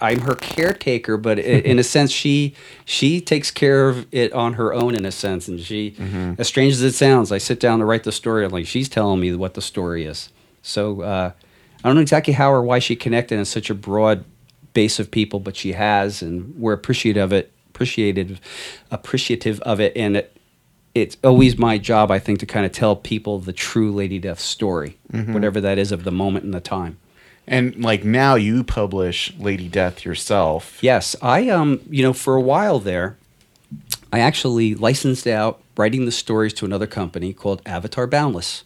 I'm 0.00 0.20
her 0.20 0.34
caretaker, 0.34 1.16
but 1.16 1.38
in 1.38 1.78
a 1.78 1.82
sense, 1.96 2.10
she 2.10 2.54
she 2.84 3.20
takes 3.20 3.50
care 3.50 3.88
of 3.88 4.06
it 4.12 4.32
on 4.32 4.54
her 4.54 4.74
own. 4.74 4.94
In 4.94 5.04
a 5.04 5.12
sense, 5.12 5.48
and 5.48 5.58
she, 5.60 5.94
as 6.38 6.46
strange 6.48 6.74
as 6.74 6.82
it 6.82 6.92
sounds, 6.92 7.32
I 7.32 7.38
sit 7.38 7.60
down 7.60 7.78
to 7.78 7.84
write 7.84 8.04
the 8.04 8.12
story. 8.12 8.44
I'm 8.44 8.50
like, 8.50 8.66
she's 8.66 8.88
telling 8.88 9.20
me 9.20 9.34
what 9.34 9.54
the 9.54 9.62
story 9.62 10.04
is. 10.04 10.30
So 10.62 11.02
uh, 11.02 11.32
I 11.82 11.88
don't 11.88 11.94
know 11.94 12.02
exactly 12.02 12.34
how 12.34 12.52
or 12.52 12.62
why 12.62 12.78
she 12.78 12.96
connected 12.96 13.38
in 13.38 13.44
such 13.44 13.70
a 13.70 13.74
broad 13.74 14.24
base 14.74 14.98
of 14.98 15.10
people, 15.10 15.40
but 15.40 15.56
she 15.56 15.72
has, 15.72 16.20
and 16.20 16.54
we're 16.58 16.72
appreciative 16.74 17.22
of 17.22 17.32
it, 17.32 17.52
appreciative, 17.70 18.40
appreciative 18.90 19.60
of 19.60 19.80
it, 19.80 19.96
and 19.96 20.16
it, 20.18 20.36
it's 20.94 21.16
always 21.24 21.56
my 21.56 21.78
job, 21.78 22.10
I 22.10 22.18
think, 22.18 22.38
to 22.40 22.46
kind 22.46 22.66
of 22.66 22.72
tell 22.72 22.96
people 22.96 23.38
the 23.38 23.52
true 23.52 23.92
Lady 23.92 24.18
Death 24.18 24.40
story, 24.40 24.98
whatever 25.32 25.60
that 25.60 25.78
is 25.78 25.92
of 25.92 26.04
the 26.04 26.10
moment 26.10 26.44
and 26.44 26.52
the 26.52 26.60
time. 26.60 26.98
And 27.46 27.82
like 27.82 28.04
now, 28.04 28.34
you 28.34 28.64
publish 28.64 29.32
Lady 29.38 29.68
Death 29.68 30.04
yourself. 30.04 30.78
Yes, 30.82 31.14
I 31.22 31.48
um, 31.48 31.80
you 31.88 32.02
know, 32.02 32.12
for 32.12 32.34
a 32.34 32.40
while 32.40 32.80
there, 32.80 33.16
I 34.12 34.18
actually 34.18 34.74
licensed 34.74 35.26
out 35.26 35.60
writing 35.76 36.06
the 36.06 36.12
stories 36.12 36.52
to 36.54 36.64
another 36.64 36.86
company 36.86 37.32
called 37.32 37.62
Avatar 37.66 38.06
Boundless, 38.06 38.64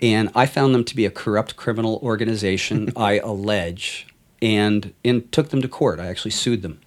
and 0.00 0.30
I 0.34 0.46
found 0.46 0.74
them 0.74 0.84
to 0.84 0.94
be 0.94 1.06
a 1.06 1.10
corrupt 1.10 1.56
criminal 1.56 1.98
organization. 2.02 2.92
I 2.96 3.18
allege, 3.18 4.06
and 4.40 4.92
and 5.04 5.30
took 5.32 5.48
them 5.48 5.62
to 5.62 5.68
court. 5.68 5.98
I 5.98 6.06
actually 6.06 6.30
sued 6.30 6.62
them, 6.62 6.80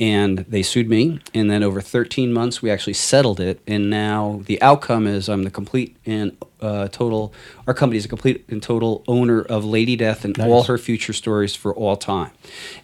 and 0.00 0.38
they 0.48 0.62
sued 0.62 0.88
me. 0.88 1.20
And 1.34 1.50
then 1.50 1.62
over 1.62 1.80
13 1.80 2.32
months, 2.32 2.62
we 2.62 2.70
actually 2.70 2.94
settled 2.94 3.38
it. 3.38 3.60
And 3.66 3.90
now 3.90 4.40
the 4.46 4.60
outcome 4.62 5.06
is 5.06 5.28
I'm 5.28 5.44
the 5.44 5.50
complete 5.50 5.96
and 6.06 6.36
uh, 6.60 6.88
total. 6.88 7.32
Our 7.66 7.74
company 7.74 7.98
is 7.98 8.04
a 8.04 8.08
complete 8.08 8.44
and 8.48 8.62
total 8.62 9.04
owner 9.08 9.42
of 9.42 9.64
Lady 9.64 9.96
Death 9.96 10.24
and 10.24 10.38
all 10.40 10.64
her 10.64 10.78
future 10.78 11.12
stories 11.12 11.54
for 11.54 11.74
all 11.74 11.96
time. 11.96 12.30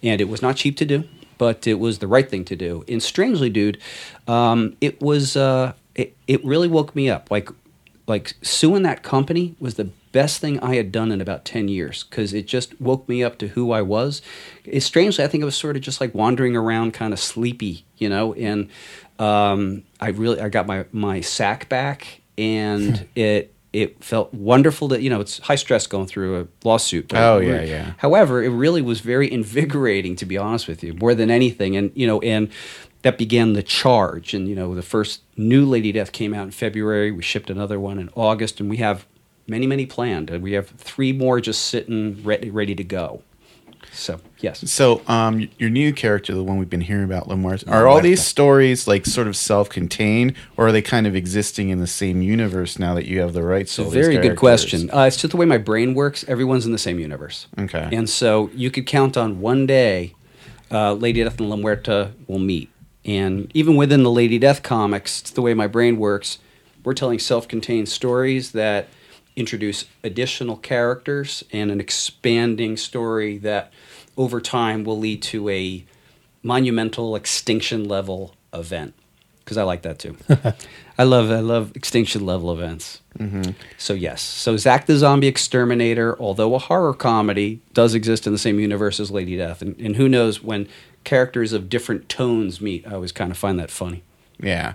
And 0.03 0.21
it 0.21 0.29
was 0.29 0.43
not 0.43 0.57
cheap 0.57 0.77
to 0.79 0.85
do, 0.85 1.05
but 1.39 1.67
it 1.67 1.79
was 1.79 1.99
the 1.99 2.07
right 2.07 2.29
thing 2.29 2.45
to 2.47 2.57
do. 2.57 2.85
And 2.89 3.03
strangely, 3.03 3.51
dude, 3.51 3.79
um, 4.27 4.77
it 4.81 5.01
was 5.01 5.37
uh, 5.37 5.75
it, 5.95 6.17
it 6.27 6.45
really 6.45 6.69
woke 6.69 6.95
me 6.95 7.09
up. 7.11 7.31
Like 7.31 7.51
like 8.07 8.35
suing 8.43 8.83
that 8.85 9.03
company 9.03 9.57
was 9.59 9.75
the 9.75 9.91
best 10.13 10.41
thing 10.41 10.59
I 10.61 10.77
had 10.77 10.93
done 10.93 11.13
in 11.13 11.21
about 11.21 11.45
10 11.45 11.69
years 11.69 12.05
because 12.05 12.33
it 12.33 12.47
just 12.47 12.81
woke 12.81 13.09
me 13.09 13.23
up 13.23 13.37
to 13.39 13.49
who 13.49 13.73
I 13.73 13.83
was. 13.83 14.23
It's 14.65 14.87
strangely, 14.87 15.25
I 15.25 15.29
think 15.29 15.43
it 15.43 15.45
was 15.45 15.57
sort 15.57 15.77
of 15.77 15.83
just 15.83 16.01
like 16.01 16.15
wandering 16.15 16.57
around 16.57 16.95
kind 16.95 17.13
of 17.13 17.19
sleepy, 17.19 17.85
you 17.99 18.09
know, 18.09 18.33
and 18.33 18.71
um, 19.19 19.83
I 20.01 20.09
really, 20.09 20.41
I 20.41 20.49
got 20.49 20.67
my, 20.67 20.87
my 20.93 21.21
sack 21.21 21.69
back 21.69 22.23
and 22.39 23.07
it, 23.15 23.53
it 23.77 24.03
felt 24.03 24.33
wonderful 24.33 24.89
that, 24.89 25.03
you 25.03 25.11
know, 25.11 25.21
it's 25.21 25.39
high 25.39 25.57
stress 25.57 25.87
going 25.87 26.07
through 26.07 26.41
a 26.41 26.67
lawsuit. 26.67 27.13
Oh, 27.15 27.39
yeah, 27.39 27.61
yeah. 27.63 27.93
However, 27.99 28.43
it 28.43 28.49
really 28.49 28.81
was 28.81 29.01
very 29.01 29.31
invigorating, 29.31 30.17
to 30.17 30.25
be 30.25 30.39
honest 30.39 30.67
with 30.67 30.83
you, 30.83 30.95
more 30.95 31.15
than 31.15 31.31
anything. 31.31 31.77
And 31.77 31.93
you 31.95 32.07
know, 32.07 32.21
and 32.21 32.49
that 33.03 33.19
began 33.19 33.53
the 33.53 33.63
charge. 33.63 34.33
And 34.33 34.49
you 34.49 34.55
know, 34.55 34.75
the 34.75 34.83
first 34.83 35.21
new 35.37 35.67
Lady 35.67 35.93
Death 35.93 36.13
came 36.13 36.33
out 36.33 36.45
in 36.45 36.53
February. 36.53 37.13
We 37.13 37.23
shipped 37.23 37.51
another 37.51 37.79
one 37.79 37.99
in 37.99 38.09
August, 38.15 38.61
and 38.61 38.71
we 38.71 38.79
have 38.79 39.07
many, 39.47 39.67
many 39.67 39.85
planned. 39.85 40.31
And 40.31 40.43
we 40.43 40.53
have 40.53 40.71
three 40.71 41.13
more 41.13 41.39
just 41.39 41.67
sitting 41.67 42.23
ready, 42.25 42.49
ready 42.49 42.75
to 42.75 42.85
go. 42.85 43.23
So 43.97 44.21
yes, 44.41 44.71
So, 44.71 45.03
um, 45.09 45.49
your 45.59 45.71
new 45.71 45.93
character, 45.93 46.35
the 46.35 46.43
one 46.43 46.59
we've 46.59 46.71
been 46.71 46.83
hearing 46.83 47.05
about, 47.05 47.29
La 47.29 47.35
Muerta, 47.35 47.69
are 47.71 47.87
all 47.87 48.01
these 48.01 48.23
stories 48.23 48.87
like 48.87 49.07
sort 49.07 49.27
of 49.27 49.37
self-contained, 49.37 50.35
or 50.57 50.69
are 50.69 50.73
they 50.73 50.83
kind 50.83 51.07
of 51.07 51.17
existing 51.17 51.71
in 51.71 51.81
the 51.81 51.87
same 51.87 52.21
universe 52.21 52.79
now 52.79 52.95
that 52.95 53.07
you 53.07 53.21
have 53.21 53.33
the 53.33 53.43
rights? 53.43 53.75
to 53.77 53.85
very 53.85 54.19
good 54.19 54.37
question. 54.37 54.91
Uh, 54.91 55.05
it's 55.05 55.17
just 55.17 55.31
the 55.31 55.37
way 55.37 55.47
my 55.47 55.59
brain 55.59 55.95
works. 55.95 56.25
Everyone's 56.29 56.67
in 56.67 56.73
the 56.73 56.79
same 56.79 56.99
universe. 56.99 57.47
Okay. 57.59 57.89
And 57.91 58.09
so 58.09 58.51
you 58.55 58.71
could 58.71 58.87
count 58.87 59.17
on 59.17 59.41
one 59.41 59.67
day, 59.67 60.15
uh, 60.71 60.93
Lady 60.93 61.25
Death 61.25 61.41
and 61.41 61.49
La 61.49 61.57
Muerta 61.57 62.13
will 62.27 62.39
meet. 62.39 62.71
And 63.05 63.51
even 63.55 63.77
within 63.77 64.03
the 64.03 64.11
Lady 64.11 64.39
Death 64.39 64.63
comics, 64.63 65.21
it's 65.23 65.31
the 65.31 65.43
way 65.43 65.55
my 65.55 65.67
brain 65.67 65.97
works. 65.97 66.39
We're 66.85 66.95
telling 66.95 67.19
self 67.19 67.49
contained 67.49 67.89
stories 67.89 68.53
that 68.53 68.89
introduce 69.37 69.85
additional 70.03 70.57
characters 70.57 71.45
and 71.53 71.71
an 71.71 71.79
expanding 71.79 72.77
story 72.77 73.37
that 73.39 73.71
over 74.17 74.41
time 74.41 74.85
will 74.85 74.99
lead 74.99 75.23
to 75.23 75.49
a 75.49 75.85
monumental 76.43 77.17
extinction 77.17 77.89
level 77.89 78.35
event. 78.53 78.95
Because 79.39 79.59
I 79.59 79.63
like 79.63 79.83
that 79.83 79.99
too. 79.99 80.17
I 80.99 81.05
love 81.05 81.31
I 81.31 81.39
love 81.39 81.77
extinction 81.77 82.27
level 82.27 82.53
events. 82.53 83.01
Mm-hmm. 83.17 83.53
So 83.79 83.95
yes, 83.95 84.21
so 84.21 84.57
Zack 84.57 84.87
the 84.87 84.97
Zombie 84.97 85.29
Exterminator, 85.29 86.21
although 86.21 86.55
a 86.55 86.59
horror 86.59 86.95
comedy, 86.95 87.61
does 87.73 87.95
exist 87.95 88.27
in 88.27 88.33
the 88.33 88.39
same 88.39 88.59
universe 88.59 88.99
as 88.99 89.11
Lady 89.11 89.37
Death, 89.37 89.63
and, 89.63 89.79
and 89.79 89.97
who 89.97 90.09
knows 90.09 90.43
when 90.43 90.69
characters 91.05 91.53
of 91.53 91.69
different 91.69 92.09
tones 92.09 92.61
meet. 92.61 92.87
I 92.87 92.95
always 92.95 93.13
kind 93.13 93.31
of 93.31 93.39
find 93.39 93.59
that 93.61 93.71
funny. 93.71 94.03
Yeah. 94.41 94.75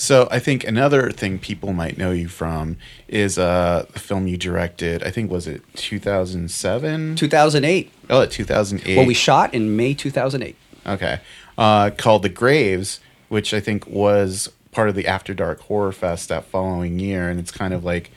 So 0.00 0.28
I 0.30 0.38
think 0.38 0.64
another 0.64 1.10
thing 1.10 1.38
people 1.38 1.74
might 1.74 1.98
know 1.98 2.10
you 2.10 2.26
from 2.26 2.78
is 3.06 3.36
uh, 3.36 3.84
the 3.92 3.98
film 3.98 4.26
you 4.26 4.38
directed. 4.38 5.02
I 5.02 5.10
think 5.10 5.30
was 5.30 5.46
it 5.46 5.62
2007? 5.74 7.16
2008. 7.16 7.92
Oh, 8.08 8.24
2008. 8.24 8.96
Well, 8.96 9.04
we 9.04 9.12
shot 9.12 9.52
in 9.52 9.76
May 9.76 9.92
2008. 9.92 10.56
Okay. 10.86 11.20
Uh, 11.58 11.90
called 11.90 12.22
The 12.22 12.30
Graves, 12.30 13.00
which 13.28 13.52
I 13.52 13.60
think 13.60 13.86
was 13.86 14.50
part 14.72 14.88
of 14.88 14.94
the 14.94 15.06
After 15.06 15.34
Dark 15.34 15.60
Horror 15.60 15.92
Fest 15.92 16.30
that 16.30 16.46
following 16.46 16.98
year. 16.98 17.28
And 17.28 17.38
it's 17.38 17.52
kind 17.52 17.74
of 17.74 17.84
like 17.84 18.10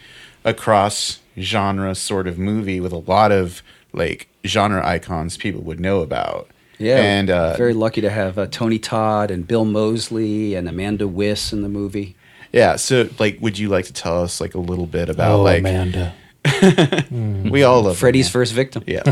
a 0.46 0.54
cross 0.54 1.20
genre 1.38 1.96
sort 1.96 2.28
of 2.28 2.38
movie 2.40 2.80
with 2.80 2.94
a 2.94 2.98
lot 2.98 3.34
of 3.34 3.62
like 3.92 4.30
genre 4.46 4.88
icons 4.88 5.36
people 5.36 5.62
would 5.64 5.82
know 5.82 6.00
about. 6.00 6.48
Yeah, 6.84 6.98
And 6.98 7.30
uh, 7.30 7.56
very 7.58 7.74
lucky 7.74 8.02
to 8.02 8.10
have 8.10 8.38
uh, 8.38 8.48
Tony 8.48 8.80
Todd 8.80 9.32
and 9.32 9.48
Bill 9.48 9.66
Moseley 9.66 10.56
and 10.56 10.68
Amanda 10.68 11.08
Wyss 11.08 11.54
in 11.54 11.62
the 11.64 11.70
movie. 11.70 12.16
yeah. 12.52 12.76
So, 12.76 13.10
like, 13.20 13.38
would 13.42 13.58
you 13.58 13.70
like 13.70 13.86
to 13.86 13.94
tell 13.94 14.22
us 14.22 14.40
like 14.42 14.54
a 14.56 14.60
little 14.60 14.86
bit 14.88 15.10
about 15.10 15.40
oh, 15.40 15.44
like 15.44 15.60
Amanda. 15.62 16.14
We 17.12 17.64
all 17.64 17.84
love 17.84 17.98
Freddie's 17.98 18.30
first 18.30 18.52
victim. 18.54 18.84
Yeah. 18.86 19.04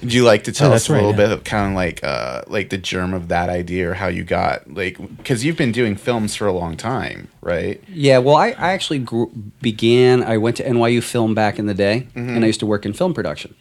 Would 0.00 0.12
you 0.14 0.24
like 0.24 0.44
to 0.44 0.52
tell 0.52 0.70
Oh, 0.70 0.74
us 0.74 0.82
that's 0.82 0.90
a 0.90 0.92
right, 0.94 0.98
little 1.04 1.10
yeah. 1.12 1.28
bit 1.28 1.32
of 1.32 1.44
kind 1.44 1.70
of 1.72 1.76
like 1.76 2.02
uh 2.02 2.42
like 2.46 2.70
the 2.70 2.78
germ 2.78 3.12
of 3.12 3.28
that 3.28 3.48
idea 3.50 3.90
or 3.90 3.94
how 3.94 4.08
you 4.08 4.24
got 4.24 4.72
like 4.72 4.96
because 5.18 5.44
you've 5.44 5.56
been 5.58 5.72
doing 5.72 5.96
films 5.96 6.34
for 6.34 6.46
a 6.46 6.52
long 6.52 6.76
time, 6.76 7.28
right? 7.42 7.82
Yeah, 7.88 8.18
well, 8.18 8.36
I, 8.36 8.48
I 8.50 8.72
actually 8.72 9.00
grew, 9.00 9.30
began. 9.60 10.22
I 10.22 10.38
went 10.38 10.56
to 10.56 10.64
NYU 10.64 11.02
Film 11.02 11.34
back 11.34 11.58
in 11.58 11.66
the 11.66 11.74
day, 11.74 12.06
and 12.14 12.42
I 12.42 12.46
used 12.46 12.60
to 12.60 12.66
work 12.66 12.86
in 12.86 12.92
film 12.94 13.12
production. 13.12 13.54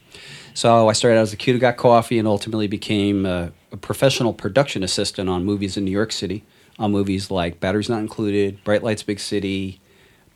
So 0.55 0.87
I 0.87 0.93
started 0.93 1.17
out 1.17 1.23
as 1.23 1.33
a 1.33 1.35
kid 1.35 1.51
who 1.51 1.59
got 1.59 1.75
coffee, 1.75 2.17
and 2.17 2.25
ultimately 2.25 2.67
became 2.67 3.25
a, 3.25 3.51
a 3.73 3.77
professional 3.77 4.33
production 4.33 4.83
assistant 4.83 5.29
on 5.29 5.43
movies 5.43 5.75
in 5.75 5.83
New 5.83 5.91
York 5.91 6.13
City, 6.13 6.43
on 6.79 6.93
movies 6.93 7.29
like 7.29 7.59
Batteries 7.59 7.89
Not 7.89 7.99
Included, 7.99 8.63
Bright 8.63 8.81
Lights, 8.81 9.03
Big 9.03 9.19
City, 9.19 9.81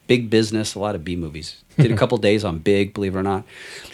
Big 0.08 0.30
Business, 0.30 0.76
a 0.76 0.80
lot 0.80 0.94
of 0.94 1.06
B 1.06 1.16
movies. 1.16 1.64
Did 1.78 1.94
a 1.94 1.96
couple 1.98 2.18
days 2.18 2.44
on 2.44 2.60
Big, 2.60 2.94
believe 2.94 3.16
it 3.16 3.20
or 3.20 3.24
not, 3.24 3.46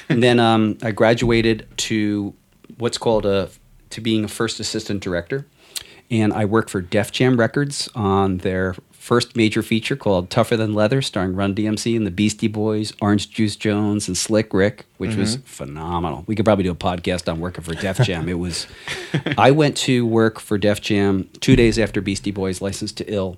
and 0.09 0.23
then 0.23 0.39
um, 0.39 0.79
I 0.81 0.89
graduated 0.89 1.67
to 1.77 2.33
what's 2.79 2.97
called 2.97 3.27
a 3.27 3.51
to 3.91 4.01
being 4.01 4.25
a 4.25 4.27
first 4.27 4.59
assistant 4.59 5.03
director, 5.03 5.45
and 6.09 6.33
I 6.33 6.45
worked 6.45 6.71
for 6.71 6.81
Def 6.81 7.11
Jam 7.11 7.39
Records 7.39 7.87
on 7.93 8.39
their 8.39 8.75
first 9.05 9.35
major 9.35 9.61
feature 9.61 9.95
called 9.95 10.31
Tougher 10.31 10.57
Than 10.57 10.73
Leather, 10.73 10.99
starring 10.99 11.35
Run 11.35 11.53
DMC 11.53 11.95
and 11.95 12.07
the 12.07 12.11
Beastie 12.11 12.47
Boys, 12.47 12.91
Orange 12.99 13.29
Juice 13.29 13.55
Jones, 13.55 14.07
and 14.07 14.17
Slick 14.17 14.51
Rick, 14.51 14.87
which 14.97 15.15
was 15.15 15.37
mm-hmm. 15.37 15.45
phenomenal. 15.45 16.23
We 16.25 16.33
could 16.33 16.43
probably 16.43 16.63
do 16.63 16.71
a 16.71 16.75
podcast 16.75 17.31
on 17.31 17.39
working 17.39 17.63
for 17.63 17.75
Def 17.75 17.99
Jam. 17.99 18.27
it 18.27 18.39
was. 18.39 18.65
I 19.37 19.51
went 19.51 19.77
to 19.77 20.07
work 20.07 20.39
for 20.39 20.57
Def 20.57 20.81
Jam 20.81 21.29
two 21.39 21.55
days 21.55 21.77
after 21.77 22.01
Beastie 22.01 22.31
Boys' 22.31 22.63
License 22.63 22.91
to 22.93 23.05
Ill 23.05 23.37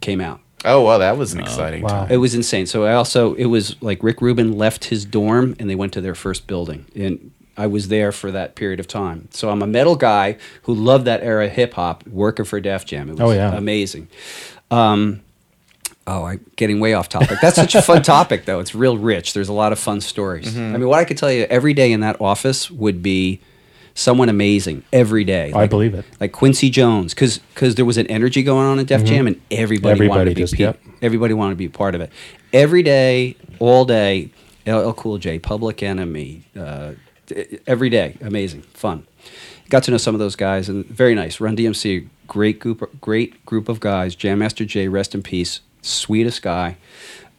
came 0.00 0.20
out. 0.20 0.40
Oh 0.64 0.82
wow, 0.82 0.98
that 0.98 1.18
was 1.18 1.32
an 1.34 1.40
oh, 1.40 1.42
exciting 1.42 1.82
wow. 1.82 1.88
time. 1.88 2.12
It 2.12 2.18
was 2.18 2.36
insane. 2.36 2.66
So 2.66 2.84
I 2.84 2.94
also 2.94 3.34
it 3.34 3.46
was 3.46 3.74
like 3.82 4.04
Rick 4.04 4.22
Rubin 4.22 4.56
left 4.56 4.84
his 4.84 5.04
dorm 5.04 5.56
and 5.58 5.68
they 5.68 5.74
went 5.74 5.92
to 5.94 6.00
their 6.00 6.14
first 6.14 6.46
building 6.46 6.86
and 6.94 7.32
I 7.56 7.66
was 7.66 7.88
there 7.88 8.12
for 8.12 8.30
that 8.30 8.54
period 8.54 8.80
of 8.80 8.88
time. 8.88 9.28
So 9.30 9.50
I'm 9.50 9.62
a 9.62 9.66
metal 9.66 9.96
guy 9.96 10.38
who 10.62 10.74
loved 10.74 11.04
that 11.04 11.22
era 11.22 11.46
of 11.46 11.52
hip 11.52 11.74
hop 11.74 12.06
working 12.06 12.44
for 12.44 12.60
Def 12.60 12.86
Jam. 12.86 13.10
It 13.10 13.20
oh, 13.20 13.26
was 13.26 13.36
Oh, 13.36 13.38
yeah. 13.38 13.54
amazing. 13.54 14.08
Um, 14.72 15.20
oh, 16.06 16.24
I'm 16.24 16.44
getting 16.56 16.80
way 16.80 16.94
off 16.94 17.08
topic. 17.08 17.38
That's 17.40 17.56
such 17.56 17.74
a 17.74 17.82
fun 17.82 18.02
topic 18.16 18.44
though. 18.44 18.60
It's 18.60 18.74
real 18.74 18.96
rich. 18.98 19.32
There's 19.34 19.48
a 19.48 19.52
lot 19.52 19.72
of 19.72 19.78
fun 19.78 20.00
stories. 20.00 20.56
I 20.56 20.60
mean, 20.60 20.88
what 20.88 20.98
I 20.98 21.04
could 21.04 21.18
tell 21.18 21.30
you 21.30 21.44
every 21.44 21.74
day 21.74 21.92
in 21.92 22.00
that 22.00 22.20
office 22.20 22.70
would 22.70 23.02
be 23.02 23.40
someone 23.94 24.28
amazing 24.30 24.82
every 24.92 25.22
day. 25.24 25.52
I 25.52 25.66
believe 25.66 25.92
it. 25.94 26.04
Like 26.18 26.32
Quincy 26.32 26.70
Jones, 26.70 27.12
because 27.14 27.40
there 27.74 27.84
was 27.84 27.98
an 27.98 28.06
energy 28.06 28.42
going 28.42 28.66
on 28.66 28.78
at 28.78 28.86
Def 28.86 29.04
Jam, 29.04 29.26
and 29.26 29.40
everybody, 29.50 30.08
wanted 30.08 30.30
Mm-hmm. 30.30 30.30
Everybody 30.30 30.30
to 30.30 30.34
be 30.34 30.40
just- 30.42 30.54
pe- 30.54 30.62
yep. 30.64 30.80
everybody 31.02 31.34
wanted 31.34 31.52
to 31.52 31.56
be 31.58 31.66
a 31.66 31.70
part 31.70 31.94
of 31.94 32.00
it. 32.00 32.10
Every 32.54 32.82
day, 32.82 33.36
all 33.58 33.84
day, 33.84 34.30
LL 34.66 34.92
Cool 34.92 35.18
J, 35.18 35.38
Public 35.38 35.82
Enemy, 35.82 36.42
uh, 36.58 36.92
every 37.66 37.90
day, 37.90 38.16
amazing, 38.22 38.62
fun. 38.74 39.06
Got 39.68 39.82
to 39.84 39.90
know 39.90 39.96
some 39.98 40.14
of 40.14 40.18
those 40.18 40.36
guys, 40.36 40.68
and 40.68 40.84
very 40.86 41.14
nice. 41.14 41.40
Run 41.40 41.56
DMC, 41.56 42.08
great 42.32 42.58
group, 42.58 42.98
great 42.98 43.44
group 43.44 43.68
of 43.68 43.78
guys. 43.78 44.14
Jam 44.14 44.38
Master 44.38 44.64
Jay, 44.64 44.88
rest 44.88 45.14
in 45.14 45.22
peace, 45.22 45.60
sweetest 45.82 46.40
guy. 46.40 46.78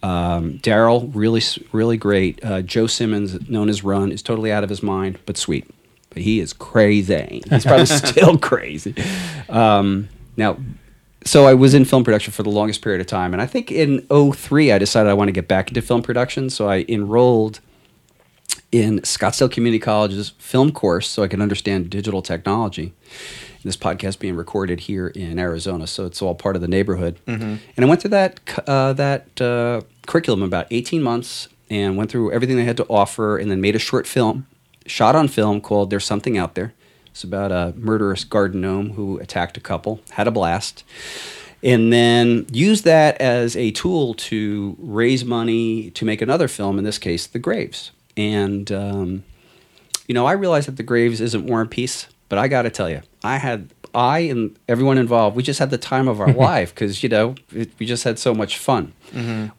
Um, 0.04 0.60
Daryl, 0.60 1.10
really, 1.16 1.41
really 1.72 1.98
great. 1.98 2.44
Uh, 2.46 2.62
Joe 2.62 2.86
Simmons, 2.86 3.50
known 3.50 3.70
as 3.70 3.84
Run, 3.84 4.12
is 4.12 4.22
totally 4.22 4.52
out 4.52 4.64
of 4.64 4.70
his 4.70 4.84
mind, 4.84 5.18
but 5.26 5.36
sweet. 5.36 5.68
But 6.12 6.22
he 6.22 6.39
is 6.39 6.54
crazy. 6.54 7.41
He's 7.50 7.66
probably 7.66 7.86
still 7.88 8.38
crazy. 8.38 8.94
Um, 9.50 10.10
now, 10.38 10.58
so 11.26 11.48
I 11.48 11.56
was 11.56 11.74
in 11.74 11.86
film 11.86 12.04
production 12.04 12.32
for 12.32 12.44
the 12.44 12.52
longest 12.52 12.84
period 12.84 13.02
of 13.02 13.08
time, 13.08 13.34
and 13.34 13.41
I 13.41 13.48
think 13.48 13.72
in 13.72 14.06
03 14.10 14.74
I 14.74 14.78
decided 14.78 15.10
I 15.10 15.16
want 15.16 15.30
to 15.30 15.32
get 15.32 15.48
back 15.48 15.70
into 15.70 15.82
film 15.82 16.04
production, 16.04 16.52
so 16.52 16.70
I 16.70 16.86
enrolled 16.88 17.62
in 18.72 19.00
Scottsdale 19.00 19.50
Community 19.50 19.80
College's 19.80 20.34
film 20.38 20.72
course 20.72 21.08
so 21.08 21.24
I 21.24 21.28
could 21.28 21.41
understand 21.41 21.89
digital 21.89 22.22
technology. 22.22 22.94
This 23.64 23.78
podcast 23.78 24.20
being 24.20 24.36
recorded 24.36 24.82
here 24.82 25.07
in 25.07 25.39
Arizona, 25.39 25.88
so 25.88 26.05
it's 26.05 26.22
all 26.22 26.36
part 26.36 26.55
of 26.55 26.61
the 26.61 26.68
neighborhood. 26.68 27.18
And 27.78 27.86
I 27.86 27.86
went 27.86 28.01
through 28.01 28.11
that 28.11 28.39
uh, 28.68 28.93
that 28.93 29.41
uh, 29.41 29.82
curriculum 30.05 30.43
about 30.43 30.68
18 30.70 31.01
months 31.01 31.47
and 31.70 31.95
went 31.97 32.11
through 32.11 32.32
everything 32.32 32.57
they 32.57 32.66
had 32.66 32.78
to 32.78 32.86
offer, 32.86 33.38
and 33.38 33.49
then 33.49 33.61
made 33.61 33.76
a 33.76 33.80
short 33.80 34.05
film, 34.05 34.47
shot 34.86 35.16
on 35.16 35.28
film 35.28 35.61
called 35.61 35.89
"There's 35.89 36.05
Something 36.05 36.38
Out 36.38 36.55
There." 36.55 36.74
It's 37.07 37.24
about 37.24 37.51
a 37.51 37.74
murderous 37.78 38.24
garden 38.24 38.61
gnome 38.61 38.91
who 38.91 39.18
attacked 39.20 39.55
a 39.55 39.61
couple, 39.61 40.01
had 40.11 40.28
a 40.28 40.32
blast 40.32 40.84
and 41.64 41.93
then 41.93 42.45
used 42.51 42.84
that 42.84 43.20
as 43.22 43.55
a 43.55 43.72
tool 43.72 44.14
to 44.16 44.76
raise 44.80 45.24
money 45.24 45.89
to 45.91 46.03
make 46.03 46.22
another 46.22 46.49
film. 46.49 46.78
In 46.78 46.84
this 46.84 46.97
case, 46.97 47.26
The 47.26 47.39
Graves. 47.39 47.91
And 48.18 48.72
um, 48.72 49.24
you 50.07 50.14
know, 50.14 50.26
I 50.26 50.34
realized 50.34 50.68
that 50.68 50.76
The 50.76 50.84
Graves 50.84 51.22
isn't 51.22 51.45
War 51.45 51.61
and 51.61 51.72
Peace, 51.72 52.07
but 52.30 52.38
I 52.38 52.47
got 52.47 52.64
to 52.64 52.70
tell 52.70 52.89
you, 52.89 53.01
I 53.24 53.38
had 53.38 53.69
I 53.95 54.19
and 54.19 54.57
everyone 54.67 54.97
involved, 54.97 55.36
we 55.36 55.43
just 55.43 55.59
had 55.59 55.69
the 55.69 55.78
time 55.78 56.07
of 56.07 56.19
our 56.19 56.34
life 56.49 56.74
because 56.74 57.03
you 57.03 57.09
know 57.09 57.36
it, 57.53 57.71
we 57.80 57.86
just 57.86 58.03
had 58.03 58.19
so 58.19 58.34
much 58.34 58.57
fun. 58.57 58.93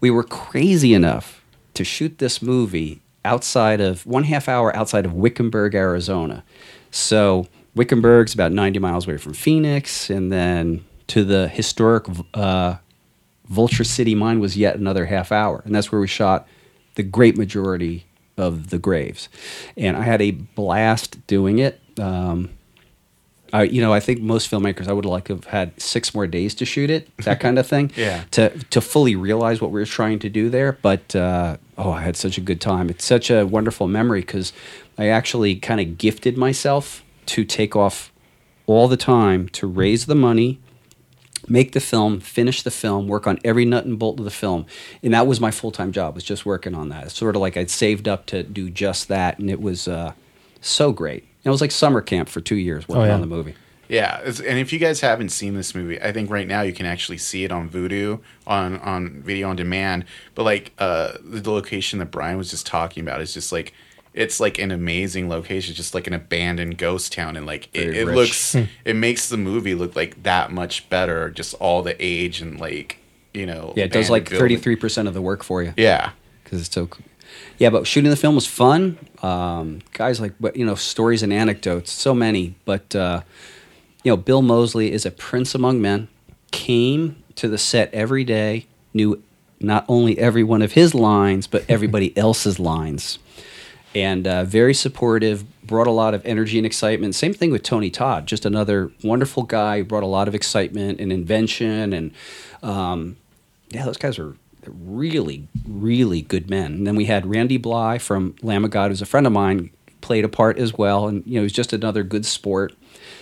We 0.01 0.11
were 0.11 0.25
crazy 0.25 0.93
enough 0.95 1.43
to 1.75 1.85
shoot 1.85 2.19
this 2.19 2.43
movie 2.43 3.01
outside 3.25 3.81
of 3.81 4.05
one 4.07 4.25
half 4.25 4.49
hour 4.49 4.75
outside 4.77 5.07
of 5.07 5.13
Wickenburg, 5.15 5.75
Arizona. 5.75 6.45
So 6.91 7.47
Wickenburg's 7.75 8.35
about 8.35 8.53
90 8.53 8.79
miles 8.79 9.07
away 9.07 9.17
from 9.17 9.33
Phoenix, 9.33 10.11
and 10.11 10.31
then 10.31 10.85
to 11.09 11.25
the 11.25 11.49
historic 11.49 12.07
uh, 12.35 12.77
Vulture 13.47 13.85
City 13.85 14.15
mine 14.15 14.41
was 14.41 14.57
yet 14.57 14.77
another 14.77 15.07
half 15.07 15.33
hour, 15.33 15.63
and 15.65 15.75
that's 15.75 15.91
where 15.91 16.01
we 16.01 16.07
shot 16.07 16.47
the 16.95 17.03
great 17.03 17.37
majority 17.37 18.07
of 18.37 18.71
the 18.71 18.79
graves. 18.79 19.29
And 19.77 19.97
I 19.97 20.03
had 20.03 20.23
a 20.23 20.33
blast 20.33 21.25
doing 21.27 21.59
it. 21.59 21.81
Um, 21.99 22.51
I, 23.55 23.63
you 23.63 23.81
know, 23.81 23.93
I 23.93 24.01
think 24.01 24.21
most 24.21 24.51
filmmakers, 24.51 24.89
I 24.89 24.93
would 24.93 25.05
like 25.05 25.27
to 25.27 25.35
have 25.35 25.45
had 25.45 25.81
six 25.81 26.13
more 26.13 26.27
days 26.27 26.57
to 26.57 26.65
shoot 26.65 26.91
it, 26.91 27.17
that 27.19 27.39
kind 27.39 27.57
of 27.57 27.67
thing. 27.69 27.93
Yeah. 27.95 28.25
To 28.33 28.51
to 28.51 28.81
fully 28.81 29.15
realize 29.15 29.61
what 29.61 29.71
we 29.71 29.79
were 29.79 29.87
trying 29.87 30.19
to 30.19 30.29
do 30.29 30.51
there, 30.51 30.73
but 30.73 31.15
uh, 31.15 31.59
oh, 31.79 31.93
I 31.93 32.03
had 32.03 32.17
such 32.17 32.37
a 32.37 32.41
good 32.41 32.61
time. 32.61 32.91
It's 32.91 33.05
such 33.05 33.31
a 33.31 33.47
wonderful 33.47 33.87
memory 33.87 34.23
because 34.23 34.53
I 34.99 35.07
actually 35.07 35.55
kind 35.55 35.81
of 35.81 35.97
gifted 35.99 36.37
myself 36.37 37.05
to 37.27 37.45
take 37.45 37.77
off 37.77 38.13
all 38.67 38.89
the 38.89 38.97
time 38.97 39.49
to 39.51 39.67
raise 39.69 40.07
the 40.07 40.15
money 40.17 40.59
make 41.47 41.73
the 41.73 41.81
film, 41.81 42.21
finish 42.21 42.63
the 42.63 42.71
film, 42.71 43.07
work 43.07 43.27
on 43.27 43.39
every 43.45 43.67
nut 43.67 43.85
and 43.85 43.99
bolt 43.99 44.19
of 44.19 44.25
the 44.25 44.31
film. 44.31 44.65
And 45.03 45.13
that 45.13 45.27
was 45.27 45.41
my 45.41 45.51
full 45.51 45.71
time 45.71 45.93
job, 45.93 46.15
was 46.15 46.25
just 46.25 46.47
working 46.47 46.75
on 46.75 46.89
that. 46.89 47.05
It's 47.05 47.15
sort 47.15 47.37
of 47.37 47.43
like 47.43 47.59
I'd 47.59 47.69
saved 47.69 48.09
up 48.09 48.25
to 48.27 48.43
do 48.43 48.71
just 48.71 49.09
that. 49.09 49.39
And 49.39 49.51
it 49.51 49.61
was 49.61 49.87
uh, 49.87 50.15
so 50.63 50.91
great. 50.91 51.27
It 51.45 51.51
was 51.51 51.61
like 51.61 51.71
summer 51.71 52.01
camp 52.01 52.29
for 52.29 52.41
two 52.41 52.57
years 52.57 52.89
working 52.89 53.03
Oh, 53.03 53.07
yeah. 53.07 53.15
on 53.15 53.21
the 53.21 53.27
movie. 53.27 53.55
Yeah, 53.87 54.19
and 54.25 54.59
if 54.59 54.73
you 54.73 54.79
guys 54.79 55.03
haven't 55.03 55.29
seen 55.29 55.55
this 55.55 55.75
movie, 55.75 56.01
I 56.01 56.11
think 56.11 56.31
right 56.31 56.49
now 56.49 56.63
you 56.63 56.73
can 56.73 56.87
actually 56.87 57.19
see 57.19 57.45
it 57.45 57.53
on 57.53 57.69
Vudu 57.69 58.21
on 58.47 58.79
on 58.79 59.21
video 59.23 59.51
on 59.51 59.57
demand. 59.57 60.07
But 60.35 60.45
like 60.45 60.73
uh, 60.79 61.13
the 61.23 61.51
location 61.51 61.99
that 61.99 62.11
Brian 62.11 62.39
was 62.39 62.51
just 62.51 62.67
talking 62.67 63.03
about 63.07 63.21
is 63.21 63.35
just 63.35 63.53
like 63.53 63.75
it's 64.15 64.41
like 64.41 64.59
an 64.59 64.71
amazing 64.71 65.29
location, 65.29 65.75
just 65.75 65.95
like 65.95 66.07
an 66.07 66.15
abandoned 66.15 66.79
ghost 66.79 67.13
town, 67.13 67.37
and 67.37 67.45
like 67.45 67.69
it, 67.75 67.95
it 67.95 68.07
looks, 68.07 68.55
it 68.55 68.97
makes 68.97 69.29
the 69.29 69.37
movie 69.37 69.75
look 69.75 69.95
like 69.95 70.23
that 70.23 70.51
much 70.51 70.89
better. 70.89 71.29
Just 71.29 71.53
all 71.55 71.83
the 71.83 71.95
age 72.03 72.41
and 72.41 72.59
like 72.59 72.99
you 73.35 73.45
know, 73.45 73.75
Yeah, 73.77 73.85
it 73.85 73.93
does 73.93 74.09
like 74.09 74.25
33% 74.31 75.09
of 75.09 75.13
the 75.15 75.21
work 75.21 75.43
for 75.43 75.63
you. 75.63 75.75
Yeah, 75.77 76.13
because 76.43 76.61
it's 76.61 76.73
so. 76.75 76.89
Yeah, 77.59 77.71
but 77.71 77.87
shooting 77.87 78.11
the 78.11 78.17
film 78.17 78.35
was 78.35 78.47
fun. 78.47 78.99
Um, 79.23 79.81
guys 79.93 80.21
like, 80.21 80.33
but 80.41 80.57
you 80.57 80.65
know, 80.65 80.75
stories 80.75 81.23
and 81.23 81.33
anecdotes, 81.33 81.93
so 81.93 82.15
many. 82.15 82.55
But 82.65 82.95
uh, 82.95 83.23
you 84.03 84.13
know, 84.13 84.17
Bill 84.17 84.43
Moseley 84.43 84.93
is 84.93 85.07
a 85.07 85.11
prince 85.11 85.55
among 85.55 85.81
men. 85.81 86.09
Came 86.51 87.23
to 87.37 87.49
the 87.49 87.59
set 87.59 87.93
every 87.93 88.25
day, 88.25 88.67
knew 88.93 89.23
not 89.61 89.85
only 89.89 90.19
every 90.19 90.45
one 90.45 90.63
of 90.63 90.73
his 90.73 90.95
lines, 90.95 91.47
but 91.47 91.65
everybody 91.69 92.17
else's 92.17 92.59
lines, 92.59 93.19
and 93.95 94.27
uh, 94.27 94.45
very 94.45 94.75
supportive. 94.75 95.45
Brought 95.65 95.87
a 95.87 95.93
lot 95.93 96.13
of 96.13 96.25
energy 96.27 96.59
and 96.59 96.67
excitement. 96.67 97.15
Same 97.15 97.33
thing 97.33 97.51
with 97.51 97.63
Tony 97.63 97.89
Todd, 97.91 98.27
just 98.27 98.45
another 98.45 98.93
wonderful 99.03 99.45
guy. 99.45 99.83
Brought 99.83 100.03
a 100.03 100.07
lot 100.07 100.29
of 100.29 100.35
excitement 100.35 101.01
and 101.01 101.11
invention, 101.11 101.93
and 101.93 102.13
um, 102.63 103.17
yeah, 103.71 103.85
those 103.85 103.97
guys 103.97 104.19
are 104.19 104.37
really, 104.69 105.49
really 105.67 106.23
good 106.23 106.51
men. 106.51 106.73
And 106.73 106.87
then 106.87 106.97
we 106.97 107.07
had 107.07 107.27
Randy 107.27 107.57
Blythe 107.57 108.01
from 108.01 108.35
Lamb 108.43 108.65
of 108.65 108.71
God, 108.71 108.91
who's 108.91 109.03
a 109.03 109.07
friend 109.07 109.27
of 109.27 109.33
mine, 109.33 109.71
played 110.01 110.25
a 110.25 110.29
part 110.29 110.59
as 110.59 110.75
well, 110.75 111.09
and 111.09 111.27
you 111.27 111.37
know, 111.37 111.43
he's 111.43 111.53
just 111.53 111.73
another 111.73 112.03
good 112.03 112.27
sport. 112.27 112.75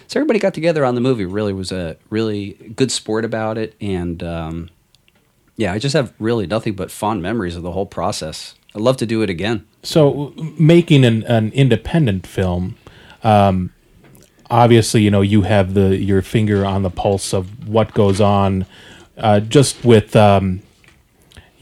So 0.09 0.19
everybody 0.19 0.39
got 0.39 0.52
together 0.52 0.85
on 0.85 0.94
the 0.94 1.01
movie. 1.01 1.24
Really 1.24 1.52
was 1.52 1.73
a 1.73 1.97
really 2.10 2.52
good 2.77 2.90
sport 2.90 3.24
about 3.24 3.56
it, 3.56 3.74
and 3.81 4.23
um, 4.23 4.70
yeah, 5.56 5.73
I 5.73 5.78
just 5.78 5.94
have 5.94 6.12
really 6.19 6.47
nothing 6.47 6.74
but 6.74 6.90
fond 6.90 7.23
memories 7.23 7.56
of 7.56 7.62
the 7.62 7.73
whole 7.73 7.86
process. 7.86 8.55
I'd 8.74 8.81
love 8.81 8.97
to 8.98 9.06
do 9.06 9.23
it 9.23 9.31
again. 9.31 9.66
So 9.82 10.32
making 10.59 11.05
an, 11.05 11.23
an 11.24 11.52
independent 11.52 12.27
film, 12.27 12.77
um, 13.23 13.73
obviously, 14.51 15.02
you 15.02 15.10
know, 15.10 15.20
you 15.20 15.43
have 15.43 15.74
the 15.74 15.97
your 15.97 16.23
finger 16.23 16.64
on 16.64 16.82
the 16.82 16.90
pulse 16.90 17.32
of 17.32 17.69
what 17.69 17.93
goes 17.94 18.20
on, 18.20 18.66
uh, 19.19 19.40
just 19.40 19.85
with, 19.85 20.16
um, 20.16 20.62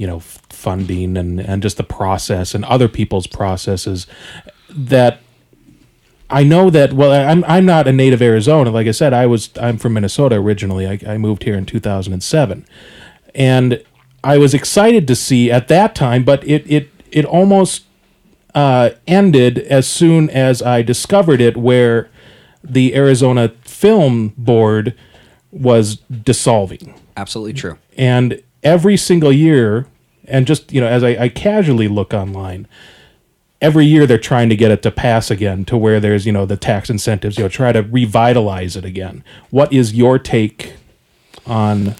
you 0.00 0.06
know 0.06 0.18
funding 0.18 1.18
and 1.18 1.38
and 1.38 1.62
just 1.62 1.76
the 1.76 1.84
process 1.84 2.54
and 2.54 2.64
other 2.64 2.88
people's 2.88 3.26
processes 3.26 4.06
that 4.70 5.20
I 6.30 6.42
know 6.42 6.70
that 6.70 6.94
well 6.94 7.12
I'm 7.12 7.44
I'm 7.44 7.66
not 7.66 7.86
a 7.86 7.92
native 7.92 8.22
Arizona. 8.22 8.70
Like 8.70 8.86
I 8.86 8.92
said 8.92 9.12
I 9.12 9.26
was 9.26 9.50
I'm 9.60 9.76
from 9.76 9.92
Minnesota 9.92 10.36
originally. 10.36 10.86
I, 10.86 10.98
I 11.06 11.18
moved 11.18 11.42
here 11.42 11.54
in 11.54 11.66
2007 11.66 12.64
and 13.34 13.84
I 14.24 14.38
was 14.38 14.54
excited 14.54 15.06
to 15.06 15.14
see 15.14 15.50
at 15.50 15.68
that 15.68 15.94
time 15.94 16.24
but 16.24 16.48
it 16.48 16.64
it 16.66 16.88
it 17.12 17.26
almost 17.26 17.84
uh, 18.54 18.90
ended 19.06 19.58
as 19.58 19.86
soon 19.86 20.30
as 20.30 20.62
I 20.62 20.80
discovered 20.80 21.42
it 21.42 21.58
where 21.58 22.08
the 22.64 22.94
Arizona 22.96 23.50
Film 23.62 24.32
Board 24.38 24.94
was 25.52 25.96
dissolving. 26.22 26.94
Absolutely 27.18 27.52
true. 27.52 27.76
and 27.98 28.42
every 28.62 28.96
single 28.96 29.32
year 29.32 29.86
and 30.26 30.46
just 30.46 30.72
you 30.72 30.80
know 30.80 30.86
as 30.86 31.02
I, 31.02 31.10
I 31.24 31.28
casually 31.28 31.88
look 31.88 32.12
online 32.14 32.66
every 33.60 33.84
year 33.86 34.06
they're 34.06 34.18
trying 34.18 34.48
to 34.48 34.56
get 34.56 34.70
it 34.70 34.82
to 34.82 34.90
pass 34.90 35.30
again 35.30 35.64
to 35.66 35.76
where 35.76 36.00
there's 36.00 36.26
you 36.26 36.32
know 36.32 36.46
the 36.46 36.56
tax 36.56 36.88
incentives 36.90 37.36
you 37.38 37.44
know 37.44 37.48
try 37.48 37.72
to 37.72 37.80
revitalize 37.82 38.76
it 38.76 38.84
again 38.84 39.24
what 39.50 39.72
is 39.72 39.94
your 39.94 40.18
take 40.18 40.74
on 41.46 41.94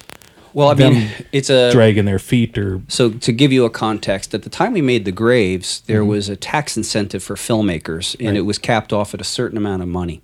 Well, 0.53 0.69
I 0.69 0.75
mean, 0.75 1.09
it's 1.33 1.49
a 1.49 1.71
dragging 1.73 2.05
their 2.05 2.19
feet 2.19 2.59
or 2.59 2.83
So 2.89 3.11
to 3.11 3.33
give 3.33 3.53
you 3.53 3.65
a 3.65 3.71
context, 3.71 4.35
at 4.35 4.43
the 4.43 4.51
time 4.51 4.73
we 4.73 4.83
made 4.83 5.05
the 5.05 5.13
graves, 5.13 5.83
there 5.87 6.01
Mm-hmm. 6.01 6.09
was 6.11 6.29
a 6.29 6.37
tax 6.37 6.77
incentive 6.77 7.23
for 7.23 7.37
filmmakers, 7.37 8.17
and 8.21 8.37
it 8.37 8.43
was 8.43 8.59
capped 8.59 8.93
off 8.93 9.15
at 9.15 9.21
a 9.21 9.25
certain 9.25 9.57
amount 9.57 9.83
of 9.83 9.89
money. 9.89 10.21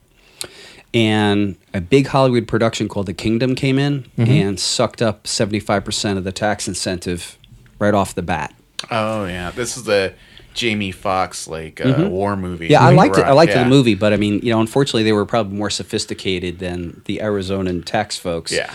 And 0.97 1.57
a 1.75 1.81
big 1.81 2.07
Hollywood 2.07 2.49
production 2.49 2.89
called 2.89 3.07
The 3.07 3.15
Kingdom 3.15 3.55
came 3.55 3.79
in 3.79 4.05
Mm-hmm. 4.17 4.31
and 4.31 4.61
sucked 4.61 5.03
up 5.03 5.27
seventy 5.27 5.61
five 5.61 5.85
percent 5.85 6.19
of 6.19 6.25
the 6.25 6.33
tax 6.33 6.67
incentive 6.67 7.37
right 7.79 7.93
off 7.95 8.15
the 8.15 8.23
bat. 8.23 8.55
Oh 8.91 9.27
yeah, 9.27 9.51
this 9.51 9.77
is 9.77 9.85
the 9.85 10.15
Jamie 10.55 10.93
Foxx 10.93 11.47
like 11.47 11.85
uh, 11.85 12.09
war 12.09 12.35
movie. 12.37 12.65
Mm-hmm. 12.65 12.73
Yeah, 12.73 12.81
I 12.81 12.89
with 12.89 12.97
liked 12.97 13.19
it. 13.19 13.25
I 13.25 13.33
liked 13.33 13.53
yeah. 13.53 13.65
the 13.65 13.69
movie, 13.69 13.95
but 13.95 14.13
I 14.13 14.17
mean, 14.17 14.41
you 14.43 14.51
know, 14.53 14.61
unfortunately, 14.61 15.03
they 15.03 15.13
were 15.13 15.27
probably 15.27 15.57
more 15.57 15.71
sophisticated 15.71 16.61
than 16.61 17.03
the 17.05 17.19
Arizonan 17.23 17.85
tax 17.85 18.17
folks. 18.17 18.51
Yeah. 18.51 18.73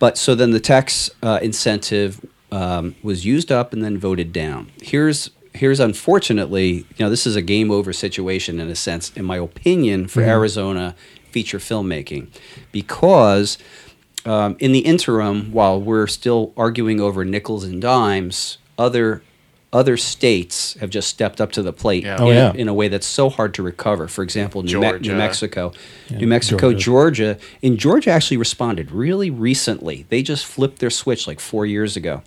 But 0.00 0.18
so 0.18 0.34
then 0.34 0.50
the 0.50 0.60
tax 0.60 1.10
uh, 1.22 1.38
incentive 1.42 2.24
um, 2.50 2.96
was 3.02 3.24
used 3.24 3.52
up 3.52 3.72
and 3.72 3.84
then 3.84 3.96
voted 3.96 4.32
down. 4.32 4.72
Here's 4.82 5.30
here's 5.52 5.78
unfortunately, 5.78 6.72
you 6.72 7.04
know, 7.04 7.10
this 7.10 7.26
is 7.26 7.36
a 7.36 7.42
game 7.42 7.70
over 7.70 7.92
situation 7.92 8.58
in 8.60 8.68
a 8.68 8.76
sense, 8.76 9.12
in 9.14 9.24
my 9.24 9.36
opinion, 9.36 10.08
for 10.08 10.22
Arizona 10.22 10.94
feature 11.30 11.58
filmmaking, 11.58 12.28
because 12.72 13.58
um, 14.24 14.56
in 14.58 14.72
the 14.72 14.80
interim, 14.80 15.52
while 15.52 15.80
we're 15.80 16.06
still 16.06 16.52
arguing 16.56 17.00
over 17.00 17.24
nickels 17.24 17.64
and 17.64 17.80
dimes, 17.80 18.58
other 18.78 19.22
other 19.72 19.96
states 19.96 20.74
have 20.80 20.90
just 20.90 21.08
stepped 21.08 21.40
up 21.40 21.52
to 21.52 21.62
the 21.62 21.72
plate 21.72 22.02
Yeah. 22.02 22.16
Oh, 22.18 22.28
in, 22.28 22.34
yeah. 22.34 22.52
in 22.54 22.66
a 22.66 22.74
way 22.74 22.88
that's 22.88 23.06
so 23.06 23.30
hard 23.30 23.54
to 23.54 23.62
recover. 23.62 24.08
For 24.08 24.24
example, 24.24 24.64
New, 24.64 24.80
Me- 24.80 24.98
New 24.98 25.14
Mexico, 25.14 25.72
New 26.10 26.26
Mexico, 26.26 26.72
Georgia. 26.74 27.38
and 27.62 27.78
Georgia 27.78 28.10
actually 28.10 28.36
responded 28.36 28.90
really 28.90 29.30
recently. 29.30 30.06
They 30.08 30.24
just 30.24 30.44
flipped 30.44 30.80
their 30.80 30.90
switch 30.90 31.28
like 31.28 31.38
four 31.38 31.66
years 31.66 31.96
ago. 31.96 32.22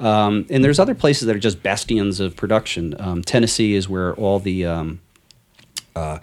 Um, 0.00 0.44
and 0.50 0.64
there's 0.64 0.80
other 0.80 0.96
places 0.96 1.26
that 1.28 1.36
are 1.36 1.38
just 1.38 1.62
bastions 1.62 2.18
of 2.18 2.34
production. 2.34 2.96
Um, 2.98 3.22
Tennessee 3.22 3.74
is 3.76 3.88
where 3.88 4.12
all 4.16 4.40
the 4.40 4.66
um, 4.66 4.98
uh, 5.94 6.18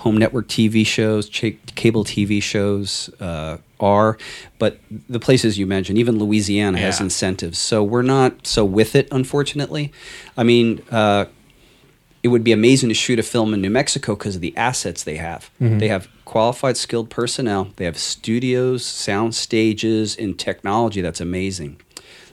home 0.00 0.16
network 0.16 0.48
TV 0.48 0.84
shows, 0.86 1.28
cha- 1.28 1.58
cable 1.74 2.04
TV 2.04 2.42
shows 2.42 3.10
uh, 3.20 3.58
are. 3.78 4.16
But 4.58 4.78
the 5.08 5.20
places 5.20 5.58
you 5.58 5.66
mentioned, 5.66 5.98
even 5.98 6.18
Louisiana 6.18 6.78
has 6.78 7.00
incentives. 7.00 7.58
So 7.58 7.82
we're 7.84 8.02
not 8.02 8.46
so 8.46 8.64
with 8.64 8.94
it, 8.94 9.08
unfortunately. 9.12 9.92
I 10.36 10.42
mean, 10.42 10.82
uh, 10.90 11.26
it 12.22 12.28
would 12.28 12.44
be 12.44 12.52
amazing 12.52 12.88
to 12.90 12.94
shoot 12.94 13.18
a 13.18 13.22
film 13.22 13.54
in 13.54 13.60
New 13.60 13.70
Mexico 13.70 14.14
because 14.14 14.36
of 14.36 14.42
the 14.42 14.54
assets 14.56 15.04
they 15.04 15.16
have. 15.16 15.50
They 15.78 15.88
have 15.88 16.08
qualified, 16.24 16.76
skilled 16.76 17.08
personnel. 17.10 17.70
They 17.76 17.84
have 17.86 17.98
studios, 17.98 18.84
sound 18.84 19.34
stages, 19.34 20.16
and 20.16 20.38
technology 20.38 21.00
that's 21.00 21.20
amazing. 21.20 21.80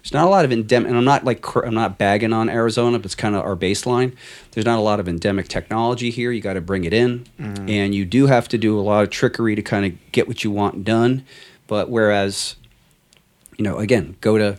There's 0.07 0.21
not 0.21 0.27
a 0.27 0.29
lot 0.29 0.45
of 0.45 0.53
endemic, 0.53 0.87
and 0.87 0.97
I'm 0.97 1.03
not 1.03 1.25
like 1.25 1.45
I'm 1.57 1.73
not 1.73 1.97
bagging 1.97 2.31
on 2.31 2.49
Arizona, 2.49 2.97
but 2.97 3.03
it's 3.07 3.13
kind 3.15 3.35
of 3.35 3.43
our 3.43 3.57
baseline. 3.57 4.15
There's 4.51 4.65
not 4.65 4.79
a 4.79 4.81
lot 4.81 5.01
of 5.01 5.09
endemic 5.09 5.49
technology 5.49 6.11
here. 6.11 6.31
You 6.31 6.39
got 6.39 6.53
to 6.53 6.61
bring 6.61 6.85
it 6.85 6.93
in, 6.93 7.25
and 7.37 7.93
you 7.93 8.05
do 8.05 8.27
have 8.27 8.47
to 8.49 8.57
do 8.57 8.79
a 8.79 8.81
lot 8.81 9.03
of 9.03 9.09
trickery 9.09 9.53
to 9.55 9.61
kind 9.61 9.85
of 9.85 10.11
get 10.13 10.25
what 10.25 10.45
you 10.45 10.51
want 10.51 10.85
done. 10.85 11.25
But 11.67 11.89
whereas, 11.89 12.55
you 13.57 13.65
know, 13.65 13.79
again, 13.79 14.15
go 14.21 14.37
to 14.37 14.57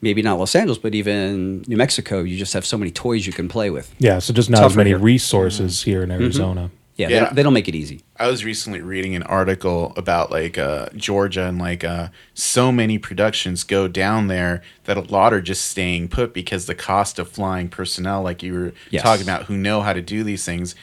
maybe 0.00 0.22
not 0.22 0.38
Los 0.38 0.54
Angeles, 0.54 0.78
but 0.78 0.94
even 0.94 1.64
New 1.66 1.76
Mexico, 1.76 2.20
you 2.22 2.38
just 2.38 2.52
have 2.52 2.64
so 2.64 2.78
many 2.78 2.92
toys 2.92 3.26
you 3.26 3.32
can 3.32 3.48
play 3.48 3.68
with. 3.68 3.92
yeah 3.98 4.20
so 4.20 4.32
just 4.32 4.48
not 4.48 4.62
as 4.62 4.76
many 4.76 4.90
here. 4.90 4.96
Mm-hmm. 4.96 5.04
resources 5.06 5.82
here 5.82 6.04
in 6.04 6.10
arizona 6.12 6.70
Yeah, 6.96 7.08
They, 7.08 7.14
Yeah. 7.14 7.20
don't, 7.20 7.34
they 7.36 7.42
don't 7.42 7.52
make 7.54 7.68
it 7.68 7.74
easy. 7.74 8.02
I 8.18 8.28
was 8.28 8.44
recently 8.44 8.80
reading 8.82 9.14
an 9.16 9.22
article 9.22 9.92
about 9.96 10.30
like 10.30 10.58
uh, 10.58 10.88
Georgia 10.94 11.44
and 11.46 11.58
like 11.58 11.82
uh, 11.84 12.08
so 12.34 12.70
many 12.70 12.98
productions 12.98 13.64
go 13.64 13.88
down 13.88 14.26
there 14.28 14.62
that 14.84 14.96
a 14.96 15.00
lot 15.00 15.32
are 15.32 15.40
just 15.40 15.70
staying 15.70 16.08
put 16.08 16.34
because 16.34 16.66
the 16.66 16.74
cost 16.74 17.18
of 17.18 17.28
flying 17.28 17.68
personnel, 17.68 18.22
like 18.22 18.42
you 18.42 18.52
were 18.52 18.72
Yes. 18.90 19.02
talking 19.02 19.22
about, 19.22 19.44
who 19.44 19.56
know 19.56 19.80
how 19.80 19.92
to 19.94 20.02
do 20.02 20.22
these 20.22 20.44
things, 20.44 20.74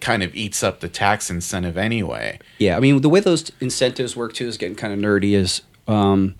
kind 0.00 0.22
of 0.22 0.34
eats 0.34 0.62
up 0.62 0.80
the 0.80 0.88
tax 0.88 1.30
incentive 1.30 1.78
anyway. 1.78 2.38
Yeah, 2.58 2.76
I 2.76 2.80
mean 2.80 3.00
the 3.00 3.08
way 3.08 3.20
those 3.20 3.50
incentives 3.60 4.14
work 4.16 4.34
too 4.34 4.46
is 4.48 4.58
getting 4.58 4.76
kind 4.76 4.92
of 4.92 4.98
nerdy. 4.98 5.32
Is 5.34 5.62
um, 5.88 6.34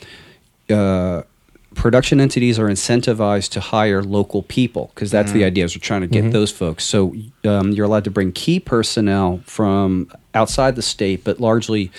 uh, 0.68 1.22
production 1.74 2.20
entities 2.20 2.58
are 2.58 2.68
incentivized 2.68 3.50
to 3.50 3.60
hire 3.60 4.02
local 4.02 4.42
people 4.42 4.90
because 4.94 5.10
that's 5.10 5.32
the 5.32 5.44
idea. 5.44 5.64
Is 5.64 5.76
we're 5.76 5.80
trying 5.80 6.02
to 6.02 6.06
get 6.06 6.32
those 6.32 6.50
folks. 6.50 6.84
So 6.84 7.14
um, 7.44 7.72
you're 7.72 7.86
allowed 7.86 8.04
to 8.04 8.10
bring 8.10 8.32
key 8.32 8.60
personnel 8.60 9.40
from 9.44 10.10
outside 10.34 10.76
the 10.76 10.82
state, 10.82 11.24
but 11.24 11.40
largely 11.40 11.90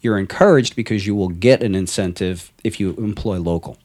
you're 0.00 0.18
encouraged 0.18 0.76
because 0.76 1.06
you 1.06 1.14
will 1.14 1.30
get 1.30 1.62
an 1.62 1.74
incentive 1.74 2.52
if 2.62 2.78
you 2.78 2.90
employ 2.96 3.38
local. 3.38 3.78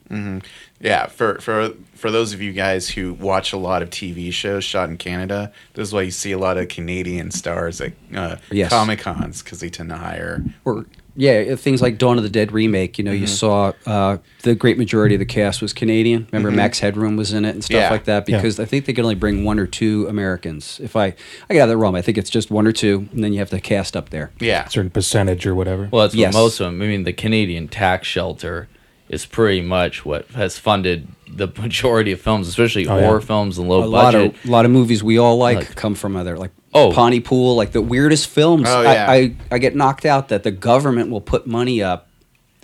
Yeah, 0.82 1.08
for 1.08 1.40
for 1.40 1.72
for 1.94 2.10
those 2.12 2.34
of 2.34 2.42
you 2.42 2.52
guys 2.54 2.90
who 2.90 3.14
watch 3.14 3.52
a 3.54 3.58
lot 3.58 3.82
of 3.82 3.90
TV 3.90 4.32
shows 4.34 4.64
shot 4.64 4.90
in 4.90 4.98
Canada, 4.98 5.52
this 5.74 5.90
is 5.90 5.94
why 5.94 6.02
you 6.04 6.12
see 6.12 6.32
a 6.32 6.38
lot 6.38 6.58
of 6.58 6.68
Canadian 6.70 7.32
stars 7.32 7.80
at 7.82 7.94
uh, 8.16 8.38
Yes. 8.52 8.70
Comic 8.70 9.00
Cons 9.00 9.42
because 9.44 9.60
they 9.60 9.70
tend 9.70 9.90
to 9.90 9.98
hire. 9.98 10.44
or 10.66 10.86
yeah, 11.20 11.52
uh, 11.52 11.56
things 11.58 11.82
like 11.82 11.98
Dawn 11.98 12.16
of 12.16 12.24
the 12.24 12.30
Dead 12.30 12.54
remake. 12.54 12.98
You 12.98 13.04
know, 13.04 13.12
you 13.12 13.26
mm-hmm. 13.26 13.28
saw 13.28 13.74
uh, 13.86 14.18
the 14.44 14.56
great 14.56 14.78
majority 14.78 15.16
of 15.16 15.20
the 15.20 15.26
cast 15.26 15.62
was 15.62 15.74
Canadian. 15.74 16.28
Remember, 16.32 16.48
mm-hmm. 16.48 16.56
Max 16.56 16.80
Headroom 16.80 17.18
was 17.18 17.34
in 17.34 17.44
it 17.44 17.50
and 17.50 17.62
stuff 17.64 17.76
Yeah. 17.76 17.90
like 17.92 18.06
that. 18.06 18.30
Yeah. 18.30 18.38
Because 18.38 18.58
I 18.58 18.64
think 18.64 18.86
they 18.86 18.94
can 18.94 19.04
only 19.04 19.16
bring 19.16 19.44
one 19.44 19.60
or 19.60 19.68
two 19.68 20.08
Americans. 20.08 20.80
If 20.82 20.96
I 20.96 21.14
I 21.50 21.56
got 21.56 21.66
that 21.66 21.76
wrong, 21.78 21.98
I 21.98 22.02
think 22.02 22.18
it's 22.18 22.30
just 22.30 22.50
one 22.50 22.66
or 22.66 22.72
two, 22.72 23.10
and 23.12 23.22
then 23.22 23.34
you 23.34 23.40
have 23.40 23.50
to 23.50 23.60
cast 23.60 23.98
up 23.98 24.12
there. 24.12 24.32
Yeah, 24.40 24.66
certain 24.70 24.92
percentage 24.92 25.46
or 25.46 25.54
whatever 25.54 25.90
Well, 25.92 26.04
that's 26.04 26.16
Yes. 26.16 26.34
what 26.34 26.40
most 26.40 26.60
of 26.62 26.68
them. 26.68 26.82
I 26.82 26.86
mean, 26.86 27.04
the 27.04 27.14
Canadian 27.14 27.68
tax 27.68 28.08
shelter 28.08 28.70
is 29.10 29.26
pretty 29.26 29.62
much 29.62 30.06
what 30.06 30.26
has 30.30 30.58
funded 30.58 31.10
the 31.28 31.48
majority 31.58 32.14
of 32.14 32.22
films, 32.22 32.48
especially 32.48 32.88
Oh, 32.88 32.98
yeah. 32.98 33.06
horror 33.08 33.22
films 33.22 33.58
and 33.58 33.68
low 33.68 33.84
a 33.84 33.86
lot 33.86 34.14
budget. 34.14 34.36
of 34.36 34.50
lot 34.50 34.64
of 34.64 34.72
movies 34.72 35.04
we 35.04 35.18
all 35.18 35.38
like, 35.38 35.58
Like- 35.58 35.76
come 35.76 35.96
from 35.96 36.16
other 36.16 36.38
like 36.38 36.52
Oh. 36.74 36.92
Pontypool, 36.92 37.56
like 37.56 37.72
the 37.72 37.82
weirdest 37.82 38.28
films. 38.28 38.68
Oh, 38.68 38.82
I, 38.82 38.94
yeah. 38.94 39.12
I 39.12 39.36
I 39.52 39.58
get 39.58 39.76
knocked 39.76 40.06
out 40.06 40.30
that 40.30 40.44
the 40.44 40.52
government 40.52 41.10
will 41.10 41.22
put 41.22 41.48
money 41.48 41.82
up, 41.82 42.08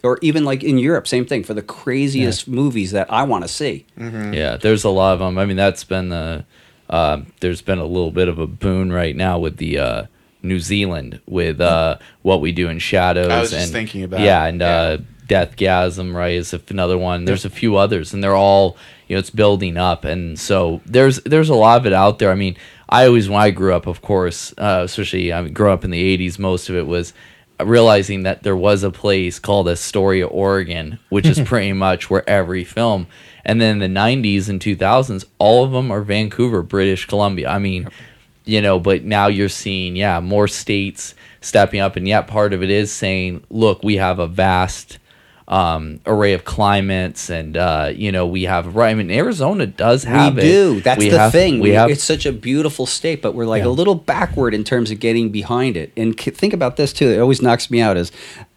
or 0.04 0.20
even 0.22 0.46
like 0.46 0.64
in 0.64 0.78
Europe, 0.78 1.08
same 1.08 1.26
thing 1.26 1.44
for 1.44 1.56
the 1.56 1.64
craziest 1.64 2.48
movies 2.48 2.92
that 2.92 3.12
I 3.12 3.24
want 3.24 3.44
to 3.44 3.48
see. 3.48 3.86
Yeah, 3.98 4.58
there's 4.58 4.84
a 4.84 4.90
lot 4.90 5.14
of 5.14 5.20
them. 5.20 5.38
I 5.38 5.46
mean, 5.46 5.58
that's 5.58 5.84
been 5.84 6.10
the. 6.10 6.46
Uh, 6.88 7.22
there's 7.40 7.64
been 7.64 7.80
a 7.80 7.86
little 7.86 8.12
bit 8.12 8.28
of 8.28 8.38
a 8.38 8.46
boon 8.46 8.92
right 8.92 9.16
now 9.16 9.40
with 9.40 9.58
the 9.58 9.80
uh, 9.80 10.04
New 10.44 10.60
Zealand 10.60 11.20
with 11.26 11.60
uh, 11.60 11.98
what 12.22 12.42
we 12.42 12.52
do 12.52 12.70
in 12.70 12.78
shadows. 12.78 13.32
I 13.32 13.40
was 13.40 13.50
just 13.50 13.64
and, 13.64 13.74
thinking 13.74 14.04
about 14.04 14.20
yeah, 14.20 14.46
and 14.46 14.62
yeah. 14.62 14.68
Uh, 14.68 14.98
Deathgasm, 15.28 16.14
right? 16.14 16.36
Is 16.36 16.54
another 16.70 17.00
one. 17.00 17.26
There's 17.26 17.46
a 17.46 17.50
few 17.50 17.78
others, 17.78 18.14
and 18.14 18.24
they're 18.24 18.36
all 18.36 18.78
you 19.08 19.16
know. 19.16 19.20
It's 19.20 19.32
building 19.32 19.78
up, 19.78 20.06
and 20.06 20.40
so 20.40 20.82
there's 20.86 21.20
there's 21.22 21.50
a 21.50 21.56
lot 21.56 21.82
of 21.82 21.88
it 21.88 21.94
out 21.94 22.20
there. 22.20 22.32
I 22.32 22.36
mean, 22.36 22.56
I 22.90 23.08
always 23.08 23.30
when 23.30 23.42
I 23.42 23.52
grew 23.52 23.74
up, 23.74 23.88
of 23.88 24.02
course, 24.02 24.54
uh, 24.58 24.82
especially 24.84 25.32
I 25.32 25.48
grew 25.50 25.72
up 25.72 25.84
in 25.84 25.92
the 25.92 26.18
'80s. 26.18 26.40
Most 26.40 26.70
of 26.70 26.76
it 26.76 26.88
was 26.88 27.14
realizing 27.60 28.24
that 28.24 28.44
there 28.44 28.56
was 28.56 28.84
a 28.84 28.92
place 28.92 29.40
called 29.40 29.70
Astoria, 29.70 30.28
Oregon, 30.28 31.00
which 31.10 31.26
is 31.26 31.40
pretty 31.46 31.74
much 31.74 32.10
where 32.10 32.28
every 32.30 32.64
film. 32.64 33.08
And 33.46 33.62
then 33.62 33.82
in 33.82 33.94
the 33.94 34.00
90s 34.00 34.50
and 34.50 34.60
2000s, 34.60 35.26
all 35.38 35.64
of 35.64 35.72
them 35.72 35.92
are 35.92 36.02
Vancouver, 36.02 36.64
British 36.64 37.06
Columbia. 37.06 37.50
I 37.50 37.60
mean, 37.60 37.88
you 38.44 38.62
know, 38.62 38.80
but 38.80 39.04
now 39.04 39.28
you're 39.28 39.50
seeing, 39.50 39.96
yeah, 39.96 40.20
more 40.20 40.48
states 40.48 41.16
stepping 41.42 41.80
up. 41.80 41.96
And 41.96 42.08
yet 42.08 42.28
part 42.28 42.54
of 42.54 42.64
it 42.64 42.70
is 42.70 42.92
saying, 42.92 43.44
look, 43.50 43.84
we 43.84 43.98
have 43.98 44.20
a 44.20 44.28
vast 44.28 44.98
um, 45.48 46.00
array 46.08 46.34
of 46.34 46.44
climates 46.44 47.30
and, 47.30 47.56
uh, 47.56 47.92
you 47.96 48.12
know, 48.12 48.26
we 48.26 48.44
have, 48.44 48.76
right. 48.76 48.90
I 48.90 48.94
mean, 48.96 49.12
Arizona 49.12 49.68
does 49.68 50.04
have 50.04 50.36
we 50.36 50.42
it. 50.42 50.46
do. 50.46 50.82
That's 50.82 50.98
We 51.00 51.10
the 51.10 51.20
have- 51.20 51.32
thing. 51.32 51.60
We 51.60 51.70
have 51.72 51.90
it's 51.92 52.04
such 52.04 52.26
a 52.26 52.32
beautiful 52.32 52.86
state, 52.88 53.22
but 53.22 53.36
we're 53.36 53.46
like 53.46 53.62
Yeah. 53.62 53.70
a 53.70 53.70
little 53.70 53.94
backward 53.96 54.56
in 54.56 54.64
terms 54.64 54.90
of 54.90 55.00
getting 55.00 55.30
behind 55.30 55.78
it. 55.78 55.92
And 55.96 56.20
c- 56.20 56.32
think 56.32 56.54
about 56.54 56.78
this 56.78 56.92
too. 56.94 57.10
It 57.10 57.20
always 57.20 57.44
knocks 57.44 57.70
me 57.70 57.80
out. 57.80 57.96
Is 57.96 58.12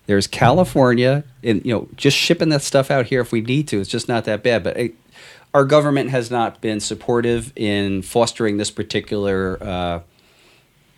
there's 0.06 0.27
California, 0.27 1.24
and 1.44 1.62
you 1.62 1.74
know, 1.74 1.89
just 1.97 2.16
shipping 2.16 2.48
that 2.48 2.62
stuff 2.62 2.90
out 2.90 3.06
here 3.06 3.20
if 3.20 3.32
we 3.32 3.43
need 3.43 3.69
to. 3.69 3.81
It's 3.81 3.90
just 3.90 4.09
not 4.09 4.24
that 4.24 4.43
bad. 4.43 4.65
But 4.65 4.78
it, 4.78 4.94
our 5.52 5.65
government 5.66 6.09
has 6.09 6.31
not 6.31 6.62
been 6.62 6.81
supportive 6.81 7.52
in 7.55 8.01
fostering 8.01 8.56
this 8.56 8.70
particular 8.70 9.59
uh, 9.62 10.01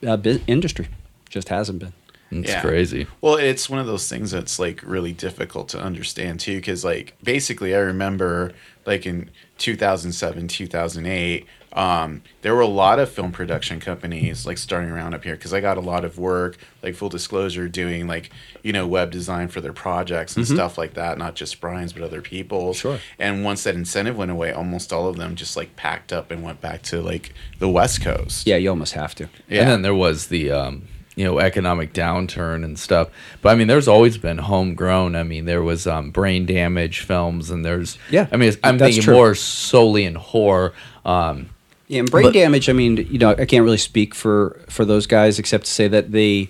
uh, 0.07 0.19
industry. 0.47 0.87
Just 1.29 1.49
hasn't 1.49 1.81
been. 1.81 1.93
It's 2.31 2.49
Yeah. 2.49 2.61
crazy. 2.61 3.07
Well, 3.21 3.37
it's 3.37 3.69
one 3.69 3.81
of 3.81 3.87
those 3.87 4.09
things 4.09 4.31
that's 4.31 4.59
like 4.59 4.83
really 4.85 5.13
difficult 5.13 5.69
to 5.71 5.81
understand 5.81 6.41
too, 6.41 6.57
because 6.57 6.85
like 6.85 7.17
basically, 7.23 7.75
I 7.75 7.79
remember 7.81 8.53
like 8.87 9.05
in 9.07 9.31
2007, 9.59 10.49
2008, 10.49 11.47
um, 11.73 12.23
there 12.43 12.53
were 12.55 12.61
a 12.63 12.67
lot 12.67 12.99
of 12.99 13.09
film 13.09 13.31
production 13.31 13.79
companies 13.79 14.45
like 14.45 14.59
starting 14.59 14.91
around 14.91 15.15
up 15.15 15.23
here 15.23 15.37
because 15.37 15.53
I 15.53 15.61
got 15.61 15.77
a 15.77 15.81
lot 15.81 16.05
of 16.05 16.19
work, 16.19 16.57
like 16.83 16.95
full 16.97 17.09
disclosure, 17.09 17.69
doing 17.69 18.07
like 18.09 18.31
you 18.63 18.73
know 18.73 18.87
web 18.89 19.11
design 19.13 19.47
for 19.49 19.61
their 19.61 19.73
projects 19.73 20.37
and 20.37 20.47
stuff 20.47 20.77
like 20.79 20.95
that, 20.95 21.17
not 21.19 21.35
just 21.37 21.61
Brian's 21.61 21.93
but 21.93 22.03
other 22.03 22.23
people's. 22.23 22.79
Sure. 22.79 22.99
And 23.21 23.45
once 23.45 23.63
that 23.65 23.75
incentive 23.77 24.17
went 24.17 24.31
away, 24.33 24.53
almost 24.53 24.93
all 24.93 25.09
of 25.09 25.17
them 25.17 25.37
just 25.37 25.57
like 25.57 25.77
packed 25.77 26.13
up 26.13 26.31
and 26.33 26.43
went 26.43 26.61
back 26.61 26.83
to 26.83 27.01
like 27.03 27.33
the 27.61 27.69
West 27.69 28.03
Coast. 28.03 28.47
Yeah, 28.49 28.57
you 28.57 28.71
almost 28.71 28.95
have 28.95 29.15
to. 29.17 29.29
Yeah. 29.49 29.63
And 29.63 29.71
then 29.71 29.83
there 29.83 29.95
was 29.95 30.27
the 30.27 30.51
um, 30.51 30.89
you 31.17 31.25
know 31.25 31.39
economic 31.39 31.93
downturn 31.93 32.65
and 32.65 32.79
stuff. 32.79 33.09
But 33.43 33.51
I 33.51 33.55
mean, 33.57 33.67
there's 33.69 33.89
always 33.89 34.17
been 34.19 34.39
homegrown. 34.39 35.17
I 35.17 35.23
mean, 35.23 35.45
there 35.45 35.63
was 35.63 35.87
um, 35.87 36.11
brain 36.11 36.47
damage 36.47 37.01
films, 37.01 37.51
and 37.51 37.65
there's 37.65 37.99
Yeah, 38.11 38.27
I 38.33 38.37
mean, 38.37 38.53
I'm 38.63 38.79
thinking 38.79 39.03
true. 39.03 39.15
more 39.15 39.35
solely 39.35 40.05
in 40.05 40.15
horror. 40.15 40.73
Um, 41.05 41.51
Yeah, 41.89 42.01
and 42.01 42.11
brain 42.11 42.25
But- 42.27 42.35
damage. 42.35 42.69
I 42.69 42.73
mean, 42.73 42.97
you 43.11 43.19
know, 43.19 43.31
I 43.31 43.45
can't 43.45 43.65
really 43.65 43.77
speak 43.79 44.15
for 44.15 44.61
for 44.69 44.85
those 44.85 45.07
guys 45.07 45.39
except 45.39 45.65
to 45.67 45.71
say 45.71 45.89
that 45.89 46.13
they 46.13 46.49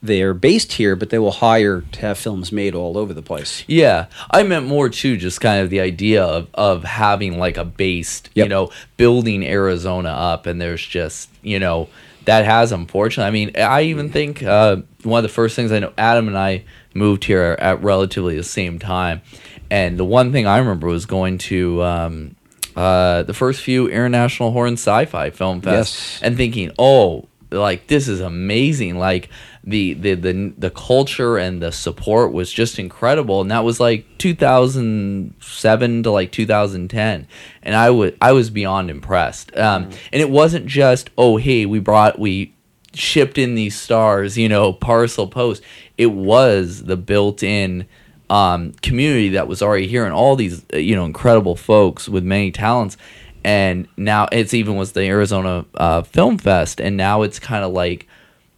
they 0.00 0.22
are 0.22 0.34
based 0.34 0.74
here, 0.74 0.94
but 0.94 1.10
they 1.10 1.18
will 1.18 1.32
hire 1.32 1.80
to 1.90 2.00
have 2.02 2.16
films 2.18 2.52
made 2.52 2.72
all 2.72 2.96
over 2.96 3.12
the 3.12 3.22
place. 3.22 3.64
Yeah, 3.66 4.06
I 4.30 4.44
meant 4.44 4.64
more 4.66 4.88
too, 4.88 5.16
just 5.16 5.40
kind 5.40 5.60
of 5.60 5.70
the 5.70 5.80
idea 5.80 6.22
of, 6.22 6.46
of 6.54 6.84
having 6.84 7.36
like 7.36 7.56
a 7.56 7.64
based, 7.64 8.30
you 8.34 8.46
know, 8.46 8.70
building 8.96 9.44
Arizona 9.44 10.10
up, 10.10 10.46
and 10.46 10.60
there's 10.60 10.86
just, 10.86 11.30
you 11.42 11.58
know, 11.58 11.88
that 12.28 12.44
has 12.44 12.72
unfortunately. 12.72 13.26
I 13.28 13.30
mean, 13.32 13.50
I 13.56 13.82
even 13.84 14.10
think 14.10 14.42
uh, 14.42 14.76
one 15.02 15.18
of 15.18 15.22
the 15.22 15.34
first 15.34 15.56
things 15.56 15.72
I 15.72 15.78
know, 15.80 15.92
Adam 15.96 16.28
and 16.28 16.36
I 16.38 16.64
moved 16.94 17.24
here 17.24 17.56
at 17.58 17.82
relatively 17.82 18.36
the 18.36 18.42
same 18.44 18.78
time, 18.78 19.22
and 19.70 19.98
the 19.98 20.04
one 20.04 20.30
thing 20.32 20.46
I 20.46 20.58
remember 20.58 20.86
was 20.88 21.06
going 21.06 21.38
to 21.38 21.82
um, 21.82 22.36
uh, 22.76 23.22
the 23.24 23.34
first 23.34 23.62
few 23.62 23.88
international 23.88 24.52
horror 24.52 24.66
and 24.68 24.78
sci-fi 24.78 25.30
film 25.30 25.60
fest 25.62 25.94
Yes. 25.94 26.20
and 26.22 26.36
thinking, 26.36 26.70
oh, 26.78 27.28
like 27.50 27.86
this 27.86 28.08
is 28.08 28.20
amazing, 28.20 28.98
like. 28.98 29.28
The, 29.64 29.92
the 29.92 30.14
the 30.14 30.54
the 30.56 30.70
culture 30.70 31.36
and 31.36 31.60
the 31.60 31.72
support 31.72 32.32
was 32.32 32.50
just 32.50 32.78
incredible. 32.78 33.42
And 33.42 33.50
that 33.50 33.64
was 33.64 33.78
like 33.78 34.06
2007 34.16 36.02
to 36.04 36.10
like 36.10 36.32
2010 36.32 37.26
and 37.62 37.76
I 37.76 37.90
was 37.90 38.12
I 38.22 38.32
was 38.32 38.48
beyond 38.48 38.88
impressed. 38.88 39.54
Um, 39.54 39.90
and 40.10 40.22
it 40.22 40.30
wasn't 40.30 40.64
just 40.64 41.10
oh 41.18 41.36
hey 41.36 41.66
we 41.66 41.80
brought 41.80 42.18
we 42.18 42.54
shipped 42.94 43.38
in 43.38 43.54
these 43.54 43.78
stars 43.78 44.38
you 44.38 44.48
know 44.48 44.72
parcel 44.72 45.26
post 45.26 45.62
it 45.96 46.06
was 46.06 46.84
the 46.84 46.96
built-in 46.96 47.86
um, 48.30 48.72
community 48.82 49.30
that 49.30 49.48
was 49.48 49.62
already 49.62 49.86
here 49.86 50.04
and 50.04 50.12
all 50.12 50.36
these 50.36 50.64
uh, 50.72 50.76
you 50.76 50.94
know 50.94 51.04
incredible 51.04 51.56
folks 51.56 52.08
with 52.08 52.24
many 52.24 52.50
talents 52.50 52.96
and 53.44 53.86
now 53.96 54.26
it's 54.32 54.54
even 54.54 54.76
was 54.76 54.92
the 54.92 55.02
Arizona 55.02 55.64
uh, 55.76 56.02
Film 56.02 56.38
Fest 56.38 56.80
and 56.80 56.96
now 56.96 57.22
it's 57.22 57.38
kind 57.38 57.64
of 57.64 57.72
like 57.72 58.06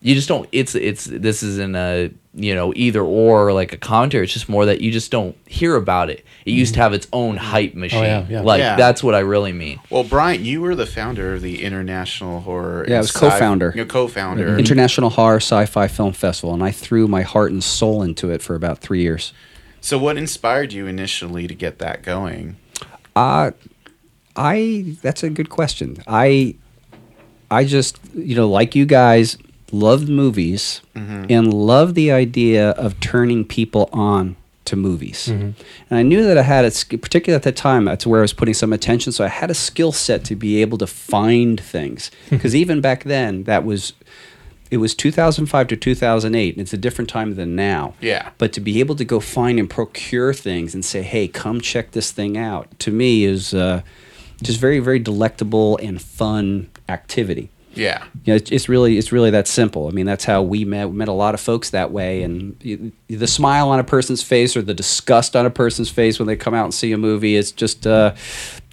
you 0.01 0.15
just 0.15 0.29
don't 0.29 0.49
it's 0.53 0.75
it's 0.75 1.05
this 1.05 1.43
isn't 1.43 1.77
a 1.77 2.11
you 2.33 2.55
know 2.55 2.73
either 2.77 3.03
or 3.03 3.53
like 3.53 3.73
a 3.73 3.77
commentary 3.77 4.25
it's 4.25 4.33
just 4.33 4.49
more 4.49 4.65
that 4.65 4.81
you 4.81 4.91
just 4.93 5.11
don't 5.11 5.37
hear 5.47 5.75
about 5.75 6.09
it 6.09 6.25
it 6.47 6.53
used 6.53 6.75
to 6.75 6.81
have 6.81 6.93
its 6.95 7.07
own 7.13 7.37
hype 7.37 7.75
machine 7.75 8.05
yeah, 8.05 8.27
yeah. 8.31 8.41
like 8.41 8.61
Yeah. 8.61 8.77
that's 8.77 9.03
what 9.03 9.15
i 9.17 9.19
really 9.19 9.53
mean 9.53 9.79
Well, 9.91 10.05
Brian, 10.05 10.45
you 10.45 10.61
were 10.63 10.75
the 10.77 10.87
founder 10.87 11.35
of 11.35 11.43
the 11.43 11.63
International 11.65 12.41
Horror. 12.41 12.87
Yeah, 12.89 12.97
I 12.97 12.99
was 13.01 13.11
Sci- 13.11 13.19
co-founder. 13.29 13.73
You 13.75 13.83
know, 13.83 13.89
co-founder. 13.91 14.57
International 14.59 15.11
Horror 15.11 15.41
Sci-Fi 15.41 15.89
Film 15.89 16.13
Festival, 16.13 16.55
and 16.55 16.63
I 16.63 16.71
threw 16.71 17.07
my 17.09 17.23
heart 17.23 17.51
and 17.53 17.63
soul 17.63 18.03
into 18.03 18.31
it 18.31 18.41
for 18.43 18.55
about 18.55 18.79
three 18.79 19.03
years. 19.03 19.33
So, 19.83 19.99
what 19.99 20.17
inspired 20.17 20.73
you 20.73 20.87
initially 20.87 21.47
to 21.49 21.55
get 21.55 21.79
that 21.81 22.03
going? 22.03 22.57
Uh, 23.17 23.51
I 24.41 24.97
that's 25.03 25.23
a 25.23 25.31
good 25.31 25.51
question. 25.51 25.97
I 26.07 26.55
I 27.51 27.65
just 27.65 27.99
you 28.15 28.35
know 28.37 28.49
like 28.49 28.75
you 28.75 28.87
guys 28.87 29.37
loved 29.73 30.09
movies 30.09 30.81
and 31.31 31.55
loved 31.55 31.95
the 31.95 32.11
idea 32.13 32.71
of 32.71 32.99
turning 33.01 33.45
people 33.45 33.89
on 33.93 34.37
to 34.65 34.77
movies. 34.77 35.29
And 35.29 35.55
I 35.91 36.03
knew 36.03 36.23
that 36.25 36.37
I 36.39 36.43
had 36.43 36.65
it, 36.65 36.85
particularly 37.01 37.37
at 37.37 37.43
that 37.45 37.57
time, 37.57 37.85
that's 37.87 38.07
where 38.07 38.21
I 38.21 38.23
was 38.23 38.33
putting 38.33 38.55
some 38.55 38.73
attention. 38.73 39.13
So 39.13 39.25
I 39.25 39.29
had 39.29 39.51
a 39.51 39.55
skill 39.55 39.93
set 39.93 40.25
to 40.25 40.37
be 40.37 40.61
able 40.63 40.77
to 40.79 40.87
find 40.87 41.59
things. 41.61 42.11
Because 42.31 42.55
even 42.55 42.81
back 42.81 43.05
then, 43.05 43.45
that 43.45 43.65
was 43.65 43.93
it 44.71 44.77
was 44.79 44.95
2005 44.95 45.67
to 45.69 45.77
2008 45.77 46.55
and 46.55 46.61
it's 46.63 46.73
a 46.73 46.77
different 46.77 47.09
time 47.11 47.35
than 47.35 47.57
now 47.57 47.95
Yeah. 48.01 48.31
but 48.39 48.53
to 48.53 48.61
be 48.61 48.79
able 48.81 48.95
to 48.97 49.05
go 49.05 49.19
find 49.19 49.59
and 49.59 49.69
procure 49.69 50.33
things 50.33 50.75
and 50.75 50.85
say 50.85 51.03
hey 51.03 51.27
come 51.27 51.61
check 51.61 51.91
this 51.91 52.13
thing 52.13 52.39
out 52.39 52.67
to 52.79 52.93
me 52.93 53.25
is 53.25 53.53
uh, 53.53 53.83
just 54.43 54.61
very 54.61 54.79
very 54.81 54.99
delectable 54.99 55.77
and 55.79 56.01
fun 56.01 56.69
activity 56.89 57.51
Yeah. 57.75 58.03
you 58.25 58.33
know, 58.33 58.37
it's, 58.37 58.51
it's 58.51 58.69
really 58.69 58.99
it's 58.99 59.13
really 59.13 59.31
that 59.31 59.47
simple. 59.47 59.87
I 59.87 59.91
mean, 59.93 60.07
that's 60.07 60.25
how 60.25 60.43
we 60.43 60.65
met. 60.65 60.89
We 60.91 60.97
met 60.97 61.09
a 61.09 61.13
lot 61.25 61.35
of 61.35 61.41
folks 61.41 61.71
that 61.71 61.93
way, 61.93 62.23
and 62.25 62.57
y- 62.65 62.91
the 63.09 63.27
smile 63.29 63.69
on 63.71 63.79
a 63.79 63.85
person's 63.85 64.23
face 64.25 64.57
or 64.57 64.63
the 64.63 64.75
disgust 64.75 65.37
on 65.37 65.47
a 65.47 65.51
person's 65.51 65.89
face 65.91 66.19
when 66.19 66.27
they 66.27 66.37
come 66.37 66.53
out 66.55 66.65
and 66.65 66.75
see 66.75 66.91
a 66.93 66.99
movie 66.99 67.37
is 67.37 67.53
just 67.53 67.87
uh, 67.87 68.13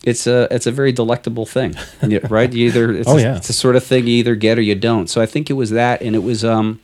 it's 0.04 0.26
a 0.26 0.48
it's 0.50 0.66
a 0.66 0.72
very 0.72 0.92
delectable 0.92 1.46
thing, 1.46 1.76
right? 2.30 2.52
You 2.52 2.66
either 2.68 2.92
it's, 2.92 3.08
Oh, 3.08 3.18
a- 3.18 3.22
yeah. 3.22 3.38
it's 3.38 3.48
the 3.48 3.54
sort 3.54 3.76
of 3.76 3.84
thing 3.84 4.08
you 4.08 4.16
either 4.18 4.36
get 4.36 4.58
or 4.58 4.62
you 4.62 4.74
don't. 4.76 5.08
So 5.10 5.22
I 5.22 5.28
think 5.28 5.50
it 5.52 5.54
was 5.54 5.70
that, 5.72 6.02
and 6.02 6.16
it 6.16 6.24
was 6.24 6.44
um, 6.44 6.80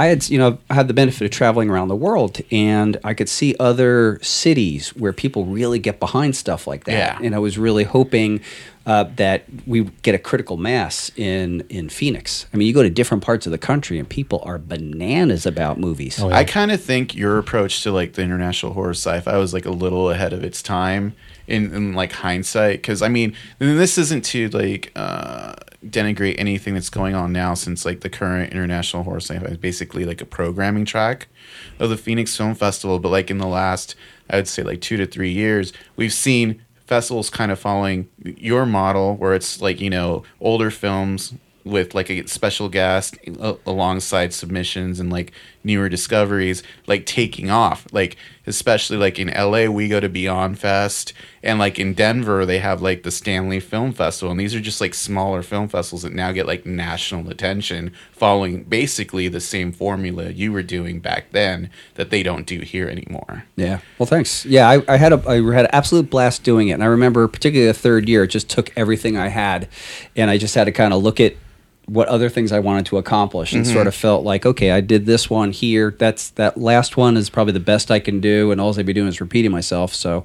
I 0.00 0.06
had, 0.06 0.30
you 0.30 0.38
know, 0.38 0.56
I 0.70 0.74
had 0.74 0.88
the 0.88 0.94
benefit 0.94 1.26
of 1.26 1.30
traveling 1.30 1.68
around 1.68 1.88
the 1.88 1.96
world, 1.96 2.40
and 2.50 2.96
I 3.04 3.12
could 3.12 3.28
see 3.28 3.54
other 3.60 4.18
cities 4.22 4.96
where 4.96 5.12
people 5.12 5.44
really 5.44 5.78
get 5.78 6.00
behind 6.00 6.34
stuff 6.34 6.66
like 6.66 6.84
that. 6.84 6.92
Yeah. 6.92 7.18
And 7.22 7.34
I 7.34 7.38
was 7.38 7.58
really 7.58 7.84
hoping 7.84 8.40
uh, 8.86 9.04
that 9.16 9.44
we 9.66 9.82
get 10.00 10.14
a 10.14 10.18
critical 10.18 10.56
mass 10.56 11.10
in 11.16 11.64
in 11.68 11.90
Phoenix. 11.90 12.46
I 12.54 12.56
mean, 12.56 12.66
you 12.66 12.72
go 12.72 12.82
to 12.82 12.88
different 12.88 13.22
parts 13.22 13.44
of 13.44 13.52
the 13.52 13.58
country, 13.58 13.98
and 13.98 14.08
people 14.08 14.40
are 14.42 14.58
bananas 14.58 15.44
about 15.44 15.78
movies. 15.78 16.18
Oh, 16.18 16.30
yeah. 16.30 16.36
I 16.38 16.44
kind 16.44 16.70
of 16.72 16.82
think 16.82 17.14
your 17.14 17.36
approach 17.36 17.82
to 17.82 17.92
like 17.92 18.14
the 18.14 18.22
international 18.22 18.72
horror 18.72 18.94
sci-fi 18.94 19.36
was 19.36 19.52
like 19.52 19.66
a 19.66 19.70
little 19.70 20.08
ahead 20.08 20.32
of 20.32 20.42
its 20.42 20.62
time 20.62 21.12
in, 21.46 21.74
in 21.74 21.92
like 21.92 22.12
hindsight. 22.12 22.80
Because 22.80 23.02
I 23.02 23.08
mean, 23.08 23.36
this 23.58 23.98
isn't 23.98 24.24
to 24.32 24.48
like 24.48 24.92
uh, 24.96 25.56
denigrate 25.84 26.36
anything 26.38 26.74
that's 26.74 26.90
going 26.90 27.14
on 27.14 27.32
now, 27.32 27.54
since 27.54 27.84
like 27.84 28.00
the 28.00 28.10
current 28.10 28.52
international 28.52 29.04
sci-fi 29.16 29.44
is 29.46 29.56
basically 29.56 30.04
like 30.04 30.20
a 30.20 30.26
programming 30.26 30.84
track 30.84 31.28
of 31.78 31.90
the 31.90 31.96
Phoenix 31.96 32.36
Film 32.36 32.54
Festival. 32.54 32.98
But 32.98 33.10
like 33.10 33.30
in 33.30 33.38
the 33.38 33.46
last, 33.46 33.94
I 34.28 34.36
would 34.36 34.48
say 34.48 34.62
like 34.62 34.80
two 34.80 34.96
to 34.96 35.06
three 35.06 35.30
years, 35.30 35.72
we've 35.96 36.12
seen 36.12 36.62
festivals 36.86 37.30
kind 37.30 37.52
of 37.52 37.58
following 37.58 38.08
your 38.22 38.66
model, 38.66 39.16
where 39.16 39.34
it's 39.34 39.60
like 39.60 39.80
you 39.80 39.90
know 39.90 40.24
older 40.40 40.70
films 40.70 41.32
with 41.64 41.94
like 41.94 42.10
a 42.10 42.26
special 42.26 42.68
guest 42.68 43.16
alongside 43.66 44.32
submissions 44.32 44.98
and 44.98 45.10
like 45.10 45.32
newer 45.62 45.88
discoveries 45.88 46.62
like 46.86 47.04
taking 47.06 47.50
off 47.50 47.86
like 47.92 48.16
especially 48.46 48.96
like 48.96 49.18
in 49.18 49.28
LA 49.28 49.66
we 49.66 49.88
go 49.88 50.00
to 50.00 50.08
Beyond 50.08 50.58
Fest 50.58 51.12
and 51.42 51.58
like 51.58 51.78
in 51.78 51.94
Denver 51.94 52.46
they 52.46 52.58
have 52.58 52.80
like 52.80 53.02
the 53.02 53.10
Stanley 53.10 53.60
Film 53.60 53.92
Festival 53.92 54.30
and 54.30 54.40
these 54.40 54.54
are 54.54 54.60
just 54.60 54.80
like 54.80 54.94
smaller 54.94 55.42
film 55.42 55.68
festivals 55.68 56.02
that 56.02 56.12
now 56.12 56.32
get 56.32 56.46
like 56.46 56.64
national 56.64 57.28
attention 57.30 57.92
following 58.12 58.64
basically 58.64 59.28
the 59.28 59.40
same 59.40 59.72
formula 59.72 60.30
you 60.30 60.52
were 60.52 60.62
doing 60.62 61.00
back 61.00 61.30
then 61.32 61.70
that 61.94 62.10
they 62.10 62.22
don't 62.22 62.46
do 62.46 62.60
here 62.60 62.88
anymore. 62.88 63.44
Yeah. 63.56 63.80
Well, 63.98 64.06
thanks. 64.06 64.44
Yeah, 64.44 64.68
I, 64.68 64.82
I 64.88 64.96
had 64.96 65.12
a 65.12 65.22
I 65.28 65.36
had 65.36 65.66
an 65.66 65.70
absolute 65.72 66.10
blast 66.10 66.42
doing 66.44 66.68
it, 66.68 66.72
and 66.72 66.82
I 66.82 66.86
remember 66.86 67.26
particularly 67.28 67.70
the 67.70 67.78
third 67.78 68.08
year, 68.08 68.24
it 68.24 68.28
just 68.28 68.48
took 68.48 68.72
everything 68.76 69.16
I 69.16 69.28
had, 69.28 69.68
and 70.16 70.30
I 70.30 70.38
just 70.38 70.54
had 70.54 70.64
to 70.64 70.72
kind 70.72 70.92
of 70.92 71.02
look 71.02 71.20
at 71.20 71.34
what 71.90 72.08
other 72.08 72.28
things 72.28 72.52
I 72.52 72.60
wanted 72.60 72.86
to 72.86 72.98
accomplish, 72.98 73.52
and 73.52 73.64
mm-hmm. 73.64 73.74
sort 73.74 73.86
of 73.86 73.94
felt 73.94 74.24
like, 74.24 74.46
okay, 74.46 74.70
I 74.70 74.80
did 74.80 75.06
this 75.06 75.28
one 75.28 75.50
here. 75.52 75.94
That's 75.98 76.30
that 76.30 76.56
last 76.56 76.96
one 76.96 77.16
is 77.16 77.28
probably 77.28 77.52
the 77.52 77.60
best 77.60 77.90
I 77.90 77.98
can 77.98 78.20
do, 78.20 78.52
and 78.52 78.60
all 78.60 78.78
I'd 78.78 78.86
be 78.86 78.92
doing 78.92 79.08
is 79.08 79.20
repeating 79.20 79.50
myself. 79.50 79.94
So. 79.94 80.24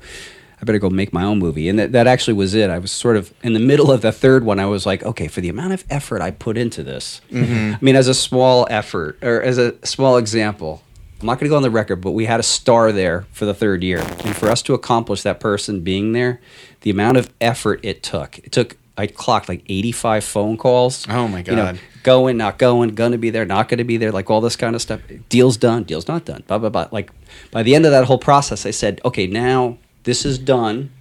I 0.58 0.64
better 0.64 0.80
go 0.80 0.90
make 0.90 1.12
my 1.12 1.26
own 1.26 1.38
movie. 1.40 1.68
And 1.68 1.78
that, 1.78 1.92
that 1.92 2.08
actually 2.08 2.36
was 2.36 2.54
it. 2.56 2.70
I 2.70 2.80
was 2.80 2.90
sort 2.90 3.18
of 3.18 3.34
in 3.44 3.52
the 3.52 3.60
middle 3.60 3.92
of 3.92 4.02
the 4.02 4.14
third 4.14 4.46
one. 4.46 4.58
I 4.58 4.66
was 4.66 4.86
like, 4.86 5.04
okay, 5.04 5.28
for 5.28 5.42
the 5.42 5.50
amount 5.50 5.74
of 5.74 5.84
effort 5.90 6.22
I 6.22 6.32
put 6.32 6.58
into 6.58 6.82
this, 6.82 7.20
mm-hmm. 7.30 7.74
I 7.74 7.78
mean, 7.82 7.98
as 7.98 8.08
a 8.08 8.14
small 8.14 8.66
effort 8.70 9.22
or 9.22 9.42
as 9.42 9.58
a 9.58 9.76
small 9.86 10.16
example, 10.16 10.82
I'm 11.20 11.28
not 11.28 11.40
going 11.40 11.48
to 11.48 11.50
go 11.50 11.58
on 11.58 11.62
the 11.62 11.70
record, 11.70 11.98
but 11.98 12.12
we 12.12 12.26
had 12.26 12.40
a 12.40 12.44
star 12.44 12.92
there 12.92 13.26
for 13.32 13.46
the 13.46 13.54
third 13.54 13.84
year. 13.84 14.00
And 14.00 14.36
for 14.36 14.50
us 14.50 14.62
to 14.64 14.74
accomplish 14.74 15.24
that 15.24 15.40
person 15.40 15.82
being 15.82 16.14
there, 16.14 16.40
the 16.82 16.90
amount 16.90 17.18
of 17.18 17.30
effort 17.42 17.80
it 17.84 18.02
took, 18.02 18.38
it 18.40 18.52
took, 18.52 18.78
I 18.98 19.08
clocked 19.08 19.50
like 19.50 19.62
85 19.68 20.24
phone 20.24 20.58
calls. 20.58 21.06
Oh 21.10 21.28
my 21.28 21.40
You 21.40 21.56
know, 21.56 21.66
God. 21.74 21.80
going, 22.04 22.38
not 22.38 22.58
going, 22.58 22.96
going 22.96 23.12
to 23.12 23.18
be 23.18 23.30
there, 23.30 23.46
not 23.46 23.68
going 23.68 23.80
to 23.80 23.84
be 23.84 23.98
there, 23.98 24.12
like 24.12 24.30
all 24.30 24.40
this 24.42 24.56
kind 24.56 24.76
of 24.76 24.82
stuff. 24.82 25.02
Deal's 25.30 25.58
done, 25.58 25.84
deal's 25.84 26.08
not 26.08 26.24
done, 26.26 26.44
blah, 26.48 26.58
blah, 26.58 26.70
blah. 26.70 26.88
Like 26.92 27.12
by 27.52 27.62
the 27.64 27.76
end 27.76 27.86
of 27.86 27.92
that 27.92 28.06
whole 28.06 28.18
process, 28.18 28.66
I 28.66 28.72
said, 28.72 29.02
okay, 29.04 29.28
now 29.28 29.78
this 30.04 30.26
is 30.26 30.40
done. 30.40 30.92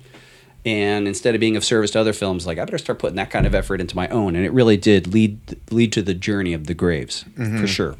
And 0.67 1.07
instead 1.07 1.35
of 1.35 1.41
being 1.41 1.57
of 1.57 1.65
service 1.65 1.91
to 1.91 2.01
other 2.01 2.15
films, 2.15 2.47
like 2.47 2.59
I 2.59 2.65
better 2.65 2.79
start 2.79 2.99
putting 2.99 3.17
that 3.17 3.31
kind 3.31 3.47
of 3.47 3.55
effort 3.55 3.81
into 3.83 3.95
my 3.95 4.09
own, 4.09 4.35
and 4.35 4.47
it 4.47 4.53
really 4.53 4.79
did 4.79 5.13
lead 5.13 5.39
lead 5.71 5.93
to 5.93 6.01
the 6.01 6.15
journey 6.15 6.55
of 6.55 6.67
the 6.69 6.73
Graves 6.75 7.27
for 7.37 7.67
sure. 7.67 7.97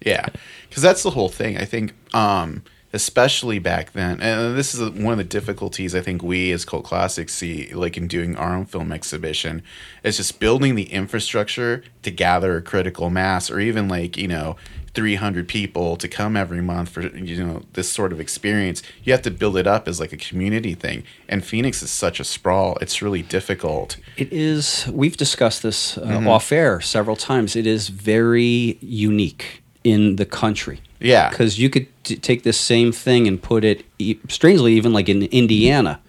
Yeah, 0.00 0.26
because 0.68 0.84
that's 0.84 1.02
the 1.02 1.10
whole 1.10 1.28
thing. 1.28 1.58
I 1.58 1.64
think, 1.64 1.92
um, 2.14 2.62
especially 2.94 3.58
back 3.58 3.92
then, 3.92 4.20
and 4.20 4.56
this 4.56 4.74
is 4.74 4.80
one 4.90 5.12
of 5.12 5.18
the 5.18 5.24
difficulties 5.24 5.94
I 5.94 6.00
think 6.00 6.22
we 6.22 6.52
as 6.52 6.64
cult 6.64 6.84
classics 6.84 7.34
see, 7.34 7.74
like 7.74 7.96
in 7.96 8.06
doing 8.06 8.36
our 8.36 8.54
own 8.54 8.64
film 8.64 8.92
exhibition, 8.92 9.62
is 10.04 10.16
just 10.16 10.38
building 10.38 10.76
the 10.76 10.84
infrastructure 10.84 11.82
to 12.02 12.10
gather 12.10 12.56
a 12.56 12.62
critical 12.62 13.10
mass, 13.10 13.50
or 13.50 13.60
even 13.60 13.88
like 13.88 14.16
you 14.16 14.28
know. 14.28 14.56
300 14.94 15.48
people 15.48 15.96
to 15.96 16.06
come 16.06 16.36
every 16.36 16.60
month 16.60 16.88
for 16.88 17.02
you 17.02 17.44
know 17.44 17.62
this 17.72 17.90
sort 17.90 18.12
of 18.12 18.20
experience 18.20 18.80
you 19.02 19.12
have 19.12 19.22
to 19.22 19.30
build 19.32 19.56
it 19.56 19.66
up 19.66 19.88
as 19.88 19.98
like 19.98 20.12
a 20.12 20.16
community 20.16 20.72
thing 20.72 21.02
and 21.28 21.44
phoenix 21.44 21.82
is 21.82 21.90
such 21.90 22.20
a 22.20 22.24
sprawl 22.24 22.78
it's 22.80 23.02
really 23.02 23.20
difficult 23.20 23.96
It 24.16 24.32
is. 24.32 24.86
We've 24.92 25.16
discussed 25.16 25.62
this 25.62 25.98
uh, 25.98 26.22
off 26.26 26.52
air 26.52 26.80
several 26.80 27.16
times. 27.16 27.56
It 27.56 27.66
is 27.66 27.88
very 27.88 28.78
unique 28.80 29.62
in 29.82 30.16
the 30.16 30.24
country. 30.24 30.80
Yeah. 31.04 31.28
because 31.30 31.58
you 31.58 31.70
could 31.70 31.86
t- 32.04 32.16
take 32.16 32.42
this 32.42 32.58
same 32.58 32.90
thing 32.92 33.28
and 33.28 33.40
put 33.40 33.64
it, 33.64 33.84
e- 33.98 34.18
strangely, 34.28 34.74
even 34.74 34.92
like 34.92 35.08
in 35.08 35.22
Indiana, 35.24 36.00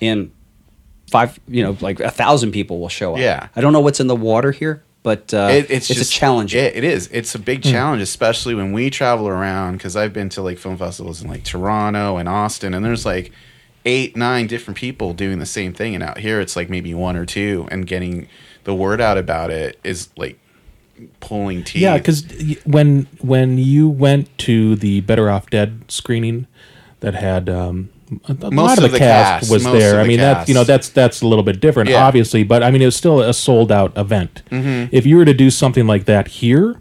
and 0.00 0.30
five, 1.10 1.38
you 1.46 1.62
know, 1.62 1.76
like 1.80 2.00
a 2.00 2.10
thousand 2.10 2.52
people 2.52 2.80
will 2.80 2.88
show 2.88 3.14
up. 3.14 3.20
Yeah. 3.20 3.48
I 3.54 3.60
don't 3.60 3.72
know 3.72 3.80
what's 3.80 4.00
in 4.00 4.06
the 4.06 4.16
water 4.16 4.50
here, 4.52 4.82
but 5.02 5.32
uh, 5.34 5.48
It- 5.50 5.70
it's, 5.70 5.88
it's, 5.90 5.98
just 5.98 6.12
a 6.12 6.14
challenge. 6.14 6.54
It, 6.54 6.76
it 6.76 6.84
is. 6.84 7.08
It's 7.12 7.34
a 7.34 7.38
big 7.38 7.62
challenge, 7.62 8.02
especially 8.02 8.54
when 8.54 8.72
we 8.72 8.90
travel 8.90 9.28
around. 9.28 9.74
Because 9.78 9.96
I've 9.96 10.12
been 10.12 10.28
to 10.30 10.42
like 10.42 10.58
film 10.58 10.76
festivals 10.76 11.22
in 11.22 11.28
like 11.28 11.44
Toronto 11.44 12.16
and 12.16 12.28
Austin, 12.28 12.74
and 12.74 12.84
there's 12.84 13.04
like 13.04 13.32
eight, 13.84 14.16
nine 14.16 14.46
different 14.46 14.76
people 14.78 15.14
doing 15.14 15.38
the 15.38 15.46
same 15.46 15.72
thing. 15.72 15.94
And 15.94 16.02
out 16.04 16.18
here, 16.18 16.40
it's 16.40 16.54
like 16.56 16.68
maybe 16.70 16.94
one 16.94 17.16
or 17.16 17.26
two, 17.26 17.66
and 17.70 17.86
getting 17.86 18.28
the 18.64 18.74
word 18.74 19.00
out 19.00 19.16
about 19.18 19.50
it 19.50 19.78
is 19.82 20.08
like 20.16 20.38
pulling 21.20 21.64
teeth. 21.64 21.82
Yeah, 21.82 21.98
because 21.98 22.24
when 22.64 23.06
when 23.20 23.58
you 23.58 23.88
went 23.88 24.36
to 24.38 24.76
the 24.76 25.00
Better 25.02 25.30
Off 25.30 25.48
Dead 25.50 25.82
screening 25.88 26.46
that 27.00 27.14
had 27.14 27.48
um, 27.48 27.90
a, 28.28 28.32
a 28.32 28.50
lot 28.50 28.82
of 28.82 28.90
the, 28.90 28.98
cast, 28.98 29.40
cast, 29.48 29.50
was 29.52 29.64
there. 29.64 29.98
of 30.00 30.04
I 30.04 30.08
mean, 30.08 30.18
cast. 30.18 30.48
you 30.48 30.54
know 30.54 30.64
that's 30.64 30.88
that's 30.88 31.22
a 31.22 31.26
little 31.26 31.44
bit 31.44 31.60
different, 31.60 31.90
Yeah. 31.90 32.04
obviously, 32.04 32.42
but 32.44 32.62
I 32.62 32.70
mean 32.70 32.82
it 32.82 32.86
was 32.86 32.96
still 32.96 33.20
a 33.20 33.32
sold 33.34 33.70
out 33.72 33.96
event. 33.96 34.42
If 34.50 35.06
you 35.06 35.16
were 35.16 35.24
to 35.24 35.34
do 35.34 35.50
something 35.50 35.86
like 35.86 36.04
that 36.06 36.28
here, 36.28 36.80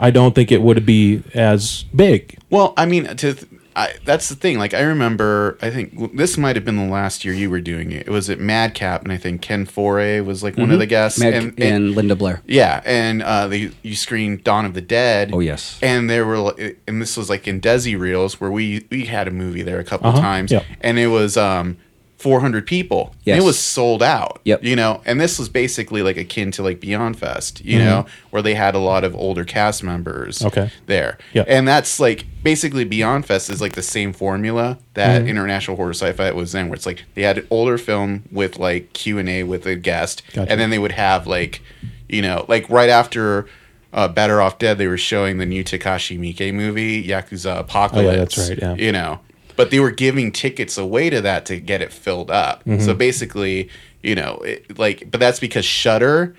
I 0.00 0.10
don't 0.10 0.34
think 0.34 0.52
it 0.52 0.62
would 0.62 0.84
be 0.86 1.22
as 1.34 1.84
big. 1.94 2.38
Well, 2.50 2.72
I 2.76 2.86
mean, 2.86 3.04
to 3.04 3.34
th- 3.34 3.46
I, 3.76 3.94
that's 4.04 4.28
the 4.28 4.34
thing. 4.34 4.58
Like, 4.58 4.74
I 4.74 4.80
remember, 4.80 5.56
I 5.62 5.70
think 5.70 6.16
this 6.16 6.36
might 6.36 6.56
have 6.56 6.64
been 6.64 6.76
the 6.76 6.92
last 6.92 7.24
year 7.24 7.32
you 7.32 7.48
were 7.48 7.60
doing 7.60 7.92
it. 7.92 8.08
It 8.08 8.10
was 8.10 8.28
at 8.28 8.40
Madcap, 8.40 9.02
and 9.04 9.12
I 9.12 9.16
think 9.16 9.40
Ken 9.40 9.66
Foree 9.66 10.24
was 10.24 10.42
like 10.42 10.56
one 10.56 10.70
of 10.72 10.78
the 10.80 10.86
guests. 10.86 11.20
Meg 11.20 11.34
and, 11.34 11.60
and, 11.62 11.94
Linda 11.94 12.16
Blair. 12.16 12.42
Yeah, 12.46 12.82
and 12.84 13.22
uh, 13.22 13.46
they 13.46 13.70
you 13.82 13.94
screened 13.94 14.42
Dawn 14.42 14.64
of 14.64 14.74
the 14.74 14.80
Dead. 14.80 15.30
Oh, 15.32 15.40
yes. 15.40 15.78
and 15.82 16.10
there 16.10 16.26
were 16.26 16.54
and 16.88 17.00
this 17.00 17.16
was 17.16 17.30
like 17.30 17.46
in 17.46 17.60
Desi 17.60 17.96
reels 17.98 18.40
where 18.40 18.50
we 18.50 18.84
we 18.90 19.04
had 19.06 19.28
a 19.28 19.30
movie 19.30 19.62
there 19.62 19.78
a 19.78 19.84
couple 19.84 20.08
Uh-huh, 20.08 20.20
times, 20.20 20.50
yeah. 20.50 20.64
and 20.80 20.98
it 20.98 21.08
was 21.08 21.36
um 21.36 21.76
400 22.18 22.66
people. 22.66 23.08
And 23.10 23.16
Yes. 23.26 23.42
it 23.42 23.44
was 23.46 23.58
sold 23.58 24.02
out. 24.02 24.40
Yep. 24.44 24.64
you 24.64 24.74
know, 24.76 25.00
and 25.06 25.20
this 25.20 25.38
was 25.38 25.48
basically 25.48 26.02
like 26.02 26.16
akin 26.16 26.50
to 26.52 26.62
like 26.62 26.80
Beyond 26.80 27.18
Fest, 27.18 27.64
you 27.64 27.78
Mm-hmm. 27.78 27.84
know, 27.88 28.06
where 28.30 28.42
they 28.42 28.54
had 28.54 28.74
a 28.74 28.78
lot 28.78 29.04
of 29.04 29.14
older 29.14 29.44
cast 29.44 29.82
members. 29.84 30.42
Okay. 30.44 30.70
there. 30.86 31.16
Yep. 31.34 31.46
and 31.48 31.66
that's 31.68 32.00
like 32.00 32.26
basically 32.42 32.84
Beyond 32.84 33.24
Fest 33.26 33.48
is 33.50 33.60
like 33.60 33.74
the 33.74 33.82
same 33.82 34.12
formula 34.12 34.78
that 34.94 35.20
Mm-hmm. 35.20 35.28
International 35.28 35.76
Horror 35.76 35.94
Sci-Fi 35.94 36.32
was 36.32 36.54
in, 36.54 36.68
where 36.68 36.74
it's 36.74 36.86
like 36.86 37.04
they 37.14 37.22
had 37.22 37.38
an 37.38 37.46
older 37.50 37.78
film 37.78 38.24
with 38.32 38.58
like 38.58 38.92
Q 38.94 39.18
and 39.18 39.28
A 39.28 39.44
with 39.44 39.64
a 39.66 39.76
guest, 39.76 40.22
Gotcha. 40.32 40.50
and 40.50 40.60
then 40.60 40.70
they 40.70 40.78
would 40.78 40.92
have 40.92 41.26
like, 41.26 41.60
you 42.08 42.20
know, 42.22 42.44
like 42.48 42.68
right 42.68 42.90
after. 42.90 43.46
Uh, 43.90 44.06
Better 44.06 44.38
Off 44.42 44.58
Dead. 44.58 44.76
They 44.76 44.86
were 44.86 44.98
showing 44.98 45.38
the 45.38 45.46
new 45.46 45.64
Takashi 45.64 46.18
Miike 46.20 46.52
movie, 46.52 47.02
Yakuza 47.02 47.58
Apocalypse. 47.60 48.06
Oh, 48.06 48.10
yeah, 48.10 48.16
that's 48.18 48.38
right, 48.50 48.58
yeah. 48.60 48.74
You 48.74 48.92
know, 48.92 49.20
but 49.58 49.70
they 49.72 49.80
were 49.80 49.90
giving 49.90 50.30
tickets 50.30 50.78
away 50.78 51.10
to 51.10 51.20
that 51.20 51.44
to 51.46 51.58
get 51.58 51.82
it 51.82 51.92
filled 51.92 52.30
up. 52.30 52.60
Mm-hmm. 52.64 52.80
So 52.80 52.94
basically, 52.94 53.68
you 54.04 54.14
know, 54.14 54.36
it, 54.36 54.78
like, 54.78 55.10
but 55.10 55.18
that's 55.18 55.40
because 55.40 55.64
Shudder, 55.64 56.36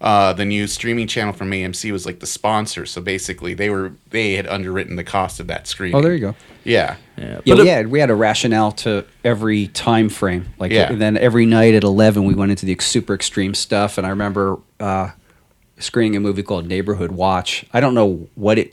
uh, 0.00 0.32
the 0.32 0.46
new 0.46 0.66
streaming 0.66 1.06
channel 1.06 1.34
from 1.34 1.50
AMC, 1.50 1.92
was 1.92 2.06
like 2.06 2.20
the 2.20 2.26
sponsor. 2.26 2.86
So 2.86 3.02
basically, 3.02 3.52
they 3.52 3.68
were 3.68 3.92
they 4.08 4.32
had 4.32 4.46
underwritten 4.46 4.96
the 4.96 5.04
cost 5.04 5.38
of 5.38 5.48
that 5.48 5.66
screening. 5.68 5.94
Oh, 5.96 6.00
there 6.00 6.14
you 6.14 6.20
go. 6.20 6.34
Yeah. 6.64 6.96
Yeah, 7.18 7.24
Yeah, 7.44 7.54
but 7.54 7.56
we 7.58 7.68
it- 7.68 7.74
had 7.74 7.86
we 7.88 8.00
had 8.00 8.08
a 8.10 8.14
rationale 8.14 8.72
to 8.72 9.04
every 9.22 9.66
time 9.68 10.08
frame. 10.08 10.46
Like, 10.58 10.72
Yeah. 10.72 10.90
and 10.90 10.98
then 11.00 11.18
every 11.18 11.44
night 11.44 11.74
at 11.74 11.84
eleven, 11.84 12.24
we 12.24 12.34
went 12.34 12.50
into 12.52 12.64
the 12.64 12.74
super 12.80 13.12
extreme 13.14 13.52
stuff. 13.54 13.98
And 13.98 14.06
I 14.06 14.10
remember 14.10 14.58
uh, 14.80 15.10
screening 15.78 16.16
a 16.16 16.20
movie 16.20 16.42
called 16.42 16.66
Neighborhood 16.66 17.12
Watch. 17.12 17.66
I 17.74 17.80
don't 17.80 17.94
know 17.94 18.26
what 18.34 18.58
it 18.58 18.72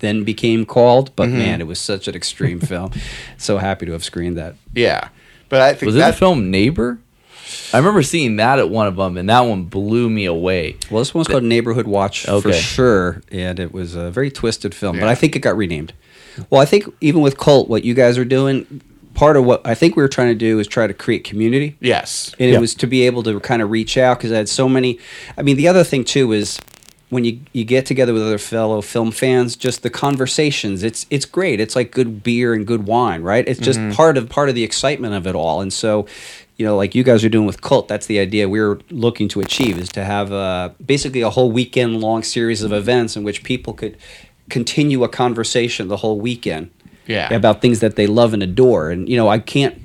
then 0.00 0.24
became 0.24 0.64
called, 0.66 1.14
but 1.16 1.28
Mm-hmm. 1.28 1.38
man, 1.38 1.60
it 1.60 1.66
was 1.66 1.80
such 1.80 2.08
an 2.08 2.14
extreme 2.14 2.60
film. 2.72 2.92
So 3.38 3.58
happy 3.58 3.86
to 3.86 3.92
have 3.92 4.04
screened 4.04 4.36
that. 4.36 4.54
Yeah. 4.74 5.08
But 5.48 5.60
I 5.60 5.72
think 5.74 5.86
was 5.86 5.96
it 5.96 5.98
that 5.98 6.10
the 6.12 6.16
film 6.16 6.50
Neighbor? 6.50 6.98
I 7.72 7.78
remember 7.78 8.02
seeing 8.02 8.36
that 8.36 8.58
at 8.58 8.70
one 8.70 8.88
of 8.88 8.96
them, 8.96 9.16
and 9.16 9.28
that 9.28 9.40
one 9.40 9.64
blew 9.64 10.10
me 10.10 10.24
away. 10.24 10.76
Well, 10.90 11.00
this 11.00 11.14
one's 11.14 11.28
called 11.28 11.44
Neighborhood 11.44 11.86
Watch 11.86 12.24
for 12.26 12.52
sure, 12.52 13.22
and 13.30 13.60
it 13.60 13.72
was 13.72 13.94
a 13.94 14.10
very 14.10 14.30
twisted 14.32 14.74
film. 14.74 14.98
But 14.98 15.08
I 15.08 15.14
think 15.14 15.36
it 15.36 15.40
got 15.40 15.56
renamed. 15.56 15.92
Well, 16.50 16.60
I 16.60 16.64
think 16.64 16.92
even 17.00 17.22
with 17.22 17.38
Cult, 17.38 17.68
what 17.68 17.84
you 17.84 17.94
guys 17.94 18.18
are 18.18 18.24
doing, 18.24 18.80
part 19.14 19.36
of 19.36 19.44
what 19.44 19.64
I 19.64 19.74
think 19.76 19.94
we 19.96 20.02
were 20.02 20.08
trying 20.08 20.28
to 20.28 20.34
do 20.34 20.58
is 20.58 20.66
try 20.66 20.88
to 20.88 20.92
create 20.94 21.22
community. 21.24 21.76
yes. 21.80 22.34
and 22.40 22.50
Yeah. 22.50 22.56
it 22.56 22.60
was 22.60 22.74
to 22.74 22.86
be 22.88 23.02
able 23.06 23.22
to 23.22 23.38
kind 23.40 23.62
of 23.62 23.70
reach 23.70 23.96
out 23.96 24.18
because 24.18 24.32
I 24.32 24.36
had 24.38 24.48
so 24.48 24.68
many. 24.68 24.98
I 25.38 25.42
mean, 25.42 25.56
the 25.56 25.68
other 25.68 25.84
thing 25.84 26.04
too 26.04 26.32
is 26.32 26.58
when 27.08 27.24
you 27.24 27.40
you 27.52 27.64
get 27.64 27.86
together 27.86 28.12
with 28.12 28.22
other 28.22 28.38
fellow 28.38 28.80
film 28.80 29.10
fans, 29.12 29.54
just 29.56 29.82
the 29.82 29.90
conversations. 29.90 30.82
It's 30.82 31.06
it's 31.10 31.24
great. 31.24 31.60
It's 31.60 31.76
like 31.76 31.92
good 31.92 32.22
beer 32.22 32.52
and 32.52 32.66
good 32.66 32.86
wine, 32.86 33.22
right? 33.22 33.46
It's 33.46 33.60
just 33.60 33.78
part 33.96 34.16
of 34.16 34.28
part 34.28 34.48
of 34.48 34.54
the 34.54 34.64
excitement 34.64 35.14
of 35.14 35.26
it 35.26 35.34
all. 35.36 35.60
And 35.60 35.72
so, 35.72 36.06
you 36.56 36.66
know, 36.66 36.76
like 36.76 36.94
you 36.94 37.04
guys 37.04 37.24
are 37.24 37.28
doing 37.28 37.46
with 37.46 37.60
Cult, 37.62 37.86
that's 37.86 38.06
the 38.06 38.18
idea 38.18 38.48
we're 38.48 38.80
looking 38.90 39.28
to 39.28 39.40
achieve 39.40 39.78
is 39.78 39.88
to 39.90 40.04
have 40.04 40.32
uh, 40.32 40.70
basically 40.84 41.20
a 41.20 41.30
whole 41.30 41.52
weekend 41.52 42.00
long 42.00 42.22
series 42.24 42.62
of 42.62 42.72
events 42.72 43.16
in 43.16 43.22
which 43.22 43.44
people 43.44 43.72
could 43.72 43.96
continue 44.50 45.04
a 45.04 45.08
conversation 45.08 45.88
the 45.88 45.98
whole 45.98 46.18
weekend 46.20 46.70
Yeah. 47.06 47.32
about 47.32 47.60
things 47.60 47.80
that 47.80 47.94
they 47.96 48.06
love 48.06 48.32
and 48.34 48.42
adore. 48.42 48.90
And 48.90 49.08
you 49.08 49.16
know, 49.16 49.28
I 49.28 49.38
can't 49.38 49.80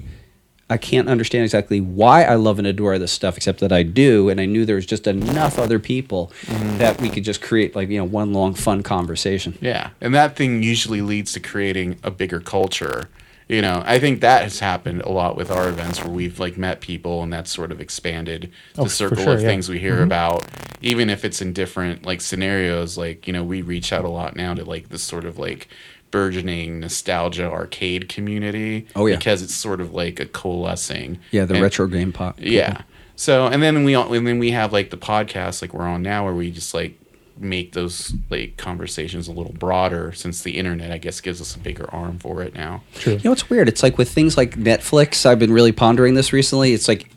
I 0.71 0.77
can't 0.77 1.09
understand 1.09 1.43
exactly 1.43 1.81
why 1.81 2.23
I 2.23 2.35
love 2.35 2.57
and 2.57 2.65
adore 2.65 2.97
this 2.97 3.11
stuff, 3.11 3.35
except 3.35 3.59
that 3.59 3.73
I 3.73 3.83
do, 3.83 4.29
and 4.29 4.39
I 4.39 4.45
knew 4.45 4.65
there 4.65 4.77
was 4.77 4.85
just 4.85 5.05
enough 5.05 5.59
other 5.59 5.79
people 5.79 6.31
mm-hmm. 6.43 6.77
that 6.77 7.01
we 7.01 7.09
could 7.09 7.25
just 7.25 7.41
create 7.41 7.75
like 7.75 7.89
you 7.89 7.97
know 7.97 8.05
one 8.05 8.31
long 8.31 8.53
fun 8.53 8.81
conversation. 8.81 9.57
Yeah, 9.59 9.89
and 9.99 10.15
that 10.15 10.37
thing 10.37 10.63
usually 10.63 11.01
leads 11.01 11.33
to 11.33 11.41
creating 11.41 11.99
a 12.03 12.09
bigger 12.09 12.39
culture. 12.39 13.09
You 13.49 13.61
know, 13.61 13.83
I 13.85 13.99
think 13.99 14.21
that 14.21 14.43
has 14.43 14.59
happened 14.59 15.01
a 15.01 15.09
lot 15.09 15.35
with 15.35 15.51
our 15.51 15.67
events 15.67 16.01
where 16.01 16.13
we've 16.13 16.39
like 16.39 16.57
met 16.57 16.79
people 16.79 17.21
and 17.21 17.33
that's 17.33 17.51
sort 17.51 17.73
of 17.73 17.81
expanded 17.81 18.49
the 18.75 18.83
Oh, 18.83 18.87
circle 18.87 19.21
sure, 19.21 19.33
of 19.33 19.41
yeah. 19.41 19.47
things 19.47 19.67
we 19.67 19.77
hear 19.77 19.95
mm-hmm. 19.95 20.03
about. 20.03 20.47
Even 20.81 21.09
if 21.09 21.25
it's 21.25 21.41
in 21.41 21.51
different 21.51 22.05
like 22.05 22.21
scenarios, 22.21 22.97
like 22.97 23.27
you 23.27 23.33
know, 23.33 23.43
we 23.43 23.61
reach 23.61 23.91
out 23.91 24.05
a 24.05 24.09
lot 24.09 24.37
now 24.37 24.53
to 24.53 24.63
like 24.63 24.87
this 24.87 25.03
sort 25.03 25.25
of 25.25 25.37
like 25.37 25.67
burgeoning 26.11 26.79
nostalgia 26.81 27.49
arcade 27.49 28.09
community. 28.09 28.85
Oh, 28.95 29.05
yeah. 29.07 29.15
because 29.17 29.41
it's 29.41 29.55
sort 29.55 29.81
of 29.81 29.93
like 29.93 30.19
a 30.19 30.25
coalescing. 30.25 31.19
Yeah, 31.31 31.45
the 31.45 31.55
and- 31.55 31.63
retro 31.63 31.87
game 31.87 32.11
pop. 32.11 32.35
yeah. 32.39 32.81
So 33.15 33.47
and 33.47 33.61
then 33.61 33.83
we 33.83 33.93
all, 33.95 34.11
and 34.13 34.25
then 34.25 34.39
we 34.39 34.51
have 34.51 34.73
like 34.73 34.89
the 34.89 34.97
podcast 34.97 35.61
like 35.61 35.73
we're 35.73 35.87
on 35.87 36.01
now 36.01 36.25
where 36.25 36.33
we 36.33 36.49
just 36.51 36.73
like 36.73 36.97
make 37.37 37.73
those 37.73 38.13
like 38.29 38.57
conversations 38.57 39.27
a 39.27 39.31
little 39.31 39.53
broader 39.53 40.11
since 40.11 40.41
the 40.43 40.57
internet 40.57 40.91
I 40.91 40.97
guess 40.97 41.21
gives 41.21 41.39
us 41.41 41.55
a 41.55 41.59
bigger 41.59 41.89
arm 41.93 42.19
for 42.19 42.41
it 42.41 42.55
now. 42.55 42.83
True. 42.95 43.13
You 43.13 43.19
know 43.23 43.31
what's 43.31 43.49
weird? 43.49 43.67
It's 43.67 43.83
like 43.83 43.97
with 43.97 44.11
things 44.11 44.37
like 44.37 44.55
Netflix. 44.55 45.25
I've 45.25 45.39
been 45.39 45.53
really 45.53 45.71
pondering 45.71 46.13
this 46.15 46.33
recently. 46.33 46.73
It's 46.73 46.87
like 46.87 47.09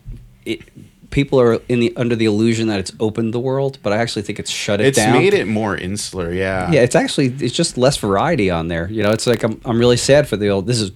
it, 0.45 0.61
people 1.11 1.41
are 1.41 1.61
in 1.69 1.81
the 1.81 1.93
under 1.97 2.17
the 2.17 2.25
illusion 2.25 2.69
that 2.69 2.79
it's 2.81 2.93
opened 3.01 3.33
the 3.35 3.41
world, 3.41 3.79
but 3.83 3.93
I 3.93 3.99
actually 3.99 4.23
think 4.23 4.39
it's 4.39 4.51
shut 4.51 4.81
it 4.81 4.87
It's 4.89 4.97
down. 4.99 5.15
It's 5.17 5.23
made 5.23 5.35
it 5.35 5.47
more 5.47 5.77
insular, 5.77 6.33
yeah. 6.33 6.71
Yeah, 6.71 6.81
it's 6.81 6.95
actually 6.97 7.35
it's 7.41 7.55
just 7.55 7.77
less 7.79 7.97
variety 7.97 8.51
on 8.51 8.69
there. 8.69 8.89
You 8.91 9.03
know, 9.03 9.11
it's 9.11 9.27
like 9.27 9.43
I'm 9.43 9.61
I'm 9.65 9.79
really 9.79 9.97
sad 9.97 10.27
for 10.29 10.37
the 10.37 10.49
old. 10.49 10.67
This 10.67 10.81
is 10.81 10.93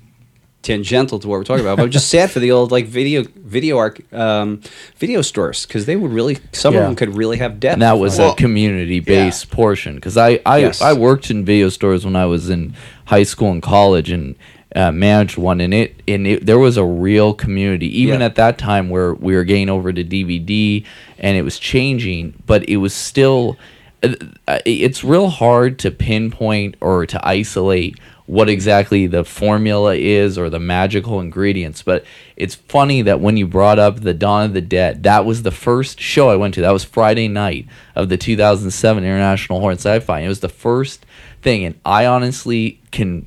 tangential 0.61 1.21
to 1.21 1.29
what 1.29 1.39
we're 1.39 1.45
talking 1.45 1.65
about, 1.65 1.77
but 1.77 1.85
I'm 1.85 1.91
just 1.91 2.09
sad 2.09 2.31
for 2.33 2.41
the 2.41 2.51
old 2.51 2.73
like 2.73 2.87
video 2.87 3.23
video 3.37 3.79
arc 3.79 4.01
um, 4.13 4.61
video 4.97 5.23
stores 5.23 5.65
because 5.65 5.87
they 5.87 5.95
would 5.97 6.11
really 6.11 6.39
some 6.53 6.75
of 6.77 6.83
them 6.83 6.97
could 6.97 7.17
really 7.17 7.39
have 7.39 7.61
depth. 7.61 7.75
and 7.75 7.83
that 7.83 7.99
was 7.99 8.19
Well, 8.19 8.33
a 8.33 8.37
community 8.37 9.01
based 9.01 9.51
portion 9.51 9.95
because 9.95 10.17
I 10.17 10.41
I, 10.45 10.59
Yes. 10.59 10.83
I 10.83 10.93
worked 10.95 11.31
in 11.31 11.45
video 11.45 11.69
stores 11.69 12.05
when 12.05 12.17
I 12.17 12.27
was 12.27 12.51
in 12.51 12.75
high 13.07 13.23
school 13.23 13.51
and 13.53 13.63
college 13.63 14.11
and 14.11 14.35
uh, 14.79 14.93
managed 14.93 15.37
one 15.37 15.61
and 15.61 15.75
it 15.75 16.01
and 16.07 16.27
it, 16.27 16.47
there 16.47 16.59
was 16.59 16.77
a 16.77 16.85
real 16.85 17.35
community 17.35 17.89
even 18.03 18.21
Yeah. 18.21 18.27
at 18.27 18.35
that 18.37 18.59
time 18.59 18.89
where 18.89 19.13
we 19.13 19.35
were 19.35 19.45
getting 19.45 19.69
over 19.69 19.93
to 19.93 20.05
DVD 20.05 20.85
and 21.19 21.37
it 21.37 21.43
was 21.43 21.59
changing 21.59 22.35
but 22.47 22.69
it 22.69 22.77
was 22.77 22.95
still 22.95 23.57
uh, 24.05 24.15
uh, 24.47 24.59
it's 24.65 25.03
real 25.03 25.29
hard 25.29 25.79
to 25.81 25.91
pinpoint 25.91 26.77
or 26.81 27.05
to 27.07 27.19
isolate 27.27 27.99
what 28.27 28.49
exactly 28.49 29.07
the 29.07 29.25
formula 29.25 29.95
is 29.97 30.37
or 30.37 30.51
the 30.51 30.61
magical 30.61 31.19
ingredients. 31.19 31.83
But 31.83 32.05
it's 32.37 32.55
funny 32.55 33.01
that 33.01 33.21
when 33.21 33.39
you 33.39 33.47
brought 33.47 33.79
up 33.79 34.01
the 34.03 34.13
Dawn 34.13 34.45
of 34.45 34.53
the 34.53 34.61
Dead, 34.61 35.03
that 35.05 35.25
was 35.25 35.43
the 35.45 35.51
first 35.51 35.99
show 35.99 36.29
I 36.29 36.37
went 36.37 36.53
to. 36.55 36.61
That 36.61 36.73
was 36.73 36.85
Friday 36.85 37.27
night 37.27 37.67
of 37.97 38.11
the 38.11 38.19
2007 38.19 39.03
International 39.03 39.61
Horror 39.61 39.71
and 39.73 39.81
Sci-Fi. 39.81 40.21
It 40.21 40.29
was 40.29 40.41
the 40.41 40.51
first 40.51 41.07
thing, 41.41 41.65
and 41.65 41.81
I 41.87 42.05
honestly 42.05 42.81
can 42.91 43.25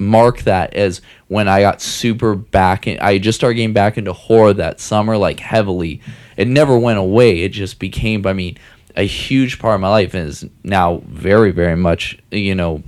mark 0.00 0.42
that 0.42 0.74
as 0.74 1.00
when 1.28 1.46
I 1.46 1.60
got 1.60 1.80
super 1.80 2.34
back 2.34 2.86
in. 2.86 2.98
I 3.00 3.18
just 3.18 3.38
started 3.38 3.54
getting 3.54 3.74
back 3.74 3.98
into 3.98 4.12
horror 4.12 4.54
that 4.54 4.80
summer, 4.80 5.16
like 5.16 5.38
heavily. 5.38 6.00
It 6.36 6.48
never 6.48 6.78
went 6.78 6.98
away. 6.98 7.40
It 7.40 7.50
just 7.50 7.78
became, 7.78 8.26
I 8.26 8.32
mean, 8.32 8.56
a 8.96 9.04
huge 9.04 9.58
part 9.58 9.74
of 9.74 9.80
my 9.80 9.88
life 9.88 10.14
and 10.14 10.28
is 10.28 10.46
now 10.64 11.02
very, 11.06 11.52
very 11.52 11.76
much, 11.76 12.18
you 12.30 12.54
know, 12.54 12.82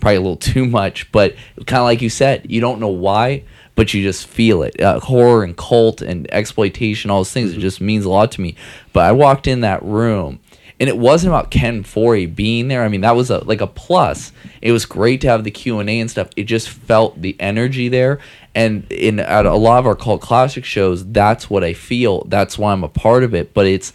probably 0.00 0.16
a 0.16 0.20
little 0.20 0.36
too 0.54 0.66
much, 0.66 1.10
but 1.12 1.36
kind 1.66 1.80
of 1.80 1.84
like 1.84 2.02
you 2.02 2.10
said, 2.10 2.50
you 2.50 2.60
don't 2.60 2.80
know 2.80 2.88
why, 2.88 3.44
but 3.74 3.92
you 3.94 4.02
just 4.02 4.26
feel 4.26 4.62
it. 4.62 4.80
Uh, 4.80 4.98
horror 4.98 5.44
and 5.44 5.56
cult 5.56 6.00
and 6.02 6.26
exploitation, 6.32 7.10
all 7.10 7.20
those 7.20 7.32
things, 7.32 7.52
it 7.52 7.60
just 7.60 7.80
means 7.80 8.04
a 8.04 8.10
lot 8.10 8.32
to 8.32 8.40
me. 8.40 8.56
But 8.92 9.04
I 9.04 9.12
walked 9.12 9.46
in 9.46 9.60
that 9.60 9.82
room 9.82 10.40
and 10.80 10.88
it 10.88 10.96
wasn't 10.96 11.32
about 11.32 11.50
Ken 11.50 11.82
Foree 11.82 12.32
being 12.32 12.68
there. 12.68 12.84
I 12.84 12.88
mean, 12.88 13.00
that 13.00 13.16
was 13.16 13.30
a 13.30 13.38
like 13.44 13.60
a 13.60 13.66
plus. 13.66 14.32
It 14.62 14.72
was 14.72 14.86
great 14.86 15.20
to 15.22 15.28
have 15.28 15.44
the 15.44 15.50
Q 15.50 15.80
and 15.80 15.90
A 15.90 16.00
and 16.00 16.10
stuff. 16.10 16.28
It 16.36 16.44
just 16.44 16.68
felt 16.68 17.20
the 17.20 17.36
energy 17.40 17.88
there, 17.88 18.20
and 18.54 18.90
in 18.92 19.18
at 19.18 19.46
a 19.46 19.54
lot 19.54 19.78
of 19.78 19.86
our 19.86 19.96
cult 19.96 20.20
classic 20.20 20.64
shows, 20.64 21.04
that's 21.06 21.50
what 21.50 21.64
I 21.64 21.72
feel. 21.72 22.24
That's 22.24 22.58
why 22.58 22.72
I'm 22.72 22.84
a 22.84 22.88
part 22.88 23.24
of 23.24 23.34
it. 23.34 23.54
But 23.54 23.66
it's, 23.66 23.92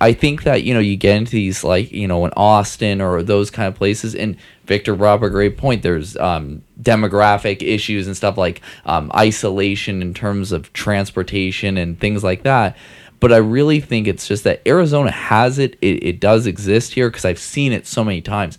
I 0.00 0.12
think 0.12 0.42
that 0.42 0.64
you 0.64 0.74
know 0.74 0.80
you 0.80 0.96
get 0.96 1.16
into 1.16 1.32
these 1.32 1.62
like 1.62 1.92
you 1.92 2.08
know 2.08 2.24
in 2.24 2.32
Austin 2.36 3.00
or 3.00 3.22
those 3.22 3.50
kind 3.50 3.68
of 3.68 3.76
places, 3.76 4.16
and 4.16 4.36
Victor 4.64 4.96
brought 4.96 5.16
up 5.16 5.22
a 5.22 5.30
great 5.30 5.56
point. 5.56 5.82
There's 5.82 6.16
um, 6.16 6.62
demographic 6.82 7.62
issues 7.62 8.08
and 8.08 8.16
stuff 8.16 8.36
like 8.36 8.60
um, 8.86 9.12
isolation 9.14 10.02
in 10.02 10.14
terms 10.14 10.50
of 10.50 10.72
transportation 10.72 11.76
and 11.76 12.00
things 12.00 12.24
like 12.24 12.42
that 12.42 12.76
but 13.24 13.32
I 13.32 13.38
really 13.38 13.80
think 13.80 14.06
it's 14.06 14.28
just 14.28 14.44
that 14.44 14.60
Arizona 14.66 15.10
has 15.10 15.58
it. 15.58 15.78
It, 15.80 16.04
it 16.04 16.20
does 16.20 16.46
exist 16.46 16.92
here 16.92 17.08
because 17.08 17.24
I've 17.24 17.38
seen 17.38 17.72
it 17.72 17.86
so 17.86 18.04
many 18.04 18.20
times. 18.20 18.58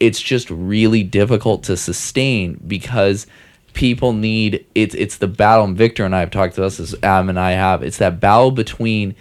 It's 0.00 0.20
just 0.20 0.50
really 0.50 1.04
difficult 1.04 1.62
to 1.62 1.76
sustain 1.76 2.60
because 2.66 3.28
people 3.72 4.12
need 4.12 4.66
it's 4.74 4.96
it's 4.96 5.18
the 5.18 5.28
battle. 5.28 5.64
And 5.66 5.76
Victor 5.76 6.04
and 6.04 6.12
I 6.12 6.18
have 6.18 6.32
talked 6.32 6.56
to 6.56 6.64
us 6.64 6.80
as 6.80 6.92
Adam 7.04 7.28
and 7.28 7.38
I 7.38 7.52
have. 7.52 7.84
It's 7.84 7.98
that 7.98 8.18
battle 8.18 8.50
between, 8.50 9.14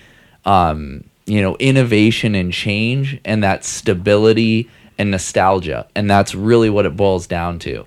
um, 0.45 1.03
you 1.27 1.43
know, 1.43 1.55
innovation 1.57 2.33
and 2.33 2.51
change, 2.51 3.21
and 3.23 3.43
that 3.43 3.63
stability 3.63 4.71
and 4.97 5.11
nostalgia, 5.11 5.87
and 5.93 6.09
that's 6.09 6.33
really 6.33 6.71
what 6.71 6.87
it 6.87 6.95
boils 6.97 7.27
down 7.27 7.59
to. 7.59 7.85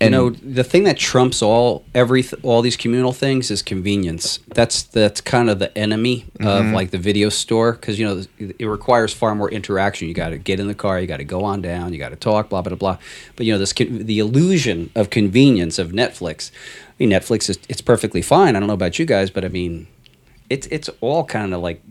And 0.00 0.14
you 0.14 0.18
know 0.18 0.30
the 0.30 0.64
thing 0.64 0.84
that 0.84 0.96
trumps 0.96 1.42
all 1.42 1.84
every 1.94 2.24
all 2.42 2.62
these 2.62 2.76
communal 2.76 3.12
things 3.12 3.50
is 3.50 3.60
convenience 3.60 4.38
that's 4.54 4.82
that's 4.84 5.20
kind 5.20 5.50
of 5.50 5.58
the 5.58 5.76
enemy 5.76 6.24
of 6.40 6.46
mm-hmm. 6.46 6.74
like 6.74 6.90
the 6.90 6.98
video 6.98 7.28
store 7.28 7.72
because 7.72 7.98
you 7.98 8.06
know 8.06 8.24
it 8.38 8.64
requires 8.64 9.12
far 9.12 9.34
more 9.34 9.50
interaction 9.50 10.08
you 10.08 10.14
got 10.14 10.30
to 10.30 10.38
get 10.38 10.58
in 10.58 10.68
the 10.68 10.74
car 10.74 10.98
you 10.98 11.06
got 11.06 11.18
to 11.18 11.24
go 11.24 11.44
on 11.44 11.60
down 11.60 11.92
you 11.92 11.98
got 11.98 12.08
to 12.08 12.16
talk 12.16 12.48
blah 12.48 12.62
blah 12.62 12.74
blah 12.74 12.96
but 13.36 13.44
you 13.44 13.52
know 13.52 13.58
this 13.58 13.74
the 13.74 14.18
illusion 14.18 14.90
of 14.94 15.10
convenience 15.10 15.78
of 15.78 15.90
netflix 15.90 16.50
i 16.88 16.92
mean 16.98 17.10
netflix 17.10 17.50
is 17.50 17.58
it's 17.68 17.82
perfectly 17.82 18.22
fine 18.22 18.56
i 18.56 18.58
don't 18.58 18.68
know 18.68 18.74
about 18.74 18.98
you 18.98 19.04
guys 19.04 19.28
but 19.30 19.44
i 19.44 19.48
mean 19.48 19.86
it's 20.48 20.66
it's 20.68 20.88
all 21.02 21.24
kind 21.24 21.52
of 21.52 21.60
like 21.60 21.82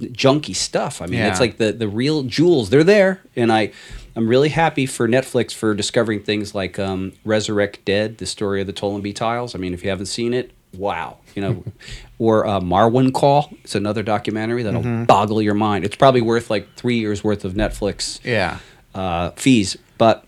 junky 0.00 0.54
stuff. 0.54 1.00
I 1.00 1.06
mean, 1.06 1.20
Yeah. 1.20 1.28
it's 1.28 1.40
like 1.40 1.58
the 1.58 1.72
the 1.72 1.88
real 1.88 2.22
jewels. 2.24 2.70
They're 2.70 2.84
there, 2.84 3.20
and 3.36 3.52
I 3.52 3.72
I'm 4.16 4.28
really 4.28 4.50
happy 4.50 4.86
for 4.86 5.08
Netflix 5.08 5.52
for 5.52 5.74
discovering 5.74 6.22
things 6.22 6.54
like 6.54 6.78
um, 6.78 7.12
Resurrect 7.24 7.84
Dead, 7.84 8.18
the 8.18 8.26
story 8.26 8.60
of 8.60 8.66
the 8.66 8.72
Toynbee 8.72 9.12
Tiles. 9.12 9.54
I 9.54 9.58
mean, 9.58 9.74
if 9.74 9.82
you 9.82 9.90
haven't 9.90 10.06
seen 10.06 10.32
it, 10.34 10.52
wow, 10.76 11.18
you 11.34 11.42
know, 11.42 11.64
or 12.18 12.46
uh, 12.46 12.60
Marwencol. 12.60 13.52
It's 13.64 13.74
another 13.74 14.02
documentary 14.02 14.62
that'll 14.62 14.82
Mm-hmm. 14.82 15.04
boggle 15.04 15.42
your 15.42 15.54
mind. 15.54 15.84
It's 15.84 15.96
probably 15.96 16.20
worth 16.20 16.48
like 16.50 16.74
three 16.76 16.98
years 16.98 17.24
worth 17.24 17.44
of 17.44 17.54
Netflix 17.54 18.20
Yeah. 18.24 18.58
uh, 18.94 19.30
fees, 19.30 19.76
but 19.98 20.24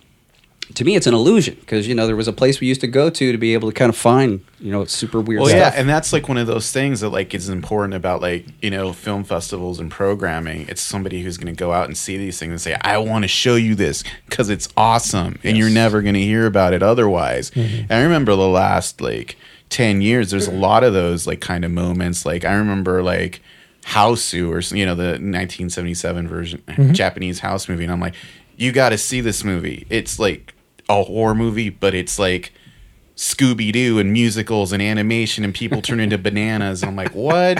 to 0.74 0.84
me, 0.84 0.96
it's 0.96 1.06
an 1.06 1.14
illusion 1.14 1.54
because 1.60 1.86
you 1.86 1.94
know 1.94 2.06
there 2.06 2.16
was 2.16 2.28
a 2.28 2.32
place 2.32 2.60
we 2.60 2.66
used 2.66 2.80
to 2.80 2.86
go 2.86 3.08
to 3.08 3.32
to 3.32 3.38
be 3.38 3.54
able 3.54 3.68
to 3.68 3.74
kind 3.74 3.88
of 3.88 3.96
find 3.96 4.44
you 4.58 4.72
know 4.72 4.84
super 4.84 5.20
weird 5.20 5.40
Well, 5.40 5.48
stuff. 5.48 5.74
yeah, 5.74 5.80
and 5.80 5.88
that's 5.88 6.12
like 6.12 6.28
one 6.28 6.38
of 6.38 6.46
those 6.46 6.72
things 6.72 7.00
that 7.00 7.10
like 7.10 7.34
is 7.34 7.48
important 7.48 7.94
about 7.94 8.20
like 8.20 8.46
you 8.62 8.70
know 8.70 8.92
film 8.92 9.24
festivals 9.24 9.78
and 9.80 9.90
programming. 9.90 10.66
It's 10.68 10.82
somebody 10.82 11.22
who's 11.22 11.36
going 11.38 11.54
to 11.54 11.58
go 11.58 11.72
out 11.72 11.86
and 11.86 11.96
see 11.96 12.16
these 12.16 12.38
things 12.38 12.50
and 12.50 12.60
say, 12.60 12.76
"I 12.80 12.98
want 12.98 13.22
to 13.24 13.28
show 13.28 13.54
you 13.54 13.74
this 13.74 14.02
because 14.26 14.50
it's 14.50 14.68
awesome," 14.76 15.38
and 15.44 15.56
you're 15.56 15.70
never 15.70 16.02
going 16.02 16.14
to 16.14 16.20
hear 16.22 16.46
about 16.46 16.72
it 16.72 16.82
otherwise. 16.82 17.50
Mm-hmm. 17.52 17.82
And 17.82 17.92
I 17.92 18.02
remember 18.02 18.34
the 18.34 18.48
last 18.48 19.00
like 19.00 19.36
ten 19.68 20.00
years, 20.00 20.30
there's 20.30 20.48
a 20.48 20.52
lot 20.52 20.84
of 20.84 20.92
those 20.92 21.26
like 21.26 21.40
kind 21.40 21.64
of 21.64 21.70
moments. 21.70 22.26
Like 22.26 22.44
I 22.44 22.54
remember 22.54 23.02
like 23.02 23.40
Hausu 23.84 24.48
or 24.50 24.76
you 24.76 24.84
know 24.84 24.96
the 24.96 25.12
1977 25.12 26.26
version 26.28 26.62
mm-hmm. 26.66 26.92
Japanese 26.92 27.38
house 27.38 27.68
movie, 27.68 27.84
and 27.84 27.92
I'm 27.92 28.00
like, 28.00 28.14
you 28.56 28.72
got 28.72 28.88
to 28.88 28.98
see 28.98 29.20
this 29.20 29.44
movie. 29.44 29.86
It's 29.90 30.18
like 30.18 30.54
a 30.88 31.02
horror 31.02 31.34
movie, 31.34 31.70
but 31.70 31.94
it's 31.94 32.18
like 32.18 32.52
Scooby 33.16 33.72
Doo 33.72 33.98
and 33.98 34.12
musicals 34.12 34.72
and 34.72 34.82
animation 34.82 35.42
and 35.42 35.54
people 35.54 35.80
turn 35.80 36.00
into 36.00 36.18
bananas. 36.28 36.82
And 36.82 36.90
I'm 36.90 36.96
like, 36.96 37.14
what? 37.14 37.58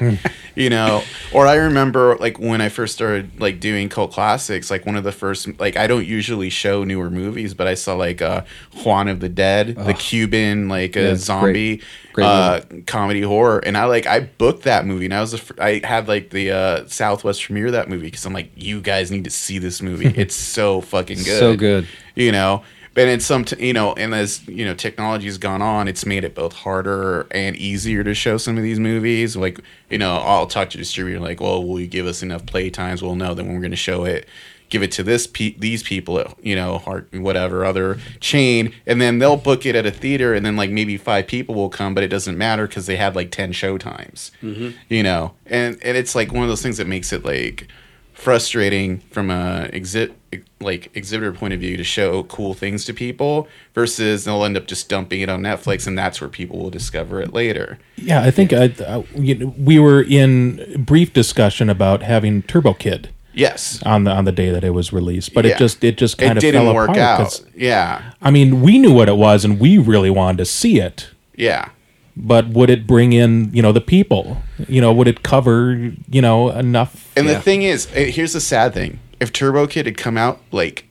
you 0.55 0.69
know? 0.69 1.03
Or 1.33 1.47
I 1.47 1.55
remember 1.55 2.17
like 2.17 2.39
when 2.39 2.61
I 2.61 2.69
first 2.69 2.95
started 2.95 3.41
like 3.41 3.59
doing 3.59 3.89
cult 3.89 4.13
classics, 4.13 4.71
like 4.71 4.85
one 4.85 4.97
of 4.97 5.05
the 5.05 5.13
first 5.13 5.59
like 5.59 5.77
I 5.79 5.87
don't 5.87 6.05
usually 6.07 6.51
show 6.51 6.85
newer 6.85 7.09
movies, 7.11 7.55
but 7.55 7.67
I 7.67 7.73
saw 7.73 7.95
like 7.95 8.21
uh 8.21 8.43
Juan 8.85 9.09
of 9.09 9.21
the 9.21 9.31
Dead, 9.31 9.77
the 9.77 9.95
Cuban 9.95 10.69
like 10.69 10.95
a 10.95 11.01
Yeah, 11.01 11.13
it's 11.13 11.25
zombie 11.25 11.77
great. 11.79 11.85
Great 12.13 12.25
uh 12.27 12.61
comedy 12.87 13.23
horror. 13.23 13.59
And 13.61 13.79
I 13.79 13.87
like 13.87 14.07
I 14.07 14.21
booked 14.21 14.65
that 14.65 14.85
movie 14.85 15.07
and 15.07 15.15
I 15.15 15.23
was 15.23 15.41
I 15.59 15.81
had 15.83 16.07
like 16.07 16.29
the 16.31 16.51
uh 16.51 16.87
Southwest 16.87 17.43
premiere 17.45 17.69
of 17.69 17.73
that 17.73 17.89
movie 17.89 18.09
because 18.09 18.27
I'm 18.27 18.35
like, 18.35 18.51
you 18.57 18.83
guys 18.83 19.11
need 19.11 19.25
to 19.25 19.31
see 19.31 19.59
this 19.59 19.81
movie. 19.81 20.07
it's 20.17 20.35
so 20.37 20.83
fucking 20.83 21.17
good. 21.17 21.39
So 21.39 21.57
good. 21.57 21.89
You 22.15 22.31
know, 22.33 22.63
but 22.97 23.09
in 23.09 23.21
some, 23.21 23.45
t- 23.45 23.67
you 23.67 23.75
know, 23.75 23.93
and 23.93 24.15
as 24.15 24.49
you 24.49 24.65
know, 24.65 24.75
technology's 24.75 25.37
gone 25.37 25.61
on, 25.61 25.87
it's 25.87 26.07
made 26.07 26.25
it 26.25 26.35
both 26.35 26.55
harder 26.55 27.27
and 27.31 27.55
easier 27.55 28.03
to 28.03 28.15
show 28.15 28.39
some 28.39 28.57
of 28.57 28.63
these 28.63 28.81
movies. 28.81 29.37
Like, 29.37 29.61
you 29.91 29.99
know, 29.99 30.17
I'll 30.17 30.47
talk 30.47 30.71
to 30.71 30.79
the 30.79 30.83
distributor, 30.83 31.21
like, 31.21 31.39
well, 31.39 31.63
will 31.63 31.79
you 31.79 31.89
give 31.89 32.07
us 32.07 32.23
enough 32.23 32.47
play 32.47 32.71
times? 32.71 33.03
Well, 33.03 33.15
no, 33.15 33.35
then 33.35 33.53
we're 33.53 33.61
going 33.61 33.71
to 33.71 33.77
show 33.77 34.07
it, 34.07 34.27
give 34.71 34.83
it 34.83 34.93
to 34.93 35.03
this 35.03 35.27
pe- 35.27 35.59
these 35.59 35.83
people 35.83 36.19
at, 36.19 36.43
you 36.43 36.57
know, 36.57 36.79
heart, 36.79 37.09
whatever 37.13 37.67
other 37.67 37.99
chain, 38.21 38.73
and 38.87 38.99
then 38.99 39.19
they'll 39.19 39.37
book 39.37 39.67
it 39.67 39.77
at 39.77 39.85
a 39.85 39.91
theater, 39.91 40.33
and 40.33 40.47
then 40.47 40.57
like 40.57 40.71
maybe 40.71 40.97
five 40.97 41.27
people 41.27 41.55
will 41.55 41.69
come, 41.69 41.93
but 41.95 42.03
it 42.03 42.09
doesn't 42.09 42.39
matter 42.39 42.67
because 42.67 42.87
they 42.87 42.97
had 42.97 43.15
like 43.15 43.31
ten 43.31 43.53
show 43.53 43.77
times, 43.77 44.33
mm-hmm. 44.43 44.71
you 44.89 45.03
know, 45.03 45.35
and 45.45 45.79
and 45.83 45.99
it's 45.99 46.15
like 46.15 46.33
one 46.33 46.45
of 46.45 46.49
those 46.49 46.63
things 46.63 46.79
that 46.79 46.87
makes 46.87 47.13
it 47.13 47.27
like 47.27 47.69
frustrating 48.17 48.99
from 49.11 49.31
a 49.31 49.69
exit 49.73 50.13
like 50.61 50.91
exhibitor 50.97 51.33
point 51.33 51.53
of 51.53 51.61
view 51.61 51.77
to 51.77 51.85
show 51.85 52.23
cool 52.25 52.55
things 52.55 52.85
to 52.87 52.95
people 52.95 53.47
versus 53.75 54.25
they'll 54.25 54.43
end 54.45 54.57
up 54.57 54.67
just 54.67 54.89
dumping 54.89 55.21
it 55.21 55.29
on 55.29 55.43
Netflix 55.43 55.87
and 55.87 55.97
that's 55.99 56.21
where 56.21 56.31
people 56.31 56.59
will 56.59 56.71
discover 56.71 57.21
it 57.21 57.33
later. 57.35 57.79
Yeah, 57.97 58.23
I 58.23 58.31
think 58.31 58.53
I, 58.55 58.65
I, 58.65 58.83
uh, 58.83 59.03
you 59.15 59.35
know, 59.35 59.55
we 59.59 59.79
were 59.79 60.03
in 60.03 60.83
brief 60.85 61.13
discussion 61.13 61.69
about 61.69 62.03
having 62.03 62.43
Turbo 62.43 62.73
Kid 62.75 63.11
Yes. 63.35 63.83
on 63.85 64.05
the 64.05 64.11
on 64.13 64.25
the 64.25 64.33
day 64.33 64.51
that 64.51 64.65
it 64.65 64.71
was 64.71 64.95
released, 64.95 65.35
but 65.35 65.45
Yeah. 65.45 65.53
it 65.53 65.59
just 65.59 65.85
it 65.85 65.99
just 65.99 66.17
kind 66.17 66.33
It 66.33 66.37
of 66.39 66.41
didn't 66.41 66.65
fell 66.65 66.75
work 66.75 66.97
out. 66.97 67.39
Yeah. 67.55 68.13
I 68.23 68.31
mean, 68.31 68.63
we 68.63 68.79
knew 68.79 68.95
what 68.95 69.11
it 69.11 69.19
was, 69.19 69.45
and 69.45 69.61
we 69.61 69.77
really 69.77 70.11
wanted 70.11 70.39
to 70.39 70.47
see 70.47 70.81
it. 70.81 71.11
Yeah. 71.37 71.69
But 72.17 72.49
would 72.49 72.71
it 72.71 72.87
bring 72.87 73.13
in, 73.13 73.51
you 73.53 73.61
know, 73.61 73.73
the 73.73 73.81
people? 73.81 74.43
You 74.69 74.81
know, 74.81 74.93
would 74.93 75.07
it 75.07 75.23
cover, 75.23 75.93
you 76.09 76.23
know, 76.23 76.51
enough? 76.51 77.13
And 77.17 77.27
Yeah. 77.27 77.35
the 77.35 77.41
thing 77.41 77.63
is, 77.63 77.89
eh, 77.95 78.07
here's 78.11 78.33
the 78.33 78.41
sad 78.41 78.73
thing. 78.73 78.99
If 79.21 79.33
Turbo 79.33 79.67
Kid 79.67 79.87
had 79.87 79.97
come 79.99 80.17
out 80.17 80.41
like 80.51 80.85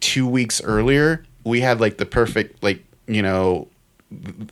2 0.00 0.26
weeks 0.26 0.60
earlier, 0.62 1.24
we 1.44 1.60
had 1.62 1.80
like 1.80 1.96
the 1.98 2.06
perfect 2.06 2.62
like, 2.62 2.84
you 3.08 3.22
know, 3.22 3.66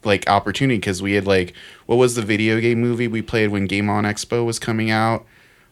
like 0.05 0.29
opportunity 0.29 0.79
cuz 0.81 1.01
we 1.01 1.13
had 1.15 1.27
like 1.27 1.55
what 1.87 1.97
was 1.97 2.15
the 2.15 2.23
video 2.23 2.61
game 2.61 2.81
movie 2.81 3.09
we 3.09 3.23
played 3.23 3.51
when 3.51 3.67
Game 3.67 3.89
On 3.89 4.05
Expo 4.05 4.45
was 4.45 4.59
coming 4.59 4.91
out? 4.91 5.25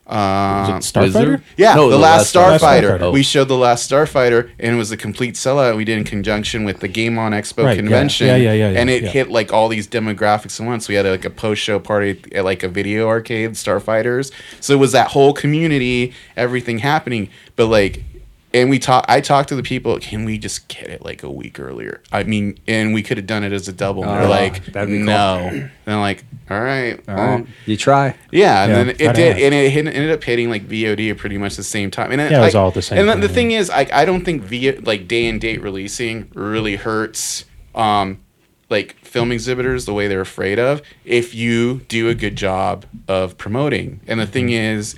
Was 0.06 0.68
Um, 0.68 0.76
it 0.76 0.80
Starfighter? 0.82 1.42
Yeah, 1.56 1.74
No, 1.74 1.88
the, 1.88 1.96
The 1.96 2.02
last, 2.02 2.34
Last 2.34 2.62
Starfighter. 2.62 2.98
Starfighter. 2.98 3.12
We 3.12 3.22
showed 3.22 3.48
the 3.48 3.56
last 3.56 3.90
Starfighter, 3.90 4.50
and 4.58 4.74
it 4.74 4.78
was 4.78 4.90
a 4.92 4.96
complete 4.98 5.34
sellout. 5.34 5.76
We 5.76 5.84
did 5.86 5.96
in 5.96 6.04
conjunction 6.04 6.64
with 6.64 6.80
the 6.80 6.88
Game 6.88 7.18
On 7.18 7.32
Expo 7.32 7.64
Right, 7.64 7.70
yeah. 7.70 7.76
convention. 7.76 8.26
Yeah, 8.26 8.36
yeah, 8.36 8.52
yeah, 8.52 8.70
yeah, 8.70 8.80
And 8.80 8.90
it 8.90 9.02
yeah. 9.04 9.08
hit 9.08 9.30
like 9.30 9.52
all 9.52 9.68
these 9.68 9.88
demographics 9.88 10.60
at 10.60 10.66
once. 10.66 10.88
We 10.88 10.94
had 10.96 11.06
like 11.06 11.24
a 11.24 11.30
post-show 11.30 11.78
party 11.78 12.20
at 12.34 12.44
like 12.44 12.62
a 12.62 12.68
video 12.68 13.08
arcade, 13.08 13.52
Starfighters. 13.52 14.30
So 14.60 14.74
it 14.74 14.78
was 14.78 14.92
that 14.92 15.08
whole 15.08 15.32
community, 15.32 16.12
everything 16.36 16.78
happening. 16.80 17.30
But 17.56 17.66
like 17.68 18.02
and 18.54 18.70
we 18.70 18.78
talk. 18.78 19.04
I 19.08 19.20
talked 19.20 19.50
to 19.50 19.56
the 19.56 19.62
people. 19.62 19.98
Can 19.98 20.24
we 20.24 20.38
just 20.38 20.68
get 20.68 20.88
it 20.88 21.04
like 21.04 21.22
a 21.22 21.30
week 21.30 21.60
earlier? 21.60 22.00
I 22.12 22.22
mean, 22.22 22.58
and 22.66 22.94
we 22.94 23.02
could 23.02 23.18
have 23.18 23.26
done 23.26 23.44
it 23.44 23.52
as 23.52 23.68
a 23.68 23.72
double. 23.72 24.02
And 24.04 24.12
they're 24.12 24.22
Oh, 24.26 24.30
like, 24.30 24.64
that'd 24.66 24.88
be 24.88 24.96
cool. 24.98 25.04
no. 25.04 25.36
And 25.50 25.70
I'm 25.86 26.00
like, 26.00 26.24
all 26.48 26.60
right, 26.60 26.98
All 27.08 27.14
well, 27.14 27.26
right. 27.38 27.46
You 27.66 27.76
try. 27.76 28.14
yeah, 28.30 28.64
and 28.64 28.72
then 28.74 28.88
it 28.90 28.98
did, 28.98 29.08
ask. 29.08 29.40
and 29.42 29.52
it 29.54 29.70
hit, 29.70 29.86
ended 29.86 30.10
up 30.10 30.22
hitting 30.24 30.48
like 30.48 30.66
VOD 30.68 31.10
at 31.10 31.18
pretty 31.18 31.36
much 31.36 31.56
the 31.56 31.62
same 31.62 31.90
time. 31.90 32.10
And 32.12 32.20
Yeah, 32.20 32.40
it 32.40 32.44
was 32.44 32.54
all 32.54 32.68
at 32.68 32.74
the 32.74 32.82
same 32.82 32.98
And 33.00 33.08
time, 33.08 33.20
the 33.20 33.26
yeah. 33.28 33.32
thing 33.34 33.50
is, 33.50 33.68
I 33.70 33.86
I 33.92 34.04
don't 34.06 34.24
think 34.24 34.42
via 34.42 34.80
like 34.80 35.06
day 35.08 35.26
and 35.26 35.38
date 35.40 35.60
releasing 35.60 36.30
really 36.34 36.76
hurts. 36.76 37.44
Um, 37.74 38.20
like 38.70 38.96
film 39.04 39.30
exhibitors, 39.30 39.84
the 39.84 39.92
way 39.92 40.08
they're 40.08 40.22
afraid 40.22 40.58
of, 40.58 40.80
if 41.04 41.34
you 41.34 41.80
do 41.88 42.08
a 42.08 42.14
good 42.14 42.34
job 42.34 42.86
of 43.06 43.36
promoting. 43.36 44.00
And 44.06 44.18
the 44.18 44.26
thing 44.26 44.46
Mm-hmm. 44.48 44.78
is, 44.78 44.96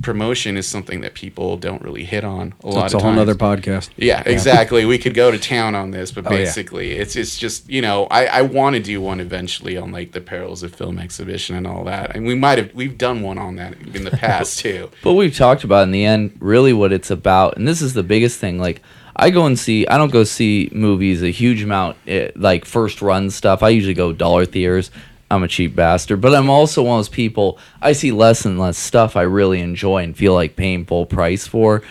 promotion 0.00 0.56
is 0.56 0.66
something 0.66 1.02
that 1.02 1.12
people 1.14 1.56
don't 1.58 1.82
really 1.82 2.04
hit 2.04 2.24
on 2.24 2.54
a 2.64 2.68
lot 2.68 2.82
That's 2.82 2.94
of 2.94 3.00
a 3.00 3.02
whole 3.04 3.12
nother 3.12 3.34
podcast. 3.34 3.90
Yeah, 3.96 4.22
exactly. 4.24 4.84
we 4.86 4.96
could 4.96 5.12
go 5.14 5.30
to 5.30 5.38
town 5.38 5.74
on 5.74 5.90
this, 5.90 6.10
but 6.12 6.26
Oh, 6.26 6.30
yeah. 6.32 6.38
basically, 6.38 6.92
it's 6.92 7.14
it's 7.14 7.36
just 7.38 7.68
you 7.68 7.82
know 7.82 8.06
I 8.10 8.26
I 8.26 8.42
want 8.42 8.74
to 8.76 8.80
do 8.82 9.00
one 9.02 9.20
eventually 9.20 9.76
on 9.76 9.92
like 9.92 10.12
the 10.12 10.20
perils 10.20 10.62
of 10.62 10.74
film 10.74 10.98
exhibition 10.98 11.56
and 11.56 11.66
all 11.66 11.84
that, 11.84 12.16
and 12.16 12.26
we 12.26 12.34
might 12.34 12.58
have 12.58 12.72
we've 12.74 12.96
done 12.96 13.20
one 13.22 13.36
on 13.38 13.56
that 13.56 13.74
in 13.94 14.04
the 14.04 14.10
past 14.12 14.58
too. 14.60 14.90
But 15.02 15.12
we've 15.12 15.36
talked 15.36 15.64
about 15.64 15.82
in 15.82 15.90
the 15.90 16.04
end 16.06 16.36
really 16.40 16.72
what 16.72 16.92
it's 16.92 17.10
about, 17.10 17.56
and 17.58 17.68
this 17.68 17.82
is 17.82 17.92
the 17.92 18.02
biggest 18.02 18.38
thing. 18.40 18.58
Like 18.58 18.80
I 19.14 19.28
go 19.28 19.44
and 19.44 19.58
see, 19.58 19.86
I 19.86 19.98
don't 19.98 20.10
go 20.10 20.24
see 20.24 20.70
movies 20.72 21.22
a 21.22 21.28
huge 21.28 21.62
amount, 21.62 21.98
eh, 22.06 22.30
like 22.34 22.64
first 22.64 23.02
run 23.02 23.28
stuff. 23.28 23.62
I 23.62 23.68
usually 23.68 23.92
go 23.94 24.12
dollar 24.14 24.46
theaters. 24.46 24.90
I'm 25.32 25.42
a 25.42 25.48
cheap 25.48 25.74
bastard, 25.74 26.20
but 26.20 26.34
I'm 26.34 26.50
also 26.50 26.82
one 26.82 26.98
of 26.98 27.06
those 27.06 27.08
people. 27.08 27.58
I 27.80 27.92
see 27.92 28.12
less 28.12 28.44
and 28.44 28.58
less 28.58 28.76
stuff 28.76 29.16
I 29.16 29.22
really 29.22 29.60
enjoy 29.60 30.02
and 30.02 30.14
feel 30.14 30.34
like 30.34 30.56
paying 30.56 30.84
full 30.84 31.06
price 31.06 31.46
for. 31.46 31.82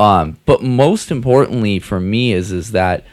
Um, 0.00 0.38
but 0.46 0.62
most 0.62 1.12
importantly 1.12 1.78
for 1.78 2.00
me 2.00 2.32
is 2.32 2.50
is 2.50 2.72
that 2.72 3.04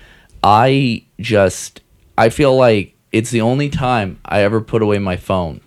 I 0.43 1.03
just 1.19 1.81
I 2.17 2.29
feel 2.29 2.55
like 2.55 2.95
it's 3.11 3.29
the 3.29 3.41
only 3.41 3.69
time 3.69 4.19
I 4.25 4.41
ever 4.41 4.59
put 4.59 4.81
away 4.81 4.97
my 4.97 5.17
phone 5.17 5.61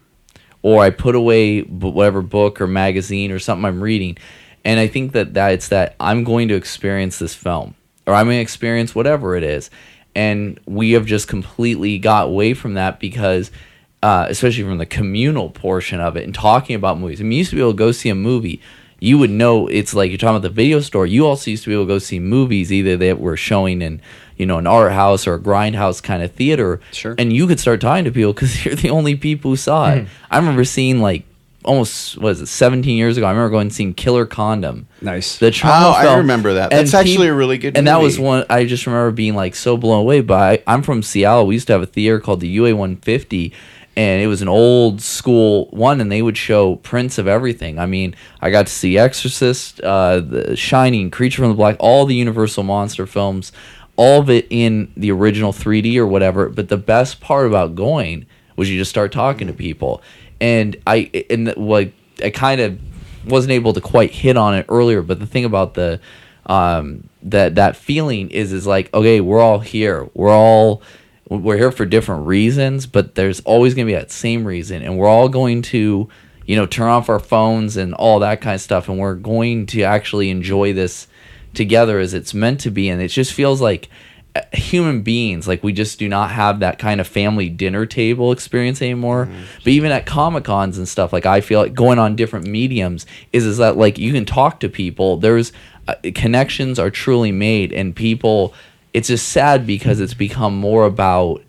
or 0.62 0.82
I 0.82 0.90
put 0.90 1.14
away 1.14 1.60
whatever 1.60 2.20
book 2.20 2.60
or 2.60 2.66
magazine 2.66 3.30
or 3.30 3.38
something 3.38 3.64
I'm 3.64 3.80
reading, 3.80 4.18
and 4.64 4.80
I 4.80 4.88
think 4.88 5.12
that 5.12 5.34
that 5.34 5.52
it's 5.52 5.68
that 5.68 5.94
I'm 6.00 6.24
going 6.24 6.48
to 6.48 6.54
experience 6.54 7.20
this 7.20 7.34
film 7.34 7.76
or 8.04 8.14
I'm 8.14 8.26
going 8.26 8.38
to 8.38 8.42
experience 8.42 8.96
whatever 8.96 9.36
it 9.36 9.44
is, 9.44 9.70
and 10.16 10.58
we 10.66 10.92
have 10.92 11.06
just 11.06 11.28
completely 11.28 11.98
got 12.00 12.26
away 12.26 12.54
from 12.54 12.74
that 12.74 12.98
because. 12.98 13.52
Uh, 14.02 14.26
especially 14.28 14.62
from 14.62 14.78
the 14.78 14.86
communal 14.86 15.50
portion 15.50 15.98
of 15.98 16.16
it 16.16 16.22
and 16.24 16.32
talking 16.34 16.76
about 16.76 16.98
movies. 17.00 17.20
I 17.20 17.24
mean, 17.24 17.32
you 17.32 17.38
used 17.38 17.50
to 17.50 17.56
be 17.56 17.62
able 17.62 17.72
to 17.72 17.76
go 17.78 17.90
see 17.90 18.08
a 18.08 18.14
movie. 18.14 18.60
You 19.00 19.18
would 19.18 19.30
know 19.30 19.66
it's 19.66 19.92
like 19.94 20.10
you're 20.10 20.18
talking 20.18 20.36
about 20.36 20.42
the 20.42 20.54
video 20.54 20.80
store. 20.80 21.04
You 21.06 21.26
also 21.26 21.50
used 21.50 21.64
to 21.64 21.70
be 21.70 21.74
able 21.74 21.84
to 21.84 21.88
go 21.88 21.98
see 21.98 22.20
movies 22.20 22.72
either 22.72 22.96
that 22.96 23.18
were 23.18 23.36
showing 23.36 23.82
in, 23.82 24.00
you 24.36 24.46
know, 24.46 24.58
an 24.58 24.66
art 24.66 24.92
house 24.92 25.26
or 25.26 25.34
a 25.34 25.38
grindhouse 25.40 26.00
kind 26.02 26.22
of 26.22 26.32
theater. 26.32 26.80
Sure. 26.92 27.16
And 27.18 27.32
you 27.32 27.46
could 27.48 27.58
start 27.58 27.80
talking 27.80 28.04
to 28.04 28.12
people 28.12 28.32
because 28.32 28.64
you're 28.64 28.76
the 28.76 28.90
only 28.90 29.16
people 29.16 29.52
who 29.52 29.56
saw 29.56 29.90
it. 29.90 30.06
I 30.30 30.36
remember 30.36 30.64
seeing 30.64 31.00
like 31.00 31.24
almost 31.64 32.16
what 32.16 32.24
was 32.24 32.40
it 32.40 32.46
17 32.46 32.96
years 32.96 33.16
ago. 33.16 33.26
I 33.26 33.30
remember 33.30 33.50
going 33.50 33.62
and 33.62 33.72
seeing 33.72 33.94
Killer 33.94 34.26
Condom. 34.26 34.86
Nice. 35.02 35.38
The 35.38 35.50
Troma 35.50 35.82
Oh, 35.82 35.90
I 35.90 36.16
remember 36.16 36.54
that. 36.54 36.72
And 36.72 36.80
That's 36.80 36.94
actually 36.94 37.28
a 37.28 37.34
really 37.34 37.58
good 37.58 37.74
movie. 37.74 37.78
And 37.78 37.88
that 37.88 38.00
was 38.00 38.18
one 38.18 38.44
I 38.48 38.64
just 38.64 38.86
remember 38.86 39.10
being 39.10 39.34
like 39.34 39.54
so 39.54 39.76
blown 39.76 40.00
away 40.00 40.20
by. 40.20 40.62
I'm 40.66 40.82
from 40.82 41.02
Seattle. 41.02 41.46
We 41.46 41.54
used 41.56 41.66
to 41.66 41.72
have 41.74 41.82
a 41.82 41.86
theater 41.86 42.20
called 42.20 42.40
the 42.40 42.48
UA 42.48 42.74
150 42.74 43.52
and 43.98 44.22
it 44.22 44.28
was 44.28 44.42
an 44.42 44.48
old 44.48 45.02
school 45.02 45.66
one 45.70 46.00
and 46.00 46.10
they 46.10 46.22
would 46.22 46.36
show 46.36 46.76
prints 46.76 47.18
of 47.18 47.26
everything. 47.26 47.80
I 47.80 47.86
mean, 47.86 48.14
I 48.40 48.48
got 48.50 48.68
to 48.68 48.72
see 48.72 48.96
Exorcist, 48.96 49.80
uh, 49.80 50.20
The 50.20 50.54
Shining, 50.54 51.10
Creature 51.10 51.42
from 51.42 51.48
the 51.50 51.56
Black, 51.56 51.74
all 51.80 52.06
the 52.06 52.14
Universal 52.14 52.62
monster 52.62 53.08
films, 53.08 53.50
all 53.96 54.20
of 54.20 54.30
it 54.30 54.46
in 54.50 54.92
the 54.96 55.10
original 55.10 55.52
3D 55.52 55.96
or 55.96 56.06
whatever, 56.06 56.48
but 56.48 56.68
the 56.68 56.76
best 56.76 57.20
part 57.20 57.48
about 57.48 57.74
going 57.74 58.26
was 58.54 58.70
you 58.70 58.78
just 58.78 58.88
start 58.88 59.10
talking 59.10 59.48
to 59.48 59.52
people. 59.52 60.00
And 60.40 60.76
I 60.86 61.26
and 61.28 61.56
like 61.56 61.92
I 62.22 62.30
kind 62.30 62.60
of 62.60 62.78
wasn't 63.26 63.50
able 63.50 63.72
to 63.72 63.80
quite 63.80 64.12
hit 64.12 64.36
on 64.36 64.54
it 64.54 64.66
earlier, 64.68 65.02
but 65.02 65.18
the 65.18 65.26
thing 65.26 65.44
about 65.44 65.74
the 65.74 65.98
um, 66.46 67.08
that 67.24 67.56
that 67.56 67.74
feeling 67.74 68.30
is 68.30 68.52
is 68.52 68.64
like 68.64 68.94
okay, 68.94 69.20
we're 69.20 69.40
all 69.40 69.58
here, 69.58 70.08
we're 70.14 70.30
all 70.30 70.82
we're 71.28 71.56
here 71.56 71.72
for 71.72 71.84
different 71.84 72.26
reasons, 72.26 72.86
but 72.86 73.14
there's 73.14 73.40
always 73.40 73.74
going 73.74 73.86
to 73.86 73.92
be 73.92 73.98
that 73.98 74.10
same 74.10 74.44
reason, 74.44 74.82
and 74.82 74.96
we're 74.98 75.08
all 75.08 75.28
going 75.28 75.62
to 75.62 76.08
you 76.46 76.56
know 76.56 76.66
turn 76.66 76.88
off 76.88 77.08
our 77.08 77.18
phones 77.18 77.76
and 77.76 77.94
all 77.94 78.20
that 78.20 78.40
kind 78.40 78.54
of 78.54 78.60
stuff, 78.60 78.88
and 78.88 78.98
we're 78.98 79.14
going 79.14 79.66
to 79.66 79.82
actually 79.82 80.30
enjoy 80.30 80.72
this 80.72 81.06
together 81.54 81.98
as 81.98 82.14
it's 82.14 82.32
meant 82.34 82.60
to 82.60 82.70
be, 82.70 82.88
and 82.88 83.02
it 83.02 83.08
just 83.08 83.32
feels 83.32 83.60
like 83.60 83.88
uh, 84.36 84.42
human 84.52 85.02
beings 85.02 85.48
like 85.48 85.62
we 85.62 85.72
just 85.72 85.98
do 85.98 86.08
not 86.08 86.30
have 86.30 86.60
that 86.60 86.78
kind 86.78 87.00
of 87.00 87.06
family 87.06 87.48
dinner 87.48 87.86
table 87.86 88.30
experience 88.30 88.80
anymore. 88.82 89.28
But 89.58 89.68
even 89.68 89.90
at 89.90 90.06
comic 90.06 90.44
cons 90.44 90.78
and 90.78 90.88
stuff 90.88 91.12
like 91.12 91.26
i 91.26 91.40
feel 91.40 91.60
like 91.60 91.74
going 91.74 91.98
on 91.98 92.14
different 92.16 92.46
mediums 92.46 93.06
is 93.32 93.46
is 93.46 93.56
that 93.58 93.76
like 93.76 93.98
you 93.98 94.12
can 94.12 94.24
talk 94.24 94.60
to 94.60 94.68
people 94.68 95.16
there's 95.16 95.52
uh, 95.88 95.94
connections 96.14 96.78
are 96.78 96.90
truly 96.90 97.32
made 97.32 97.72
and 97.72 97.96
people 97.96 98.52
it's 98.94 99.08
just 99.08 99.28
sad 99.28 99.66
because 99.66 100.00
it's 100.00 100.14
become 100.14 100.56
more 100.56 100.84
about 100.84 101.42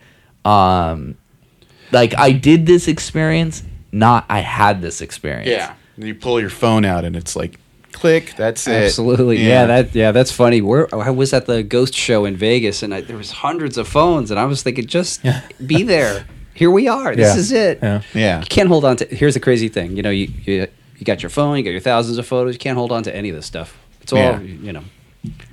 um 0.46 1.18
like 1.92 2.14
i 2.18 2.32
did 2.32 2.66
this 2.66 2.88
experience 2.88 3.64
not 3.92 4.26
i 4.30 4.40
had 4.40 4.82
this 4.82 5.02
experience 5.02 5.48
Yeah, 5.48 5.74
you 5.98 6.16
pull 6.16 6.40
your 6.40 6.50
phone 6.50 6.86
out 6.86 7.04
and 7.06 7.16
it's 7.16 7.36
like 7.36 7.60
click. 7.92 8.34
That's 8.38 8.66
it. 8.68 8.84
Absolutely, 8.86 9.46
yeah. 9.46 9.66
That 9.66 9.94
yeah, 9.96 10.12
that's 10.14 10.32
funny. 10.32 10.62
Where 10.62 10.88
I 10.96 11.10
was 11.10 11.34
at 11.34 11.48
the 11.48 11.64
Ghost 11.64 11.94
Show 11.94 12.24
in 12.24 12.38
Vegas, 12.38 12.82
and 12.82 12.94
I, 12.94 13.02
there 13.02 13.18
was 13.18 13.32
hundreds 13.32 13.78
of 13.78 13.90
phones, 13.90 14.32
and 14.32 14.40
I 14.40 14.46
was 14.46 14.64
thinking, 14.64 14.86
just 14.88 15.22
be 15.66 15.84
there. 15.84 16.26
Here 16.54 16.72
we 16.72 16.88
are. 16.88 17.14
This 17.14 17.34
Yeah. 17.34 17.40
is 17.40 17.52
it. 17.52 17.80
Yeah. 17.84 18.02
yeah. 18.14 18.40
You 18.40 18.46
can't 18.46 18.70
hold 18.70 18.86
on 18.86 18.96
to. 18.98 19.06
Here's 19.06 19.34
the 19.34 19.40
crazy 19.42 19.68
thing. 19.68 19.98
You 19.98 20.04
know, 20.04 20.12
you, 20.12 20.32
you 20.46 20.68
you 20.98 21.04
got 21.04 21.22
your 21.24 21.30
phone, 21.30 21.58
you 21.58 21.64
got 21.64 21.72
your 21.72 21.82
thousands 21.82 22.18
of 22.20 22.26
photos. 22.28 22.54
You 22.54 22.60
can't 22.60 22.78
hold 22.78 22.92
on 22.94 23.04
to 23.04 23.14
any 23.14 23.30
of 23.32 23.36
this 23.36 23.48
stuff. 23.48 23.76
It's 24.02 24.14
all 24.14 24.20
Yeah. 24.20 24.40
you 24.40 24.72
know. 24.72 24.84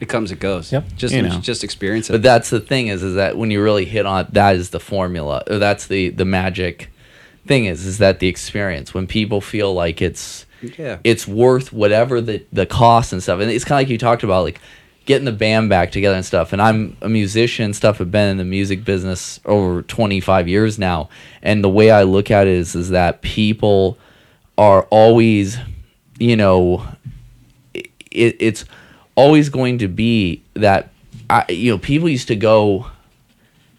It 0.00 0.08
comes, 0.08 0.30
it 0.30 0.38
goes. 0.38 0.70
Yep. 0.72 0.84
Just 0.96 1.14
You 1.14 1.22
know. 1.22 1.38
just 1.40 1.64
experience 1.64 2.08
it. 2.08 2.12
But 2.12 2.22
that's 2.22 2.50
the 2.50 2.60
thing 2.60 2.86
is, 2.88 3.02
is 3.02 3.14
that 3.16 3.36
when 3.36 3.50
you 3.50 3.62
really 3.62 3.84
hit 3.84 4.06
on 4.06 4.26
it, 4.26 4.34
that 4.34 4.54
is 4.56 4.70
the 4.70 4.80
formula. 4.80 5.42
Or 5.50 5.58
that's 5.58 5.86
the 5.88 6.10
the 6.10 6.24
magic 6.24 6.90
thing 7.46 7.64
is, 7.66 7.84
is 7.86 7.98
that 7.98 8.20
the 8.20 8.28
experience 8.28 8.94
when 8.94 9.06
people 9.06 9.40
feel 9.40 9.74
like 9.74 10.00
it's 10.00 10.46
Yeah. 10.78 10.98
it's 11.04 11.26
worth 11.26 11.72
whatever 11.72 12.20
the 12.20 12.44
the 12.52 12.66
cost 12.66 13.12
and 13.12 13.22
stuff. 13.22 13.40
And 13.40 13.50
it's 13.50 13.64
kind 13.64 13.78
of 13.80 13.86
like 13.86 13.90
you 13.90 13.98
talked 13.98 14.22
about, 14.22 14.44
like 14.44 14.60
getting 15.04 15.24
the 15.24 15.32
band 15.32 15.68
back 15.68 15.90
together 15.92 16.16
and 16.16 16.24
stuff. 16.24 16.52
And 16.52 16.60
I'm 16.62 16.96
a 17.00 17.08
musician 17.08 17.72
stuff. 17.72 18.00
I've 18.00 18.10
been 18.10 18.28
in 18.30 18.36
the 18.38 18.44
music 18.44 18.84
business 18.84 19.38
over 19.44 19.82
25 19.82 20.48
years 20.48 20.78
now. 20.80 21.08
And 21.42 21.62
the 21.62 21.68
way 21.68 21.90
I 21.92 22.02
look 22.04 22.30
at 22.30 22.46
it 22.48 22.52
is, 22.54 22.74
is 22.74 22.90
that 22.90 23.22
people 23.22 23.98
are 24.58 24.82
always, 24.90 25.58
you 26.18 26.34
know, 26.36 26.84
it, 27.74 28.36
it's 28.40 28.64
always 29.16 29.48
going 29.48 29.78
to 29.78 29.88
be 29.88 30.42
that 30.54 30.90
I, 31.28 31.44
you 31.48 31.72
know 31.72 31.78
people 31.78 32.08
used 32.08 32.28
to 32.28 32.36
go 32.36 32.86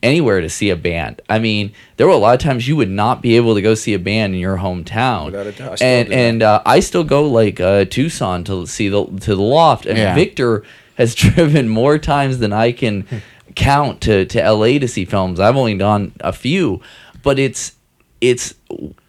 anywhere 0.03 0.41
to 0.41 0.49
see 0.49 0.69
a 0.69 0.75
band. 0.75 1.21
I 1.29 1.39
mean, 1.39 1.73
there 1.97 2.07
were 2.07 2.13
a 2.13 2.17
lot 2.17 2.35
of 2.35 2.41
times 2.41 2.67
you 2.67 2.75
would 2.75 2.89
not 2.89 3.21
be 3.21 3.35
able 3.35 3.55
to 3.55 3.61
go 3.61 3.73
see 3.75 3.93
a 3.93 3.99
band 3.99 4.33
in 4.33 4.39
your 4.39 4.57
hometown. 4.57 5.27
Without 5.27 5.47
a 5.47 5.51
doubt. 5.51 5.81
And 5.81 6.11
and 6.11 6.43
uh, 6.43 6.61
I 6.65 6.79
still 6.81 7.03
go 7.03 7.27
like 7.27 7.59
uh, 7.59 7.85
Tucson 7.85 8.43
to 8.45 8.65
see 8.67 8.89
the 8.89 9.05
to 9.05 9.35
the 9.35 9.41
loft. 9.41 9.85
And 9.85 9.97
Yeah. 9.97 10.15
Victor 10.15 10.63
has 10.95 11.15
driven 11.23 11.69
more 11.69 11.97
times 11.97 12.39
than 12.39 12.53
I 12.53 12.71
can 12.71 13.07
count 13.55 14.01
to 14.01 14.25
to 14.25 14.51
LA 14.51 14.79
to 14.79 14.87
see 14.87 15.05
films. 15.05 15.39
I've 15.39 15.57
only 15.57 15.77
done 15.77 16.11
a 16.19 16.33
few, 16.33 16.81
but 17.23 17.39
it's 17.39 17.73
it's 18.21 18.53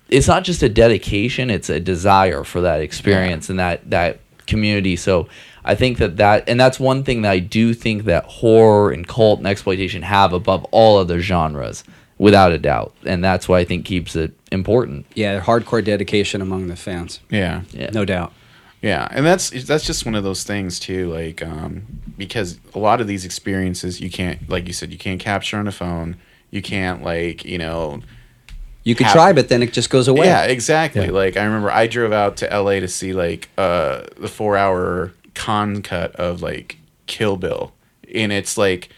it's 0.09 0.29
not 0.29 0.45
just 0.45 0.63
a 0.63 0.69
dedication; 0.69 1.51
it's 1.51 1.69
a 1.69 1.81
desire 1.81 2.45
for 2.45 2.61
that 2.63 2.81
experience 2.81 3.51
and 3.51 3.59
that 3.59 3.89
that 3.91 4.21
community. 4.47 4.97
So 4.97 5.29
I 5.69 5.75
think 5.75 5.99
that 5.99 6.17
that 6.17 6.49
and 6.49 6.59
that's 6.59 6.81
one 6.81 7.05
thing 7.05 7.23
that 7.23 7.31
I 7.31 7.39
do 7.39 7.75
think 7.75 8.05
that 8.05 8.25
horror 8.25 8.91
and 8.91 9.07
cult 9.07 9.39
and 9.39 9.47
exploitation 9.47 10.01
have 10.03 10.33
above 10.33 10.65
all 10.71 10.97
other 10.97 11.21
genres, 11.21 11.85
without 12.17 12.53
a 12.53 12.59
doubt, 12.59 12.95
and 13.05 13.23
that's 13.23 13.49
why 13.49 13.59
I 13.61 13.65
think 13.65 13.85
keeps 13.85 14.17
it 14.17 14.33
important. 14.51 15.05
yeah, 15.15 15.41
hardcore 15.41 15.85
dedication 15.85 16.41
among 16.41 16.69
the 16.69 16.77
fans. 16.77 17.21
Yeah. 17.31 17.63
Yeah. 17.71 17.91
No 17.93 18.05
doubt. 18.07 18.33
Yeah, 18.81 19.09
and 19.11 19.27
that's 19.27 19.51
that's 19.67 19.85
just 19.85 20.07
one 20.07 20.15
of 20.15 20.25
those 20.25 20.45
things 20.45 20.79
too. 20.81 21.13
Like, 21.13 21.43
um, 21.43 21.83
because 22.17 22.59
a 22.75 22.79
lot 22.79 23.01
of 23.01 23.07
these 23.07 23.25
experiences 23.25 24.01
you 24.01 24.09
can't, 24.09 24.49
like 24.49 24.67
you 24.69 24.73
said, 24.73 24.91
you 24.93 24.99
can't 24.99 25.21
capture 25.21 25.59
on 25.59 25.67
a 25.69 25.73
phone. 25.73 26.17
You 26.51 26.63
can't 26.63 27.03
like 27.03 27.45
you 27.45 27.59
know. 27.59 28.01
You 28.85 28.95
could 28.95 29.07
Hap- 29.07 29.17
try, 29.17 29.33
but 29.35 29.51
then 29.51 29.63
it 29.63 29.73
just 29.75 29.91
goes 29.91 30.09
away. 30.09 30.27
Yeah, 30.27 30.45
exactly. 30.45 31.07
Yeah. 31.07 31.11
Like 31.11 31.37
I 31.37 31.45
remember 31.45 31.71
I 31.71 31.89
drove 31.89 32.13
out 32.13 32.39
to 32.39 32.51
L.A. 32.51 32.81
to 32.81 32.89
see 32.89 33.13
like 33.13 33.51
uh, 33.59 34.05
the 34.17 34.29
four 34.29 34.57
hour 34.57 35.13
con 35.39 35.81
cut 35.83 36.15
of 36.17 36.43
like 36.43 36.77
Kill 37.07 37.37
Bill, 37.37 37.73
and 38.15 38.33
it's 38.33 38.59
like. 38.59 38.91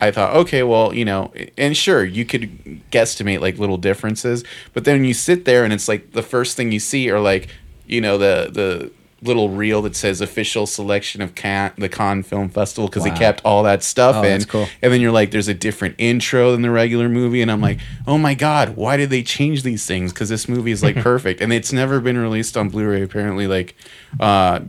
I 0.00 0.10
thought, 0.10 0.34
okay, 0.34 0.64
well, 0.64 0.92
you 0.92 1.04
know, 1.04 1.32
and 1.56 1.76
sure, 1.76 2.04
you 2.04 2.24
could 2.24 2.50
guesstimate 2.90 3.40
like 3.40 3.56
little 3.56 3.76
differences, 3.76 4.42
but 4.72 4.84
then 4.84 5.04
you 5.04 5.14
sit 5.14 5.44
there 5.44 5.62
and 5.62 5.72
it's 5.72 5.86
like 5.86 6.10
the 6.10 6.24
first 6.24 6.56
thing 6.56 6.72
you 6.72 6.80
see 6.80 7.08
are 7.08 7.20
like, 7.20 7.48
you 7.86 8.00
know, 8.00 8.18
the 8.18 8.50
the 8.50 8.90
little 9.22 9.48
reel 9.50 9.82
that 9.82 9.94
says 9.94 10.20
official 10.20 10.66
selection 10.66 11.22
of 11.22 11.34
Cannes, 11.36 11.72
the 11.78 11.88
Cannes 11.88 12.24
Film 12.24 12.48
Festival 12.48 12.88
because 12.88 13.04
Wow. 13.04 13.10
they 13.12 13.18
kept 13.18 13.40
all 13.44 13.62
that 13.62 13.82
stuff 13.84 14.16
Oh, 14.16 14.22
in. 14.22 14.30
that's 14.30 14.44
cool. 14.44 14.66
And 14.82 14.92
then 14.92 15.00
you're 15.00 15.12
like, 15.12 15.30
there's 15.30 15.46
a 15.48 15.54
different 15.54 15.94
intro 15.98 16.50
than 16.52 16.62
the 16.62 16.70
regular 16.70 17.08
movie, 17.08 17.40
and 17.40 17.50
I'm 17.50 17.60
like, 17.60 17.78
oh 18.06 18.18
my 18.18 18.34
god, 18.34 18.70
why 18.76 18.96
did 18.96 19.10
they 19.10 19.22
change 19.22 19.62
these 19.62 19.86
things? 19.86 20.12
Because 20.12 20.28
this 20.28 20.48
movie 20.48 20.72
is 20.72 20.82
like 20.82 20.96
perfect, 21.02 21.40
and 21.40 21.52
it's 21.52 21.72
never 21.72 22.00
been 22.00 22.18
released 22.18 22.56
on 22.56 22.68
Blu-ray. 22.68 23.02
Apparently, 23.02 23.46
like 23.46 23.76
uh, 24.20 24.60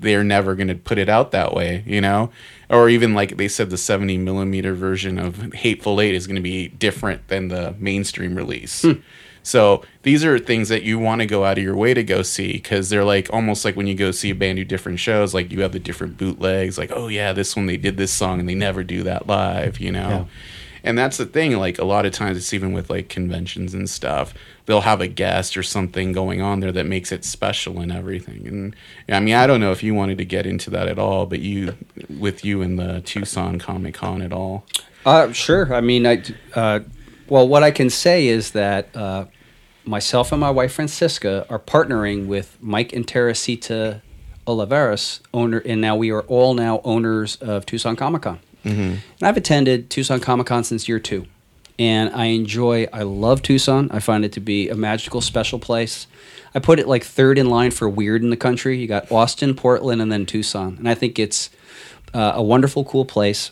they're 0.00 0.24
never 0.24 0.54
gonna 0.54 0.74
put 0.74 0.98
it 0.98 1.08
out 1.08 1.30
that 1.32 1.54
way, 1.54 1.82
you 1.86 2.00
know. 2.00 2.30
Or 2.70 2.88
even 2.88 3.14
like 3.14 3.36
they 3.36 3.48
said, 3.48 3.70
the 3.70 3.76
70 3.76 4.18
millimeter 4.18 4.74
version 4.74 5.18
of 5.18 5.52
Hateful 5.52 6.00
Eight 6.00 6.14
is 6.14 6.26
going 6.26 6.36
to 6.36 6.42
be 6.42 6.68
different 6.68 7.28
than 7.28 7.48
the 7.48 7.74
mainstream 7.78 8.34
release. 8.34 8.84
So 9.44 9.84
these 10.02 10.24
are 10.24 10.38
things 10.38 10.70
that 10.70 10.82
you 10.82 10.98
want 10.98 11.20
to 11.20 11.26
go 11.26 11.44
out 11.44 11.58
of 11.58 11.64
your 11.64 11.76
way 11.76 11.94
to 11.94 12.02
go 12.02 12.22
see 12.22 12.54
because 12.54 12.88
they're 12.88 13.04
like 13.04 13.32
almost 13.32 13.64
like 13.64 13.76
when 13.76 13.86
you 13.86 13.94
go 13.94 14.10
see 14.10 14.30
a 14.30 14.34
band 14.34 14.56
do 14.56 14.64
different 14.64 14.98
shows, 14.98 15.34
like 15.34 15.52
you 15.52 15.60
have 15.60 15.72
the 15.72 15.78
different 15.78 16.16
bootlegs, 16.16 16.78
like 16.78 16.90
oh 16.92 17.08
yeah, 17.08 17.32
this 17.32 17.54
one 17.54 17.66
they 17.66 17.76
did 17.76 17.96
this 17.96 18.10
song 18.10 18.40
and 18.40 18.48
they 18.48 18.54
never 18.54 18.82
do 18.82 19.04
that 19.04 19.26
live, 19.26 19.78
you 19.78 19.92
know. 19.92 20.08
Yeah. 20.08 20.24
And 20.84 20.98
that's 20.98 21.16
the 21.16 21.26
thing. 21.26 21.56
Like 21.56 21.78
a 21.78 21.84
lot 21.84 22.04
of 22.04 22.12
times, 22.12 22.36
it's 22.36 22.52
even 22.52 22.72
with 22.72 22.90
like 22.90 23.08
conventions 23.08 23.72
and 23.74 23.88
stuff. 23.88 24.34
They'll 24.66 24.82
have 24.82 25.00
a 25.00 25.08
guest 25.08 25.56
or 25.56 25.62
something 25.62 26.12
going 26.12 26.40
on 26.42 26.60
there 26.60 26.72
that 26.72 26.84
makes 26.84 27.10
it 27.10 27.24
special 27.24 27.80
and 27.80 27.90
everything. 27.90 28.46
And 28.46 28.76
I 29.08 29.20
mean, 29.20 29.34
I 29.34 29.46
don't 29.46 29.60
know 29.60 29.72
if 29.72 29.82
you 29.82 29.94
wanted 29.94 30.18
to 30.18 30.24
get 30.24 30.46
into 30.46 30.70
that 30.70 30.88
at 30.88 30.98
all, 30.98 31.26
but 31.26 31.40
you, 31.40 31.74
with 32.18 32.44
you 32.44 32.60
in 32.62 32.76
the 32.76 33.00
Tucson 33.00 33.58
Comic 33.58 33.94
Con 33.94 34.22
at 34.22 34.32
all. 34.32 34.64
Uh, 35.06 35.32
sure. 35.32 35.74
I 35.74 35.80
mean, 35.80 36.06
I, 36.06 36.22
uh, 36.54 36.80
well, 37.28 37.46
what 37.48 37.62
I 37.62 37.70
can 37.70 37.90
say 37.90 38.26
is 38.26 38.50
that 38.52 38.94
uh, 38.96 39.26
myself 39.84 40.32
and 40.32 40.40
my 40.40 40.50
wife 40.50 40.72
Francisca 40.74 41.46
are 41.48 41.58
partnering 41.58 42.26
with 42.26 42.56
Mike 42.60 42.92
and 42.92 43.06
Teresita 43.06 44.02
Oliveras, 44.46 45.20
owner, 45.32 45.58
and 45.58 45.80
now 45.80 45.96
we 45.96 46.10
are 46.10 46.22
all 46.22 46.54
now 46.54 46.80
owners 46.84 47.36
of 47.36 47.64
Tucson 47.64 47.96
Comic 47.96 48.22
Con. 48.22 48.40
And 49.20 49.22
I've 49.22 49.36
attended 49.36 49.90
Tucson 49.90 50.20
Comic 50.20 50.46
Con 50.46 50.64
since 50.64 50.88
year 50.88 50.98
two, 50.98 51.26
and 51.78 52.10
I 52.14 52.26
enjoy. 52.26 52.86
I 52.92 53.02
love 53.02 53.42
Tucson. 53.42 53.90
I 53.90 54.00
find 54.00 54.24
it 54.24 54.32
to 54.32 54.40
be 54.40 54.68
a 54.68 54.74
magical, 54.74 55.20
special 55.20 55.58
place. 55.58 56.06
I 56.54 56.58
put 56.60 56.78
it 56.78 56.86
like 56.86 57.04
third 57.04 57.36
in 57.38 57.48
line 57.50 57.70
for 57.70 57.88
weird 57.88 58.22
in 58.22 58.30
the 58.30 58.36
country. 58.36 58.78
You 58.78 58.86
got 58.86 59.10
Austin, 59.10 59.54
Portland, 59.54 60.00
and 60.00 60.12
then 60.12 60.24
Tucson, 60.26 60.76
and 60.78 60.88
I 60.88 60.94
think 60.94 61.18
it's 61.18 61.50
uh, 62.12 62.32
a 62.36 62.42
wonderful, 62.42 62.84
cool 62.84 63.04
place 63.04 63.50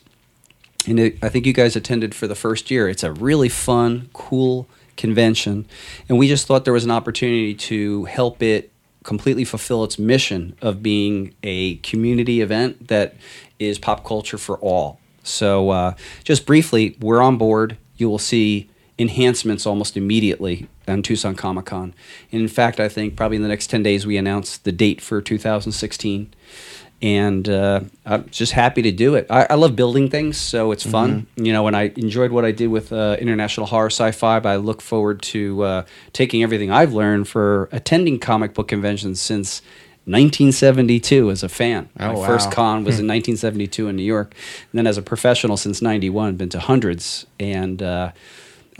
and 0.86 0.98
it, 0.98 1.18
I 1.22 1.28
think 1.28 1.46
you 1.46 1.52
guys 1.52 1.76
attended 1.76 2.14
for 2.14 2.26
the 2.26 2.34
first 2.34 2.70
year. 2.70 2.88
It's 2.88 3.02
a 3.02 3.12
really 3.12 3.48
fun, 3.48 4.10
cool 4.12 4.68
convention, 4.96 5.66
and 6.08 6.18
we 6.18 6.28
just 6.28 6.46
thought 6.46 6.64
there 6.64 6.72
was 6.72 6.84
an 6.84 6.90
opportunity 6.90 7.54
to 7.54 8.04
help 8.04 8.42
it 8.42 8.72
completely 9.02 9.44
fulfill 9.44 9.84
its 9.84 9.98
mission 9.98 10.56
of 10.62 10.82
being 10.82 11.34
a 11.42 11.76
community 11.76 12.40
event 12.40 12.88
that 12.88 13.16
is 13.58 13.78
pop 13.78 14.04
culture 14.04 14.38
for 14.38 14.58
all. 14.58 15.00
So, 15.24 15.70
uh, 15.70 15.94
just 16.24 16.46
briefly, 16.46 16.96
we're 17.00 17.20
on 17.20 17.36
board. 17.36 17.76
You 17.96 18.08
will 18.08 18.18
see 18.18 18.70
enhancements 18.98 19.66
almost 19.66 19.96
immediately 19.96 20.68
on 20.86 21.02
Tucson 21.02 21.34
Comic 21.34 21.66
Con. 21.66 21.94
In 22.30 22.48
fact, 22.48 22.80
I 22.80 22.88
think 22.88 23.16
probably 23.16 23.36
in 23.36 23.42
the 23.42 23.48
next 23.48 23.68
10 23.68 23.82
days, 23.82 24.06
we 24.06 24.16
announce 24.16 24.58
the 24.58 24.72
date 24.72 25.00
for 25.00 25.20
2016 25.20 26.32
and 27.02 27.48
uh, 27.48 27.80
I'm 28.06 28.28
just 28.30 28.52
happy 28.52 28.80
to 28.82 28.92
do 28.92 29.16
it. 29.16 29.26
I, 29.28 29.46
I 29.50 29.54
love 29.54 29.74
building 29.74 30.08
things, 30.08 30.36
so 30.36 30.70
it's 30.70 30.86
fun. 30.86 31.26
You 31.36 31.52
know, 31.52 31.66
and 31.66 31.76
I 31.76 31.92
enjoyed 31.96 32.30
what 32.30 32.44
I 32.44 32.52
did 32.52 32.68
with 32.68 32.92
uh, 32.92 33.16
International 33.18 33.66
Horror 33.66 33.90
Sci-Fi. 33.90 34.38
But 34.38 34.48
I 34.48 34.56
look 34.56 34.80
forward 34.80 35.20
to 35.22 35.62
uh, 35.64 35.84
taking 36.12 36.44
everything 36.44 36.70
I've 36.70 36.92
learned 36.92 37.26
for 37.26 37.68
attending 37.72 38.20
comic 38.20 38.54
book 38.54 38.68
conventions 38.68 39.20
since 39.20 39.62
1972 40.04 41.30
as 41.30 41.42
a 41.42 41.48
fan. 41.48 41.88
Oh, 41.98 42.06
My 42.06 42.14
wow. 42.14 42.26
first 42.26 42.52
con 42.52 42.84
was 42.84 42.94
in 43.00 43.06
1972 43.08 43.88
in 43.88 43.96
New 43.96 44.02
York, 44.04 44.34
and 44.70 44.78
then 44.78 44.86
as 44.86 44.96
a 44.96 45.02
professional 45.02 45.56
since 45.56 45.82
'91, 45.82 46.36
been 46.36 46.48
to 46.50 46.60
hundreds 46.60 47.26
and. 47.40 47.82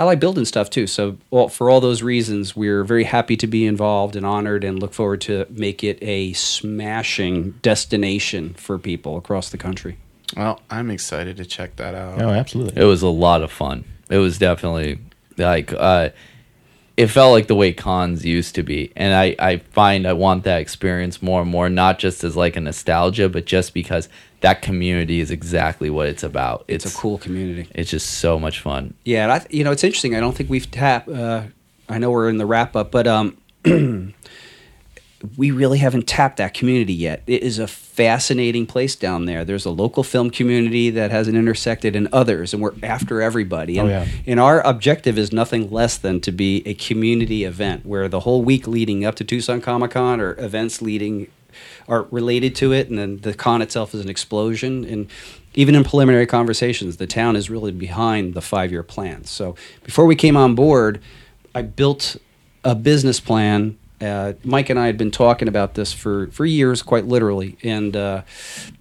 I 0.02 0.04
like 0.04 0.18
building 0.18 0.44
stuff 0.44 0.68
too. 0.68 0.88
So, 0.88 1.16
well, 1.30 1.48
for 1.48 1.70
all 1.70 1.80
those 1.80 2.02
reasons, 2.02 2.56
we're 2.56 2.82
very 2.82 3.04
happy 3.04 3.36
to 3.36 3.46
be 3.46 3.64
involved 3.64 4.16
and 4.16 4.26
honored, 4.26 4.64
and 4.64 4.80
look 4.80 4.92
forward 4.92 5.20
to 5.22 5.46
make 5.48 5.84
it 5.84 5.96
a 6.02 6.32
smashing 6.32 7.52
destination 7.62 8.54
for 8.54 8.80
people 8.80 9.16
across 9.16 9.50
the 9.50 9.58
country. 9.58 9.98
Well, 10.36 10.60
I'm 10.68 10.90
excited 10.90 11.36
to 11.36 11.44
check 11.44 11.76
that 11.76 11.94
out. 11.94 12.20
Oh, 12.20 12.30
absolutely. 12.30 12.82
It 12.82 12.84
was 12.84 13.02
a 13.02 13.08
lot 13.08 13.42
of 13.42 13.52
fun. 13.52 13.84
It 14.10 14.18
was 14.18 14.38
definitely 14.38 14.98
like 15.38 15.72
uh 15.72 16.08
it 16.96 17.06
felt 17.06 17.32
like 17.32 17.46
the 17.46 17.54
way 17.54 17.72
cons 17.72 18.24
used 18.24 18.54
to 18.56 18.62
be. 18.62 18.92
And 18.96 19.14
I, 19.14 19.34
I 19.38 19.56
find 19.58 20.06
I 20.06 20.12
want 20.12 20.44
that 20.44 20.60
experience 20.60 21.22
more 21.22 21.42
and 21.42 21.50
more, 21.50 21.68
not 21.70 21.98
just 21.98 22.22
as 22.22 22.36
like 22.36 22.56
a 22.56 22.60
nostalgia, 22.60 23.28
but 23.28 23.46
just 23.46 23.72
because 23.72 24.08
that 24.40 24.60
community 24.60 25.20
is 25.20 25.30
exactly 25.30 25.88
what 25.88 26.08
it's 26.08 26.22
about. 26.22 26.64
It's, 26.68 26.84
a 26.84 26.96
cool 26.96 27.18
community. 27.18 27.68
It's 27.74 27.90
just 27.90 28.18
so 28.18 28.38
much 28.38 28.60
fun. 28.60 28.94
Yeah, 29.04 29.22
and 29.22 29.32
I, 29.32 29.46
you 29.50 29.64
know, 29.64 29.72
it's 29.72 29.84
interesting. 29.84 30.14
I 30.14 30.20
don't 30.20 30.36
think 30.36 30.50
we've 30.50 30.70
tapped. 30.70 31.08
Uh, 31.08 31.44
I 31.88 31.98
know 31.98 32.10
we're 32.10 32.28
in 32.28 32.38
the 32.38 32.46
wrap 32.46 32.76
up, 32.76 32.90
but 32.90 33.06
um, 33.06 33.36
we 35.36 35.50
really 35.50 35.78
haven't 35.78 36.06
tapped 36.06 36.36
that 36.38 36.54
community 36.54 36.92
yet. 36.92 37.22
It 37.26 37.42
is 37.42 37.58
a 37.58 37.66
fascinating 37.66 38.66
place 38.66 38.96
down 38.96 39.24
there. 39.26 39.44
There's 39.44 39.64
a 39.64 39.70
local 39.70 40.02
film 40.02 40.30
community 40.30 40.90
that 40.90 41.10
hasn't 41.10 41.36
intersected 41.36 41.94
in 41.94 42.08
others, 42.12 42.52
and 42.52 42.62
we're 42.62 42.72
after 42.82 43.22
everybody. 43.22 43.78
And, 43.78 43.88
Oh, 43.88 43.90
yeah. 43.90 44.06
and 44.26 44.40
our 44.40 44.60
objective 44.66 45.18
is 45.18 45.32
nothing 45.32 45.70
less 45.70 45.96
than 45.96 46.20
to 46.22 46.32
be 46.32 46.62
a 46.66 46.74
community 46.74 47.44
event 47.44 47.86
where 47.86 48.08
the 48.08 48.20
whole 48.20 48.42
week 48.42 48.66
leading 48.66 49.04
up 49.04 49.14
to 49.16 49.24
Tucson 49.24 49.60
Comic 49.60 49.92
Con 49.92 50.20
or 50.20 50.34
events 50.38 50.82
leading 50.82 51.28
are 51.86 52.06
related 52.10 52.54
to 52.56 52.72
it, 52.72 52.88
and 52.88 52.98
then 52.98 53.18
the 53.18 53.34
con 53.34 53.60
itself 53.62 53.94
is 53.94 54.00
an 54.00 54.08
explosion. 54.08 54.84
And 54.84 55.06
even 55.54 55.74
in 55.74 55.84
preliminary 55.84 56.26
conversations, 56.26 56.96
the 56.96 57.06
town 57.06 57.36
is 57.36 57.50
really 57.50 57.72
behind 57.72 58.32
the 58.34 58.40
five 58.40 58.70
year 58.72 58.82
plan. 58.82 59.24
So 59.24 59.54
before 59.84 60.06
we 60.06 60.16
came 60.16 60.36
on 60.36 60.54
board, 60.54 61.00
I 61.54 61.62
built 61.62 62.16
a 62.64 62.74
business 62.74 63.20
plan. 63.20 63.76
Uh, 64.02 64.32
Mike 64.42 64.68
and 64.68 64.80
I 64.80 64.86
had 64.86 64.98
been 64.98 65.12
talking 65.12 65.46
about 65.46 65.74
this 65.74 65.92
for, 65.92 66.26
for 66.28 66.44
years, 66.44 66.82
quite 66.82 67.06
literally, 67.06 67.56
and 67.62 67.96
uh, 67.96 68.22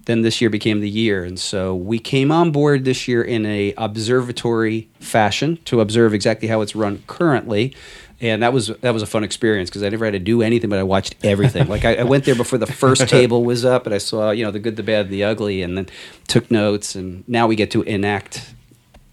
then 0.06 0.22
this 0.22 0.40
year 0.40 0.50
became 0.50 0.80
the 0.80 0.90
year, 0.90 1.24
and 1.24 1.38
so 1.38 1.76
we 1.76 2.00
came 2.00 2.32
on 2.32 2.50
board 2.50 2.84
this 2.84 3.06
year 3.06 3.22
in 3.22 3.46
a 3.46 3.72
observatory 3.76 4.88
fashion 4.98 5.58
to 5.66 5.80
observe 5.80 6.12
exactly 6.12 6.48
how 6.48 6.60
it's 6.60 6.74
run 6.74 7.04
currently, 7.06 7.72
and 8.20 8.42
that 8.42 8.52
was 8.52 8.68
that 8.80 8.92
was 8.92 9.02
a 9.02 9.06
fun 9.06 9.22
experience 9.22 9.70
because 9.70 9.84
I 9.84 9.90
never 9.90 10.04
had 10.04 10.12
to 10.12 10.18
do 10.18 10.42
anything, 10.42 10.70
but 10.70 10.80
I 10.80 10.82
watched 10.82 11.14
everything. 11.22 11.68
like 11.68 11.84
I, 11.84 11.96
I 11.96 12.02
went 12.02 12.24
there 12.24 12.34
before 12.34 12.58
the 12.58 12.66
first 12.66 13.08
table 13.08 13.44
was 13.44 13.64
up, 13.64 13.86
and 13.86 13.94
I 13.94 13.98
saw 13.98 14.32
you 14.32 14.44
know 14.44 14.50
the 14.50 14.58
good, 14.58 14.74
the 14.74 14.82
bad, 14.82 15.08
the 15.08 15.22
ugly, 15.22 15.62
and 15.62 15.76
then 15.76 15.86
took 16.26 16.50
notes, 16.50 16.96
and 16.96 17.22
now 17.28 17.46
we 17.46 17.54
get 17.54 17.70
to 17.72 17.82
enact 17.82 18.54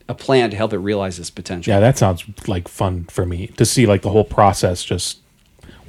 a 0.07 0.15
plan 0.15 0.49
to 0.49 0.57
help 0.57 0.73
it 0.73 0.79
realize 0.79 1.19
its 1.19 1.29
potential. 1.29 1.71
Yeah, 1.71 1.79
that 1.79 1.99
sounds 1.99 2.23
like 2.47 2.67
fun 2.67 3.05
for 3.05 3.27
me 3.27 3.47
to 3.57 3.65
see 3.65 3.85
like 3.85 4.01
the 4.01 4.09
whole 4.09 4.23
process 4.23 4.83
just 4.83 5.19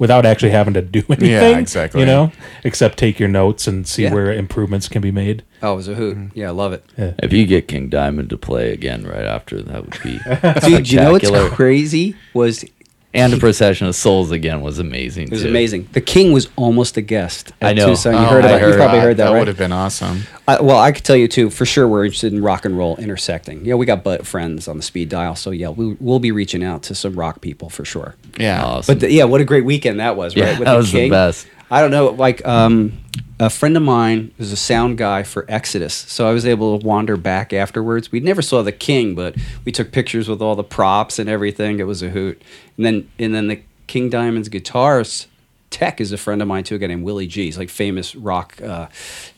without 0.01 0.25
actually 0.25 0.49
having 0.49 0.73
to 0.73 0.81
do 0.81 1.03
anything. 1.09 1.29
Yeah, 1.29 1.59
exactly. 1.59 1.99
You 1.99 2.07
know, 2.07 2.31
except 2.63 2.97
take 2.97 3.19
your 3.19 3.29
notes 3.29 3.67
and 3.67 3.87
see 3.87 4.01
Yeah. 4.03 4.13
where 4.15 4.33
improvements 4.33 4.87
can 4.87 4.99
be 4.99 5.11
made. 5.11 5.43
Oh, 5.61 5.73
it 5.73 5.75
was 5.75 5.87
a 5.87 5.93
hoot. 5.93 6.17
Mm-hmm. 6.17 6.39
Yeah, 6.39 6.47
I 6.47 6.51
love 6.51 6.73
it. 6.73 6.83
If 6.97 7.31
you 7.31 7.45
get 7.45 7.67
King 7.67 7.87
Diamond 7.87 8.31
to 8.31 8.37
play 8.37 8.73
again 8.73 9.05
right 9.05 9.23
after, 9.25 9.61
that 9.61 9.81
would 9.85 9.97
be 10.01 10.19
Dude, 10.67 10.91
you 10.91 10.99
know 10.99 11.11
what's 11.11 11.29
crazy 11.53 12.15
was 12.33 12.65
And 13.13 13.33
the 13.33 13.37
Procession 13.37 13.87
of 13.87 13.95
Souls 13.95 14.31
again 14.31 14.61
was 14.61 14.79
amazing. 14.79 15.25
it 15.27 15.31
was 15.31 15.41
too. 15.41 15.49
amazing. 15.49 15.89
The 15.91 15.99
king 15.99 16.31
was 16.31 16.47
almost 16.55 16.95
a 16.95 17.01
guest. 17.01 17.51
At 17.59 17.71
I 17.71 17.73
know. 17.73 17.87
Tucson. 17.87 18.13
You 18.13 18.19
Oh, 18.19 18.23
heard 18.23 18.45
I 18.45 18.51
about. 18.51 18.67
you 18.69 18.75
probably 18.75 18.99
heard 18.99 19.17
that, 19.17 19.23
right? 19.23 19.27
That 19.27 19.33
right? 19.33 19.39
would 19.39 19.47
have 19.49 19.57
been 19.57 19.73
awesome. 19.73 20.21
I, 20.47 20.61
well, 20.61 20.77
I 20.79 20.93
could 20.93 21.03
tell 21.03 21.17
you 21.17 21.27
too. 21.27 21.49
For 21.49 21.65
sure, 21.65 21.87
we're 21.89 22.05
interested 22.05 22.31
in 22.31 22.41
rock 22.41 22.63
and 22.63 22.77
roll 22.77 22.95
intersecting. 22.97 23.65
Yeah, 23.65 23.75
we 23.75 23.85
got 23.85 24.03
butt 24.05 24.25
friends 24.25 24.67
on 24.69 24.77
the 24.77 24.83
speed 24.83 25.09
dial, 25.09 25.35
so 25.35 25.51
yeah, 25.51 25.69
we, 25.69 25.97
we'll 25.99 26.19
be 26.19 26.31
reaching 26.31 26.63
out 26.63 26.83
to 26.83 26.95
some 26.95 27.15
rock 27.15 27.41
people 27.41 27.69
for 27.69 27.83
sure. 27.83 28.15
Yeah. 28.39 28.63
Awesome. 28.63 28.95
But 28.95 29.01
the, 29.01 29.11
yeah, 29.11 29.25
what 29.25 29.41
a 29.41 29.45
great 29.45 29.65
weekend 29.65 29.99
that 29.99 30.15
was, 30.15 30.35
right? 30.37 30.57
Yeah, 30.57 30.59
that 30.63 30.75
was 30.77 30.91
the 30.93 31.09
best. 31.09 31.47
I 31.71 31.79
don't 31.79 31.91
know, 31.91 32.09
like 32.09 32.45
um, 32.45 32.99
a 33.39 33.49
friend 33.49 33.77
of 33.77 33.83
mine 33.83 34.33
is 34.37 34.51
a 34.51 34.57
sound 34.57 34.97
guy 34.97 35.23
for 35.23 35.45
Exodus, 35.47 35.93
so 35.93 36.27
I 36.27 36.33
was 36.33 36.45
able 36.45 36.77
to 36.77 36.85
wander 36.85 37.15
back 37.15 37.53
afterwards. 37.53 38.11
We 38.11 38.19
never 38.19 38.41
saw 38.41 38.61
the 38.61 38.73
King, 38.73 39.15
but 39.15 39.37
we 39.63 39.71
took 39.71 39.93
pictures 39.93 40.27
with 40.27 40.41
all 40.41 40.55
the 40.55 40.65
props 40.65 41.17
and 41.17 41.29
everything. 41.29 41.79
It 41.79 41.87
was 41.87 42.03
a 42.03 42.09
hoot. 42.09 42.41
And 42.75 42.85
then 42.85 43.09
and 43.17 43.33
then 43.33 43.47
the 43.47 43.61
King 43.87 44.09
Diamond's 44.09 44.49
guitarist 44.49 45.27
tech 45.69 46.01
is 46.01 46.11
a 46.11 46.17
friend 46.17 46.41
of 46.41 46.47
mine 46.49 46.65
too, 46.65 46.75
a 46.75 46.77
guy 46.77 46.87
named 46.87 47.03
Willie 47.03 47.25
G. 47.25 47.45
He's 47.45 47.57
like 47.57 47.69
famous 47.69 48.15
rock 48.15 48.61
uh, 48.61 48.87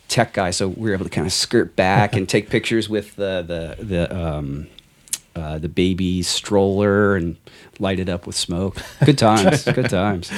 tech 0.08 0.32
guy, 0.32 0.50
so 0.50 0.66
we 0.66 0.90
were 0.90 0.94
able 0.94 1.04
to 1.04 1.10
kind 1.10 1.26
of 1.26 1.32
skirt 1.32 1.76
back 1.76 2.16
and 2.16 2.28
take 2.28 2.50
pictures 2.50 2.88
with 2.88 3.14
the 3.14 3.44
the 3.78 3.84
the. 3.84 4.16
Um, 4.16 4.66
uh, 5.36 5.58
the 5.58 5.68
baby 5.68 6.22
stroller 6.22 7.16
and 7.16 7.36
light 7.80 7.98
it 7.98 8.08
up 8.08 8.24
with 8.24 8.36
smoke. 8.36 8.80
Good 9.04 9.18
times. 9.18 9.64
good 9.64 9.90
times. 9.90 10.30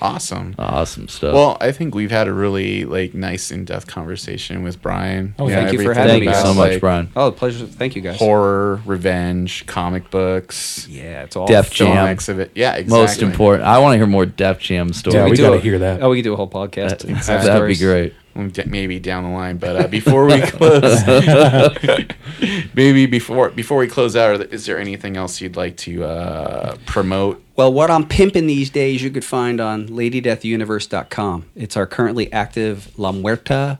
Awesome. 0.00 0.54
Awesome 0.58 1.08
stuff. 1.08 1.34
Well, 1.34 1.56
I 1.60 1.72
think 1.72 1.94
we've 1.94 2.10
had 2.10 2.28
a 2.28 2.32
really 2.32 2.84
like 2.84 3.14
nice 3.14 3.50
in-depth 3.50 3.86
conversation 3.86 4.62
with 4.62 4.80
Brian. 4.82 5.34
Oh, 5.38 5.48
thank 5.48 5.72
you 5.72 5.78
for 5.78 5.92
everything 5.92 5.94
having 5.94 6.10
thank 6.12 6.24
me, 6.24 6.28
you 6.28 6.34
so 6.34 6.54
much, 6.54 6.70
like, 6.72 6.80
Brian. 6.80 7.08
Oh, 7.16 7.30
pleasure. 7.32 7.66
Thank 7.66 7.96
you, 7.96 8.02
guys. 8.02 8.18
Horror, 8.18 8.80
revenge, 8.84 9.66
comic 9.66 10.10
books, 10.10 10.86
Yeah, 10.88 11.22
it's 11.22 11.36
all 11.36 11.46
Def 11.46 11.68
film 11.72 11.92
Jam. 11.92 12.08
exhibit. 12.08 12.52
Yeah, 12.54 12.74
exactly. 12.74 12.98
Most 12.98 13.22
important. 13.22 13.64
I 13.68 13.78
want 13.78 13.94
to 13.94 13.98
hear 13.98 14.06
more 14.06 14.26
Def 14.26 14.58
Jam 14.58 14.92
stories. 14.92 15.14
Yeah, 15.14 15.24
we 15.24 15.36
do 15.36 15.42
gotta 15.42 15.60
hear 15.60 15.78
that. 15.80 16.02
Oh, 16.02 16.10
we 16.10 16.18
could 16.18 16.24
do 16.24 16.32
a 16.32 16.36
whole 16.36 16.48
podcast. 16.50 16.98
That- 16.98 17.26
Have 17.26 17.44
That'd 17.44 17.68
be 17.68 17.76
great. 17.76 18.14
Well, 18.36 18.48
d- 18.48 18.64
Maybe 18.66 18.98
down 18.98 19.24
the 19.24 19.30
line, 19.30 19.56
but 19.56 19.76
uh, 19.76 19.86
before 19.88 20.26
we 20.26 20.40
close, 20.42 21.06
maybe 22.74 23.06
before 23.06 23.50
before 23.50 23.78
we 23.78 23.88
close 23.88 24.14
out, 24.14 24.40
is 24.52 24.66
there 24.66 24.78
anything 24.78 25.16
else 25.16 25.40
you'd 25.40 25.56
like 25.56 25.76
to 25.78 26.04
uh, 26.04 26.76
promote? 26.84 27.42
Well, 27.56 27.72
what 27.72 27.90
I'm 27.90 28.06
pimping 28.06 28.46
these 28.46 28.68
days, 28.68 29.02
you 29.02 29.10
could 29.10 29.24
find 29.24 29.60
on 29.60 29.88
LadyDeathUniverse.com. 29.88 31.46
It's 31.54 31.76
our 31.76 31.86
currently 31.86 32.30
active 32.32 32.90
La 32.98 33.12
Muerta 33.12 33.78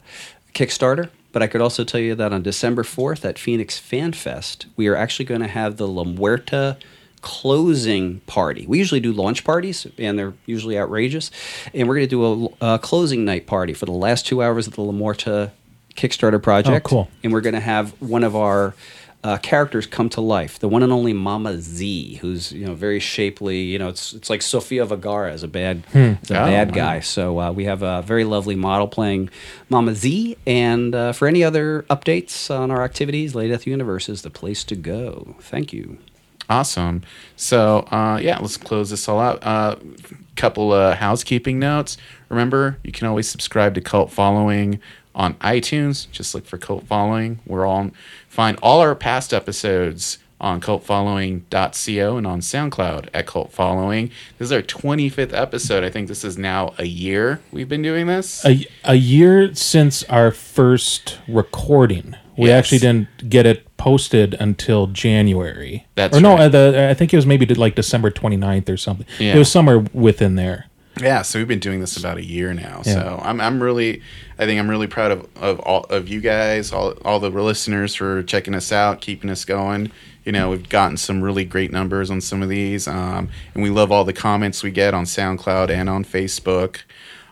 Kickstarter. 0.55 1.11
But 1.33 1.43
I 1.43 1.49
could 1.49 1.61
also 1.61 1.85
tell 1.85 2.01
you 2.01 2.15
that 2.15 2.33
on 2.33 2.41
December 2.41 2.83
4th 2.83 3.23
at 3.23 3.39
Phoenix 3.39 3.79
Fan 3.79 4.15
Fest, 4.15 4.65
we 4.75 4.87
are 4.87 4.97
actually 4.97 5.27
going 5.27 5.43
to 5.43 5.49
have 5.49 5.77
the 5.77 5.87
La 5.87 6.03
Muerta 6.03 6.79
closing 7.23 8.21
party. 8.21 8.67
We 8.67 8.79
usually 8.79 9.01
do 9.01 9.13
launch 9.13 9.45
parties, 9.45 9.87
and 9.99 10.19
they're 10.19 10.35
usually 10.47 10.79
outrageous. 10.79 11.31
And 11.75 11.89
we're 11.89 11.97
going 11.97 12.09
to 12.09 12.11
do 12.11 12.51
a, 12.61 12.75
a 12.75 12.79
closing 12.79 13.25
night 13.25 13.47
party 13.47 13.73
for 13.73 13.87
the 13.87 13.93
last 13.93 14.27
two 14.27 14.43
hours 14.43 14.67
of 14.67 14.75
the 14.75 14.83
La 14.83 14.93
Muerta 14.93 15.51
Kickstarter 15.97 16.43
project. 16.43 16.87
Oh, 16.87 16.89
cool. 16.89 17.11
And 17.25 17.33
we're 17.33 17.41
going 17.41 17.55
to 17.55 17.61
have 17.61 17.91
one 18.03 18.23
of 18.23 18.37
our 18.37 18.75
uh, 19.25 19.39
characters 19.39 19.87
come 19.87 20.09
to 20.11 20.21
life. 20.21 20.59
The 20.61 20.69
one 20.69 20.85
and 20.85 20.93
only 20.93 21.13
Mama 21.13 21.59
Z, 21.59 22.17
who's 22.17 22.53
you 22.53 22.65
know 22.67 22.75
very 22.75 23.01
shapely. 23.01 23.63
You 23.63 23.79
know, 23.79 23.89
it's 23.89 24.13
it's 24.13 24.31
like 24.31 24.41
Sofia 24.41 24.85
Vergara 24.85 25.33
as 25.33 25.43
a 25.43 25.49
bad 25.49 25.83
as 25.95 26.31
a 26.31 26.41
Oh, 26.41 26.47
bad 26.47 26.73
guy. 26.73 27.01
So 27.01 27.41
uh, 27.41 27.51
we 27.51 27.65
have 27.65 27.83
a 27.83 28.03
very 28.03 28.23
lovely 28.25 28.55
model 28.55 28.87
playing 28.87 29.31
Mama 29.69 29.95
Z. 29.97 30.37
And 30.47 30.95
uh, 30.95 31.13
for 31.13 31.27
any 31.27 31.43
other 31.43 31.85
updates 31.91 32.57
on 32.57 32.71
our 32.71 32.85
activities, 32.85 33.35
Lady 33.35 33.51
Death 33.51 33.67
Universe 33.67 34.09
is 34.09 34.23
the 34.23 34.31
place 34.31 34.63
to 34.65 34.77
go. 34.77 35.35
Thank 35.41 35.73
you. 35.73 35.99
Awesome. 36.49 37.03
So, 37.35 37.89
uh, 37.91 38.19
yeah, 38.23 38.39
let's 38.39 38.57
close 38.57 38.91
this 38.91 39.09
all 39.09 39.21
out. 39.21 39.45
Uh, 39.45 39.77
couple 40.37 40.73
uh, 40.73 40.95
housekeeping 40.95 41.59
notes. 41.59 41.97
Remember, 42.29 42.79
you 42.85 42.93
can 42.93 43.07
always 43.07 43.29
subscribe 43.29 43.75
to 43.75 43.81
Cult 43.81 44.13
Following 44.13 44.81
on 45.15 45.35
iTunes. 45.35 46.11
Just 46.11 46.35
look 46.35 46.47
for 46.47 46.59
Cult 46.59 46.87
Following. 46.87 47.41
We're 47.47 47.67
all 47.67 47.91
find 48.29 48.59
all 48.63 48.81
our 48.81 48.95
past 48.95 49.33
episodes 49.33 50.19
on 50.39 50.61
cultfollowing.co 50.61 52.17
and 52.19 52.27
on 52.27 52.41
SoundCloud 52.41 53.09
at 53.15 53.27
Cult 53.27 53.53
Following. 53.53 54.11
This 54.39 54.47
is 54.47 54.53
our 54.53 54.63
25th 54.63 55.33
episode. 55.33 55.83
I 55.83 55.89
think 55.91 56.09
this 56.09 56.25
is 56.25 56.37
now 56.37 56.75
a 56.77 56.85
year 56.85 57.41
we've 57.51 57.69
been 57.69 57.83
doing 57.83 58.07
this. 58.07 58.45
a, 58.45 58.67
a 58.85 58.97
year 58.97 59.55
since 59.55 60.05
our 60.05 60.31
first 60.31 61.19
recording. 61.27 62.15
We 62.37 62.49
Yes. 62.49 62.59
actually 62.59 62.79
didn't 62.79 63.29
get 63.29 63.47
it 63.47 63.77
posted 63.77 64.35
until 64.39 64.89
January. 64.89 65.87
That's 65.95 66.17
or 66.17 66.21
no, 66.21 66.33
right. 66.35 66.41
uh, 66.43 66.49
the, 66.49 66.89
I 66.91 66.95
think 66.95 67.13
it 67.13 67.17
was 67.17 67.27
maybe 67.27 67.47
like 67.47 67.75
December 67.75 68.11
29th 68.11 68.69
or 68.69 68.77
something. 68.77 69.07
Yeah. 69.19 69.35
It 69.35 69.39
was 69.39 69.51
somewhere 69.51 69.79
within 69.93 70.35
there. 70.37 70.67
Yeah, 71.01 71.21
so 71.23 71.39
we've 71.39 71.49
been 71.49 71.59
doing 71.61 71.81
this 71.81 71.99
about 71.99 72.17
a 72.17 72.25
year 72.25 72.55
now. 72.55 72.81
Yeah. 72.87 72.95
So 72.95 73.21
I'm 73.23 73.39
I'm 73.39 73.63
really 73.63 74.01
I 74.39 74.47
think 74.47 74.59
I'm 74.59 74.69
really 74.71 74.87
proud 74.87 75.11
of, 75.13 75.29
of 75.37 75.61
all 75.61 75.85
of 75.85 76.09
you 76.09 76.23
guys, 76.23 76.73
all 76.73 76.93
all 77.05 77.21
the 77.21 77.29
listeners 77.29 77.95
for 77.95 78.23
checking 78.23 78.55
us 78.55 78.73
out, 78.73 79.03
keeping 79.03 79.29
us 79.29 79.45
going. 79.45 79.93
You 80.25 80.33
know, 80.33 80.51
we've 80.51 80.69
gotten 80.69 80.97
some 80.97 81.23
really 81.23 81.45
great 81.45 81.71
numbers 81.71 82.11
on 82.11 82.21
some 82.23 82.43
of 82.43 82.49
these, 82.49 82.89
um, 82.89 83.29
and 83.55 83.63
we 83.63 83.69
love 83.71 83.93
all 83.93 84.05
the 84.05 84.13
comments 84.15 84.63
we 84.63 84.71
get 84.71 84.95
on 84.95 85.05
SoundCloud 85.05 85.69
and 85.71 85.89
on 85.89 86.03
Facebook. 86.03 86.79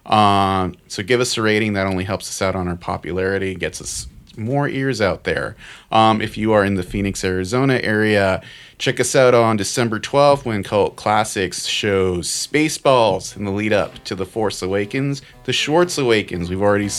Um, 0.06 0.76
so 0.86 1.02
give 1.02 1.20
us 1.20 1.36
a 1.38 1.42
rating. 1.42 1.72
That 1.72 1.86
only 1.86 2.04
helps 2.04 2.28
us 2.28 2.42
out 2.42 2.54
on 2.54 2.68
our 2.68 2.76
popularity, 2.76 3.54
gets 3.54 3.80
us 3.80 4.06
more 4.38 4.68
ears 4.68 5.00
out 5.00 5.24
there. 5.24 5.56
Um, 5.92 6.20
if 6.20 6.36
you 6.36 6.52
are 6.52 6.64
in 6.64 6.74
the 6.74 6.82
Phoenix, 6.82 7.24
Arizona 7.24 7.80
area, 7.82 8.42
check 8.78 8.98
us 9.00 9.14
out 9.14 9.34
on 9.34 9.56
December 9.56 10.00
12th 10.00 10.44
when 10.44 10.62
Cult 10.62 10.96
Classics 10.96 11.66
shows 11.66 12.28
Spaceballs 12.28 13.36
in 13.36 13.44
the 13.44 13.50
lead 13.50 13.72
up 13.72 14.02
to 14.04 14.14
The 14.14 14.26
Force 14.26 14.62
Awakens, 14.62 15.22
The 15.44 15.52
Schwartz 15.52 15.98
Awakens. 15.98 16.50
We've 16.50 16.62
already 16.62 16.90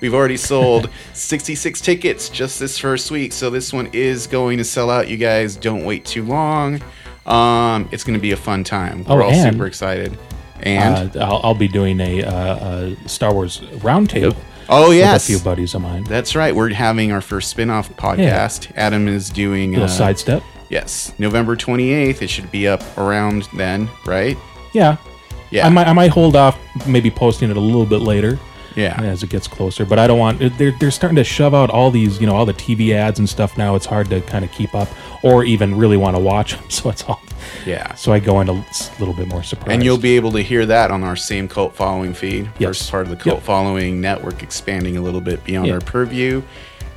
we've 0.00 0.14
already 0.14 0.36
sold 0.36 0.88
66 1.14 1.80
tickets 1.80 2.28
just 2.28 2.58
this 2.58 2.78
first 2.78 3.10
week, 3.10 3.32
so 3.32 3.50
this 3.50 3.72
one 3.72 3.88
is 3.92 4.26
going 4.26 4.58
to 4.58 4.64
sell 4.64 4.90
out. 4.90 5.08
You 5.08 5.16
guys 5.16 5.56
don't 5.56 5.84
wait 5.84 6.04
too 6.04 6.24
long. 6.24 6.80
Um, 7.26 7.88
it's 7.92 8.02
going 8.04 8.18
to 8.18 8.22
be 8.22 8.32
a 8.32 8.36
fun 8.36 8.64
time. 8.64 9.04
We're 9.04 9.22
Oh, 9.22 9.26
all 9.26 9.42
super 9.52 9.66
excited. 9.66 10.18
And 10.60 11.16
Uh, 11.16 11.24
I'll, 11.24 11.40
I'll 11.44 11.54
be 11.54 11.68
doing 11.68 12.00
a, 12.00 12.22
uh, 12.22 12.94
a 13.04 13.08
Star 13.08 13.32
Wars 13.32 13.60
roundtable. 13.78 14.36
Oh 14.68 14.90
yes, 14.90 15.24
a 15.28 15.32
few 15.32 15.38
buddies 15.38 15.74
of 15.74 15.82
mine. 15.82 16.04
That's 16.04 16.34
right. 16.34 16.54
We're 16.54 16.72
having 16.72 17.12
our 17.12 17.20
first 17.20 17.50
spin-off 17.50 17.90
podcast. 17.96 18.72
Adam 18.76 19.08
is 19.08 19.30
doing 19.30 19.70
little 19.72 19.84
uh, 19.84 19.88
sidestep. 19.88 20.42
Yes, 20.68 21.12
November 21.18 21.54
28th. 21.56 22.22
It 22.22 22.30
should 22.30 22.50
be 22.50 22.66
up 22.66 22.82
around 22.96 23.48
then, 23.54 23.88
right? 24.06 24.38
Yeah. 24.72 24.96
Yeah. 25.50 25.66
I 25.66 25.68
might 25.68 25.86
I 25.86 25.92
might 25.92 26.10
hold 26.10 26.34
off 26.34 26.58
maybe 26.86 27.10
posting 27.10 27.50
it 27.50 27.56
a 27.56 27.60
little 27.60 27.84
bit 27.84 28.00
later. 28.00 28.38
Yeah. 28.76 29.00
As 29.02 29.22
it 29.22 29.30
gets 29.30 29.46
closer, 29.48 29.84
but 29.84 29.98
I 29.98 30.06
don't 30.06 30.18
want 30.18 30.38
they're 30.58 30.72
they're 30.78 30.90
starting 30.90 31.16
to 31.16 31.24
shove 31.24 31.54
out 31.54 31.70
all 31.70 31.90
these 31.90 32.20
you 32.20 32.26
know 32.26 32.34
all 32.34 32.46
the 32.46 32.54
TV 32.54 32.94
ads 32.94 33.18
and 33.18 33.28
stuff 33.28 33.56
now. 33.58 33.74
It's 33.74 33.86
hard 33.86 34.08
to 34.10 34.20
kind 34.22 34.44
of 34.44 34.52
keep 34.52 34.74
up 34.74 34.88
or 35.22 35.44
even 35.44 35.76
really 35.76 35.96
want 35.96 36.16
to 36.16 36.22
watch 36.22 36.54
them. 36.54 36.64
So 36.70 36.90
it's 36.90 37.02
all 37.04 37.20
Yeah. 37.66 37.94
so 37.94 38.12
I 38.12 38.18
go 38.18 38.40
into 38.40 38.52
a 38.52 38.64
little 38.98 39.14
bit 39.14 39.28
more 39.28 39.42
surprise. 39.42 39.72
And 39.74 39.84
you'll 39.84 39.98
be 39.98 40.16
able 40.16 40.32
to 40.32 40.42
hear 40.42 40.64
that 40.66 40.90
on 40.90 41.04
our 41.04 41.16
same 41.16 41.48
cult 41.48 41.74
following 41.74 42.14
feed. 42.14 42.50
Yes. 42.58 42.68
First 42.78 42.90
part 42.90 43.04
of 43.04 43.10
the 43.10 43.16
cult 43.16 43.36
Yep. 43.36 43.44
following 43.44 44.00
network 44.00 44.42
expanding 44.42 44.96
a 44.96 45.00
little 45.02 45.20
bit 45.20 45.42
beyond 45.44 45.66
Yeah. 45.68 45.74
our 45.74 45.80
purview. 45.80 46.42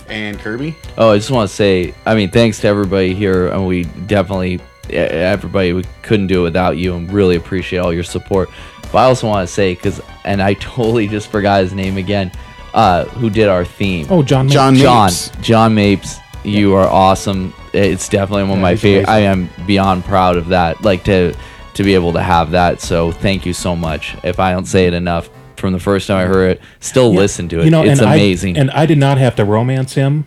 And 0.07 0.38
Kirby? 0.39 0.76
Oh, 0.99 1.11
I 1.14 1.18
just 1.18 1.31
want 1.31 1.49
to 1.49 1.56
say, 1.56 1.95
I 2.06 2.14
mean, 2.14 2.30
thanks 2.30 2.60
to 2.60 2.68
everybody 2.68 3.15
here, 3.15 3.47
and 3.47 3.65
we 3.65 3.85
definitely, 3.85 4.60
everybody, 4.89 5.73
we 5.73 5.84
couldn't 6.03 6.27
do 6.27 6.41
it 6.41 6.43
without 6.43 6.77
you, 6.77 6.93
and 6.95 7.11
really 7.11 7.35
appreciate 7.35 7.80
all 7.80 7.91
your 7.91 8.03
support. 8.03 8.49
But 8.91 8.99
I 8.99 9.03
also 9.05 9.27
want 9.27 9.47
to 9.47 9.53
say, 9.53 9.73
because, 9.73 10.01
and 10.23 10.41
I 10.41 10.53
totally 10.59 11.07
just 11.07 11.27
forgot 11.29 11.61
his 11.61 11.73
name 11.73 11.97
again, 11.97 12.31
uh, 12.73 13.05
who 13.05 13.29
did 13.29 13.47
our 13.47 13.63
theme? 13.65 14.07
oh 14.09 14.21
John 14.23 14.49
John 14.49 14.73
Mapes. 14.73 14.83
John, 14.83 15.05
Mapes. 15.05 15.31
John 15.47 15.75
Mapes, 15.75 16.17
you 16.43 16.73
are 16.75 16.87
awesome. 16.87 17.53
It's 17.73 18.07
definitely 18.09 18.43
one 18.43 18.51
of 18.51 18.57
Yeah, 18.57 18.61
my 18.61 18.71
he's 18.71 18.81
favorite. 18.81 19.09
I 19.09 19.19
am 19.19 19.49
beyond 19.65 20.03
proud 20.05 20.37
of 20.37 20.49
that. 20.49 20.81
Like 20.83 21.03
to 21.05 21.33
to 21.75 21.83
be 21.83 21.93
able 21.93 22.13
to 22.13 22.21
have 22.21 22.51
that. 22.51 22.79
So 22.81 23.11
thank 23.11 23.45
you 23.45 23.53
so 23.53 23.75
much. 23.75 24.15
If 24.23 24.39
I 24.39 24.51
don't 24.51 24.65
say 24.65 24.87
it 24.87 24.93
enough, 24.93 25.29
from 25.57 25.73
the 25.73 25.79
first 25.79 26.07
time 26.07 26.17
I 26.17 26.25
heard 26.25 26.51
it, 26.51 26.61
still 26.79 27.11
Yeah, 27.13 27.19
listen 27.19 27.49
to 27.49 27.59
it. 27.61 27.65
You 27.65 27.71
know, 27.71 27.83
it's 27.83 27.99
and 27.99 28.09
amazing. 28.09 28.57
I, 28.57 28.59
and 28.61 28.71
I 28.71 28.85
did 28.85 28.97
not 28.97 29.17
have 29.17 29.35
to 29.37 29.45
romance 29.45 29.93
him 29.93 30.25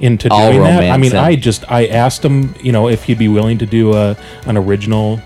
into 0.00 0.28
I'll 0.32 0.50
doing 0.52 0.64
that. 0.64 0.90
I 0.90 0.96
mean, 0.96 1.12
him. 1.12 1.18
I 1.24 1.36
just 1.36 1.70
I 1.70 1.86
asked 1.86 2.22
him, 2.24 2.54
you 2.62 2.72
know, 2.72 2.88
if 2.88 3.04
he'd 3.04 3.18
be 3.18 3.28
willing 3.28 3.58
to 3.58 3.66
do 3.66 3.94
a 3.94 4.16
an 4.46 4.56
original 4.56 5.20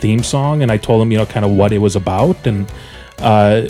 theme 0.00 0.22
song, 0.22 0.62
and 0.62 0.70
I 0.72 0.76
told 0.78 1.02
him, 1.02 1.12
you 1.12 1.18
know, 1.18 1.26
kind 1.26 1.44
of 1.44 1.52
what 1.52 1.72
it 1.72 1.78
was 1.78 1.96
about, 1.96 2.46
and 2.46 2.66
uh, 3.18 3.62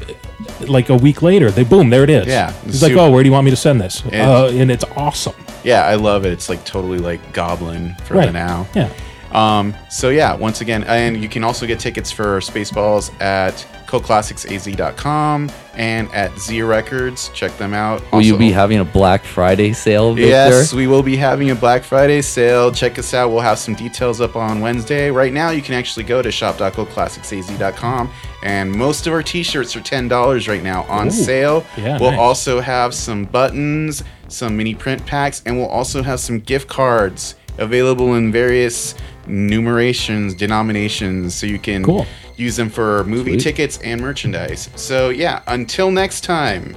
like 0.68 0.88
a 0.88 0.96
week 0.96 1.22
later, 1.22 1.50
they 1.50 1.64
boom, 1.64 1.90
there 1.90 2.04
it 2.04 2.10
is. 2.10 2.26
Yeah, 2.26 2.52
he's 2.64 2.82
like, 2.82 2.92
super- 2.92 3.02
oh, 3.02 3.10
where 3.10 3.22
do 3.22 3.28
you 3.28 3.32
want 3.32 3.44
me 3.44 3.50
to 3.50 3.56
send 3.56 3.80
this? 3.80 4.02
And- 4.04 4.14
uh, 4.14 4.46
and 4.46 4.70
it's 4.70 4.84
awesome. 4.96 5.34
Yeah, 5.64 5.84
I 5.84 5.96
love 5.96 6.24
it. 6.24 6.32
It's 6.32 6.48
like 6.48 6.64
totally 6.64 6.98
like 6.98 7.32
Goblin 7.34 7.94
for 8.04 8.14
the 8.14 8.32
now. 8.32 8.66
Yeah. 8.74 8.88
Um, 9.32 9.74
so 9.88 10.08
yeah, 10.10 10.34
once 10.34 10.60
again, 10.60 10.84
and 10.84 11.22
you 11.22 11.28
can 11.28 11.44
also 11.44 11.66
get 11.66 11.78
tickets 11.78 12.10
for 12.10 12.40
Spaceballs 12.40 13.10
at 13.20 13.66
cultclassicsaz.com 13.86 15.50
and 15.74 16.08
at 16.12 16.36
Z 16.38 16.62
Records. 16.62 17.28
Check 17.30 17.56
them 17.58 17.74
out. 17.74 18.02
Will 18.12 18.22
you 18.22 18.36
be 18.36 18.52
having 18.52 18.78
a 18.78 18.84
Black 18.84 19.24
Friday 19.24 19.72
sale, 19.72 20.14
Victor? 20.14 20.28
Yes, 20.28 20.72
we 20.72 20.86
will 20.86 21.02
be 21.02 21.16
having 21.16 21.50
a 21.50 21.54
Black 21.54 21.82
Friday 21.82 22.22
sale. 22.22 22.70
Check 22.70 22.98
us 22.98 23.14
out. 23.14 23.30
We'll 23.30 23.40
have 23.40 23.58
some 23.58 23.74
details 23.74 24.20
up 24.20 24.36
on 24.36 24.60
Wednesday. 24.60 25.10
Right 25.10 25.32
now, 25.32 25.50
you 25.50 25.62
can 25.62 25.74
actually 25.74 26.04
go 26.04 26.22
to 26.22 26.30
shop.cultclassicsaz.com, 26.30 28.10
and 28.44 28.70
most 28.70 29.06
of 29.06 29.12
our 29.12 29.22
T-shirts 29.22 29.74
are 29.74 29.80
ten 29.80 30.06
dollars 30.08 30.48
right 30.48 30.62
now 30.62 30.84
on 30.84 31.08
Ooh. 31.08 31.10
sale. 31.10 31.64
Yeah, 31.76 31.98
we'll 31.98 32.12
nice. 32.12 32.20
also 32.20 32.60
have 32.60 32.94
some 32.94 33.24
buttons, 33.24 34.04
some 34.28 34.56
mini 34.56 34.74
print 34.74 35.04
packs, 35.04 35.42
and 35.46 35.56
we'll 35.56 35.68
also 35.68 36.02
have 36.02 36.20
some 36.20 36.40
gift 36.40 36.68
cards 36.68 37.34
available 37.58 38.14
in 38.14 38.32
various 38.32 38.94
numerations, 39.30 40.34
denominations, 40.34 41.34
so 41.34 41.46
you 41.46 41.58
can 41.58 41.82
Cool. 41.84 42.06
use 42.36 42.56
them 42.56 42.68
for 42.70 43.04
movie 43.04 43.32
Sweet. 43.32 43.40
tickets 43.40 43.78
and 43.78 44.00
merchandise. 44.00 44.68
So 44.76 45.08
yeah, 45.10 45.42
until 45.46 45.90
next 45.90 46.22
time, 46.24 46.76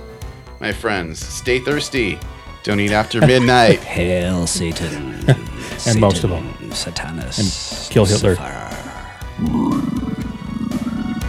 my 0.61 0.71
friends, 0.71 1.19
stay 1.25 1.59
thirsty. 1.59 2.17
Don't 2.63 2.79
eat 2.79 2.91
after 2.91 3.19
midnight. 3.25 3.79
Hail 3.81 4.47
Satan. 4.47 5.13
And 5.85 5.99
most 5.99 6.23
of 6.23 6.29
them. 6.29 6.53
Satanus. 6.71 7.39
And 7.39 7.91
kill 7.91 8.05
Hitler. 8.05 8.35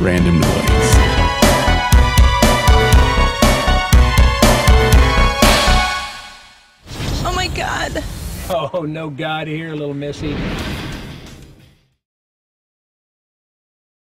Random 0.00 0.38
noise. 0.40 0.94
Oh 7.26 7.32
my 7.34 7.48
god. 7.48 8.02
Oh, 8.50 8.84
no 8.86 9.08
God 9.10 9.46
here, 9.46 9.70
little 9.74 9.94
missy. 9.94 10.36